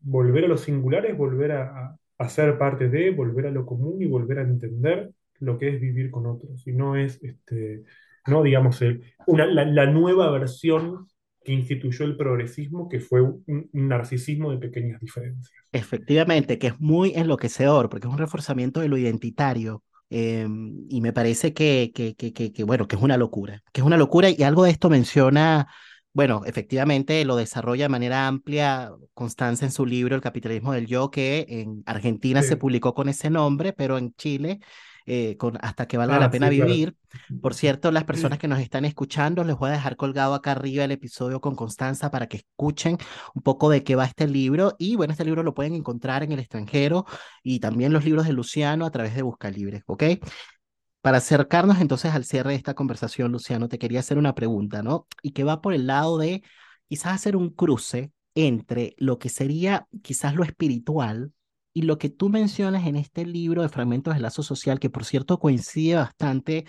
volver 0.00 0.44
a 0.46 0.48
lo 0.48 0.56
singular 0.58 1.06
es 1.06 1.16
volver 1.16 1.52
a, 1.52 1.98
a- 2.18 2.28
ser 2.28 2.58
parte 2.58 2.88
de, 2.88 3.10
volver 3.10 3.46
a 3.46 3.50
lo 3.50 3.66
común 3.66 4.00
y 4.02 4.06
volver 4.06 4.38
a 4.40 4.42
entender 4.42 5.12
lo 5.40 5.58
que 5.58 5.68
es 5.70 5.80
vivir 5.80 6.10
con 6.10 6.26
otros, 6.26 6.66
y 6.66 6.72
no 6.72 6.96
es, 6.96 7.22
este, 7.22 7.84
no, 8.26 8.42
digamos, 8.42 8.82
el- 8.82 9.04
una, 9.26 9.46
la 9.46 9.86
nueva 9.86 10.30
versión 10.30 11.08
que 11.48 11.54
instituyó 11.54 12.04
el 12.04 12.14
progresismo, 12.14 12.90
que 12.90 13.00
fue 13.00 13.22
un, 13.22 13.42
un 13.72 13.88
narcisismo 13.88 14.50
de 14.50 14.58
pequeñas 14.58 15.00
diferencias. 15.00 15.50
Efectivamente, 15.72 16.58
que 16.58 16.66
es 16.66 16.78
muy 16.78 17.14
enloquecedor, 17.14 17.88
porque 17.88 18.06
es 18.06 18.12
un 18.12 18.18
reforzamiento 18.18 18.80
de 18.80 18.88
lo 18.88 18.98
identitario, 18.98 19.82
Em, 20.10 20.86
y 20.88 21.00
me 21.00 21.12
parece 21.12 21.52
que, 21.52 21.92
que, 21.94 22.14
que, 22.14 22.32
que, 22.32 22.64
bueno, 22.64 22.88
que 22.88 22.96
es 22.96 23.02
una 23.02 23.16
locura, 23.16 23.62
que 23.72 23.82
es 23.82 23.86
una 23.86 23.98
locura 23.98 24.30
y 24.30 24.42
algo 24.42 24.64
de 24.64 24.70
esto 24.70 24.88
menciona, 24.88 25.68
bueno, 26.14 26.42
efectivamente 26.46 27.24
lo 27.26 27.36
desarrolla 27.36 27.84
de 27.84 27.88
manera 27.90 28.26
amplia 28.26 28.90
Constanza 29.12 29.66
en 29.66 29.72
su 29.72 29.84
libro 29.84 30.14
El 30.14 30.22
capitalismo 30.22 30.72
del 30.72 30.86
yo, 30.86 31.10
que 31.10 31.44
en 31.48 31.82
Argentina 31.84 32.42
se 32.42 32.56
publicó 32.56 32.94
con 32.94 33.08
ese 33.10 33.28
nombre, 33.28 33.74
pero 33.74 33.98
en 33.98 34.14
Chile 34.14 34.60
eh, 35.08 35.36
con 35.38 35.58
Hasta 35.62 35.86
que 35.88 35.96
valga 35.96 36.18
la 36.18 36.26
Ah, 36.26 36.30
pena 36.30 36.48
sí, 36.48 36.56
claro. 36.56 36.66
vivir. 36.66 36.96
Por 37.40 37.54
cierto, 37.54 37.90
las 37.92 38.04
personas 38.04 38.38
que 38.38 38.48
nos 38.48 38.60
están 38.60 38.84
escuchando, 38.84 39.44
les 39.44 39.56
voy 39.56 39.70
a 39.70 39.72
dejar 39.72 39.96
colgado 39.96 40.34
acá 40.34 40.52
arriba 40.52 40.84
el 40.84 40.92
episodio 40.92 41.40
con 41.40 41.54
Constanza 41.56 42.10
para 42.10 42.28
que 42.28 42.38
escuchen 42.38 42.98
un 43.34 43.42
poco 43.42 43.70
de 43.70 43.84
qué 43.84 43.96
va 43.96 44.04
este 44.06 44.26
libro. 44.28 44.74
Y 44.78 44.96
bueno, 44.96 45.12
este 45.12 45.24
libro 45.24 45.42
lo 45.42 45.54
pueden 45.54 45.74
encontrar 45.74 46.22
en 46.22 46.32
el 46.32 46.40
extranjero 46.40 47.06
y 47.42 47.60
también 47.60 47.92
los 47.92 48.04
libros 48.04 48.26
de 48.26 48.32
Luciano 48.34 48.86
a 48.86 48.90
través 48.90 49.14
de 49.14 49.22
Buscalibre, 49.22 49.82
¿ok? 49.86 50.04
Para 51.00 51.18
acercarnos 51.18 51.80
entonces 51.80 52.12
al 52.14 52.24
cierre 52.24 52.50
de 52.50 52.56
esta 52.56 52.74
conversación, 52.74 53.32
Luciano, 53.32 53.68
te 53.68 53.78
quería 53.78 54.00
hacer 54.00 54.18
una 54.18 54.34
pregunta, 54.34 54.82
¿no? 54.82 55.06
Y 55.22 55.32
que 55.32 55.44
va 55.44 55.60
por 55.60 55.72
el 55.72 55.86
lado 55.86 56.18
de 56.18 56.42
quizás 56.88 57.14
hacer 57.14 57.36
un 57.36 57.50
cruce 57.50 58.12
entre 58.34 58.94
lo 58.98 59.18
que 59.18 59.28
sería 59.28 59.86
quizás 60.02 60.34
lo 60.34 60.44
espiritual 60.44 61.32
y 61.78 61.82
lo 61.82 61.96
que 61.96 62.10
tú 62.10 62.28
mencionas 62.28 62.86
en 62.88 62.96
este 62.96 63.24
libro 63.24 63.62
de 63.62 63.68
Fragmentos 63.68 64.12
del 64.14 64.24
Lazo 64.24 64.42
Social, 64.42 64.80
que 64.80 64.90
por 64.90 65.04
cierto 65.04 65.38
coincide 65.38 65.94
bastante 65.94 66.66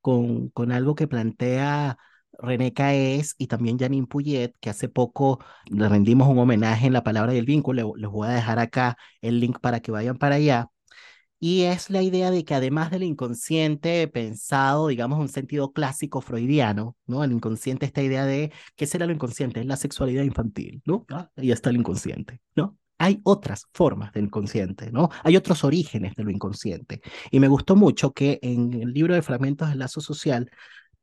con, 0.00 0.50
con 0.50 0.70
algo 0.70 0.94
que 0.94 1.08
plantea 1.08 1.98
René 2.38 2.72
Caes 2.72 3.34
y 3.38 3.48
también 3.48 3.76
Janine 3.76 4.06
Puyet, 4.06 4.52
que 4.60 4.70
hace 4.70 4.88
poco 4.88 5.40
le 5.66 5.88
rendimos 5.88 6.28
un 6.28 6.38
homenaje 6.38 6.86
en 6.86 6.92
la 6.92 7.02
palabra 7.02 7.34
y 7.34 7.38
el 7.38 7.44
vínculo. 7.44 7.94
Les 7.96 8.08
voy 8.08 8.28
a 8.28 8.32
dejar 8.32 8.60
acá 8.60 8.96
el 9.20 9.40
link 9.40 9.58
para 9.58 9.80
que 9.80 9.90
vayan 9.90 10.16
para 10.16 10.36
allá. 10.36 10.68
Y 11.40 11.62
es 11.62 11.90
la 11.90 12.02
idea 12.02 12.30
de 12.30 12.44
que 12.44 12.54
además 12.54 12.92
del 12.92 13.02
inconsciente 13.02 14.06
pensado, 14.06 14.86
digamos, 14.86 15.16
en 15.16 15.22
un 15.22 15.28
sentido 15.28 15.72
clásico 15.72 16.20
freudiano, 16.20 16.96
¿no? 17.06 17.24
El 17.24 17.32
inconsciente, 17.32 17.84
esta 17.86 18.02
idea 18.02 18.26
de, 18.26 18.52
¿qué 18.76 18.86
será 18.86 19.06
lo 19.06 19.12
inconsciente? 19.12 19.58
Es 19.58 19.66
la 19.66 19.76
sexualidad 19.76 20.22
infantil, 20.22 20.82
¿no? 20.86 21.04
Ah, 21.10 21.30
ahí 21.36 21.50
está 21.50 21.70
el 21.70 21.78
inconsciente, 21.78 22.40
¿no? 22.54 22.78
Hay 22.98 23.20
otras 23.24 23.66
formas 23.72 24.12
del 24.12 24.24
inconsciente, 24.24 24.92
¿no? 24.92 25.10
Hay 25.24 25.36
otros 25.36 25.64
orígenes 25.64 26.14
de 26.14 26.24
lo 26.24 26.30
inconsciente. 26.30 27.00
Y 27.30 27.40
me 27.40 27.48
gustó 27.48 27.76
mucho 27.76 28.12
que 28.12 28.38
en 28.42 28.72
el 28.74 28.92
libro 28.92 29.14
de 29.14 29.22
Fragmentos 29.22 29.68
del 29.68 29.80
Lazo 29.80 30.00
Social, 30.00 30.50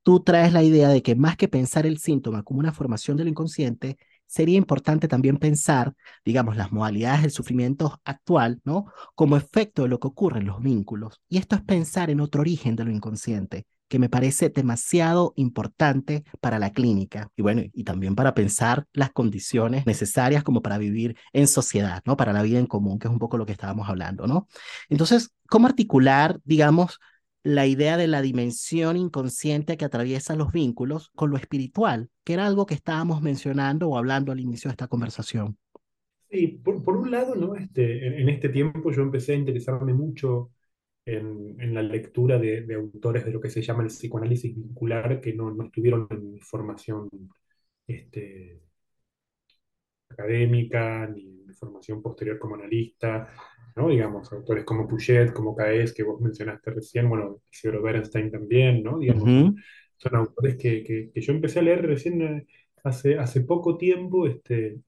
tú 0.04 0.22
traes 0.24 0.54
la 0.54 0.64
idea 0.64 0.90
de 0.90 1.02
que 1.04 1.16
más 1.16 1.38
que 1.38 1.48
pensar 1.48 1.86
el 1.86 2.00
síntoma 2.00 2.44
como 2.44 2.60
una 2.60 2.74
formación 2.74 3.18
del 3.18 3.28
inconsciente, 3.28 3.98
sería 4.26 4.58
importante 4.58 5.08
también 5.08 5.38
pensar, 5.38 5.94
digamos, 6.24 6.56
las 6.56 6.72
modalidades 6.72 7.24
del 7.24 7.32
sufrimiento 7.32 8.00
actual, 8.06 8.62
¿no? 8.64 8.86
Como 9.16 9.38
efecto 9.38 9.84
de 9.84 9.90
lo 9.90 10.00
que 10.00 10.08
ocurre 10.08 10.40
en 10.40 10.46
los 10.46 10.62
vínculos. 10.62 11.20
Y 11.28 11.40
esto 11.40 11.56
es 11.56 11.64
pensar 11.64 12.10
en 12.12 12.22
otro 12.22 12.42
origen 12.42 12.76
de 12.76 12.86
lo 12.86 12.92
inconsciente, 12.92 13.66
que 13.90 14.00
me 14.00 14.08
parece 14.08 14.50
demasiado 14.50 15.34
importante 15.36 16.24
para 16.40 16.60
la 16.60 16.72
clínica 16.72 17.32
y 17.36 17.42
bueno, 17.42 17.64
y 17.74 17.84
también 17.84 18.16
para 18.16 18.34
pensar 18.36 18.86
las 18.94 19.12
condiciones 19.12 19.86
necesarias 19.86 20.44
como 20.44 20.62
para 20.62 20.78
vivir 20.78 21.18
en 21.34 21.48
sociedad, 21.48 22.02
¿no? 22.06 22.16
Para 22.16 22.32
la 22.32 22.44
vida 22.44 22.60
en 22.60 22.68
común, 22.68 23.00
que 23.00 23.08
es 23.08 23.12
un 23.12 23.20
poco 23.20 23.38
lo 23.38 23.46
que 23.46 23.52
estábamos 23.52 23.90
hablando, 23.90 24.28
¿no? 24.28 24.48
Entonces, 24.90 25.32
¿cómo 25.50 25.68
articular, 25.68 26.40
digamos, 26.46 27.00
la 27.44 27.66
idea 27.66 27.98
de 27.98 28.08
la 28.08 28.22
dimensión 28.22 28.96
inconsciente 28.96 29.76
que 29.76 29.86
atraviesa 29.86 30.36
los 30.36 30.52
vínculos 30.52 31.10
con 31.16 31.32
lo 31.32 31.38
espiritual, 31.38 32.10
que 32.24 32.34
era 32.34 32.46
algo 32.46 32.66
que 32.66 32.76
estábamos 32.76 33.22
mencionando 33.22 33.90
o 33.90 33.98
hablando 33.98 34.32
al 34.32 34.40
inicio 34.40 34.70
de 34.70 34.74
esta 34.74 34.88
conversación. 34.88 35.58
Sí, 36.30 36.48
por, 36.64 36.84
por 36.84 36.96
un 36.96 37.10
lado, 37.10 37.34
¿no? 37.36 37.56
Este, 37.56 38.06
en, 38.06 38.14
en 38.14 38.30
este 38.30 38.50
tiempo 38.50 38.92
yo 38.92 39.02
empecé 39.02 39.34
a 39.34 39.38
interesarme 39.38 39.94
mucho 39.94 40.52
en, 41.18 41.60
en 41.60 41.74
la 41.74 41.82
lectura 41.82 42.38
de, 42.38 42.62
de 42.62 42.76
autores 42.76 43.26
de 43.26 43.32
lo 43.32 43.42
que 43.42 43.50
se 43.50 43.62
llama 43.62 43.84
el 43.84 43.90
psicoanálisis 43.90 44.56
vincular, 44.56 45.22
que 45.22 45.34
no, 45.34 45.52
no 45.52 45.66
estuvieron 45.66 46.08
en 46.12 46.40
formación 46.40 47.10
este, 47.88 48.62
académica, 50.10 51.08
ni 51.08 51.44
en 51.48 51.56
formación 51.56 52.02
posterior 52.02 52.40
como 52.40 52.56
analista, 52.56 53.28
¿no? 53.76 53.90
Digamos, 53.90 54.32
autores 54.34 54.66
como 54.66 54.88
Puget, 54.88 55.34
como 55.34 55.56
Caes, 55.56 55.94
que 55.94 56.04
vos 56.04 56.20
mencionaste 56.22 56.72
recién, 56.72 57.10
bueno, 57.10 57.42
Isidoro 57.52 57.82
Berenstein 57.82 58.32
también, 58.32 58.84
¿no? 58.84 59.00
Digamos, 59.00 59.56
son, 59.98 60.16
autores 60.16 60.58
que, 60.58 60.84
que, 60.84 61.12
que 61.14 61.22
yo 61.22 61.34
empecé 61.34 61.60
a 61.60 61.62
leer 61.64 61.86
recién 61.86 62.22
eh, 62.22 62.48
hace, 62.84 63.18
hace 63.18 63.42
poco 63.42 63.78
tiempo, 63.78 64.28
este, 64.28 64.80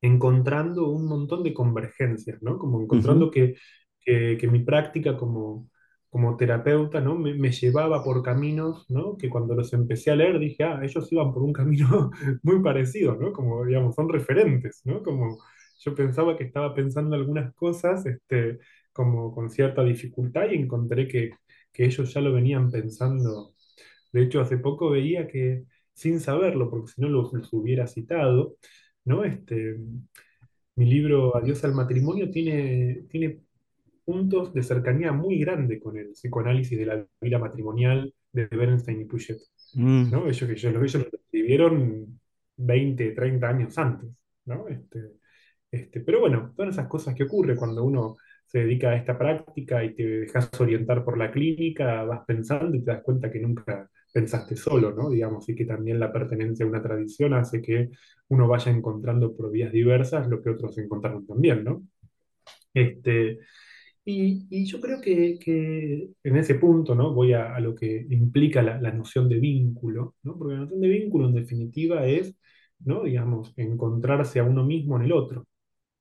encontrando 0.00 0.88
un 0.88 1.06
montón 1.06 1.42
de 1.42 1.54
convergencias, 1.54 2.42
¿no? 2.42 2.58
Como 2.58 2.80
encontrando 2.80 3.30
que, 3.30 3.56
que, 4.00 4.48
mi 4.50 4.60
práctica 4.60 5.16
como, 5.16 5.68
como 6.10 6.36
terapeuta, 6.36 7.00
¿no? 7.00 7.16
Me, 7.16 7.34
me 7.34 7.52
llevaba 7.52 8.02
por 8.04 8.22
caminos, 8.22 8.86
¿no? 8.90 9.16
Que 9.16 9.28
cuando 9.30 9.54
los 9.54 9.72
empecé 9.72 10.10
a 10.10 10.16
leer 10.16 10.38
dije, 10.38 10.64
ah, 10.64 10.80
ellos 10.82 11.10
iban 11.12 11.32
por 11.32 11.42
un 11.42 11.52
camino 11.52 12.10
muy 12.42 12.62
parecido, 12.62 13.16
¿no? 13.16 13.32
Como, 13.32 13.64
digamos, 13.64 13.94
son 13.94 14.08
referentes, 14.08 14.82
¿no? 14.84 15.02
Como 15.02 15.38
yo 15.80 15.94
pensaba 15.94 16.36
que 16.36 16.44
estaba 16.44 16.74
pensando 16.74 17.14
algunas 17.16 17.54
cosas, 17.54 18.04
este, 18.06 18.58
como 18.92 19.32
con 19.34 19.50
cierta 19.50 19.84
dificultad 19.84 20.50
y 20.50 20.56
encontré 20.56 21.06
que, 21.08 21.30
que 21.72 21.84
ellos 21.86 22.12
ya 22.12 22.20
lo 22.20 22.32
venían 22.32 22.70
pensando. 22.70 23.54
De 24.12 24.22
hecho, 24.22 24.40
hace 24.40 24.58
poco 24.58 24.90
veía 24.90 25.28
que, 25.28 25.64
sin 25.94 26.20
saberlo, 26.20 26.70
porque 26.70 26.92
si 26.92 27.00
no 27.02 27.08
los, 27.08 27.32
los 27.32 27.52
hubiera 27.52 27.86
citado, 27.86 28.56
¿no? 29.04 29.24
Este, 29.24 29.76
mi 30.76 30.86
libro 30.86 31.36
Adiós 31.36 31.64
al 31.64 31.74
matrimonio 31.74 32.30
tiene, 32.30 33.04
tiene 33.10 33.40
puntos 34.08 34.54
de 34.54 34.62
cercanía 34.62 35.12
muy 35.12 35.38
grande 35.38 35.78
con 35.78 35.98
el 35.98 36.12
psicoanálisis 36.12 36.78
de 36.78 36.86
la 36.86 37.06
vida 37.20 37.38
matrimonial 37.38 38.14
de 38.32 38.46
Bernstein 38.46 39.02
y 39.02 39.04
Puget, 39.04 39.36
mm, 39.74 40.10
¿no? 40.10 40.26
Ellos, 40.26 40.48
que 40.48 40.52
ellos, 40.52 40.64
ellos 40.64 40.94
lo 41.12 41.18
escribieron 41.18 42.18
20 42.56 43.10
30 43.10 43.46
años 43.46 43.76
antes, 43.76 44.08
¿no? 44.46 44.66
Este, 44.66 45.12
este, 45.70 46.00
pero 46.00 46.20
bueno, 46.20 46.54
todas 46.56 46.72
esas 46.72 46.88
cosas 46.88 47.14
que 47.14 47.24
ocurren 47.24 47.58
cuando 47.58 47.84
uno 47.84 48.16
se 48.46 48.60
dedica 48.60 48.88
a 48.88 48.96
esta 48.96 49.18
práctica 49.18 49.84
y 49.84 49.94
te 49.94 50.06
dejas 50.20 50.58
orientar 50.58 51.04
por 51.04 51.18
la 51.18 51.30
clínica, 51.30 52.02
vas 52.04 52.24
pensando 52.26 52.74
y 52.78 52.80
te 52.82 52.92
das 52.92 53.02
cuenta 53.02 53.30
que 53.30 53.40
nunca 53.40 53.90
pensaste 54.10 54.56
solo, 54.56 54.90
¿no? 54.94 55.10
Digamos, 55.10 55.46
y 55.50 55.54
que 55.54 55.66
también 55.66 56.00
la 56.00 56.10
pertenencia 56.10 56.64
a 56.64 56.68
una 56.70 56.80
tradición 56.80 57.34
hace 57.34 57.60
que 57.60 57.90
uno 58.28 58.48
vaya 58.48 58.72
encontrando 58.72 59.36
por 59.36 59.50
vías 59.50 59.70
diversas 59.70 60.26
lo 60.28 60.42
que 60.42 60.48
otros 60.48 60.78
encontraron 60.78 61.26
también, 61.26 61.62
¿no? 61.62 61.82
Este, 62.72 63.40
y, 64.10 64.64
yo 64.64 64.80
creo 64.80 65.00
que, 65.00 66.10
en 66.22 66.36
ese 66.36 66.54
punto, 66.56 66.94
¿no? 66.94 67.12
Voy 67.12 67.32
a, 67.34 67.54
a 67.54 67.60
lo 67.60 67.74
que 67.74 68.06
implica 68.10 68.62
la, 68.62 68.80
la 68.80 68.92
noción 68.92 69.28
de 69.28 69.38
vínculo, 69.38 70.16
¿no? 70.22 70.38
Porque 70.38 70.54
la 70.54 70.60
noción 70.60 70.80
de 70.80 70.88
vínculo 70.88 71.28
en 71.28 71.34
definitiva 71.34 72.06
es, 72.06 72.34
¿no? 72.80 73.04
Digamos, 73.04 73.52
encontrarse 73.56 74.40
a 74.40 74.44
uno 74.44 74.64
mismo 74.64 74.96
en 74.96 75.02
el 75.02 75.12
otro. 75.12 75.46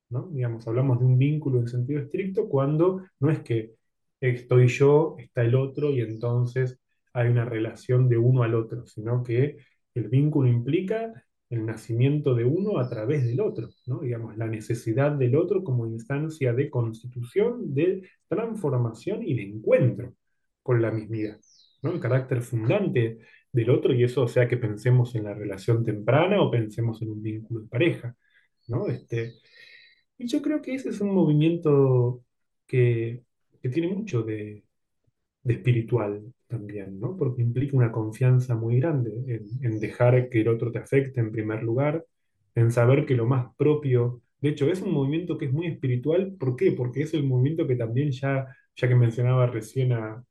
¿no? 0.10 0.30
Digamos, 0.32 0.68
hablamos 0.68 1.00
de 1.00 1.06
un 1.06 1.18
vínculo 1.18 1.60
en 1.60 1.68
sentido 1.68 2.02
estricto 2.02 2.48
cuando 2.50 3.04
no 3.20 3.30
es 3.30 3.40
que 3.42 3.76
estoy 4.22 4.68
yo, 4.68 5.16
está 5.20 5.44
el 5.44 5.56
otro 5.56 5.92
y 5.92 6.02
entonces 6.02 6.80
hay 7.14 7.30
una 7.30 7.46
relación 7.46 8.08
de 8.10 8.18
uno 8.18 8.44
al 8.44 8.56
otro, 8.56 8.86
sino 8.86 9.24
que 9.24 9.58
el 9.96 10.08
vínculo 10.10 10.50
implica 10.50 11.12
el 11.50 11.66
nacimiento 11.66 12.36
de 12.36 12.46
uno 12.46 12.80
a 12.80 12.90
través 12.90 13.26
del 13.26 13.40
otro, 13.40 13.70
¿no? 13.86 14.02
Digamos, 14.02 14.38
la 14.38 14.48
necesidad 14.48 15.12
del 15.14 15.36
otro 15.36 15.64
como 15.64 15.88
instancia 15.88 16.54
de 16.54 16.70
constitución, 16.70 17.74
de 17.74 18.10
transformación 18.28 19.24
y 19.24 19.36
de 19.36 19.44
encuentro 19.44 20.16
con 20.62 20.82
la 20.82 20.92
mismidad. 20.92 21.40
El 21.84 22.00
carácter 22.00 22.42
fundante 22.42 23.20
del 23.52 23.70
otro 23.70 23.94
y 23.94 24.04
eso, 24.04 24.28
sea, 24.28 24.48
que 24.48 24.58
pensemos 24.58 25.16
en 25.16 25.24
la 25.24 25.34
relación 25.34 25.84
temprana 25.86 26.42
o 26.42 26.52
pensemos 26.52 27.02
en 27.02 27.12
un 27.12 27.22
vínculo 27.22 27.62
de 27.62 27.68
pareja, 27.68 28.16
¿no? 28.68 28.88
Este, 28.88 29.36
y 30.18 30.28
yo 30.28 30.42
creo 30.42 30.62
que 30.62 30.76
ese 30.76 30.90
es 30.90 31.02
un 31.02 31.14
movimiento 31.14 32.24
que, 32.66 33.24
tiene 33.72 33.90
mucho 33.90 34.24
de 34.24 34.64
espiritual 35.44 36.34
también, 36.48 37.00
¿no? 37.00 37.18
Porque 37.18 37.42
implica 37.42 37.78
una 37.78 37.92
confianza 37.92 38.56
muy 38.56 38.80
grande 38.80 39.12
en, 39.28 39.46
en 39.66 39.80
dejar 39.80 40.30
que 40.30 40.42
el 40.42 40.48
otro 40.50 40.72
te 40.72 40.80
afecte 40.80 41.20
en 41.20 41.32
primer 41.32 41.64
lugar, 41.64 42.06
en 42.56 42.72
saber 42.72 43.06
que 43.06 43.16
lo 43.16 43.26
más 43.28 43.54
propio, 43.58 44.22
de 44.42 44.50
hecho, 44.50 44.70
es 44.72 44.82
un 44.82 44.94
movimiento 44.94 45.38
que 45.38 45.46
es 45.46 45.54
muy 45.54 45.68
espiritual, 45.68 46.36
¿por 46.40 46.56
qué? 46.56 46.72
Porque 46.72 47.02
es 47.04 47.14
el 47.14 47.24
movimiento 47.24 47.68
que 47.68 47.76
también 47.76 48.12
ya, 48.12 48.48
ya 48.76 48.88
que 48.88 48.96
mencionaba 48.96 49.48
recién 49.48 49.94
a, 49.94 50.24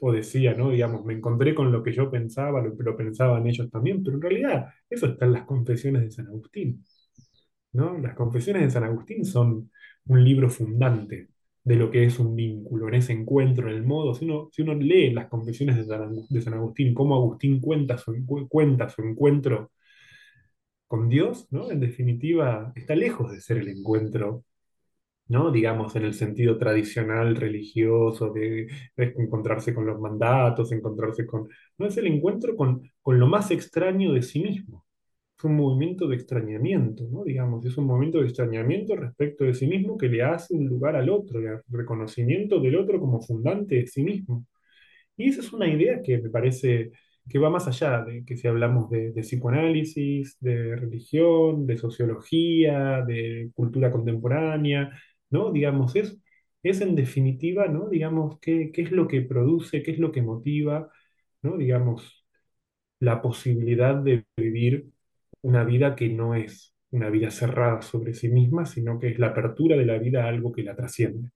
o 0.00 0.12
decía, 0.12 0.54
¿no? 0.54 0.70
Digamos, 0.70 1.04
me 1.04 1.14
encontré 1.14 1.54
con 1.54 1.70
lo 1.72 1.82
que 1.82 1.92
yo 1.92 2.10
pensaba, 2.10 2.62
lo 2.62 2.96
pensaban 2.96 3.46
ellos 3.46 3.70
también, 3.70 4.02
pero 4.02 4.16
en 4.16 4.22
realidad 4.22 4.66
eso 4.88 5.06
está 5.06 5.26
en 5.26 5.32
las 5.32 5.44
confesiones 5.44 6.02
de 6.02 6.10
San 6.10 6.26
Agustín. 6.28 6.84
¿no? 7.72 7.98
Las 7.98 8.14
Confesiones 8.14 8.62
de 8.62 8.70
San 8.70 8.84
Agustín 8.84 9.24
son 9.24 9.70
un 10.06 10.24
libro 10.24 10.48
fundante 10.50 11.28
de 11.68 11.76
lo 11.76 11.90
que 11.90 12.04
es 12.04 12.18
un 12.18 12.34
vínculo, 12.34 12.88
en 12.88 12.94
ese 12.94 13.12
encuentro, 13.12 13.68
en 13.68 13.76
el 13.76 13.84
modo, 13.84 14.14
si 14.14 14.24
uno, 14.24 14.48
si 14.52 14.62
uno 14.62 14.74
lee 14.74 15.10
las 15.12 15.28
Confesiones 15.28 15.76
de 15.76 16.42
San, 16.42 16.54
Agustín, 16.54 16.94
cómo 16.94 17.14
Agustín 17.16 17.60
cuenta 17.60 17.98
su, 17.98 18.14
cuenta 18.48 18.88
su 18.88 19.02
encuentro 19.02 19.70
con 20.86 21.08
Dios, 21.08 21.46
¿no? 21.50 21.70
En 21.70 21.80
definitiva, 21.80 22.72
está 22.76 22.94
lejos 22.94 23.30
de 23.32 23.40
ser 23.40 23.58
el 23.58 23.68
encuentro 23.68 24.44
¿no? 25.28 25.50
Digamos, 25.52 25.94
en 25.96 26.04
el 26.04 26.14
sentido 26.14 26.58
tradicional 26.58 27.36
religioso 27.36 28.32
de, 28.32 28.66
de 28.96 29.14
encontrarse 29.18 29.74
con 29.74 29.86
los 29.86 30.00
mandatos, 30.00 30.72
encontrarse 30.72 31.26
con... 31.26 31.48
No 31.78 31.86
es 31.86 31.96
el 31.98 32.06
encuentro 32.06 32.56
con, 32.56 32.82
con 33.02 33.18
lo 33.20 33.26
más 33.26 33.50
extraño 33.50 34.12
de 34.12 34.22
sí 34.22 34.40
mismo. 34.42 34.86
Es 35.38 35.44
un 35.44 35.56
movimiento 35.56 36.08
de 36.08 36.16
extrañamiento, 36.16 37.04
¿no? 37.10 37.22
Digamos, 37.24 37.64
es 37.64 37.76
un 37.78 37.86
movimiento 37.86 38.18
de 38.18 38.24
extrañamiento 38.26 38.96
respecto 38.96 39.44
de 39.44 39.54
sí 39.54 39.66
mismo 39.68 39.96
que 39.96 40.08
le 40.08 40.22
hace 40.22 40.54
un 40.54 40.66
lugar 40.66 40.96
al 40.96 41.08
otro, 41.10 41.38
el 41.40 41.60
reconocimiento 41.68 42.58
del 42.60 42.76
otro 42.76 42.98
como 43.00 43.20
fundante 43.22 43.76
de 43.76 43.86
sí 43.86 44.02
mismo. 44.02 44.44
Y 45.16 45.30
esa 45.30 45.40
es 45.42 45.52
una 45.52 45.68
idea 45.68 46.02
que 46.02 46.18
me 46.18 46.30
parece 46.30 46.92
que 47.28 47.38
va 47.38 47.50
más 47.50 47.68
allá 47.68 48.04
de 48.04 48.24
que 48.24 48.36
si 48.36 48.48
hablamos 48.48 48.90
de, 48.90 49.12
de 49.12 49.22
psicoanálisis, 49.22 50.38
de 50.40 50.76
religión, 50.76 51.66
de 51.66 51.78
sociología, 51.78 53.02
de 53.06 53.50
cultura 53.54 53.90
contemporánea, 53.92 54.90
¿no? 55.30 55.52
Digamos, 55.52 55.96
es, 55.96 56.18
es 56.62 56.80
en 56.80 56.94
definitiva, 56.96 57.68
¿no? 57.68 57.88
Digamos, 57.88 58.38
qué, 58.40 58.70
qué 58.72 58.82
es 58.82 58.92
lo 58.92 59.08
que 59.08 59.22
produce, 59.22 59.82
qué 59.82 59.92
es 59.92 59.98
lo 60.00 60.12
que 60.12 60.22
motiva, 60.22 60.90
¿no? 61.42 61.56
Digamos, 61.58 62.26
la 63.00 63.22
posibilidad 63.22 63.94
de 63.96 64.24
vivir 64.36 64.88
una 65.42 65.64
vida 65.64 65.96
que 65.96 66.08
no 66.08 66.34
es 66.34 66.74
una 66.90 67.10
vida 67.10 67.30
cerrada 67.30 67.82
sobre 67.82 68.14
sí 68.14 68.28
misma, 68.28 68.66
sino 68.66 68.98
que 68.98 69.08
es 69.08 69.18
la 69.18 69.28
apertura 69.28 69.76
de 69.76 69.86
la 69.86 69.98
vida 69.98 70.24
a 70.24 70.28
algo 70.28 70.52
que 70.52 70.62
la 70.62 70.76
trasciende, 70.76 71.30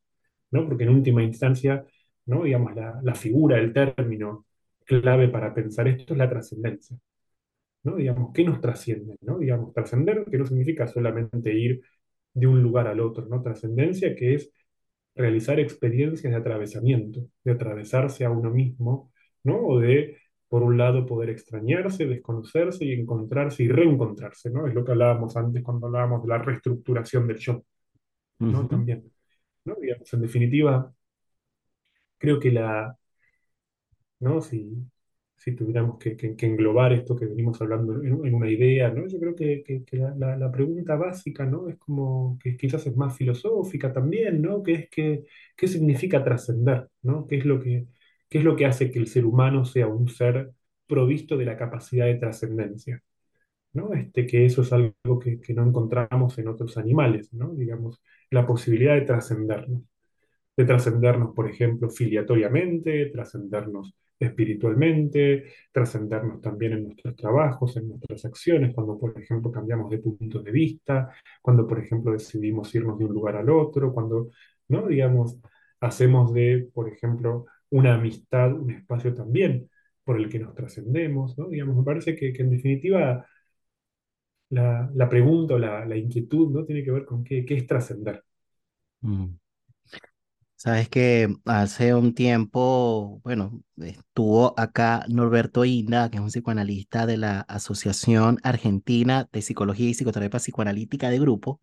¿no? 0.50 0.66
Porque 0.66 0.84
en 0.84 0.90
última 0.90 1.22
instancia, 1.22 1.84
¿no? 2.26 2.44
Digamos, 2.44 2.74
la, 2.74 3.00
la 3.02 3.14
figura, 3.14 3.58
el 3.58 3.72
término 3.72 4.46
clave 4.84 5.28
para 5.28 5.54
pensar 5.54 5.88
esto 5.88 6.14
es 6.14 6.18
la 6.18 6.30
trascendencia, 6.30 6.96
¿no? 7.84 7.96
Digamos, 7.96 8.32
¿qué 8.34 8.44
nos 8.44 8.60
trasciende, 8.60 9.16
¿no? 9.22 9.38
Digamos, 9.38 9.72
trascender, 9.74 10.24
que 10.30 10.38
no 10.38 10.46
significa 10.46 10.86
solamente 10.86 11.52
ir 11.54 11.82
de 12.34 12.46
un 12.46 12.62
lugar 12.62 12.86
al 12.88 13.00
otro, 13.00 13.26
¿no? 13.26 13.42
Trascendencia 13.42 14.14
que 14.14 14.34
es 14.34 14.50
realizar 15.14 15.60
experiencias 15.60 16.32
de 16.32 16.38
atravesamiento, 16.38 17.20
de 17.44 17.52
atravesarse 17.52 18.24
a 18.24 18.30
uno 18.30 18.50
mismo, 18.50 19.12
¿no? 19.44 19.58
O 19.66 19.80
de, 19.80 20.18
por 20.52 20.62
un 20.64 20.78
lado, 20.78 21.06
poder 21.06 21.30
extrañarse, 21.30 22.06
desconocerse 22.06 22.84
y 22.84 22.92
encontrarse 22.94 23.64
y 23.64 23.68
reencontrarse, 23.70 24.50
¿no? 24.50 24.68
Es 24.68 24.74
lo 24.74 24.84
que 24.84 24.92
hablábamos 24.92 25.36
antes 25.38 25.64
cuando 25.64 25.86
hablábamos 25.88 26.22
de 26.24 26.28
la 26.28 26.38
reestructuración 26.38 27.26
del 27.28 27.38
yo, 27.38 27.64
¿no? 28.50 28.68
También, 28.68 29.10
¿no? 29.64 29.76
Digamos, 29.80 30.12
en 30.14 30.22
definitiva, 30.22 30.92
creo 32.18 32.40
que 32.40 32.50
la, 32.50 32.96
¿no? 34.20 34.40
Si, 34.40 34.70
si 35.36 35.54
tuviéramos 35.56 35.98
que, 35.98 36.16
que- 36.16 36.36
que 36.36 36.46
englobar 36.46 36.92
esto 36.92 37.16
que 37.16 37.26
venimos 37.26 37.60
hablando 37.60 37.94
en, 38.02 38.26
en 38.26 38.34
una 38.34 38.50
idea, 38.50 38.90
¿no? 38.90 39.06
Yo 39.08 39.18
creo 39.18 39.34
que, 39.34 39.62
que- 39.64 39.84
que 39.84 39.96
la, 39.96 40.14
la- 40.16 40.36
la 40.36 40.52
pregunta 40.52 40.94
básica, 40.96 41.44
¿no? 41.46 41.68
Es 41.68 41.78
como 41.78 42.38
que 42.42 42.56
quizás 42.56 42.86
es 42.86 42.96
más 42.96 43.16
filosófica 43.16 43.92
también, 43.92 44.40
¿no? 44.42 44.62
Que 44.62 44.72
es 44.74 44.90
que, 44.90 45.24
¿qué 45.56 45.68
significa 45.68 46.22
trascender, 46.24 46.88
¿no? 47.02 47.26
¿Qué 47.26 47.38
es 47.38 47.44
lo 47.44 47.60
que, 47.60 47.86
qué 48.32 48.38
es 48.38 48.44
lo 48.44 48.56
que 48.56 48.64
hace 48.64 48.90
que 48.90 48.98
el 48.98 49.08
ser 49.08 49.26
humano 49.26 49.66
sea 49.66 49.86
un 49.88 50.08
ser 50.08 50.52
provisto 50.86 51.36
de 51.36 51.44
la 51.44 51.58
capacidad 51.58 52.06
de 52.06 52.14
trascendencia, 52.14 53.02
¿no? 53.74 53.92
Este, 53.94 54.26
que 54.26 54.46
eso 54.46 54.62
es 54.62 54.72
algo 54.72 55.18
que, 55.20 55.38
no 55.54 55.66
encontramos 55.66 56.38
en 56.38 56.48
otros 56.48 56.78
animales, 56.78 57.32
¿no? 57.34 57.54
Digamos, 57.54 58.02
la 58.30 58.46
posibilidad 58.46 58.94
de 58.94 59.02
trascender 59.02 59.66
de 60.56 60.64
trascendernos, 60.64 61.34
por 61.34 61.48
ejemplo, 61.50 61.90
filiatoriamente, 61.90 63.06
trascendernos 63.06 63.94
espiritualmente, 64.18 65.44
trascendernos 65.72 66.40
también 66.40 66.72
en 66.74 66.84
nuestros 66.84 67.16
trabajos, 67.16 67.76
en 67.76 67.88
nuestras 67.88 68.24
acciones, 68.24 68.74
cuando, 68.74 68.98
por 68.98 69.18
ejemplo, 69.20 69.50
cambiamos 69.52 69.90
de 69.90 69.98
punto 69.98 70.42
de 70.42 70.50
vista, 70.52 71.10
cuando, 71.42 71.66
por 71.66 71.78
ejemplo, 71.80 72.12
decidimos 72.12 72.74
irnos 72.74 72.98
de 72.98 73.04
un 73.06 73.12
lugar 73.14 73.36
al 73.36 73.50
otro, 73.50 73.92
cuando, 73.92 74.30
¿no? 74.68 74.86
Digamos, 74.86 75.38
hacemos 75.80 76.32
de, 76.32 76.68
por 76.72 76.88
ejemplo, 76.88 77.46
una 77.72 77.96
amistad 77.96 78.54
un 78.54 78.72
espacio 78.72 79.14
también 79.14 79.70
por 80.04 80.18
el 80.18 80.30
que 80.30 80.40
nos 80.40 80.54
trascendemos, 80.56 81.38
¿no? 81.38 81.48
Digamos, 81.50 81.76
me 81.76 81.84
parece 81.84 82.16
que, 82.16 82.32
que 82.34 82.42
en 82.42 82.50
definitiva 82.52 83.26
la, 84.50 84.88
la 84.94 85.08
pregunta 85.08 85.54
o 85.54 85.58
la, 85.58 85.84
la 85.84 85.96
inquietud, 85.96 86.50
¿no? 86.52 86.64
Tiene 86.64 86.84
que 86.84 86.92
ver 86.92 87.04
con 87.04 87.24
qué, 87.24 87.44
qué 87.44 87.56
es 87.56 87.66
trascender. 87.66 88.22
mm. 89.02 89.36
Sabes 90.56 90.88
que 90.88 91.28
hace 91.44 91.92
un 91.94 92.14
tiempo, 92.14 93.20
bueno, 93.24 93.62
estuvo 93.78 94.54
acá 94.58 95.04
Norberto 95.08 95.64
Inda, 95.64 96.08
que 96.08 96.18
es 96.18 96.22
un 96.22 96.28
psicoanalista 96.28 97.04
de 97.06 97.16
la 97.16 97.40
Asociación 97.42 98.38
Argentina 98.44 99.28
de 99.32 99.42
Psicología 99.42 99.88
y 99.90 99.94
Psicoterapia 99.94 100.38
Psicoanalítica 100.38 101.10
de 101.10 101.18
Grupo, 101.18 101.58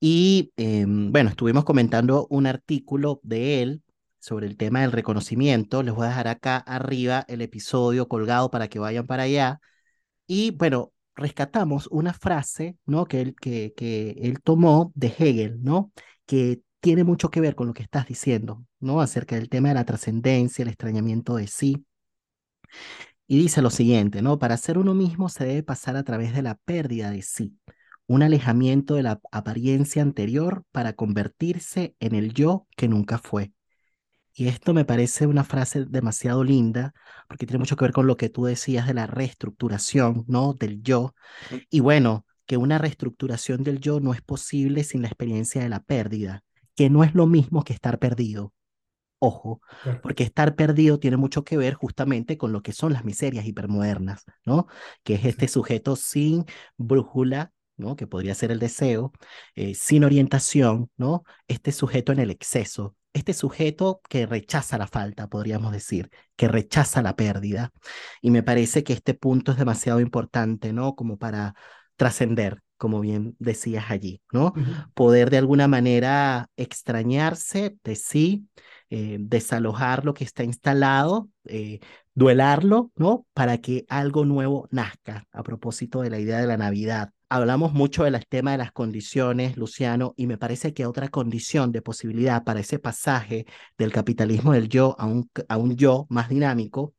y 0.00 0.52
em, 0.56 1.12
bueno, 1.12 1.30
estuvimos 1.30 1.64
comentando 1.64 2.26
un 2.30 2.46
artículo 2.46 3.20
de 3.24 3.62
él 3.62 3.82
sobre 4.20 4.46
el 4.46 4.56
tema 4.56 4.82
del 4.82 4.92
reconocimiento. 4.92 5.82
Les 5.82 5.94
voy 5.94 6.06
a 6.06 6.08
dejar 6.10 6.28
acá 6.28 6.58
arriba 6.58 7.24
el 7.28 7.42
episodio 7.42 8.08
colgado 8.08 8.50
para 8.50 8.68
que 8.68 8.78
vayan 8.78 9.06
para 9.06 9.24
allá. 9.24 9.60
Y 10.26 10.52
bueno, 10.52 10.92
rescatamos 11.16 11.88
una 11.90 12.14
frase, 12.14 12.76
¿no? 12.86 13.06
Que 13.06 13.20
él, 13.20 13.34
que, 13.40 13.74
que 13.76 14.12
él 14.20 14.40
tomó 14.42 14.92
de 14.94 15.08
Hegel, 15.08 15.62
¿no? 15.62 15.92
Que 16.26 16.62
tiene 16.80 17.04
mucho 17.04 17.30
que 17.30 17.40
ver 17.40 17.54
con 17.54 17.66
lo 17.68 17.74
que 17.74 17.82
estás 17.82 18.06
diciendo, 18.06 18.64
¿no? 18.80 19.00
Acerca 19.00 19.36
del 19.36 19.48
tema 19.48 19.68
de 19.68 19.74
la 19.74 19.84
trascendencia, 19.84 20.62
el 20.62 20.68
extrañamiento 20.68 21.36
de 21.36 21.46
sí. 21.46 21.84
Y 23.26 23.38
dice 23.38 23.62
lo 23.62 23.70
siguiente, 23.70 24.22
¿no? 24.22 24.38
Para 24.38 24.56
ser 24.56 24.78
uno 24.78 24.94
mismo 24.94 25.28
se 25.28 25.44
debe 25.44 25.62
pasar 25.62 25.96
a 25.96 26.02
través 26.02 26.34
de 26.34 26.42
la 26.42 26.56
pérdida 26.56 27.10
de 27.10 27.22
sí, 27.22 27.56
un 28.06 28.22
alejamiento 28.22 28.94
de 28.94 29.04
la 29.04 29.20
apariencia 29.30 30.02
anterior 30.02 30.64
para 30.72 30.94
convertirse 30.94 31.94
en 32.00 32.14
el 32.14 32.34
yo 32.34 32.66
que 32.76 32.88
nunca 32.88 33.18
fue. 33.18 33.52
Y 34.34 34.48
esto 34.48 34.74
me 34.74 34.84
parece 34.84 35.26
una 35.26 35.44
frase 35.44 35.84
demasiado 35.86 36.44
linda 36.44 36.94
porque 37.28 37.46
tiene 37.46 37.58
mucho 37.58 37.76
que 37.76 37.84
ver 37.84 37.92
con 37.92 38.06
lo 38.06 38.16
que 38.16 38.28
tú 38.28 38.44
decías 38.44 38.86
de 38.86 38.94
la 38.94 39.06
reestructuración, 39.06 40.24
¿no? 40.28 40.54
Del 40.54 40.82
yo 40.82 41.14
y 41.70 41.80
bueno, 41.80 42.26
que 42.46 42.56
una 42.56 42.78
reestructuración 42.78 43.62
del 43.62 43.80
yo 43.80 44.00
no 44.00 44.12
es 44.12 44.22
posible 44.22 44.84
sin 44.84 45.02
la 45.02 45.08
experiencia 45.08 45.62
de 45.62 45.68
la 45.68 45.80
pérdida, 45.80 46.42
que 46.74 46.90
no 46.90 47.04
es 47.04 47.14
lo 47.14 47.26
mismo 47.26 47.62
que 47.62 47.72
estar 47.72 47.98
perdido. 47.98 48.52
Ojo, 49.22 49.60
porque 50.02 50.24
estar 50.24 50.56
perdido 50.56 50.98
tiene 50.98 51.18
mucho 51.18 51.44
que 51.44 51.58
ver 51.58 51.74
justamente 51.74 52.38
con 52.38 52.52
lo 52.52 52.62
que 52.62 52.72
son 52.72 52.94
las 52.94 53.04
miserias 53.04 53.44
hipermodernas, 53.44 54.24
¿no? 54.46 54.66
Que 55.02 55.14
es 55.14 55.26
este 55.26 55.46
sujeto 55.46 55.94
sin 55.94 56.46
brújula, 56.78 57.52
¿no? 57.80 57.96
Que 57.96 58.06
podría 58.06 58.34
ser 58.34 58.50
el 58.52 58.58
deseo, 58.58 59.12
eh, 59.54 59.74
sin 59.74 60.04
orientación, 60.04 60.90
¿no? 60.96 61.24
Este 61.48 61.72
sujeto 61.72 62.12
en 62.12 62.20
el 62.20 62.30
exceso, 62.30 62.94
este 63.12 63.32
sujeto 63.34 64.00
que 64.08 64.26
rechaza 64.26 64.78
la 64.78 64.86
falta, 64.86 65.28
podríamos 65.28 65.72
decir, 65.72 66.10
que 66.36 66.48
rechaza 66.48 67.02
la 67.02 67.16
pérdida. 67.16 67.72
Y 68.22 68.30
me 68.30 68.42
parece 68.42 68.84
que 68.84 68.92
este 68.92 69.14
punto 69.14 69.52
es 69.52 69.58
demasiado 69.58 70.00
importante, 70.00 70.72
¿no? 70.72 70.94
Como 70.94 71.18
para 71.18 71.54
trascender, 71.96 72.62
como 72.76 73.00
bien 73.00 73.36
decías 73.38 73.90
allí, 73.90 74.22
¿no? 74.32 74.54
Poder 74.94 75.30
de 75.30 75.38
alguna 75.38 75.68
manera 75.68 76.48
extrañarse 76.56 77.76
de 77.84 77.96
sí 77.96 78.48
eh, 78.92 79.18
desalojar 79.20 80.04
lo 80.04 80.14
que 80.14 80.24
está 80.24 80.42
instalado, 80.42 81.28
eh, 81.44 81.78
duelarlo, 82.14 82.90
¿no? 82.96 83.24
Para 83.32 83.58
que 83.58 83.84
algo 83.88 84.24
nuevo 84.24 84.66
nazca. 84.72 85.26
A 85.32 85.44
propósito 85.44 86.02
de 86.02 86.10
la 86.10 86.18
idea 86.18 86.40
de 86.40 86.48
la 86.48 86.56
Navidad. 86.56 87.10
Hablamos 87.32 87.72
mucho 87.72 88.02
del 88.02 88.26
tema 88.26 88.50
de 88.52 88.58
las 88.58 88.72
condiciones, 88.72 89.56
Luciano, 89.56 90.14
y 90.16 90.26
me 90.26 90.36
parece 90.36 90.74
que 90.74 90.84
otra 90.84 91.08
condición 91.10 91.70
de 91.70 91.80
posibilidad 91.80 92.42
para 92.42 92.58
ese 92.58 92.80
pasaje 92.80 93.46
del 93.78 93.92
capitalismo 93.92 94.52
del 94.52 94.68
yo 94.68 94.96
a 94.98 95.06
un, 95.06 95.30
a 95.48 95.56
un 95.56 95.76
yo 95.76 96.06
más 96.10 96.28
dinámico 96.28 96.92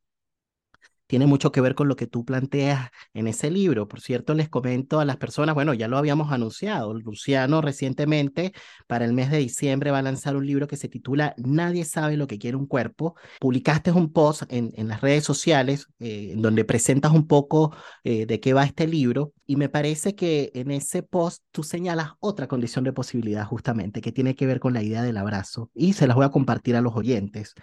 tiene 1.12 1.28
mucho 1.28 1.52
que 1.52 1.60
ver 1.60 1.76
con 1.76 1.90
lo 1.90 1.98
que 1.98 2.08
tú 2.08 2.24
planteas 2.24 2.90
en 3.14 3.28
ese 3.28 3.52
libro. 3.52 3.90
Por 3.90 4.00
cierto, 4.00 4.34
les 4.34 4.48
comento 4.48 5.02
a 5.02 5.04
las 5.04 5.18
personas, 5.18 5.54
bueno, 5.56 5.74
ya 5.74 5.90
lo 5.90 5.98
habíamos 5.98 6.32
anunciado, 6.32 6.94
Luciano 6.94 7.60
recientemente 7.60 8.54
para 8.88 9.04
el 9.04 9.12
mes 9.12 9.30
de 9.30 9.40
diciembre 9.40 9.92
va 9.92 9.98
a 9.98 10.04
lanzar 10.04 10.38
un 10.38 10.48
libro 10.48 10.68
que 10.68 10.78
se 10.78 10.88
titula 10.88 11.34
Nadie 11.36 11.84
sabe 11.84 12.16
lo 12.16 12.28
que 12.28 12.40
quiere 12.40 12.56
un 12.56 12.66
cuerpo. 12.66 13.16
Publicaste 13.42 13.92
un 13.92 14.14
post 14.14 14.44
en, 14.48 14.72
las 14.88 15.02
redes 15.02 15.26
sociales 15.26 15.88
eh, 16.00 16.34
donde 16.38 16.64
presentas 16.64 17.12
un 17.12 17.28
poco 17.28 17.76
eh, 18.06 18.26
de 18.26 18.40
qué 18.40 18.54
va 18.54 18.64
este 18.64 18.88
libro 18.88 19.34
y 19.46 19.58
me 19.58 19.68
parece 19.68 20.16
que 20.16 20.50
en 20.54 20.72
ese 20.72 21.04
post 21.04 21.44
tú 21.52 21.62
señalas 21.62 22.12
otra 22.22 22.48
condición 22.48 22.86
de 22.86 22.94
posibilidad 22.94 23.46
justamente 23.46 24.00
que 24.00 24.14
tiene 24.14 24.34
que 24.34 24.46
ver 24.46 24.62
con 24.62 24.74
la 24.74 24.82
idea 24.82 25.04
del 25.04 25.18
abrazo 25.18 25.70
y 25.74 25.92
se 25.92 26.08
las 26.08 26.16
voy 26.16 26.24
a 26.24 26.30
compartir 26.30 26.78
a 26.78 26.82
los 26.82 26.96
oyentes. 26.96 27.54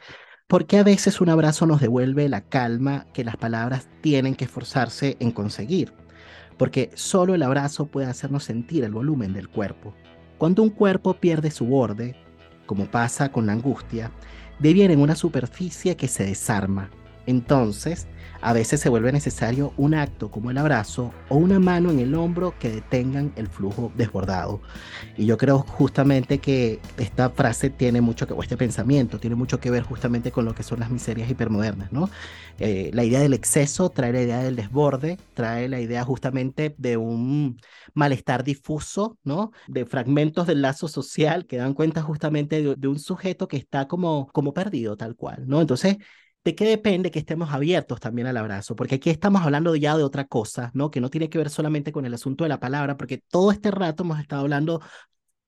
Porque 0.48 0.78
a 0.78 0.82
veces 0.82 1.20
un 1.20 1.28
abrazo 1.28 1.66
nos 1.66 1.78
devuelve 1.78 2.26
la 2.30 2.40
calma 2.40 3.06
que 3.12 3.22
las 3.22 3.36
palabras 3.36 3.86
tienen 4.00 4.34
que 4.34 4.46
esforzarse 4.46 5.18
en 5.20 5.30
conseguir. 5.30 5.92
Porque 6.56 6.90
solo 6.94 7.34
el 7.34 7.42
abrazo 7.42 7.84
puede 7.84 8.06
hacernos 8.06 8.44
sentir 8.44 8.82
el 8.82 8.92
volumen 8.92 9.34
del 9.34 9.50
cuerpo. 9.50 9.94
Cuando 10.38 10.62
un 10.62 10.70
cuerpo 10.70 11.12
pierde 11.12 11.50
su 11.50 11.66
borde, 11.66 12.16
como 12.64 12.86
pasa 12.90 13.30
con 13.30 13.44
la 13.44 13.52
angustia, 13.52 14.10
deviene 14.58 14.94
en 14.94 15.00
una 15.00 15.16
superficie 15.16 15.98
que 15.98 16.08
se 16.08 16.24
desarma. 16.24 16.88
Entonces, 17.26 18.08
a 18.40 18.52
veces 18.52 18.80
se 18.80 18.88
vuelve 18.88 19.12
necesario 19.12 19.72
un 19.76 19.94
acto 19.94 20.30
como 20.30 20.50
el 20.50 20.58
abrazo 20.58 21.12
o 21.28 21.36
una 21.36 21.58
mano 21.58 21.90
en 21.90 21.98
el 21.98 22.14
hombro 22.14 22.56
que 22.58 22.70
detengan 22.70 23.32
el 23.36 23.48
flujo 23.48 23.92
desbordado. 23.96 24.60
Y 25.16 25.26
yo 25.26 25.36
creo 25.38 25.58
justamente 25.60 26.40
que 26.40 26.80
esta 26.96 27.30
frase 27.30 27.70
tiene 27.70 28.00
mucho 28.00 28.26
que, 28.26 28.34
o 28.34 28.42
este 28.42 28.56
pensamiento 28.56 29.18
tiene 29.18 29.36
mucho 29.36 29.60
que 29.60 29.70
ver 29.70 29.82
justamente 29.82 30.32
con 30.32 30.44
lo 30.44 30.54
que 30.54 30.62
son 30.62 30.80
las 30.80 30.90
miserias 30.90 31.30
hipermodernas, 31.30 31.92
¿no? 31.92 32.10
Eh, 32.58 32.90
la 32.92 33.04
idea 33.04 33.20
del 33.20 33.34
exceso 33.34 33.90
trae 33.90 34.12
la 34.12 34.22
idea 34.22 34.38
del 34.42 34.56
desborde, 34.56 35.18
trae 35.34 35.68
la 35.68 35.80
idea 35.80 36.04
justamente 36.04 36.74
de 36.78 36.96
un 36.96 37.60
malestar 37.94 38.44
difuso, 38.44 39.18
¿no? 39.24 39.52
De 39.66 39.86
fragmentos 39.86 40.46
del 40.46 40.62
lazo 40.62 40.88
social 40.88 41.46
que 41.46 41.56
dan 41.58 41.74
cuenta 41.74 42.02
justamente 42.02 42.62
de, 42.62 42.74
de 42.76 42.88
un 42.88 42.98
sujeto 42.98 43.48
que 43.48 43.56
está 43.56 43.86
como, 43.88 44.28
como 44.32 44.52
perdido 44.54 44.96
tal 44.96 45.16
cual, 45.16 45.46
¿no? 45.46 45.60
Entonces, 45.60 45.96
¿De 46.44 46.54
qué 46.54 46.64
depende 46.64 47.10
que 47.10 47.18
estemos 47.18 47.52
abiertos 47.52 48.00
también 48.00 48.26
al 48.26 48.36
abrazo? 48.36 48.74
Porque 48.74 48.94
aquí 48.96 49.10
estamos 49.10 49.42
hablando 49.42 49.74
ya 49.76 49.96
de 49.96 50.02
otra 50.02 50.26
cosa, 50.26 50.70
¿no? 50.72 50.90
Que 50.90 51.00
no 51.00 51.10
tiene 51.10 51.28
que 51.28 51.38
ver 51.38 51.50
solamente 51.50 51.92
con 51.92 52.06
el 52.06 52.14
asunto 52.14 52.44
de 52.44 52.48
la 52.48 52.60
palabra, 52.60 52.96
porque 52.96 53.18
todo 53.18 53.52
este 53.52 53.70
rato 53.70 54.02
hemos 54.02 54.18
estado 54.20 54.42
hablando 54.42 54.80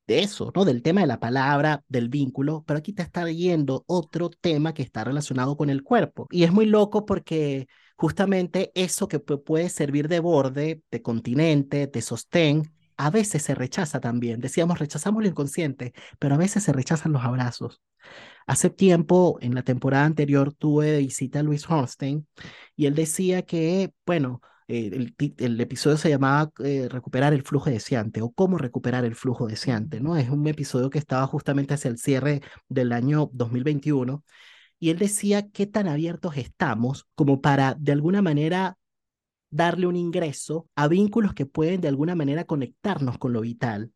de 0.07 0.21
eso, 0.21 0.53
¿no? 0.55 0.65
Del 0.65 0.83
tema 0.83 1.01
de 1.03 1.07
la 1.07 1.21
palabra, 1.21 1.83
del 1.89 2.09
vínculo, 2.09 2.65
pero 2.67 2.79
aquí 2.79 2.93
te 2.93 3.03
está 3.03 3.31
yendo 3.31 3.85
otro 3.87 4.29
tema 4.29 4.75
que 4.75 4.83
está 4.83 5.05
relacionado 5.05 5.57
con 5.57 5.71
el 5.71 5.83
cuerpo. 5.83 6.27
Y 6.31 6.45
es 6.45 6.53
muy 6.53 6.67
loco 6.67 7.07
porque 7.07 7.69
justamente 7.97 8.73
eso 8.75 9.09
que 9.09 9.21
puede 9.21 9.69
servir 9.69 10.09
de 10.09 10.21
borde, 10.21 10.83
de 10.91 11.03
continente, 11.03 11.87
de 11.87 12.03
sostén, 12.03 12.73
a 13.01 13.11
veces 13.11 13.43
se 13.43 13.55
rechaza 13.55 14.01
también. 14.01 14.41
Decíamos, 14.41 14.79
rechazamos 14.79 15.23
lo 15.23 15.29
inconsciente, 15.29 15.95
pero 16.19 16.35
a 16.35 16.39
veces 16.39 16.65
se 16.65 16.73
rechazan 16.73 17.13
los 17.13 17.25
abrazos. 17.25 17.81
Hace 18.47 18.71
tiempo, 18.71 19.39
en 19.41 19.55
la 19.55 19.63
temporada 19.63 20.05
anterior, 20.05 20.53
tuve 20.55 20.87
de 20.93 20.99
visita 20.99 21.41
a 21.41 21.43
Luis 21.43 21.69
Hornstein 21.69 22.27
y 22.77 22.87
él 22.87 22.95
decía 22.95 23.43
que, 23.43 23.93
bueno, 24.05 24.43
eh, 24.69 25.13
el, 25.39 25.61
episodio 25.61 25.97
se 25.97 26.11
llamaba 26.11 26.53
eh, 26.63 26.89
Recuperar 26.91 27.33
el 27.33 27.43
flujo 27.43 27.71
deseante 27.71 28.23
o 28.23 28.31
cómo 28.31 28.59
recuperar 28.59 29.05
el 29.05 29.15
flujo 29.15 29.47
deseante, 29.47 30.01
¿no? 30.01 30.17
Es 30.17 30.29
un 30.31 30.47
episodio 30.47 30.91
que 30.91 30.99
estaba 30.99 31.27
justamente 31.27 31.75
hacia 31.75 31.91
el 31.91 31.99
cierre 31.99 32.43
del 32.69 32.93
año 32.93 33.31
2021 33.33 34.25
y 34.79 34.91
él 34.91 34.99
decía 34.99 35.49
qué 35.51 35.67
tan 35.67 35.89
abiertos 35.89 36.37
estamos 36.37 37.07
como 37.15 37.41
para, 37.41 37.75
de 37.79 37.93
alguna 37.93 38.23
manera, 38.23 38.77
darle 39.51 39.87
un 39.87 39.97
ingreso 39.97 40.69
a 40.77 40.89
vínculos 40.89 41.35
que 41.35 41.47
pueden 41.47 41.81
de 41.81 41.89
alguna 41.89 42.15
manera 42.15 42.45
conectarnos 42.45 43.19
con 43.19 43.33
lo 43.33 43.41
vital. 43.41 43.93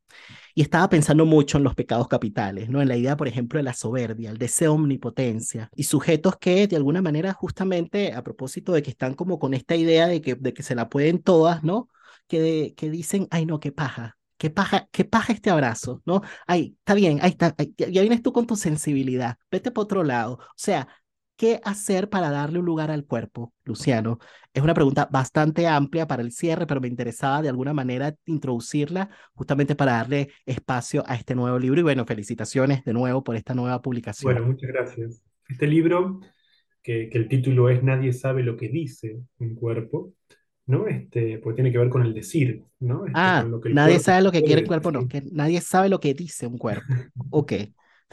Y 0.54 0.62
estaba 0.62 0.88
pensando 0.88 1.26
mucho 1.26 1.58
en 1.58 1.64
los 1.64 1.74
pecados 1.74 2.08
capitales, 2.08 2.68
¿no? 2.68 2.82
En 2.82 2.88
la 2.88 2.96
idea, 2.96 3.16
por 3.16 3.28
ejemplo, 3.28 3.58
de 3.58 3.64
la 3.64 3.74
soberbia, 3.74 4.30
el 4.30 4.38
deseo 4.38 4.72
de 4.72 4.78
omnipotencia 4.78 5.70
y 5.74 5.84
sujetos 5.84 6.36
que 6.38 6.66
de 6.66 6.76
alguna 6.76 7.02
manera 7.02 7.32
justamente 7.32 8.12
a 8.12 8.22
propósito 8.22 8.72
de 8.72 8.82
que 8.82 8.90
están 8.90 9.14
como 9.14 9.38
con 9.38 9.54
esta 9.54 9.76
idea 9.76 10.06
de 10.06 10.20
que, 10.20 10.34
de 10.34 10.52
que 10.54 10.62
se 10.62 10.74
la 10.74 10.88
pueden 10.88 11.22
todas, 11.22 11.62
¿no? 11.64 11.88
Que, 12.28 12.74
que 12.76 12.90
dicen, 12.90 13.28
ay 13.30 13.46
no, 13.46 13.60
qué 13.60 13.72
paja, 13.72 14.16
qué 14.38 14.50
paja, 14.50 14.88
qué 14.92 15.04
paja 15.04 15.32
este 15.32 15.50
abrazo, 15.50 16.02
¿no? 16.06 16.22
Ay, 16.46 16.76
está 16.78 16.94
bien, 16.94 17.18
ahí 17.22 17.30
está, 17.30 17.54
ya, 17.76 17.86
vienes 17.88 18.22
tú 18.22 18.32
con 18.32 18.46
tu 18.46 18.56
sensibilidad, 18.56 19.38
vete 19.50 19.70
por 19.70 19.84
otro 19.84 20.04
lado. 20.04 20.34
O 20.34 20.54
sea, 20.56 20.88
¿Qué 21.36 21.60
hacer 21.64 22.08
para 22.08 22.30
darle 22.30 22.60
un 22.60 22.64
lugar 22.64 22.92
al 22.92 23.04
cuerpo, 23.04 23.52
Luciano? 23.64 24.18
Es 24.52 24.62
una 24.62 24.74
pregunta 24.74 25.08
bastante 25.10 25.66
amplia 25.66 26.06
para 26.06 26.22
el 26.22 26.30
cierre, 26.30 26.66
pero 26.66 26.80
me 26.80 26.86
interesaba 26.86 27.42
de 27.42 27.48
alguna 27.48 27.72
manera 27.72 28.14
introducirla 28.24 29.10
justamente 29.34 29.74
para 29.74 29.92
darle 29.92 30.30
espacio 30.46 31.02
a 31.06 31.16
este 31.16 31.34
nuevo 31.34 31.58
libro. 31.58 31.80
Y 31.80 31.82
bueno, 31.82 32.04
felicitaciones 32.04 32.84
de 32.84 32.92
nuevo 32.92 33.24
por 33.24 33.34
esta 33.34 33.52
nueva 33.52 33.82
publicación. 33.82 34.32
Bueno, 34.32 34.46
muchas 34.46 34.70
gracias. 34.70 35.22
Este 35.48 35.66
libro, 35.66 36.20
que, 36.82 37.08
que 37.08 37.18
el 37.18 37.28
título 37.28 37.68
es 37.68 37.82
Nadie 37.82 38.12
sabe 38.12 38.44
lo 38.44 38.56
que 38.56 38.68
dice 38.68 39.18
un 39.38 39.56
cuerpo, 39.56 40.12
¿no? 40.66 40.86
Este, 40.86 41.38
pues 41.38 41.56
tiene 41.56 41.72
que 41.72 41.78
ver 41.78 41.88
con 41.88 42.02
el 42.02 42.14
decir, 42.14 42.62
¿no? 42.78 43.06
Este, 43.06 43.18
ah, 43.18 43.44
lo 43.48 43.60
que 43.60 43.70
nadie 43.70 43.98
sabe 43.98 44.22
lo 44.22 44.30
que 44.30 44.42
quiere 44.42 44.62
el 44.62 44.68
cuerpo, 44.68 44.92
no, 44.92 45.08
que 45.08 45.22
nadie 45.32 45.60
sabe 45.60 45.88
lo 45.88 45.98
que 45.98 46.14
dice 46.14 46.46
un 46.46 46.58
cuerpo. 46.58 46.86
Ok. 47.30 47.52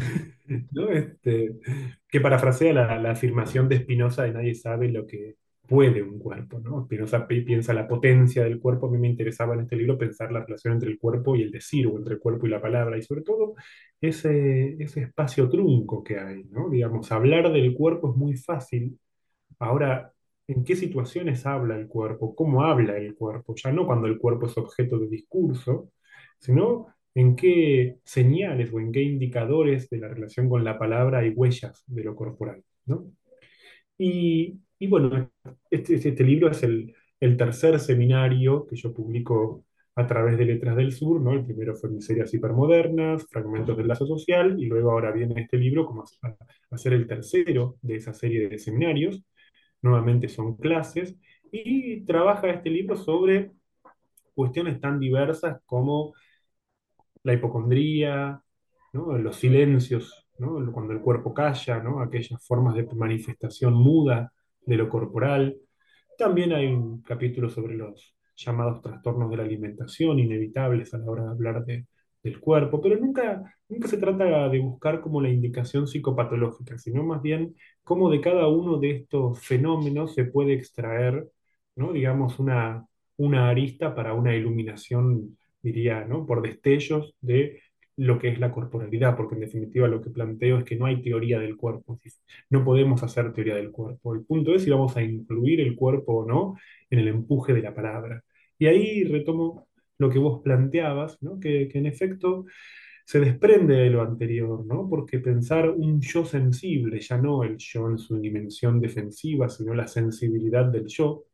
¿no? 0.72 0.90
Este, 0.90 1.60
que 2.08 2.22
parafrasea 2.22 2.74
la, 2.74 3.00
la, 3.00 3.12
afirmación 3.12 3.70
de 3.70 3.80
Spinoza 3.80 4.24
de 4.24 4.34
nadie 4.34 4.56
sabe 4.56 4.90
lo 4.90 5.06
que 5.06 5.36
puede 5.68 6.04
un 6.04 6.20
cuerpo, 6.20 6.60
¿no? 6.60 6.84
Spinoza 6.84 7.26
piensa 7.28 7.74
la 7.74 7.88
potencia 7.88 8.44
del 8.44 8.60
cuerpo, 8.60 8.88
a 8.88 8.92
mí 8.92 8.98
me 8.98 9.08
interesaba 9.08 9.54
en 9.54 9.62
este 9.62 9.78
libro 9.78 9.98
pensar 9.98 10.32
la 10.32 10.44
relación 10.44 10.74
entre 10.74 10.90
el 10.90 11.00
cuerpo 11.00 11.36
y 11.36 11.44
el 11.44 11.52
decir, 11.52 11.88
o 11.88 11.98
entre 11.98 12.16
el 12.16 12.20
cuerpo 12.20 12.46
y 12.46 12.50
la 12.50 12.62
palabra, 12.62 12.98
y 12.98 13.02
sobre 13.02 13.22
todo 13.22 13.56
ese, 14.02 14.76
ese 14.84 15.04
espacio 15.04 15.48
trunco 15.50 16.04
que 16.04 16.20
hay, 16.20 16.44
¿no? 16.46 16.70
Digamos, 16.70 17.10
hablar 17.12 17.52
del 17.54 17.74
cuerpo 17.74 18.12
es 18.12 18.18
muy 18.18 18.36
fácil, 18.36 19.00
ahora, 19.60 20.12
¿en 20.48 20.64
qué 20.66 20.76
situaciones 20.76 21.46
habla 21.46 21.78
el 21.78 21.88
cuerpo? 21.88 22.36
¿Cómo 22.36 22.64
habla 22.64 22.98
el 22.98 23.16
cuerpo? 23.16 23.56
Ya 23.56 23.72
no 23.72 23.86
cuando 23.86 24.08
el 24.08 24.18
cuerpo 24.18 24.48
es 24.48 24.58
objeto 24.58 25.00
de 25.00 25.08
discurso, 25.08 25.92
sino 26.40 26.88
en 27.16 27.36
qué 27.36 27.98
señales 28.04 28.72
o 28.74 28.80
en 28.80 28.92
qué 28.92 29.02
indicadores 29.02 29.90
de 29.90 29.98
la 30.00 30.08
relación 30.08 30.50
con 30.50 30.64
la 30.64 30.78
palabra 30.80 31.20
hay 31.20 31.30
huellas 31.30 31.84
de 31.88 32.04
lo 32.04 32.16
corporal, 32.16 32.64
¿no? 32.86 33.12
Y, 33.98 34.60
bueno, 34.88 35.32
este, 35.70 35.96
este, 35.96 36.24
libro 36.24 36.50
es 36.50 36.64
el, 36.64 36.96
tercer 37.38 37.80
seminario 37.80 38.66
que 38.66 38.76
yo 38.76 38.94
publico 38.94 39.66
a 39.96 40.08
través 40.08 40.38
de 40.38 40.46
Letras 40.46 40.76
del 40.76 40.92
Sur, 40.92 41.22
¿no? 41.22 41.34
El 41.34 41.46
primero 41.46 41.76
fue 41.76 41.92
Miserias 41.92 42.34
Hipermodernas, 42.34 43.28
Fragmentos 43.30 43.78
del 43.78 43.88
Lazo 43.88 44.08
Social, 44.08 44.60
y 44.60 44.66
luego 44.66 44.92
ahora 44.92 45.12
viene 45.12 45.42
este 45.42 45.58
libro 45.58 45.86
como 45.86 46.04
a 46.72 46.78
ser 46.78 46.94
el 46.94 47.08
tercero 47.08 47.78
de 47.82 47.98
esa 47.98 48.14
serie 48.14 48.50
de 48.50 48.58
seminarios. 48.58 49.24
Nuevamente 49.84 50.30
son 50.30 50.58
clases, 50.58 51.16
y 51.52 52.02
trabaja 52.06 52.50
este 52.50 52.70
libro 52.70 52.96
sobre 52.96 53.52
cuestiones 54.34 54.80
tan 54.80 55.00
diversas 55.00 55.62
como 55.66 56.14
la 57.24 57.34
hipocondría, 57.34 58.42
los 58.94 59.36
silencios, 59.36 60.28
cuando 60.74 60.94
el 60.94 61.02
cuerpo 61.02 61.34
calla, 61.34 61.84
aquellas 62.04 62.46
formas 62.46 62.76
de 62.76 62.88
manifestación 62.96 63.74
muda 63.74 64.32
de 64.66 64.76
lo 64.76 64.90
corporal. 64.90 65.58
También 66.18 66.54
hay 66.54 66.68
un 66.68 67.02
capítulo 67.02 67.50
sobre 67.50 67.76
los 67.76 68.16
llamados 68.36 68.82
trastornos 68.82 69.30
de 69.30 69.38
la 69.38 69.44
alimentación, 69.44 70.20
inevitables 70.20 70.94
a 70.94 70.98
la 70.98 71.06
hora 71.06 71.24
de 71.24 71.30
hablar 71.30 71.66
de, 71.66 71.86
del 72.24 72.40
cuerpo, 72.40 72.82
pero 72.82 72.98
nunca, 73.00 73.42
nunca 73.70 73.88
se 73.88 73.98
trata 73.98 74.50
de 74.50 74.60
buscar 74.60 75.02
como 75.02 75.22
la 75.22 75.30
indicación 75.30 75.88
psicopatológica, 75.88 76.78
sino 76.78 77.04
más 77.04 77.22
bien 77.22 77.56
cómo 77.84 78.10
de 78.10 78.22
cada 78.22 78.48
uno 78.48 78.78
de 78.78 78.92
estos 78.92 79.40
fenómenos 79.40 80.14
se 80.14 80.26
puede 80.26 80.54
extraer, 80.54 81.28
digamos, 81.76 82.40
una, 82.40 82.86
una 83.18 83.50
arista 83.50 83.96
para 83.96 84.14
una 84.14 84.36
iluminación 84.36 85.38
diría, 85.62 86.06
¿no? 86.06 86.26
por 86.26 86.42
destellos 86.42 87.16
de 87.22 87.62
lo 87.98 88.18
que 88.18 88.30
es 88.30 88.40
la 88.40 88.52
corporalidad, 88.52 89.16
porque 89.16 89.36
en 89.36 89.42
definitiva 89.42 89.88
lo 89.88 90.02
que 90.02 90.10
planteo 90.10 90.58
es 90.58 90.64
que 90.64 90.76
no 90.76 90.86
hay 90.86 91.02
teoría 91.02 91.40
del 91.40 91.58
cuerpo, 91.58 92.00
no 92.50 92.64
podemos 92.64 93.04
hacer 93.04 93.32
teoría 93.34 93.56
del 93.56 93.72
cuerpo. 93.72 94.14
El 94.14 94.24
punto 94.26 94.56
es 94.56 94.64
si 94.64 94.70
vamos 94.70 94.96
a 94.98 95.04
incluir 95.04 95.62
el 95.62 95.76
cuerpo 95.76 96.14
o 96.14 96.26
no 96.26 96.56
en 96.90 97.00
el 97.00 97.08
empuje 97.10 97.54
de 97.54 97.62
la 97.62 97.74
palabra. 97.76 98.24
Y 98.58 98.68
ahí 98.68 99.04
retomo 99.04 99.68
lo 99.98 100.10
que 100.10 100.20
vos 100.20 100.42
planteabas, 100.44 101.22
¿no? 101.22 101.40
que, 101.40 101.68
que 101.68 101.78
en 101.78 101.86
efecto 101.86 102.46
se 103.06 103.20
desprende 103.20 103.76
de 103.76 103.90
lo 103.90 104.02
anterior, 104.02 104.66
¿no? 104.66 104.88
porque 104.90 105.20
pensar 105.20 105.70
un 105.70 106.00
yo 106.02 106.24
sensible, 106.26 107.00
ya 107.02 107.18
no 107.18 107.44
el 107.44 107.58
yo 107.58 107.90
en 107.90 107.98
su 107.98 108.18
dimensión 108.20 108.80
defensiva, 108.80 109.50
sino 109.50 109.74
la 109.74 109.88
sensibilidad 109.88 110.66
del 110.66 110.88
yo, 110.88 111.26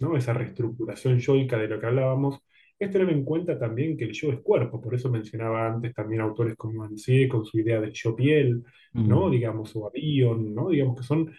¿no? 0.00 0.16
esa 0.16 0.32
reestructuración 0.32 1.18
yoica 1.18 1.58
de 1.58 1.68
lo 1.68 1.80
que 1.80 1.86
hablábamos, 1.86 2.40
es 2.84 2.90
tener 2.90 3.10
en 3.10 3.24
cuenta 3.24 3.58
también 3.58 3.96
que 3.96 4.04
el 4.04 4.12
yo 4.12 4.30
es 4.32 4.40
cuerpo, 4.40 4.80
por 4.80 4.94
eso 4.94 5.10
mencionaba 5.10 5.66
antes 5.66 5.94
también 5.94 6.20
autores 6.20 6.56
como 6.56 6.84
Ansié 6.84 7.28
con 7.28 7.44
su 7.44 7.58
idea 7.58 7.80
del 7.80 7.92
yo 7.92 8.14
piel, 8.14 8.62
¿no? 8.92 9.30
Digamos, 9.30 9.74
o 9.76 9.86
Avion, 9.88 10.54
¿no? 10.54 10.70
Digamos 10.70 10.96
que 10.98 11.06
son 11.06 11.32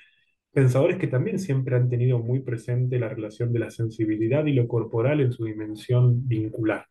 pensadores 0.51 0.97
que 0.97 1.07
también 1.07 1.39
siempre 1.39 1.75
han 1.75 1.89
tenido 1.89 2.19
muy 2.19 2.39
presente 2.39 2.99
la 2.99 3.09
relación 3.09 3.51
de 3.51 3.59
la 3.59 3.69
sensibilidad 3.69 4.45
y 4.45 4.53
lo 4.53 4.67
corporal 4.67 5.19
en 5.21 5.31
su 5.31 5.45
dimensión 5.45 6.27
vincular, 6.27 6.85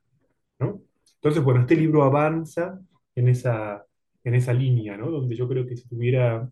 ¿no? 0.59 0.83
Entonces, 1.17 1.43
bueno, 1.43 1.63
este 1.63 1.77
libro 1.77 2.05
avanza 2.05 2.79
en 3.15 3.29
esa, 3.29 3.85
en 4.23 4.35
esa 4.35 4.53
línea, 4.53 4.97
¿no? 4.97 5.11
Donde 5.11 5.35
yo 5.35 5.49
creo 5.49 5.67
que 5.67 5.77
si 5.77 5.89
tuviera 5.89 6.49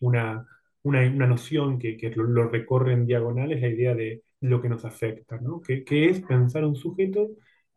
una, 0.00 0.46
una, 0.82 1.00
una 1.08 1.26
noción 1.26 1.78
que, 1.78 1.96
que 1.96 2.10
lo, 2.10 2.24
lo, 2.24 2.48
recorre 2.48 2.92
en 2.92 3.06
diagonal 3.06 3.52
es 3.52 3.62
la 3.62 3.68
idea 3.68 3.94
de 3.94 4.22
lo 4.40 4.60
que 4.60 4.68
nos 4.68 4.84
afecta, 4.84 5.38
¿no? 5.38 5.60
Que, 5.60 5.84
que, 5.84 6.08
es 6.10 6.20
pensar 6.20 6.64
un 6.64 6.76
sujeto 6.76 7.30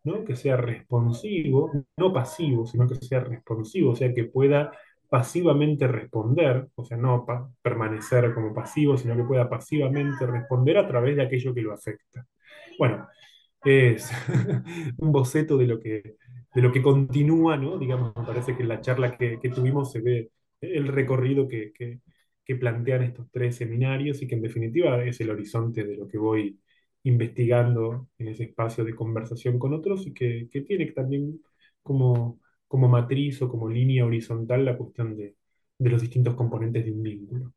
¿no? 0.03 0.23
que 0.23 0.35
sea 0.35 0.57
responsivo, 0.57 1.71
no 1.97 2.13
pasivo, 2.13 2.65
sino 2.65 2.87
que 2.87 2.95
sea 2.95 3.21
responsivo, 3.21 3.91
o 3.91 3.95
sea, 3.95 4.13
que 4.13 4.25
pueda 4.25 4.71
pasivamente 5.09 5.87
responder, 5.87 6.69
o 6.75 6.85
sea, 6.85 6.97
no 6.97 7.25
permanecer 7.61 8.33
como 8.33 8.53
pasivo, 8.53 8.97
sino 8.97 9.15
que 9.15 9.23
pueda 9.23 9.49
pasivamente 9.49 10.25
responder 10.25 10.77
a 10.77 10.87
través 10.87 11.17
de 11.17 11.23
aquello 11.23 11.53
que 11.53 11.61
lo 11.61 11.73
afecta. 11.73 12.25
Bueno, 12.79 13.07
es 13.63 14.09
un 14.97 15.11
boceto 15.11 15.57
de 15.57 15.67
lo 15.67 15.79
que, 15.79 16.15
de 16.53 16.61
lo 16.61 16.71
que 16.71 16.81
continúa, 16.81 17.57
¿no? 17.57 17.77
Digamos, 17.77 18.15
me 18.15 18.23
parece 18.25 18.55
que 18.55 18.63
en 18.63 18.69
la 18.69 18.81
charla 18.81 19.17
que, 19.17 19.39
que 19.39 19.49
tuvimos 19.49 19.91
se 19.91 20.01
ve 20.01 20.31
el 20.61 20.87
recorrido 20.87 21.47
que, 21.47 21.73
que, 21.73 21.99
que 22.45 22.55
plantean 22.55 23.03
estos 23.03 23.27
tres 23.31 23.55
seminarios 23.57 24.21
y 24.21 24.27
que 24.27 24.35
en 24.35 24.41
definitiva 24.41 25.03
es 25.03 25.19
el 25.21 25.29
horizonte 25.31 25.83
de 25.83 25.97
lo 25.97 26.07
que 26.07 26.17
voy 26.17 26.59
investigando 27.03 28.09
en 28.17 28.27
ese 28.29 28.43
espacio 28.45 28.83
de 28.83 28.95
conversación 28.95 29.57
con 29.59 29.73
otros 29.73 30.05
y 30.07 30.13
que, 30.13 30.47
que 30.51 30.61
tiene 30.61 30.87
también 30.91 31.41
como, 31.81 32.39
como 32.67 32.87
matriz 32.89 33.41
o 33.41 33.49
como 33.49 33.69
línea 33.69 34.05
horizontal 34.05 34.65
la 34.65 34.77
cuestión 34.77 35.15
de, 35.17 35.35
de 35.77 35.89
los 35.89 36.01
distintos 36.01 36.35
componentes 36.35 36.85
de 36.85 36.91
un 36.91 37.03
vínculo. 37.03 37.53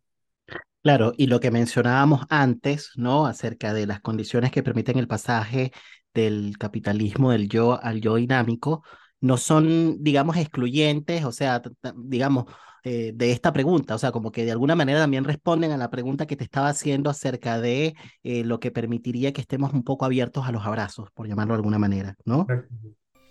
Claro, 0.82 1.15
y 1.16 1.27
lo 1.28 1.40
que 1.40 1.51
mencionábamos 1.51 2.27
antes, 2.28 2.90
¿no? 2.97 3.27
Acerca 3.27 3.73
de 3.73 3.86
las 3.86 4.01
condiciones 4.01 4.51
que 4.52 4.62
permiten 4.62 4.98
el 4.98 5.09
pasaje 5.09 5.73
del 6.12 6.59
capitalismo 6.59 7.31
del 7.32 7.48
yo 7.48 7.82
al 7.82 8.01
yo 8.02 8.16
dinámico, 8.16 8.85
no 9.20 9.39
son, 9.39 10.02
digamos, 10.05 10.36
excluyentes, 10.36 11.24
o 11.24 11.32
sea, 11.32 11.62
digamos, 11.97 12.44
eh, 12.85 13.12
de 13.15 13.32
esta 13.32 13.52
pregunta, 13.52 13.94
o 13.94 13.98
sea, 13.98 14.12
como 14.12 14.31
que 14.31 14.44
de 14.44 14.52
alguna 14.52 14.74
manera 14.74 15.01
también 15.01 15.24
responden 15.24 15.73
a 15.73 15.78
la 15.78 15.90
pregunta 15.90 16.27
que 16.27 16.36
te 16.36 16.44
estaba 16.44 16.69
haciendo 16.69 17.09
acerca 17.09 17.59
de 17.59 17.94
eh, 18.23 18.44
lo 18.44 18.61
que 18.61 18.70
permitiría 18.70 19.32
que 19.32 19.40
estemos 19.40 19.73
un 19.73 19.85
poco 19.85 20.05
abiertos 20.05 20.47
a 20.47 20.52
los 20.52 20.66
abrazos, 20.66 21.11
por 21.12 21.27
llamarlo 21.27 21.55
de 21.55 21.59
alguna 21.59 21.78
manera, 21.78 22.15
¿no? 22.27 22.47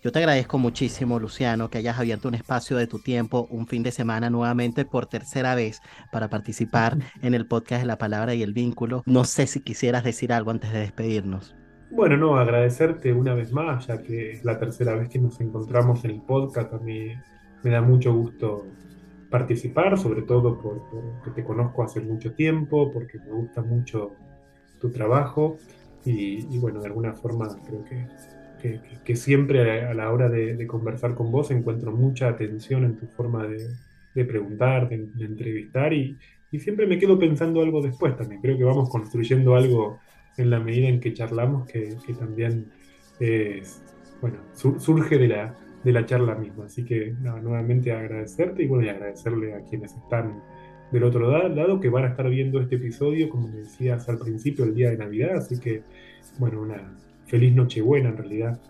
Yo 0.04 0.12
te 0.12 0.20
agradezco 0.20 0.58
muchísimo, 0.58 1.18
Luciano, 1.18 1.70
que 1.70 1.78
hayas 1.78 1.98
abierto 1.98 2.28
un 2.28 2.34
espacio 2.34 2.76
de 2.76 2.88
tu 2.88 3.00
tiempo 3.00 3.48
un 3.52 3.68
fin 3.68 3.84
de 3.84 3.92
semana 3.92 4.30
nuevamente 4.30 4.84
por 4.84 5.06
tercera 5.06 5.56
vez 5.56 5.82
para 6.12 6.30
participar 6.30 6.98
en 7.22 7.36
el 7.36 7.48
podcast 7.48 7.84
de 7.84 7.88
la 7.88 8.00
palabra 8.00 8.34
y 8.34 8.42
el 8.42 8.54
vínculo. 8.54 9.04
No 9.06 9.24
sé 9.24 9.48
si 9.48 9.62
quisieras 9.62 10.04
decir 10.04 10.34
algo 10.34 10.52
antes 10.52 10.74
de 10.74 10.80
despedirnos. 10.80 11.56
Bueno, 11.92 12.18
no, 12.18 12.38
agradecerte 12.38 13.14
una 13.14 13.36
vez 13.36 13.54
más, 13.54 13.86
ya 13.86 14.02
que 14.02 14.32
es 14.32 14.44
la 14.44 14.58
tercera 14.58 14.96
vez 14.96 15.10
que 15.10 15.20
nos 15.20 15.40
encontramos 15.40 16.04
en 16.04 16.12
el 16.12 16.22
podcast. 16.24 16.74
A 16.74 16.80
mí 16.80 17.14
me 17.64 17.70
da 17.70 17.82
mucho 17.82 18.14
gusto 18.14 18.66
participar, 19.34 19.98
sobre 19.98 20.22
todo 20.22 20.60
porque 20.62 21.32
te 21.32 21.44
conozco 21.44 21.82
hace 21.82 22.00
mucho 22.00 22.34
tiempo, 22.34 22.92
porque 22.94 23.18
me 23.18 23.32
gusta 23.32 23.64
mucho 23.64 24.12
tu 24.80 24.92
trabajo 24.92 25.58
y, 26.06 26.56
bueno, 26.60 26.80
de 26.82 26.86
alguna 26.86 27.14
forma 27.14 27.48
creo 27.66 27.84
que, 27.84 28.80
que, 29.04 29.16
siempre 29.16 29.88
a 29.88 29.94
la 29.96 30.12
hora 30.12 30.30
de, 30.30 30.68
conversar 30.68 31.16
con 31.16 31.32
vos 31.32 31.50
encuentro 31.50 31.92
mucha 31.92 32.28
atención 32.28 32.84
en 32.84 32.96
tu 32.96 33.08
forma 33.08 33.48
de, 33.48 34.26
preguntar, 34.26 34.88
de, 34.88 35.08
de 35.16 35.26
entrevistar 35.26 35.94
y, 35.94 36.16
y 36.52 36.60
siempre 36.60 36.86
me 36.86 37.00
quedo 37.00 37.18
pensando 37.18 37.64
algo 37.64 37.82
después 37.82 38.16
también. 38.16 38.40
Creo 38.40 38.56
que 38.56 38.64
vamos 38.64 38.88
construyendo 38.88 39.56
algo 39.56 39.98
en 40.38 40.52
la 40.52 40.60
medida 40.60 40.90
en 40.90 41.00
que 41.00 41.12
charlamos, 41.12 41.68
que, 41.68 41.98
también 42.20 42.68
es, 43.20 43.82
bueno, 44.22 44.38
surge 44.54 45.18
de 45.18 45.28
la, 45.28 45.56
de 45.84 45.92
la 45.92 46.06
charla 46.06 46.36
misma. 46.36 46.66
Así 46.66 46.84
que 46.84 47.14
nuevamente 47.22 47.92
agradecerte 47.92 48.64
y 48.64 48.68
bueno, 48.68 48.86
y 48.86 48.90
agradecerle 48.90 49.54
a 49.54 49.62
quienes 49.62 49.94
están 49.96 50.42
del 50.92 51.04
otro 51.04 51.30
lado, 51.50 51.80
que 51.80 51.90
van 51.90 52.06
a 52.06 52.10
estar 52.10 52.30
viendo 52.30 52.62
este 52.62 52.76
episodio, 52.76 53.28
como 53.28 53.48
decías 53.48 54.08
al 54.10 54.20
principio, 54.20 54.64
el 54.64 54.76
día 54.76 54.92
de 54.92 54.98
Navidad. 54.98 55.38
Así 55.38 55.60
que, 55.60 55.82
bueno, 56.38 56.62
una 56.62 56.96
feliz 57.26 57.54
Nochebuena 57.56 58.10
en 58.10 58.18
realidad 58.18 58.62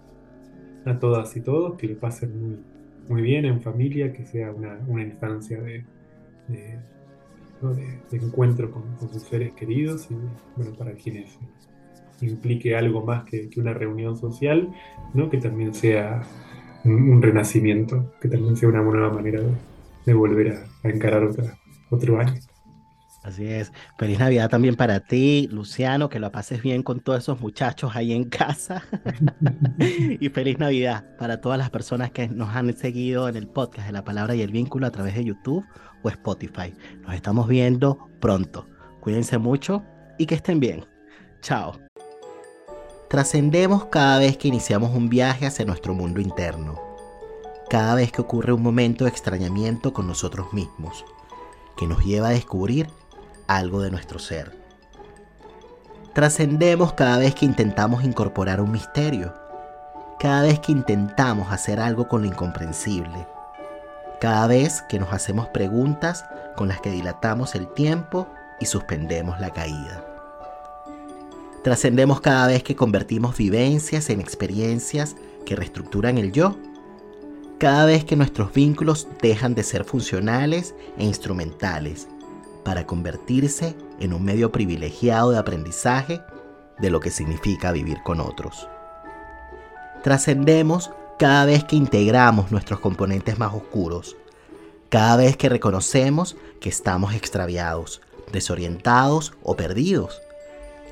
a 0.86 1.00
todas 1.00 1.36
y 1.36 1.42
todos, 1.42 1.76
que 1.78 1.88
le 1.88 1.96
pasen 1.96 2.40
muy, 2.40 2.58
muy 3.10 3.22
bien 3.22 3.46
en 3.46 3.62
familia, 3.62 4.14
que 4.14 4.26
sea 4.26 4.52
una, 4.52 4.80
instancia 5.02 5.62
de, 5.62 5.84
encuentro 8.12 8.72
con, 8.72 8.84
sus 9.12 9.24
seres 9.24 9.54
queridos 9.54 10.10
y 10.10 10.16
bueno, 10.56 10.76
para 10.78 10.94
quienes 10.94 11.38
implique 12.22 12.76
algo 12.76 13.04
más 13.04 13.26
que, 13.26 13.50
una 13.58 13.74
reunión 13.74 14.16
social, 14.16 14.70
¿no? 15.14 15.30
que 15.30 15.38
también 15.38 15.74
sea 15.74 16.22
un, 16.86 17.22
renacimiento, 17.22 18.14
que 18.22 18.30
también 18.30 18.58
sea 18.58 18.70
una 18.70 18.82
nueva 18.82 19.12
manera 19.12 19.42
de, 20.06 20.14
volver 20.14 20.66
a, 20.84 20.90
encarar 20.90 21.24
otra, 21.24 21.58
otro 21.90 22.20
año. 22.20 22.34
Así 23.24 23.46
es. 23.46 23.72
Feliz 23.98 24.20
Navidad 24.20 24.50
también 24.50 24.76
para 24.76 25.00
ti, 25.00 25.48
Luciano, 25.50 26.10
que 26.10 26.20
lo 26.20 26.30
pases 26.32 26.62
bien 26.62 26.84
con 26.84 27.00
todos 27.00 27.20
esos 27.20 27.40
muchachos 27.40 27.96
ahí 27.96 28.12
en 28.12 28.26
casa. 28.26 28.84
y 30.20 30.28
feliz 30.30 30.60
Navidad 30.60 31.06
para 31.18 31.40
todas 31.40 31.58
las 31.58 31.70
personas 31.70 32.12
que 32.12 32.28
nos 32.28 32.50
han 32.50 32.76
seguido 32.76 33.30
en 33.30 33.38
el 33.38 33.48
podcast 33.48 33.88
de 33.88 33.94
la 33.94 34.04
palabra 34.04 34.36
y 34.36 34.42
el 34.42 34.52
vínculo 34.52 34.88
a 34.88 34.92
través 34.92 35.16
de 35.16 35.24
YouTube 35.24 35.66
o 36.04 36.10
Spotify. 36.10 36.74
Nos 37.02 37.16
estamos 37.16 37.48
viendo 37.48 37.98
pronto. 38.20 38.68
Cuídense 39.00 39.38
mucho 39.38 39.84
y 40.18 40.26
que 40.26 40.36
estén 40.36 40.60
bien. 40.60 40.86
Chao. 41.42 41.83
Trascendemos 43.14 43.86
cada 43.86 44.18
vez 44.18 44.38
que 44.38 44.48
iniciamos 44.48 44.90
un 44.90 45.08
viaje 45.08 45.46
hacia 45.46 45.66
nuestro 45.66 45.94
mundo 45.94 46.20
interno, 46.20 46.82
cada 47.70 47.94
vez 47.94 48.12
que 48.12 48.22
ocurre 48.22 48.54
un 48.54 48.64
momento 48.64 49.04
de 49.04 49.12
extrañamiento 49.12 49.94
con 49.94 50.08
nosotros 50.08 50.52
mismos, 50.52 51.06
que 51.78 51.86
nos 51.86 52.04
lleva 52.04 52.30
a 52.30 52.32
descubrir 52.32 52.90
algo 53.46 53.82
de 53.82 53.92
nuestro 53.92 54.18
ser. 54.18 54.58
Trascendemos 56.14 56.94
cada 56.94 57.20
vez 57.20 57.36
que 57.36 57.46
intentamos 57.46 58.04
incorporar 58.04 58.60
un 58.60 58.72
misterio, 58.72 59.32
cada 60.20 60.42
vez 60.42 60.60
que 60.60 60.72
intentamos 60.72 61.52
hacer 61.52 61.80
algo 61.80 62.08
con 62.08 62.24
lo 62.24 62.28
incomprensible, 62.28 63.28
cada 64.20 64.48
vez 64.48 64.82
que 64.90 64.98
nos 64.98 65.14
hacemos 65.14 65.50
preguntas 65.50 66.26
con 66.56 66.68
las 66.68 66.82
que 66.82 66.90
dilatamos 66.90 67.54
el 67.54 67.72
tiempo 67.76 68.28
y 68.60 68.66
suspendemos 68.66 69.40
la 69.40 69.52
caída. 69.52 70.13
Trascendemos 71.64 72.20
cada 72.20 72.48
vez 72.48 72.62
que 72.62 72.76
convertimos 72.76 73.38
vivencias 73.38 74.10
en 74.10 74.20
experiencias 74.20 75.16
que 75.46 75.56
reestructuran 75.56 76.18
el 76.18 76.34
yo. 76.34 76.58
Cada 77.58 77.86
vez 77.86 78.04
que 78.04 78.18
nuestros 78.18 78.52
vínculos 78.52 79.08
dejan 79.22 79.56
de 79.56 79.64
ser 79.64 79.86
funcionales 79.86 80.76
e 80.98 81.06
instrumentales 81.06 82.10
para 82.66 82.86
convertirse 82.86 83.78
en 84.02 84.12
un 84.12 84.26
medio 84.26 84.52
privilegiado 84.52 85.32
de 85.32 85.38
aprendizaje 85.38 86.22
de 86.80 86.90
lo 86.90 87.00
que 87.00 87.12
significa 87.12 87.72
vivir 87.72 88.04
con 88.04 88.20
otros. 88.20 88.68
Trascendemos 90.04 90.92
cada 91.18 91.46
vez 91.46 91.64
que 91.64 91.78
integramos 91.78 92.52
nuestros 92.52 92.82
componentes 92.82 93.40
más 93.40 93.54
oscuros, 93.54 94.18
cada 94.90 95.16
vez 95.16 95.38
que 95.38 95.48
reconocemos 95.48 96.36
que 96.60 96.68
estamos 96.68 97.14
extraviados, 97.14 98.02
desorientados 98.34 99.32
o 99.44 99.56
perdidos 99.56 100.23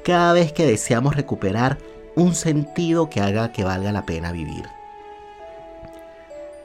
cada 0.04 0.34
vez 0.34 0.52
que 0.52 0.66
deseamos 0.66 1.16
recuperar 1.16 1.78
un 2.16 2.36
sentido 2.36 3.10
que 3.10 3.22
haga 3.22 3.52
que 3.52 3.64
valga 3.64 3.92
la 3.92 4.06
pena 4.06 4.32
vivir. 4.32 4.66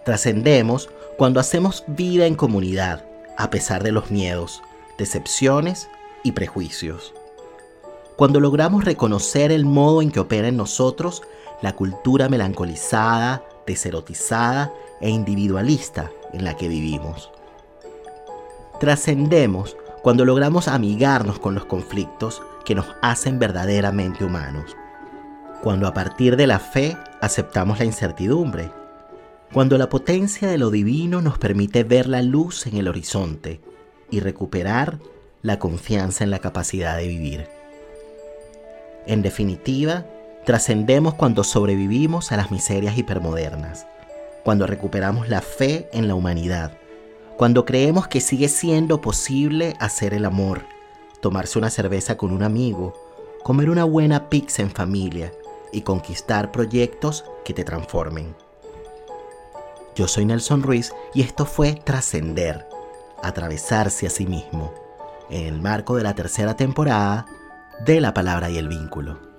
Trascendemos 0.05 0.89
cuando 1.17 1.41
hacemos 1.41 1.85
vida 1.87 2.27
en 2.27 2.35
comunidad, 2.35 3.05
a 3.37 3.51
pesar 3.51 3.83
de 3.83 3.93
los 3.93 4.11
miedos, 4.11 4.63
decepciones 4.99 5.89
y 6.23 6.33
prejuicios. 6.33 7.15
Cuando 8.17 8.41
logramos 8.41 8.85
reconocer 8.85 9.53
el 9.53 9.67
modo 9.67 10.01
en 10.01 10.11
que 10.11 10.21
opera 10.21 10.49
en 10.49 10.57
nosotros 10.57 11.23
la 11.63 11.75
cultura 11.75 12.29
melancolizada, 12.29 13.43
deserotizada 13.67 14.73
e 15.01 15.11
individualista 15.11 16.11
en 16.33 16.45
la 16.45 16.57
que 16.57 16.69
vivimos. 16.69 17.31
Trascendemos 18.81 19.77
cuando 20.03 20.25
logramos 20.25 20.69
amigarnos 20.69 21.39
con 21.39 21.55
los 21.55 21.65
conflictos 21.65 22.43
que 22.67 22.75
nos 22.75 22.87
hacen 23.01 23.39
verdaderamente 23.39 24.25
humanos. 24.25 24.77
Cuando 25.63 25.87
a 25.87 25.95
partir 25.95 26.37
de 26.37 26.49
la 26.49 26.59
fe 26.59 26.99
aceptamos 27.23 27.79
la 27.79 27.87
incertidumbre. 27.87 28.71
Cuando 29.53 29.79
la 29.79 29.89
potencia 29.89 30.49
de 30.49 30.59
lo 30.59 30.71
divino 30.71 31.23
nos 31.23 31.39
permite 31.39 31.85
ver 31.85 32.09
la 32.09 32.21
luz 32.23 32.67
en 32.67 32.77
el 32.77 32.89
horizonte 32.89 33.61
y 34.11 34.21
recuperar 34.21 34.99
la 35.43 35.61
confianza 35.61 36.25
en 36.25 36.31
la 36.31 36.41
capacidad 36.41 36.97
de 36.97 37.07
vivir. 37.07 37.47
En 39.07 39.23
definitiva, 39.23 40.05
trascendemos 40.45 41.15
cuando 41.15 41.45
sobrevivimos 41.45 42.33
a 42.33 42.37
las 42.37 42.51
miserias 42.51 42.99
hipermodernas, 42.99 43.87
cuando 44.43 44.67
recuperamos 44.67 45.29
la 45.29 45.41
fe 45.41 45.89
en 45.93 46.09
la 46.09 46.17
humanidad, 46.17 46.73
cuando 47.37 47.65
creemos 47.65 48.09
que 48.09 48.21
sigue 48.21 48.49
siendo 48.49 49.01
posible 49.01 49.75
hacer 49.79 50.15
el 50.15 50.25
amor 50.25 50.76
tomarse 51.21 51.59
una 51.59 51.71
cerveza 51.71 52.17
con 52.17 52.33
un 52.33 52.43
amigo, 52.43 52.95
comer 53.43 53.71
una 53.71 53.85
buena 53.85 54.29
pizza 54.29 54.63
en 54.63 54.71
familia 54.71 55.33
y 55.73 55.83
conquistar 55.83 56.53
proyectos 56.53 57.25
que 57.45 57.55
te 57.55 57.65
transformen. 57.65 58.35
Yo 59.95 60.09
soy 60.09 60.27
Nelson 60.27 60.63
Ruiz 60.63 60.93
y 61.15 61.23
esto 61.23 61.47
fue 61.47 61.75
Trascender, 61.75 62.69
atravesarse 63.23 64.07
a 64.07 64.11
sí 64.11 64.27
mismo, 64.27 64.75
en 65.31 65.47
el 65.47 65.61
marco 65.61 65.97
de 65.97 66.03
la 66.03 66.15
tercera 66.15 66.55
temporada 66.57 67.27
de 67.85 68.01
La 68.01 68.13
Palabra 68.13 68.51
y 68.51 68.59
el 68.59 68.69
Vínculo. 68.69 69.36